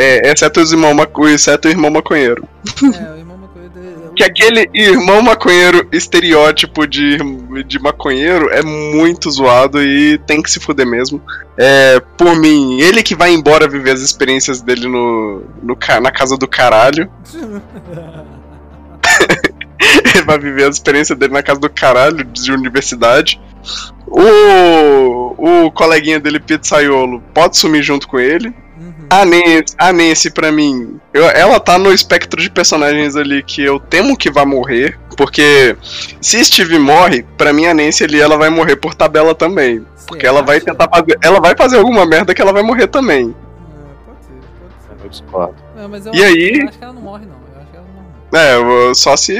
É, 0.00 0.30
exceto, 0.30 0.60
os 0.60 0.70
irmão, 0.72 0.94
maco- 0.94 1.26
exceto 1.26 1.66
o 1.66 1.70
irmão 1.70 1.90
maconheiro. 1.90 2.46
É, 2.82 3.12
o 3.12 3.18
irmão 3.18 3.36
Maconheiro 3.36 3.72
dele- 3.74 4.10
Que 4.14 4.22
aquele 4.22 4.70
irmão 4.72 5.20
maconheiro 5.22 5.88
estereótipo 5.92 6.86
de, 6.86 7.18
de 7.66 7.78
maconheiro 7.80 8.48
é 8.50 8.62
muito 8.62 9.28
zoado 9.30 9.82
e 9.82 10.18
tem 10.18 10.40
que 10.40 10.50
se 10.50 10.60
fuder 10.60 10.86
mesmo. 10.86 11.20
É, 11.56 12.00
por 12.16 12.36
mim, 12.36 12.80
ele 12.80 13.02
que 13.02 13.14
vai 13.16 13.32
embora 13.32 13.66
viver 13.68 13.90
as 13.90 14.00
experiências 14.00 14.60
dele 14.60 14.86
no, 14.86 15.42
no 15.62 15.76
na 16.00 16.10
casa 16.12 16.36
do 16.36 16.46
caralho. 16.46 17.10
Ele 19.80 20.24
vai 20.24 20.38
viver 20.38 20.64
a 20.64 20.68
experiência 20.68 21.14
dele 21.14 21.32
na 21.32 21.42
casa 21.42 21.60
do 21.60 21.70
caralho 21.70 22.24
de 22.24 22.50
universidade. 22.52 23.40
O, 24.06 25.66
o 25.66 25.70
coleguinha 25.70 26.18
dele, 26.18 26.40
Pizzaiolo, 26.40 27.22
pode 27.32 27.56
sumir 27.56 27.82
junto 27.82 28.08
com 28.08 28.18
ele. 28.18 28.52
A 29.10 29.24
Nancy, 29.24 29.74
a 29.78 29.92
Nancy 29.92 30.30
pra 30.30 30.52
mim, 30.52 31.00
eu- 31.14 31.24
ela 31.30 31.58
tá 31.58 31.78
no 31.78 31.92
espectro 31.92 32.40
de 32.42 32.50
personagens 32.50 33.16
ali 33.16 33.42
que 33.42 33.62
eu 33.62 33.80
temo 33.80 34.16
que 34.16 34.30
vai 34.30 34.44
morrer. 34.44 34.98
Porque 35.16 35.76
se 36.20 36.44
Steve 36.44 36.78
morre, 36.78 37.24
pra 37.36 37.52
mim 37.52 37.66
a 37.66 37.74
Nancy 37.74 38.04
ali 38.04 38.20
ela 38.20 38.36
vai 38.36 38.50
morrer 38.50 38.76
por 38.76 38.94
tabela 38.94 39.34
também. 39.34 39.84
Porque 40.06 40.26
ela 40.26 40.42
vai 40.42 40.60
tentar 40.60 40.88
fazer. 40.88 41.18
Ela 41.22 41.40
vai 41.40 41.56
fazer 41.56 41.78
alguma 41.78 42.04
merda 42.06 42.34
que 42.34 42.40
ela 42.42 42.52
vai 42.52 42.62
morrer 42.62 42.86
também. 42.86 43.34
Ah, 43.34 43.94
pode 44.06 44.24
ser, 44.24 44.32
pode 44.60 45.00
ser. 45.00 45.04
eu 45.04 45.08
discordo. 45.10 45.54
É, 45.76 45.86
mas 45.88 46.06
eu 46.06 46.12
E 46.14 46.22
acho, 46.22 46.34
aí? 46.34 46.58
eu 46.60 46.68
acho 46.68 46.78
que 46.78 46.84
ela 46.84 46.92
não 46.92 47.02
morre, 47.02 47.26
não. 47.26 47.37
É, 48.32 48.94
só 48.94 49.16
se. 49.16 49.34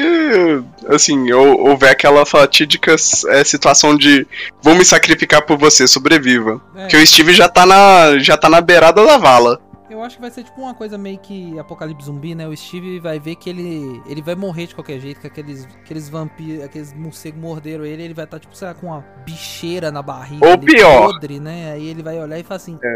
Assim, 0.89 1.31
hou- 1.33 1.69
houver 1.69 1.91
aquela 1.91 2.25
fatídica 2.25 2.95
é, 3.29 3.45
situação 3.45 3.97
de 3.97 4.27
vou 4.63 4.75
me 4.75 4.85
sacrificar 4.85 5.43
por 5.43 5.59
você, 5.59 5.87
sobreviva. 5.87 6.61
É, 6.75 6.83
Porque 6.83 6.97
o 6.97 7.07
Steve 7.07 7.33
já 7.35 7.49
tá 7.49 7.67
na. 7.67 8.19
já 8.19 8.37
tá 8.37 8.49
na 8.49 8.61
beirada 8.61 9.05
da 9.05 9.19
vala. 9.19 9.61
Eu 9.91 10.03
acho 10.03 10.17
que 10.17 10.21
vai 10.21 10.31
ser 10.31 10.45
tipo 10.45 10.61
uma 10.61 10.75
coisa 10.75 10.99
meio 10.99 11.19
que 11.19 11.59
apocalipse 11.59 12.05
zumbi, 12.07 12.35
né? 12.35 12.47
O 12.47 12.55
Steve 12.57 13.01
vai 13.01 13.19
ver 13.19 13.37
que 13.37 13.49
ele 13.49 14.03
ele 14.07 14.21
vai 14.21 14.35
morrer 14.35 14.67
de 14.67 14.75
qualquer 14.75 15.01
jeito, 15.01 15.19
que 15.21 15.27
aqueles, 15.27 15.67
aqueles 15.83 16.09
vampiros, 16.11 16.63
aqueles 16.63 16.93
morcegos 16.95 17.41
morderam 17.41 17.87
ele, 17.87 18.03
ele 18.03 18.15
vai 18.15 18.27
estar, 18.27 18.39
tipo, 18.39 18.55
sei 18.57 18.69
lá, 18.69 18.75
com 18.75 18.89
uma 18.89 19.03
bicheira 19.25 19.91
na 19.91 20.03
barriga. 20.03 20.47
Ou 20.47 20.59
pior. 20.59 21.13
Podre, 21.13 21.41
né? 21.41 21.73
Aí 21.73 21.89
ele 21.89 22.03
vai 22.03 22.19
olhar 22.21 22.39
e 22.39 22.43
fala 22.43 22.57
assim. 22.57 22.79
É. 22.85 22.95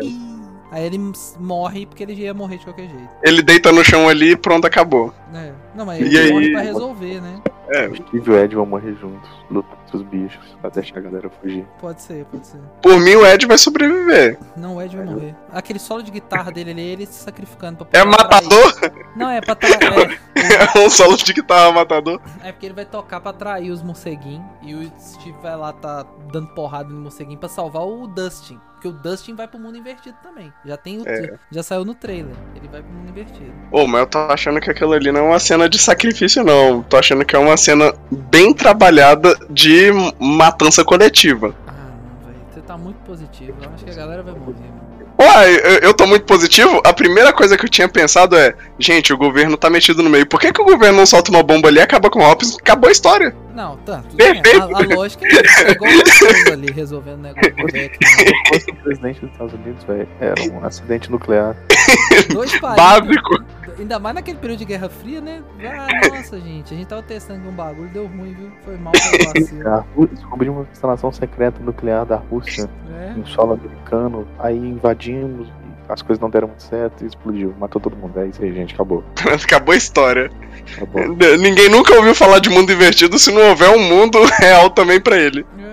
Aí 0.70 0.84
ele 0.84 0.98
morre 1.38 1.86
porque 1.86 2.02
ele 2.02 2.14
já 2.14 2.22
ia 2.24 2.34
morrer 2.34 2.58
de 2.58 2.64
qualquer 2.64 2.88
jeito. 2.88 3.08
Ele 3.22 3.42
deita 3.42 3.72
no 3.72 3.82
chão 3.84 4.08
ali 4.08 4.32
e 4.32 4.36
pronto, 4.36 4.66
acabou. 4.66 5.12
né? 5.32 5.52
Não, 5.74 5.86
mas 5.86 6.00
E 6.00 6.04
ele 6.04 6.18
aí? 6.18 6.32
morre 6.32 6.50
pra 6.52 6.60
resolver, 6.60 7.20
né? 7.20 7.40
É, 7.68 7.86
O 7.88 7.94
Steve 7.96 8.30
e 8.30 8.34
o 8.34 8.38
Ed 8.38 8.54
vão 8.54 8.66
morrer 8.66 8.94
juntos, 9.00 9.30
lutando 9.50 9.76
com 9.90 9.96
os 9.96 10.02
bichos, 10.02 10.56
até 10.62 10.80
deixar 10.80 10.98
a 10.98 11.00
galera 11.02 11.30
fugir. 11.40 11.64
Pode 11.80 12.02
ser, 12.02 12.24
pode 12.26 12.46
ser. 12.46 12.58
por 12.82 12.98
mim 13.00 13.14
o 13.14 13.24
Ed 13.26 13.46
vai 13.46 13.56
sobreviver. 13.56 14.38
Não, 14.56 14.76
o 14.76 14.82
Ed 14.82 14.94
vai 14.96 15.06
morrer. 15.06 15.34
Aquele 15.50 15.78
solo 15.78 16.02
de 16.02 16.10
guitarra 16.10 16.50
dele 16.50 16.72
ali, 16.72 16.82
ele 16.82 17.06
se 17.06 17.22
sacrificando 17.24 17.84
pra 17.84 17.86
É 17.98 18.02
atrair- 18.02 18.18
matador? 18.18 18.74
Não, 19.16 19.30
é 19.30 19.40
pra 19.40 19.54
tra... 19.54 19.68
é, 20.36 20.78
É 20.82 20.86
um 20.86 20.90
solo 20.90 21.16
de 21.16 21.32
guitarra 21.32 21.72
matador. 21.72 22.20
É 22.42 22.52
porque 22.52 22.66
ele 22.66 22.74
vai 22.74 22.84
tocar 22.84 23.20
pra 23.20 23.30
atrair 23.30 23.70
os 23.70 23.82
morceguinhos 23.82 24.44
e 24.62 24.74
o 24.74 24.92
Steve 25.00 25.36
vai 25.42 25.56
lá 25.56 25.72
tá 25.72 26.04
dando 26.32 26.48
porrada 26.48 26.88
no 26.90 27.00
morceguinho 27.00 27.38
pra 27.38 27.48
salvar 27.48 27.84
o 27.86 28.06
Dustin. 28.06 28.58
Porque 28.72 28.88
o 28.88 28.92
Dustin 28.92 29.36
vai 29.36 29.46
pro 29.46 29.60
mundo 29.60 29.78
invertido 29.78 30.16
também. 30.24 30.52
Já 30.64 30.76
tem 30.76 30.98
o 31.00 31.08
É. 31.08 31.38
já 31.52 31.62
saiu 31.62 31.84
no 31.84 31.94
trailer. 31.94 32.34
Ele 32.56 32.66
vai 32.66 32.82
pro 32.82 32.92
mundo 32.92 33.08
invertido. 33.10 33.52
Ô, 33.70 33.86
mas 33.86 34.00
eu 34.00 34.06
tô 34.08 34.18
achando 34.18 34.58
que 34.60 34.68
aquilo 34.70 34.92
ali 34.92 35.12
não 35.12 35.20
é 35.20 35.28
uma 35.28 35.38
cena 35.38 35.61
de 35.68 35.78
sacrifício, 35.78 36.44
não. 36.44 36.82
Tô 36.82 36.96
achando 36.96 37.24
que 37.24 37.34
é 37.34 37.38
uma 37.38 37.56
cena 37.56 37.94
bem 38.10 38.52
trabalhada 38.52 39.36
de 39.50 39.90
matança 40.18 40.84
coletiva. 40.84 41.54
Ah, 41.66 41.72
não, 41.72 42.26
velho. 42.26 42.40
Você 42.52 42.60
tá 42.60 42.76
muito 42.76 42.98
positivo. 42.98 43.54
Eu 43.62 43.70
acho 43.74 43.84
que 43.84 43.90
a 43.90 43.94
galera 43.94 44.22
vai 44.22 44.34
morrer, 44.34 44.52
mano. 44.52 44.92
Uai, 45.22 45.54
eu, 45.54 45.78
eu 45.82 45.94
tô 45.94 46.06
muito 46.06 46.24
positivo. 46.24 46.80
A 46.84 46.92
primeira 46.92 47.32
coisa 47.32 47.56
que 47.56 47.64
eu 47.64 47.68
tinha 47.68 47.88
pensado 47.88 48.36
é: 48.36 48.54
gente, 48.78 49.12
o 49.12 49.16
governo 49.16 49.56
tá 49.56 49.70
metido 49.70 50.02
no 50.02 50.10
meio. 50.10 50.26
Por 50.26 50.40
que, 50.40 50.52
que 50.52 50.60
o 50.60 50.64
governo 50.64 50.98
não 50.98 51.06
solta 51.06 51.30
uma 51.30 51.42
bomba 51.42 51.68
ali, 51.68 51.80
acaba 51.80 52.10
com 52.10 52.18
o 52.18 52.28
Hopkins, 52.28 52.56
acabou 52.56 52.88
a 52.88 52.92
história? 52.92 53.34
Não, 53.54 53.76
tá. 53.78 53.98
Tudo 53.98 54.16
bem. 54.16 54.42
Perfeito. 54.42 54.74
A, 54.74 54.78
a 54.78 54.96
lógica 54.96 55.24
é 55.24 55.28
isso. 55.28 55.66
É 55.66 55.70
igual 55.70 55.90
o 55.92 56.52
ali 56.52 56.72
resolvendo 56.72 57.18
o 57.18 57.22
negócio. 57.22 57.54
Se 57.54 58.48
fosse 58.48 58.70
o 58.70 58.76
presidente 58.76 59.20
dos 59.20 59.30
Estados 59.30 59.54
Unidos, 59.54 59.84
velho, 59.84 60.08
era 60.20 60.42
um 60.50 60.64
acidente 60.64 61.10
nuclear. 61.10 61.56
Dois 62.32 62.58
países. 62.60 62.76
Básico. 62.76 63.44
Ainda 63.78 63.98
mais 63.98 64.14
naquele 64.14 64.38
período 64.38 64.58
de 64.58 64.64
Guerra 64.66 64.88
Fria, 64.88 65.20
né? 65.20 65.42
Ah, 65.64 66.08
nossa, 66.08 66.38
gente. 66.38 66.72
A 66.72 66.76
gente 66.76 66.86
tava 66.86 67.02
testando 67.02 67.48
um 67.48 67.52
bagulho, 67.52 67.88
deu 67.88 68.06
ruim, 68.06 68.34
viu? 68.34 68.50
Foi 68.64 68.76
mal 68.76 68.92
pelo 68.92 69.24
vacilo. 69.32 69.68
A 69.68 69.84
Rú- 69.96 70.06
Descobriu 70.06 70.52
uma 70.52 70.66
instalação 70.70 71.10
secreta 71.10 71.60
nuclear 71.62 72.04
da 72.04 72.16
Rússia 72.16 72.68
É. 72.94 73.18
em 73.18 73.24
solo 73.24 73.54
americano, 73.54 74.26
aí 74.38 74.56
invadimos, 74.56 75.48
as 75.88 76.00
coisas 76.02 76.20
não 76.20 76.30
deram 76.30 76.48
muito 76.48 76.62
certo 76.62 77.02
e 77.02 77.06
explodiu. 77.06 77.54
Matou 77.58 77.80
todo 77.80 77.96
mundo. 77.96 78.18
É 78.20 78.26
isso 78.26 78.42
aí, 78.42 78.52
gente, 78.52 78.74
acabou. 78.74 79.02
acabou 79.42 79.72
a 79.72 79.76
história. 79.76 80.30
Acabou. 80.76 81.16
Ninguém 81.38 81.68
nunca 81.68 81.94
ouviu 81.94 82.14
falar 82.14 82.38
de 82.40 82.50
mundo 82.50 82.70
invertido 82.72 83.18
se 83.18 83.32
não 83.32 83.42
houver 83.48 83.70
um 83.70 83.80
mundo 83.82 84.18
real 84.38 84.70
também 84.70 85.00
pra 85.00 85.16
ele. 85.16 85.44
É. 85.58 85.72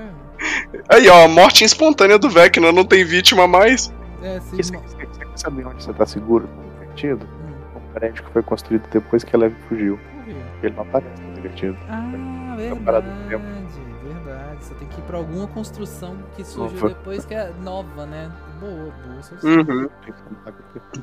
Aí, 0.96 1.08
ó, 1.10 1.26
a 1.26 1.28
morte 1.28 1.64
espontânea 1.66 2.18
do 2.18 2.30
Vecna, 2.30 2.72
não 2.72 2.86
tem 2.86 3.04
vítima 3.04 3.46
mais. 3.46 3.94
É, 4.24 4.40
sim. 4.40 4.58
Saber 5.40 5.66
onde 5.68 5.84
você 5.84 5.94
tá 5.94 6.06
seguro? 6.06 6.48
no 6.48 6.70
Divertido? 6.80 7.26
Hum, 7.26 7.78
Um 7.80 7.94
prédio 7.94 8.24
que 8.24 8.32
foi 8.32 8.44
construído 8.44 8.88
depois 8.92 9.24
que 9.24 9.36
a 9.36 9.40
Leve 9.40 9.56
fugiu. 9.68 10.00
Ele 10.62 10.76
não 10.76 10.84
aparece 10.84 11.22
no 11.24 11.34
divertido. 11.34 11.78
Ah, 11.90 12.56
parada 12.86 13.08
verdade. 13.08 13.30
tempo. 13.30 13.46
Verdade. 14.04 14.64
Você 14.66 14.74
tem 14.76 14.88
que 14.88 15.00
ir 15.00 15.04
pra 15.04 15.18
alguma 15.18 15.48
construção 15.48 16.18
que 16.36 16.44
surgiu 16.44 16.76
Nova. 16.76 16.90
depois 16.90 17.26
que 17.26 17.34
é 17.34 17.52
nova, 17.64 18.06
né? 18.06 18.32
Boa, 18.60 18.92
boa. 19.42 19.44
Uhum. 19.44 19.90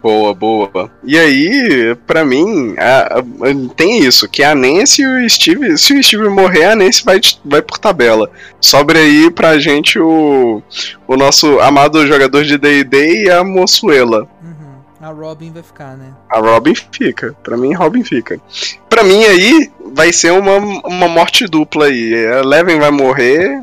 Boa, 0.03 0.35
boa. 0.35 0.91
E 1.05 1.19
aí, 1.19 1.95
pra 2.07 2.25
mim, 2.25 2.75
a- 2.79 3.19
a- 3.21 3.75
tem 3.77 4.01
isso, 4.01 4.29
que 4.29 4.43
a 4.43 4.55
Nancy 4.55 5.03
e 5.03 5.07
o 5.07 5.31
Steve, 5.31 5.77
se 5.79 5.95
o 5.95 6.03
Steve 6.03 6.29
morrer, 6.29 6.65
a 6.67 6.77
Nancy 6.77 7.05
vai, 7.05 7.21
vai 7.45 7.63
por 7.63 7.79
tabela. 7.79 8.31
Sobra 8.61 8.99
aí 8.99 9.31
pra 9.31 9.59
gente 9.59 9.99
o, 9.99 10.63
o 11.07 11.17
nosso 11.17 11.59
amado 11.61 12.07
jogador 12.07 12.45
de 12.45 12.59
D&D 12.59 13.25
e 13.25 13.31
a 13.31 13.43
Moçuela. 13.45 14.29
Uhum. 14.43 14.77
A 15.01 15.11
Robin 15.11 15.53
vai 15.53 15.63
ficar, 15.63 15.97
né? 15.97 16.13
A 16.31 16.39
Robin 16.41 16.75
fica. 16.75 17.35
Pra 17.43 17.57
mim, 17.57 17.73
Robin 17.75 18.03
fica. 18.05 18.41
Pra 18.89 19.03
mim, 19.05 19.25
aí, 19.25 19.71
vai 19.95 20.13
ser 20.13 20.33
uma, 20.33 20.57
uma 20.57 21.07
morte 21.09 21.47
dupla 21.47 21.87
aí. 21.87 22.15
A 22.27 22.41
Eleven 22.41 22.79
vai 22.81 22.91
morrer, 22.91 23.61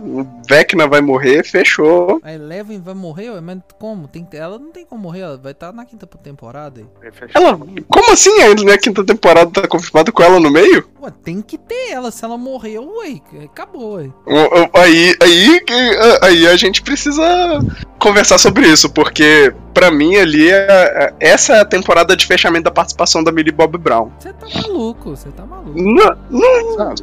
Vecna 0.47 0.87
vai 0.87 1.01
morrer, 1.01 1.43
fechou. 1.43 2.19
A 2.23 2.33
Eleven 2.33 2.81
vai 2.81 2.93
morrer? 2.93 3.39
Mas 3.41 3.59
como? 3.79 4.07
Tem, 4.07 4.27
ela 4.33 4.59
não 4.59 4.71
tem 4.71 4.85
como 4.85 5.01
morrer, 5.03 5.21
ela 5.21 5.37
vai 5.37 5.51
estar 5.51 5.71
na 5.71 5.85
quinta 5.85 6.05
temporada. 6.05 6.81
aí. 6.81 7.11
Ela, 7.33 7.57
como 7.87 8.11
assim 8.11 8.31
ainda 8.41 8.63
na 8.63 8.77
quinta 8.77 9.03
temporada 9.05 9.49
tá 9.51 9.67
confirmado 9.67 10.11
com 10.11 10.23
ela 10.23 10.39
no 10.39 10.51
meio? 10.51 10.87
Ué, 11.01 11.11
tem 11.23 11.41
que 11.41 11.57
ter 11.57 11.91
ela. 11.91 12.11
Se 12.11 12.23
ela 12.25 12.37
morreu, 12.37 12.87
ué, 12.97 13.21
acabou, 13.45 13.95
ué. 13.95 14.09
Aí, 14.73 15.15
aí, 15.21 15.59
aí 16.21 16.47
a 16.47 16.55
gente 16.55 16.81
precisa 16.81 17.23
conversar 17.99 18.37
sobre 18.37 18.67
isso, 18.67 18.89
porque 18.91 19.53
pra 19.73 19.89
mim 19.89 20.15
ali 20.17 20.49
é- 20.49 20.67
é- 20.69 21.13
essa 21.19 21.53
é 21.55 21.59
a 21.61 21.65
temporada 21.65 22.15
de 22.15 22.25
fechamento 22.25 22.65
da 22.65 22.71
participação 22.71 23.23
da 23.23 23.31
Millie 23.31 23.51
Bob 23.51 23.77
Brown. 23.77 24.09
Você 24.19 24.33
tá 24.33 24.47
maluco, 24.61 25.11
você 25.11 25.29
tá 25.31 25.45
maluco. 25.45 25.73
Não, 25.81 26.17
não, 26.29 26.75
Sabe? 26.95 27.01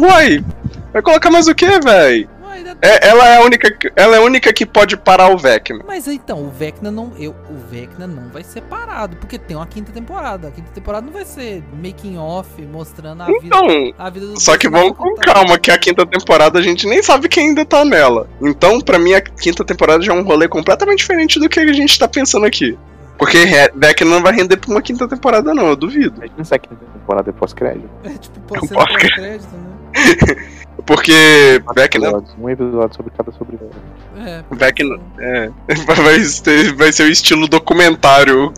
uai, 0.00 0.44
vai 0.92 1.02
colocar 1.02 1.30
mais 1.30 1.48
o 1.48 1.54
que, 1.54 1.66
véi? 1.80 2.28
Ainda- 2.52 2.76
É, 2.82 3.08
ela, 3.08 3.28
é 3.28 3.36
a 3.38 3.42
única, 3.42 3.70
que- 3.72 3.92
ela 3.96 4.16
é 4.16 4.18
a 4.18 4.22
única 4.22 4.52
que 4.52 4.64
pode 4.66 4.96
parar 4.96 5.28
o 5.32 5.38
Vecna. 5.38 5.82
Mas 5.86 6.06
então, 6.06 6.44
o 6.44 6.50
Vecna 6.50 6.90
não. 6.90 7.12
Eu, 7.18 7.32
o 7.50 7.56
Vecna 7.70 8.06
não 8.06 8.28
vai 8.28 8.42
ser 8.44 8.60
parado, 8.62 9.16
porque 9.16 9.38
tem 9.38 9.56
uma 9.56 9.66
quinta 9.66 9.90
temporada. 9.92 10.48
A 10.48 10.50
quinta 10.50 10.70
temporada 10.72 11.04
não 11.06 11.12
vai 11.12 11.24
ser 11.24 11.62
making 11.82 12.16
off 12.18 12.48
mostrando 12.62 13.22
a 13.22 13.26
vida. 13.26 13.38
Então, 13.44 13.92
A 13.98 14.10
vida 14.10 14.26
do 14.26 14.40
Só 14.40 14.56
que 14.58 14.68
vamos 14.68 14.96
com 14.96 15.14
calma, 15.16 15.58
que 15.58 15.70
a 15.70 15.78
quinta 15.78 16.04
temporada 16.06 16.58
a 16.58 16.62
gente 16.62 16.86
nem 16.86 17.02
sabe 17.02 17.28
quem 17.28 17.48
ainda 17.48 17.64
tá 17.64 17.84
nela. 17.84 18.28
Então, 18.40 18.80
pra 18.80 18.98
mim, 18.98 19.14
a 19.14 19.20
quinta 19.20 19.64
temporada 19.64 20.02
já 20.02 20.12
é 20.12 20.16
um 20.16 20.22
rolê 20.22 20.46
completamente 20.48 20.98
diferente 20.98 21.38
do 21.40 21.48
que 21.48 21.60
a 21.60 21.72
gente 21.72 21.98
tá 21.98 22.06
pensando 22.08 22.44
aqui. 22.46 22.78
Porque 23.18 23.38
Vecna 23.76 24.10
não 24.10 24.22
vai 24.22 24.32
render 24.34 24.56
pra 24.56 24.70
uma 24.70 24.82
quinta 24.82 25.06
temporada, 25.06 25.54
não, 25.54 25.68
eu 25.68 25.76
duvido. 25.76 26.16
Imagina 26.16 26.44
se 26.44 26.54
a 26.54 26.58
quinta 26.58 26.84
temporada 26.92 27.30
é 27.30 27.32
pós-crédito. 27.32 27.88
É 28.04 28.08
tipo, 28.10 28.40
Porca. 28.40 28.66
pós-crédito, 28.74 29.48
né? 29.54 29.72
Porque 30.86 31.62
Vecna, 31.74 32.06
Episódios, 32.06 32.34
Um 32.38 32.48
episódio 32.48 32.96
sobre 32.96 33.12
cada 33.16 33.32
sobrevivente. 33.32 33.76
É. 34.18 34.42
Vecna 34.50 34.98
é, 35.18 35.50
vai, 35.96 36.20
ser, 36.20 36.74
vai 36.74 36.92
ser 36.92 37.04
o 37.04 37.10
estilo 37.10 37.46
documentário. 37.46 38.52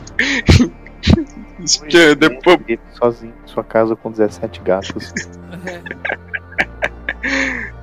Que 1.88 1.96
é 1.96 2.14
depois, 2.14 2.58
sozinho 2.98 3.32
em 3.44 3.48
sua 3.48 3.64
casa 3.64 3.96
com 3.96 4.10
17 4.10 4.60
gatos. 4.60 5.12
É. 5.66 6.24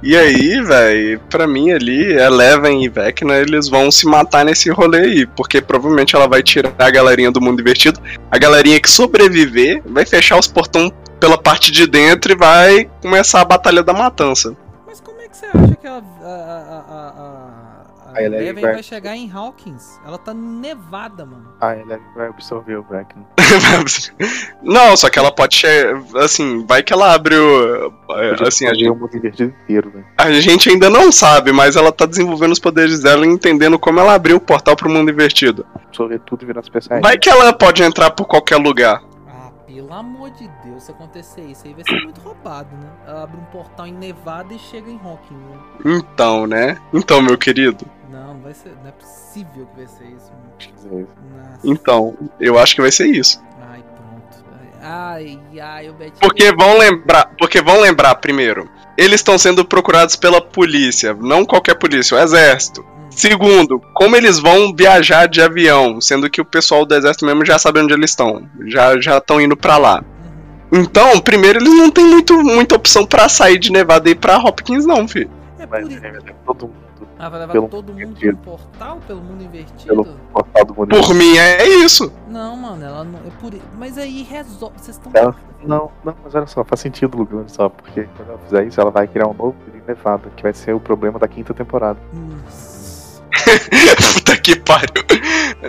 E 0.04 0.18
aí, 0.18 0.60
velho, 0.64 1.20
pra 1.30 1.46
mim 1.46 1.72
ali, 1.72 2.14
Eleven 2.14 2.84
e 2.84 2.90
Vecna, 2.90 3.36
eles 3.38 3.70
vão 3.70 3.92
se 3.92 4.08
matar 4.08 4.44
nesse 4.44 4.70
rolê 4.72 5.02
aí, 5.02 5.26
porque 5.28 5.62
provavelmente 5.62 6.16
ela 6.16 6.28
vai 6.28 6.42
tirar 6.42 6.74
a 6.80 6.90
galerinha 6.90 7.32
do 7.32 7.40
mundo 7.40 7.62
invertido, 7.62 8.00
a 8.32 8.38
galerinha 8.40 8.80
que 8.80 8.90
sobreviver 8.90 9.82
vai 9.86 10.04
fechar 10.04 10.40
os 10.40 10.48
portões 10.48 10.92
pela 11.22 11.38
parte 11.38 11.72
de 11.72 11.88
dentro 11.88 12.34
e 12.34 12.36
vai 12.36 12.90
começar 13.02 13.40
a 13.42 13.46
batalha 13.46 13.82
da 13.84 13.94
matança. 13.94 14.58
Mas 14.86 15.00
como 15.00 15.22
é 15.22 15.30
que 15.30 15.38
você 15.38 15.46
acha 15.46 15.76
que 15.76 15.88
ela, 15.88 16.04
a, 16.22 16.26
a, 16.26 16.30
a, 16.30 16.98
a, 16.98 18.12
a 18.12 18.14
A 18.16 18.22
Eleven 18.24 18.40
Eleven 18.48 18.62
vai- 18.64 18.74
vai 18.74 18.84
chegar 18.84 19.16
em 19.16 19.32
Hawkins? 19.32 20.00
Ela 20.06 20.18
tá 20.18 20.34
nevada, 20.34 21.26
mano. 21.26 21.54
Ah, 21.62 21.74
ele 21.76 21.98
vai 22.16 22.28
absorver 22.28 22.76
o 22.76 22.84
Vecna. 22.90 23.24
Não, 24.62 24.96
só 24.98 25.10
que 25.10 25.18
ela 25.20 25.32
pode, 25.32 25.56
che- 25.56 25.94
assim, 26.18 26.66
vai 26.68 26.84
que 26.84 26.92
ela 26.92 27.14
abre 27.14 27.36
o, 27.36 27.94
é, 28.12 28.48
assim, 28.48 28.68
a 28.68 28.74
gente, 28.74 28.90
o 28.90 28.96
mundo 28.96 29.16
inteiro, 29.16 29.92
velho. 29.92 30.06
a 30.18 30.32
gente 30.34 30.70
ainda 30.70 30.90
não 30.90 31.12
sabe, 31.12 31.52
mas 31.52 31.76
ela 31.76 31.92
tá 31.92 32.06
desenvolvendo 32.06 32.52
os 32.52 32.60
poderes 32.60 33.02
dela 33.02 33.26
e 33.26 33.30
entendendo 33.30 33.78
como 33.80 34.00
ela 34.00 34.14
abriu 34.14 34.38
o 34.38 34.42
portal 34.42 34.76
pro 34.76 34.90
mundo 34.90 35.10
invertido. 35.12 35.66
Absorver 35.88 36.20
tudo 36.26 36.44
e 36.44 36.46
virar 36.46 36.64
Saiyajin. 36.64 37.02
Vai 37.02 37.18
que 37.18 37.30
ela 37.30 37.54
pode 37.54 37.82
entrar 37.84 38.12
por 38.12 38.26
qualquer 38.26 38.58
lugar. 38.58 39.02
Pelo 39.74 39.94
amor 39.94 40.32
de 40.32 40.50
Deus, 40.64 40.84
se 40.84 40.92
acontecer 40.92 41.42
isso 41.42 41.66
aí 41.66 41.74
vai 41.74 41.84
ser 41.84 42.04
muito 42.04 42.20
roubado, 42.22 42.76
né? 42.76 42.90
Ela 43.08 43.24
abre 43.24 43.38
um 43.40 43.46
portal 43.46 43.88
em 43.88 43.94
Nevada 43.94 44.54
e 44.54 44.60
chega 44.60 44.92
em 44.92 45.00
Hawkins. 45.04 45.38
Né? 45.38 45.60
Então, 45.86 46.46
né? 46.46 46.78
Então, 46.94 47.22
meu 47.22 47.38
querido. 47.38 47.86
Não, 48.10 48.34
não 48.34 48.42
vai 48.42 48.54
ser. 48.54 48.76
Não 48.82 48.90
é 48.90 48.92
possível 48.92 49.66
que 49.68 49.78
vai 49.78 49.88
ser 49.88 50.06
isso. 50.06 50.32
Então, 51.64 52.18
eu 52.40 52.60
acho 52.60 52.76
que 52.76 52.82
vai 52.82 52.92
ser 52.92 53.08
isso. 53.08 53.42
Ai, 53.70 53.84
pronto. 53.96 54.46
Ai, 54.82 55.40
ai, 55.62 55.90
o 55.90 55.94
Betinho. 55.94 56.20
Porque 56.20 56.52
vão 56.52 56.78
lembrar, 56.78 57.32
porque 57.38 57.62
vão 57.62 57.80
lembrar 57.80 58.16
primeiro, 58.16 58.70
eles 58.98 59.22
estão 59.22 59.38
sendo 59.38 59.64
procurados 59.64 60.16
pela 60.16 60.42
polícia, 60.42 61.14
não 61.14 61.46
qualquer 61.46 61.76
polícia, 61.76 62.18
o 62.18 62.20
exército. 62.20 62.86
Segundo, 63.12 63.80
como 63.94 64.16
eles 64.16 64.40
vão 64.40 64.74
viajar 64.76 65.28
de 65.28 65.42
avião, 65.42 66.00
sendo 66.02 66.30
que 66.30 66.42
o 66.42 66.46
pessoal 66.46 66.86
do 66.86 66.96
exército 66.96 67.26
mesmo 67.26 67.46
já 67.46 67.60
sabe 67.60 67.80
onde 67.80 67.94
eles 67.94 68.12
estão, 68.12 68.48
já 68.68 69.00
já 69.00 69.18
estão 69.18 69.40
indo 69.40 69.56
pra 69.56 69.78
lá. 69.78 70.04
Então, 70.72 71.20
primeiro 71.20 71.60
eles 71.60 71.74
não 71.74 71.92
têm 71.92 72.06
muito, 72.06 72.34
muita 72.42 72.76
opção 72.76 73.06
pra 73.06 73.28
sair 73.28 73.60
de 73.60 73.72
Nevada 73.72 74.08
e 74.08 74.14
ir 74.14 74.16
pra 74.16 74.38
Hopkins 74.38 74.86
não, 74.86 75.08
filho. 75.08 75.30
É 75.60 75.68
por 75.68 75.82
isso. 75.82 76.02
levar 76.02 76.22
todo 76.46 76.68
mundo. 76.68 76.76
Ah, 77.20 77.30
vai 77.30 77.40
levar 77.42 77.52
pelo 77.52 77.68
todo 77.68 77.90
mundo 77.92 78.02
invertido. 78.02 78.38
pro 78.38 78.52
portal, 78.54 79.00
pelo 79.06 79.22
mundo 79.22 79.44
invertido? 79.44 79.86
Pelo 79.86 80.06
portal 80.34 80.66
do 80.66 80.74
mundo 80.74 80.90
Por 80.90 81.14
mim 81.14 81.38
é 81.38 81.68
isso. 81.68 82.12
Não, 82.28 82.56
mano, 82.56 82.84
ela 82.84 83.04
não. 83.04 83.20
É 83.20 83.30
por... 83.40 83.54
Mas 83.78 83.96
aí 83.98 84.24
resolve. 84.24 84.74
Vocês 84.80 84.98
estão. 84.98 85.12
Ela- 85.14 85.36
Não, 85.64 85.92
não, 86.04 86.16
mas 86.24 86.34
olha 86.34 86.48
só, 86.48 86.64
faz 86.64 86.80
sentido, 86.80 87.16
Lugan, 87.18 87.40
olha 87.40 87.50
só, 87.50 87.70
porque 87.70 88.08
quando 88.18 88.30
ela 88.30 88.40
fizer 88.40 88.66
isso, 88.66 88.82
ela 88.82 88.90
vai 88.90 89.08
criar 89.08 89.28
um 89.28 89.34
novo 89.34 89.56
período 89.66 89.84
Nevada, 89.88 90.32
que 90.36 90.42
vai 90.42 90.54
ser 90.54 90.74
o 90.74 90.80
problema 90.80 91.20
da 91.20 91.28
quinta 91.28 91.54
temporada. 91.54 92.00
Nossa. 92.14 92.71
Puta 94.14 94.38
que 94.38 94.56
pariu. 94.56 95.04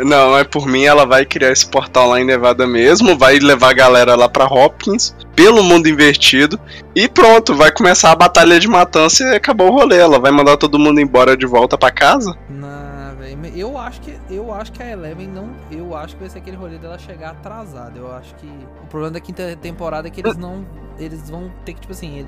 Não, 0.04 0.36
é 0.36 0.44
por 0.44 0.66
mim, 0.66 0.84
ela 0.84 1.04
vai 1.04 1.24
criar 1.24 1.52
esse 1.52 1.66
portal 1.66 2.08
lá 2.08 2.20
em 2.20 2.24
Nevada 2.24 2.66
mesmo, 2.66 3.16
vai 3.16 3.38
levar 3.38 3.70
a 3.70 3.74
galera 3.74 4.14
lá 4.14 4.28
pra 4.28 4.46
Hopkins, 4.46 5.14
pelo 5.34 5.62
mundo 5.62 5.88
invertido, 5.88 6.58
e 6.94 7.08
pronto, 7.08 7.54
vai 7.54 7.70
começar 7.70 8.10
a 8.10 8.16
batalha 8.16 8.58
de 8.58 8.68
matança 8.68 9.24
e 9.24 9.36
acabou 9.36 9.68
o 9.68 9.72
rolê. 9.72 9.98
Ela 9.98 10.18
vai 10.18 10.30
mandar 10.30 10.56
todo 10.56 10.78
mundo 10.78 11.00
embora 11.00 11.36
de 11.36 11.46
volta 11.46 11.78
pra 11.78 11.90
casa. 11.90 12.36
Não, 12.48 13.16
velho. 13.16 13.38
Eu 13.56 13.78
acho 13.78 14.00
que 14.00 14.18
eu 14.30 14.52
acho 14.52 14.72
que 14.72 14.82
a 14.82 14.90
Eleven 14.90 15.28
não. 15.28 15.50
Eu 15.70 15.96
acho 15.96 16.14
que 16.14 16.20
vai 16.20 16.30
ser 16.30 16.38
aquele 16.38 16.56
rolê 16.56 16.78
dela 16.78 16.98
chegar 16.98 17.30
atrasada. 17.30 17.98
Eu 17.98 18.12
acho 18.12 18.34
que 18.36 18.46
o 18.82 18.86
problema 18.86 19.12
da 19.12 19.20
quinta 19.20 19.56
temporada 19.60 20.08
é 20.08 20.10
que 20.10 20.20
eles 20.20 20.36
não. 20.36 20.66
Eles 20.98 21.30
vão 21.30 21.50
ter 21.64 21.74
que, 21.74 21.80
tipo 21.80 21.92
assim. 21.92 22.26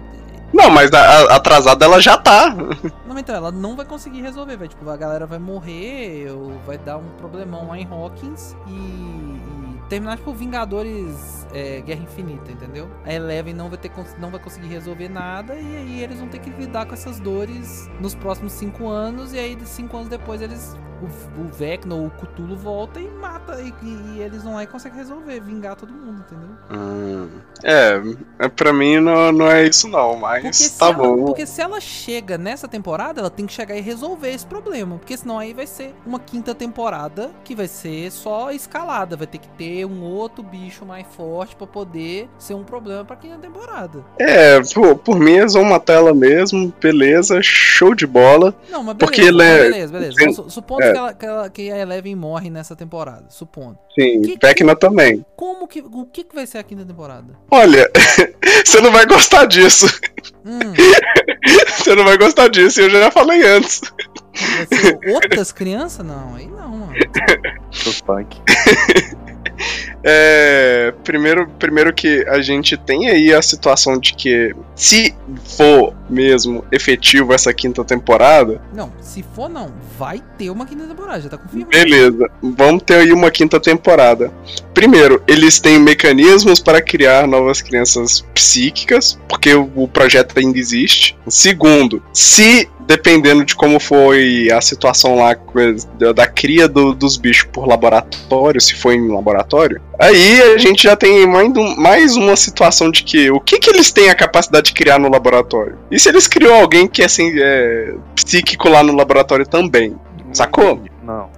Não, 0.54 0.70
mas 0.70 0.88
a, 0.92 1.34
atrasada 1.34 1.84
ela 1.84 2.00
já 2.00 2.16
tá. 2.16 2.54
Não, 3.04 3.18
então, 3.18 3.34
ela 3.34 3.50
não 3.50 3.74
vai 3.74 3.84
conseguir 3.84 4.22
resolver, 4.22 4.56
vai. 4.56 4.68
Tipo, 4.68 4.88
a 4.88 4.96
galera 4.96 5.26
vai 5.26 5.38
morrer, 5.38 6.30
ou 6.30 6.52
vai 6.64 6.78
dar 6.78 6.96
um 6.96 7.08
problemão 7.18 7.68
lá 7.68 7.78
em 7.78 7.86
Hawkins 7.90 8.54
e. 8.68 8.70
e 8.70 9.88
terminar, 9.88 10.16
tipo, 10.16 10.32
Vingadores 10.32 11.44
é, 11.52 11.80
Guerra 11.80 12.02
Infinita, 12.02 12.52
entendeu? 12.52 12.88
A 13.04 13.12
Eleven 13.12 13.52
não 13.52 13.68
vai, 13.68 13.78
ter, 13.78 13.90
não 14.18 14.30
vai 14.30 14.40
conseguir 14.40 14.68
resolver 14.68 15.08
nada, 15.08 15.54
e 15.54 15.76
aí 15.76 16.02
eles 16.02 16.20
vão 16.20 16.28
ter 16.28 16.38
que 16.38 16.50
lidar 16.50 16.86
com 16.86 16.94
essas 16.94 17.18
dores 17.18 17.90
nos 18.00 18.14
próximos 18.14 18.52
cinco 18.52 18.88
anos, 18.88 19.32
e 19.32 19.38
aí, 19.38 19.58
cinco 19.64 19.96
anos 19.96 20.08
depois, 20.08 20.40
eles. 20.40 20.76
O, 21.04 21.40
o 21.42 21.48
Vecna 21.48 21.94
ou 21.94 22.06
o 22.06 22.10
Cthulhu 22.10 22.56
volta 22.56 22.98
e 23.00 23.08
mata, 23.08 23.60
e, 23.60 23.72
e- 23.84 24.20
eles 24.20 24.42
vão 24.42 24.54
lá 24.54 24.62
e 24.62 24.66
conseguem 24.66 24.98
resolver, 24.98 25.40
vingar 25.40 25.76
todo 25.76 25.92
mundo, 25.92 26.24
entendeu? 26.26 26.48
Hum, 26.70 27.28
é, 27.62 28.00
é, 28.38 28.48
pra 28.48 28.72
mim 28.72 28.98
não, 29.00 29.32
não 29.32 29.50
é 29.50 29.64
isso 29.66 29.88
não, 29.88 30.16
mas 30.16 30.70
tá 30.78 30.86
ela, 30.86 30.94
bom. 30.94 31.24
porque 31.26 31.46
se 31.46 31.60
ela 31.60 31.80
chega 31.80 32.38
nessa 32.38 32.66
temporada, 32.68 33.20
ela 33.20 33.30
tem 33.30 33.46
que 33.46 33.52
chegar 33.52 33.76
e 33.76 33.80
resolver 33.80 34.30
esse 34.32 34.46
problema. 34.46 34.96
Porque 34.98 35.16
senão 35.16 35.38
aí 35.38 35.52
vai 35.52 35.66
ser 35.66 35.94
uma 36.06 36.18
quinta 36.18 36.54
temporada 36.54 37.30
que 37.44 37.54
vai 37.54 37.68
ser 37.68 38.10
só 38.10 38.50
escalada. 38.50 39.16
Vai 39.16 39.26
ter 39.26 39.38
que 39.38 39.48
ter 39.50 39.84
um 39.84 40.02
outro 40.02 40.42
bicho 40.42 40.84
mais 40.86 41.06
forte 41.16 41.54
pra 41.56 41.66
poder 41.66 42.28
ser 42.38 42.54
um 42.54 42.64
problema 42.64 43.04
pra 43.04 43.16
quinta 43.16 43.36
temporada. 43.38 44.04
É, 44.18 44.60
por, 44.72 44.96
por 44.96 45.18
mim 45.18 45.32
eles 45.38 45.54
vão 45.54 45.64
matar 45.64 45.94
ela 45.94 46.14
mesmo, 46.14 46.72
beleza, 46.80 47.40
show 47.42 47.94
de 47.94 48.06
bola. 48.06 48.54
Não, 48.70 48.82
mas 48.82 48.96
beleza, 48.96 48.98
Porque 48.98 49.20
é- 49.22 49.32
beleza, 49.70 49.92
beleza. 49.92 50.16
tem- 50.16 50.32
Su- 50.32 50.50
Supondo 50.50 50.82
é. 50.82 50.92
que, 50.92 50.93
ela- 50.96 51.14
que 51.14 51.26
ela- 51.26 51.50
que 51.50 51.70
a 51.70 51.78
Eleven 51.78 52.14
morre 52.16 52.50
nessa 52.50 52.74
temporada. 52.76 53.24
Supondo. 53.28 53.78
Sim, 53.98 54.22
Que- 54.22 54.38
Vecna 54.40 54.74
também. 54.76 55.24
Como 55.36 55.66
que. 55.68 55.80
O 55.80 56.06
que, 56.06 56.24
que 56.24 56.34
vai 56.34 56.46
ser 56.46 56.58
a 56.58 56.62
quinta 56.62 56.84
temporada? 56.84 57.34
Olha, 57.50 57.90
você 58.64 58.80
não 58.80 58.90
vai 58.92 59.06
gostar 59.06 59.46
disso. 59.46 59.86
Hum, 60.44 60.58
Você 61.68 61.94
não 61.94 62.04
vai 62.04 62.16
gostar 62.16 62.48
disso, 62.48 62.80
eu 62.80 62.88
já 62.90 63.10
falei 63.10 63.42
antes. 63.46 63.80
outras 65.12 65.52
crianças? 65.52 66.04
Não, 66.04 66.34
aí 66.34 66.46
não, 66.46 66.68
mano. 66.70 66.92
Sou 67.70 67.92
punk. 68.06 68.40
É, 70.06 70.92
primeiro, 71.02 71.48
primeiro 71.58 71.92
que 71.94 72.26
a 72.28 72.42
gente 72.42 72.76
tem 72.76 73.08
aí 73.08 73.32
a 73.32 73.40
situação 73.40 73.98
de 73.98 74.12
que, 74.14 74.54
se 74.76 75.14
for 75.56 75.94
mesmo 76.10 76.62
efetivo 76.70 77.32
essa 77.32 77.54
quinta 77.54 77.82
temporada, 77.82 78.60
Não, 78.74 78.92
se 79.00 79.24
for 79.34 79.48
não, 79.48 79.70
vai 79.98 80.20
ter 80.36 80.50
uma 80.50 80.66
quinta 80.66 80.84
temporada, 80.84 81.22
já 81.22 81.28
tá 81.30 81.38
confirmado. 81.38 81.70
beleza, 81.70 82.30
vamos 82.42 82.82
ter 82.82 82.96
aí 82.96 83.12
uma 83.12 83.30
quinta 83.30 83.58
temporada. 83.58 84.30
Primeiro, 84.74 85.22
eles 85.26 85.58
têm 85.58 85.78
mecanismos 85.78 86.60
para 86.60 86.82
criar 86.82 87.26
novas 87.26 87.62
crianças 87.62 88.20
psíquicas, 88.34 89.18
porque 89.28 89.54
o, 89.54 89.88
projeto 89.88 90.38
ainda 90.38 90.58
existe. 90.58 91.16
Segundo, 91.28 92.02
se 92.12 92.68
dependendo 92.86 93.44
de 93.46 93.54
como 93.54 93.80
foi 93.80 94.50
a 94.52 94.60
situação 94.60 95.16
lá 95.16 95.34
da, 95.98 96.12
da 96.12 96.26
cria 96.26 96.68
do- 96.68 96.92
dos 96.92 97.16
bichos 97.16 97.48
por 97.50 97.66
laboratório, 97.66 98.60
se 98.60 98.74
foi 98.74 98.96
em 98.96 99.08
laboratório, 99.08 99.80
aí 99.98 100.42
a 100.54 100.58
gente 100.58 100.82
já 100.82 100.96
tem 100.96 101.26
mais, 101.26 101.48
um- 101.56 101.76
mais 101.76 102.16
uma 102.16 102.36
situação 102.36 102.90
de 102.90 103.02
que 103.04 103.30
o 103.30 103.40
que, 103.40 103.58
que 103.58 103.70
eles 103.70 103.92
têm 103.92 104.10
a 104.10 104.14
capacidade 104.14 104.66
de 104.68 104.74
criar 104.74 104.98
no 104.98 105.10
laboratório? 105.10 105.78
E 105.90 105.98
se 105.98 106.08
eles 106.08 106.26
criou 106.26 106.54
alguém 106.54 106.86
que 106.86 107.02
assim, 107.02 107.32
é 107.36 107.94
psíquico 108.14 108.68
lá 108.68 108.82
no 108.82 108.94
laboratório 108.94 109.46
também? 109.46 109.96
Sacou? 110.32 110.80
Não. 111.02 111.28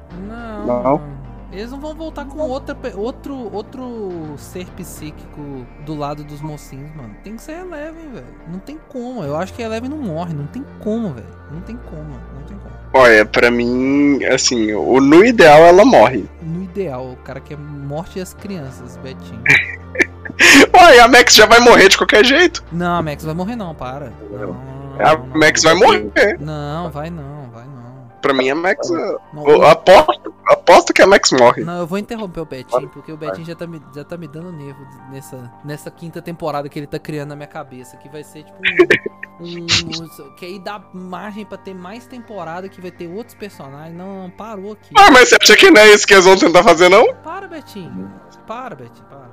Não, 0.66 0.82
Não? 0.82 1.16
Eles 1.52 1.70
não 1.70 1.80
vão 1.80 1.94
voltar 1.94 2.26
com 2.26 2.38
outra, 2.38 2.76
outro, 2.96 3.50
outro 3.50 4.34
ser 4.36 4.66
psíquico 4.76 5.64
do 5.86 5.94
lado 5.94 6.22
dos 6.22 6.42
mocinhos, 6.42 6.94
mano. 6.94 7.16
Tem 7.24 7.34
que 7.36 7.40
ser 7.40 7.52
Eleven, 7.52 8.10
velho. 8.12 8.26
Não 8.52 8.58
tem 8.58 8.78
como. 8.90 9.22
Eu 9.24 9.34
acho 9.36 9.54
que 9.54 9.62
a 9.62 9.66
Eleven 9.66 9.88
não 9.88 9.96
morre. 9.96 10.34
Não 10.34 10.46
tem 10.46 10.62
como, 10.80 11.14
velho. 11.14 11.26
Não 11.50 11.62
tem 11.62 11.76
como. 11.76 12.10
Não 12.34 12.42
tem 12.46 12.58
como. 12.58 12.75
Olha, 12.96 13.26
pra 13.26 13.50
mim, 13.50 14.24
assim, 14.24 14.72
o, 14.72 15.00
no 15.00 15.22
ideal 15.22 15.58
ela 15.60 15.84
morre. 15.84 16.24
No 16.40 16.62
ideal, 16.64 17.10
o 17.10 17.16
cara 17.16 17.40
quer 17.40 17.58
morte 17.58 18.18
das 18.18 18.32
crianças, 18.32 18.96
Betinho. 18.96 19.42
Ué, 20.74 21.00
a 21.00 21.06
Max 21.06 21.34
já 21.34 21.44
vai 21.44 21.60
morrer 21.60 21.90
de 21.90 21.98
qualquer 21.98 22.24
jeito. 22.24 22.64
Não, 22.72 22.96
a 22.96 23.02
Max 23.02 23.22
vai 23.22 23.34
morrer 23.34 23.54
não, 23.54 23.74
para. 23.74 24.12
Não, 24.30 24.54
não, 24.54 25.06
A 25.06 25.16
Max 25.38 25.62
vai 25.62 25.74
morrer. 25.74 26.10
Não, 26.40 26.90
vai 26.90 27.10
não, 27.10 27.50
vai 27.52 27.64
não. 27.64 28.10
Pra 28.22 28.32
mim, 28.32 28.48
a 28.48 28.54
Max. 28.54 28.88
Não, 28.88 29.46
eu 29.46 29.66
aposto, 29.66 30.15
aposto 30.48 30.92
que 30.92 31.02
a 31.02 31.06
Max 31.06 31.32
morre. 31.32 31.62
Não, 31.64 31.78
eu 31.80 31.86
vou 31.86 31.98
interromper 31.98 32.40
o 32.40 32.44
Betinho, 32.46 32.88
porque 32.88 33.10
o 33.12 33.16
Betinho 33.16 33.46
já 33.46 33.54
tá 33.54 33.66
me, 33.66 33.80
já 33.94 34.04
tá 34.04 34.16
me 34.16 34.28
dando 34.28 34.52
nervo 34.52 34.86
nessa, 35.10 35.52
nessa 35.64 35.90
quinta 35.90 36.20
temporada 36.22 36.68
que 36.68 36.78
ele 36.78 36.86
tá 36.86 36.98
criando 36.98 37.30
na 37.30 37.36
minha 37.36 37.46
cabeça. 37.48 37.96
Que 37.96 38.08
vai 38.08 38.22
ser 38.24 38.44
tipo 38.44 38.58
um. 39.40 39.44
um- 39.64 40.34
que 40.36 40.44
aí 40.46 40.58
dá 40.58 40.82
margem 40.92 41.44
pra 41.44 41.58
ter 41.58 41.74
mais 41.74 42.06
temporada, 42.06 42.68
que 42.68 42.80
vai 42.80 42.90
ter 42.90 43.06
outros 43.08 43.34
personagens. 43.34 43.96
Não, 43.96 44.22
não, 44.22 44.30
parou 44.30 44.72
aqui. 44.72 44.90
Ah, 44.96 45.10
mas 45.10 45.28
você 45.28 45.36
acha 45.40 45.56
que 45.56 45.70
não 45.70 45.80
é 45.80 45.88
isso 45.94 46.06
que 46.06 46.14
eles 46.14 46.24
vão 46.24 46.36
tentar 46.36 46.62
fazer, 46.62 46.88
não? 46.88 47.14
Para, 47.16 47.46
Betinho. 47.48 48.10
Para, 48.46 48.74
Betinho, 48.74 49.06
para. 49.08 49.30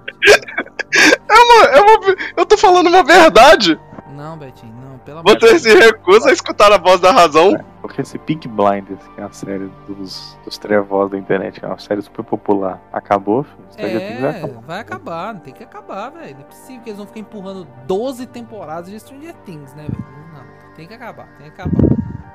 Eu, 1.29 1.65
eu, 1.71 1.85
vou- 2.01 2.15
eu 2.37 2.45
tô 2.45 2.57
falando 2.57 2.87
uma 2.87 3.03
verdade. 3.03 3.79
Não, 4.15 4.37
Betinho, 4.37 4.73
não, 4.75 4.97
pelo 4.99 5.19
amor 5.19 5.39
Você 5.39 5.57
se 5.59 5.73
recusa 5.75 6.29
a 6.29 6.33
escutar 6.33 6.71
a 6.71 6.77
voz 6.77 6.99
da 6.99 7.11
razão. 7.11 7.53
Porque 7.83 8.01
esse 8.01 8.17
Pink 8.17 8.47
Blinders, 8.47 9.05
que 9.13 9.19
é 9.19 9.25
a 9.25 9.31
série 9.31 9.69
dos, 9.85 10.39
dos 10.45 10.57
trevós 10.57 11.11
da 11.11 11.17
internet, 11.17 11.63
é 11.63 11.67
uma 11.67 11.77
série 11.77 12.01
super 12.01 12.23
popular, 12.23 12.81
acabou, 12.93 13.43
filho. 13.43 13.57
Stranger 13.71 13.99
Things 14.07 14.21
vai 14.21 14.31
É, 14.31 14.37
acabar. 14.37 14.61
vai 14.61 14.79
acabar, 14.79 15.39
tem 15.41 15.53
que 15.53 15.63
acabar, 15.65 16.09
velho. 16.11 16.33
Não 16.35 16.41
é 16.41 16.45
possível 16.45 16.81
que 16.81 16.89
eles 16.89 16.97
vão 16.97 17.05
ficar 17.07 17.19
empurrando 17.19 17.67
12 17.85 18.25
temporadas 18.27 18.89
de 18.89 18.97
Stranger 18.99 19.35
Things, 19.45 19.73
né, 19.75 19.83
velho? 19.83 20.05
Não, 20.33 20.73
tem 20.75 20.87
que 20.87 20.93
acabar, 20.93 21.27
tem 21.37 21.51
que 21.51 21.61
acabar. 21.61 21.87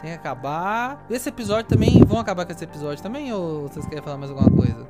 Tem 0.02 0.10
que 0.12 0.16
acabar. 0.16 1.04
Esse 1.08 1.30
episódio 1.30 1.64
também, 1.64 2.04
vão 2.04 2.20
acabar 2.20 2.44
com 2.44 2.52
esse 2.52 2.62
episódio 2.64 3.02
também? 3.02 3.32
Ou 3.32 3.68
vocês 3.68 3.86
querem 3.86 4.04
falar 4.04 4.18
mais 4.18 4.30
alguma 4.30 4.50
coisa? 4.50 4.86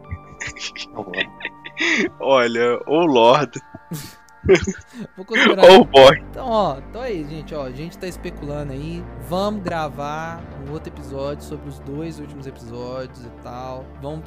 Olha, 2.20 2.80
ô 2.86 3.06
Lord, 3.06 3.60
Vou 5.16 5.24
considerar. 5.24 5.70
ô 5.70 5.84
boy. 5.84 6.18
Então, 6.30 6.46
ó, 6.48 6.78
então 6.78 7.02
é 7.02 7.12
isso, 7.12 7.30
gente, 7.30 7.54
ó. 7.54 7.64
A 7.64 7.70
gente 7.70 7.98
tá 7.98 8.06
especulando 8.06 8.72
aí. 8.72 9.04
Vamos 9.28 9.62
gravar 9.62 10.42
um 10.66 10.72
outro 10.72 10.92
episódio 10.92 11.44
sobre 11.44 11.68
os 11.68 11.78
dois 11.80 12.18
últimos 12.18 12.46
episódios 12.46 13.24
e 13.24 13.30
tal. 13.42 13.84
Vamos, 14.00 14.24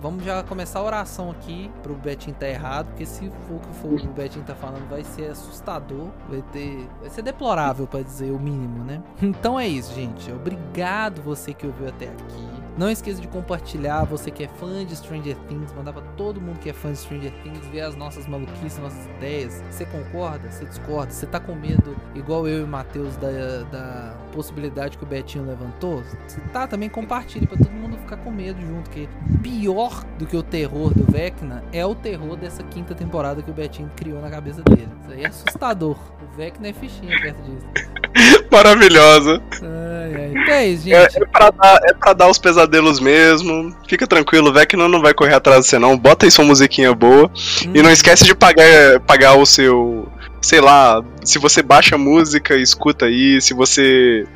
vamos 0.00 0.24
já 0.24 0.42
começar 0.42 0.80
a 0.80 0.82
oração 0.82 1.30
aqui 1.30 1.70
pro 1.82 1.94
Betinho 1.94 2.36
tá 2.36 2.48
errado, 2.48 2.88
porque 2.88 3.06
se 3.06 3.30
for 3.46 3.56
o 3.56 3.60
que 3.60 3.74
for 3.74 3.92
o 3.92 4.12
Betinho 4.12 4.44
tá 4.44 4.54
falando, 4.54 4.88
vai 4.88 5.04
ser 5.04 5.30
assustador. 5.30 6.08
Vai 6.28 6.42
ter. 6.52 6.88
Vai 7.00 7.10
ser 7.10 7.22
deplorável, 7.22 7.86
pra 7.86 8.02
dizer 8.02 8.30
o 8.30 8.38
mínimo, 8.38 8.84
né? 8.84 9.02
Então 9.22 9.58
é 9.58 9.66
isso, 9.66 9.94
gente. 9.94 10.30
Obrigado 10.30 11.22
você 11.22 11.52
que 11.54 11.66
ouviu 11.66 11.88
até 11.88 12.06
aqui. 12.06 12.62
Não 12.76 12.90
esqueça 12.90 13.20
de 13.20 13.28
compartilhar, 13.28 14.04
você 14.04 14.30
que 14.30 14.44
é 14.44 14.48
fã 14.48 14.84
de 14.84 14.96
Stranger 14.96 15.36
Things, 15.48 15.72
mandar 15.74 15.92
pra 15.92 16.02
todo 16.16 16.40
mundo 16.40 16.58
que 16.58 16.70
é 16.70 16.72
fã 16.72 16.90
de 16.90 16.98
Stranger 16.98 17.32
Things, 17.42 17.66
ver 17.66 17.82
as 17.82 17.94
nossas 17.94 18.26
maluquices, 18.26 18.78
nossas 18.78 19.04
ideias. 19.16 19.62
Você 19.70 19.84
concorda? 19.84 20.50
Você 20.50 20.64
discorda? 20.64 21.10
Você 21.12 21.26
tá 21.26 21.38
com 21.38 21.54
medo, 21.54 21.94
igual 22.14 22.48
eu 22.48 22.60
e 22.60 22.62
o 22.64 22.66
Matheus, 22.66 23.16
da, 23.18 23.28
da 23.70 24.14
possibilidade 24.32 24.96
que 24.96 25.04
o 25.04 25.06
Betinho 25.06 25.44
levantou? 25.46 26.02
Se 26.26 26.40
tá, 26.52 26.66
também 26.66 26.88
compartilhe 26.88 27.46
pra 27.46 27.58
todo 27.58 27.70
mundo 27.70 27.98
ficar 27.98 28.16
com 28.16 28.30
medo 28.30 28.60
junto, 28.62 28.88
que 28.90 29.08
pior 29.42 30.02
do 30.18 30.26
que 30.26 30.36
o 30.36 30.42
terror 30.42 30.94
do 30.94 31.04
Vecna 31.10 31.62
é 31.72 31.84
o 31.84 31.94
terror 31.94 32.36
dessa 32.36 32.62
quinta 32.62 32.94
temporada 32.94 33.42
que 33.42 33.50
o 33.50 33.54
Betinho 33.54 33.90
criou 33.96 34.20
na 34.22 34.30
cabeça 34.30 34.62
dele. 34.62 34.88
Isso 35.02 35.10
aí 35.12 35.24
é 35.24 35.26
assustador. 35.28 35.96
O 36.22 36.36
Vecna 36.36 36.68
é 36.68 36.72
fichinha 36.72 37.20
perto 37.20 37.42
disso. 37.42 37.66
Maravilhosa. 38.50 39.42
Ai, 39.62 40.14
ai. 40.14 40.30
Então 40.30 40.54
é 40.54 40.66
isso, 40.66 40.88
É, 40.90 41.10
gente. 41.10 41.22
é, 41.22 41.26
pra 41.26 41.50
dar, 41.50 41.80
é 41.84 41.92
pra 41.94 42.12
dar 42.12 42.28
os 42.28 42.38
pesadelos 42.38 42.61
mesmo. 43.00 43.74
Fica 43.88 44.06
tranquilo, 44.06 44.52
Vecna 44.52 44.88
não 44.88 45.00
vai 45.00 45.12
correr 45.14 45.34
atrás 45.34 45.64
de 45.64 45.70
você, 45.70 45.78
não. 45.78 45.96
Bota 45.96 46.26
aí 46.26 46.30
sua 46.30 46.44
musiquinha 46.44 46.94
boa. 46.94 47.30
E 47.74 47.80
Hum. 47.80 47.82
não 47.82 47.90
esquece 47.90 48.24
de 48.24 48.34
pagar, 48.34 49.00
pagar 49.06 49.34
o 49.36 49.46
seu. 49.46 50.08
Sei 50.40 50.60
lá, 50.60 51.02
se 51.24 51.38
você 51.38 51.62
baixa 51.62 51.96
música, 51.96 52.56
escuta 52.56 53.06
aí. 53.06 53.40
Se 53.40 53.54
você. 53.54 54.26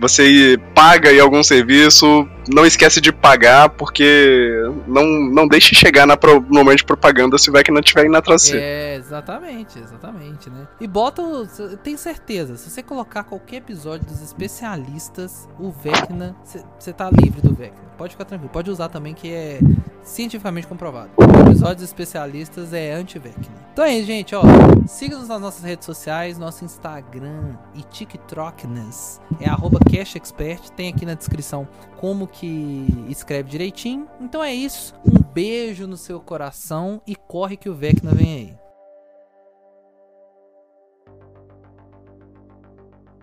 Você 0.00 0.58
paga 0.74 1.10
aí 1.10 1.20
algum 1.20 1.42
serviço, 1.42 2.28
não 2.52 2.64
esquece 2.66 3.00
de 3.00 3.12
pagar, 3.12 3.68
porque 3.70 4.50
não, 4.86 5.04
não 5.04 5.48
deixe 5.48 5.74
chegar 5.74 6.06
na 6.06 6.16
pro, 6.16 6.40
no 6.40 6.54
momento 6.54 6.78
de 6.78 6.84
propaganda 6.84 7.38
se 7.38 7.50
o 7.50 7.52
Vecna 7.52 7.80
estiver 7.80 8.06
indo 8.06 8.16
atrás. 8.16 8.52
É, 8.52 8.96
exatamente, 8.96 9.78
exatamente, 9.78 10.50
né? 10.50 10.66
E 10.80 10.86
bota, 10.86 11.22
tem 11.82 11.96
certeza, 11.96 12.56
se 12.56 12.70
você 12.70 12.82
colocar 12.82 13.24
qualquer 13.24 13.56
episódio 13.56 14.06
dos 14.06 14.20
especialistas, 14.20 15.48
o 15.58 15.70
Vecna, 15.70 16.36
você 16.78 16.92
tá 16.92 17.10
livre 17.10 17.40
do 17.40 17.54
Vecna. 17.54 17.84
Pode 17.96 18.12
ficar 18.12 18.24
tranquilo, 18.24 18.50
pode 18.52 18.70
usar 18.70 18.88
também 18.88 19.14
que 19.14 19.32
é 19.32 19.60
cientificamente 20.02 20.66
comprovado. 20.66 21.10
O 21.16 21.48
episódio 21.48 21.76
dos 21.76 21.84
especialistas 21.84 22.72
é 22.72 22.92
anti-Vecna. 22.92 23.64
Então 23.72 23.84
é 23.84 23.94
isso, 23.94 24.06
gente, 24.06 24.34
ó. 24.34 24.42
Siga-nos 24.86 25.28
nas 25.28 25.40
nossas 25.40 25.64
redes 25.64 25.86
sociais, 25.86 26.38
nosso 26.38 26.64
Instagram 26.64 27.56
e 27.74 27.82
TikTokness 27.82 29.20
é 29.40 29.48
arroba 29.48 29.78
CashExpert. 29.80 30.70
Tem 30.70 30.88
aqui 30.88 31.06
na 31.06 31.14
descrição 31.14 31.66
como 32.04 32.28
que 32.28 32.86
escreve 33.08 33.48
direitinho. 33.48 34.06
Então 34.20 34.44
é 34.44 34.52
isso. 34.52 34.94
Um 35.06 35.22
beijo 35.22 35.86
no 35.86 35.96
seu 35.96 36.20
coração 36.20 37.00
e 37.06 37.16
corre 37.16 37.56
que 37.56 37.70
o 37.70 37.74
Vecna 37.74 38.10
vem 38.12 38.34
aí. 38.34 38.63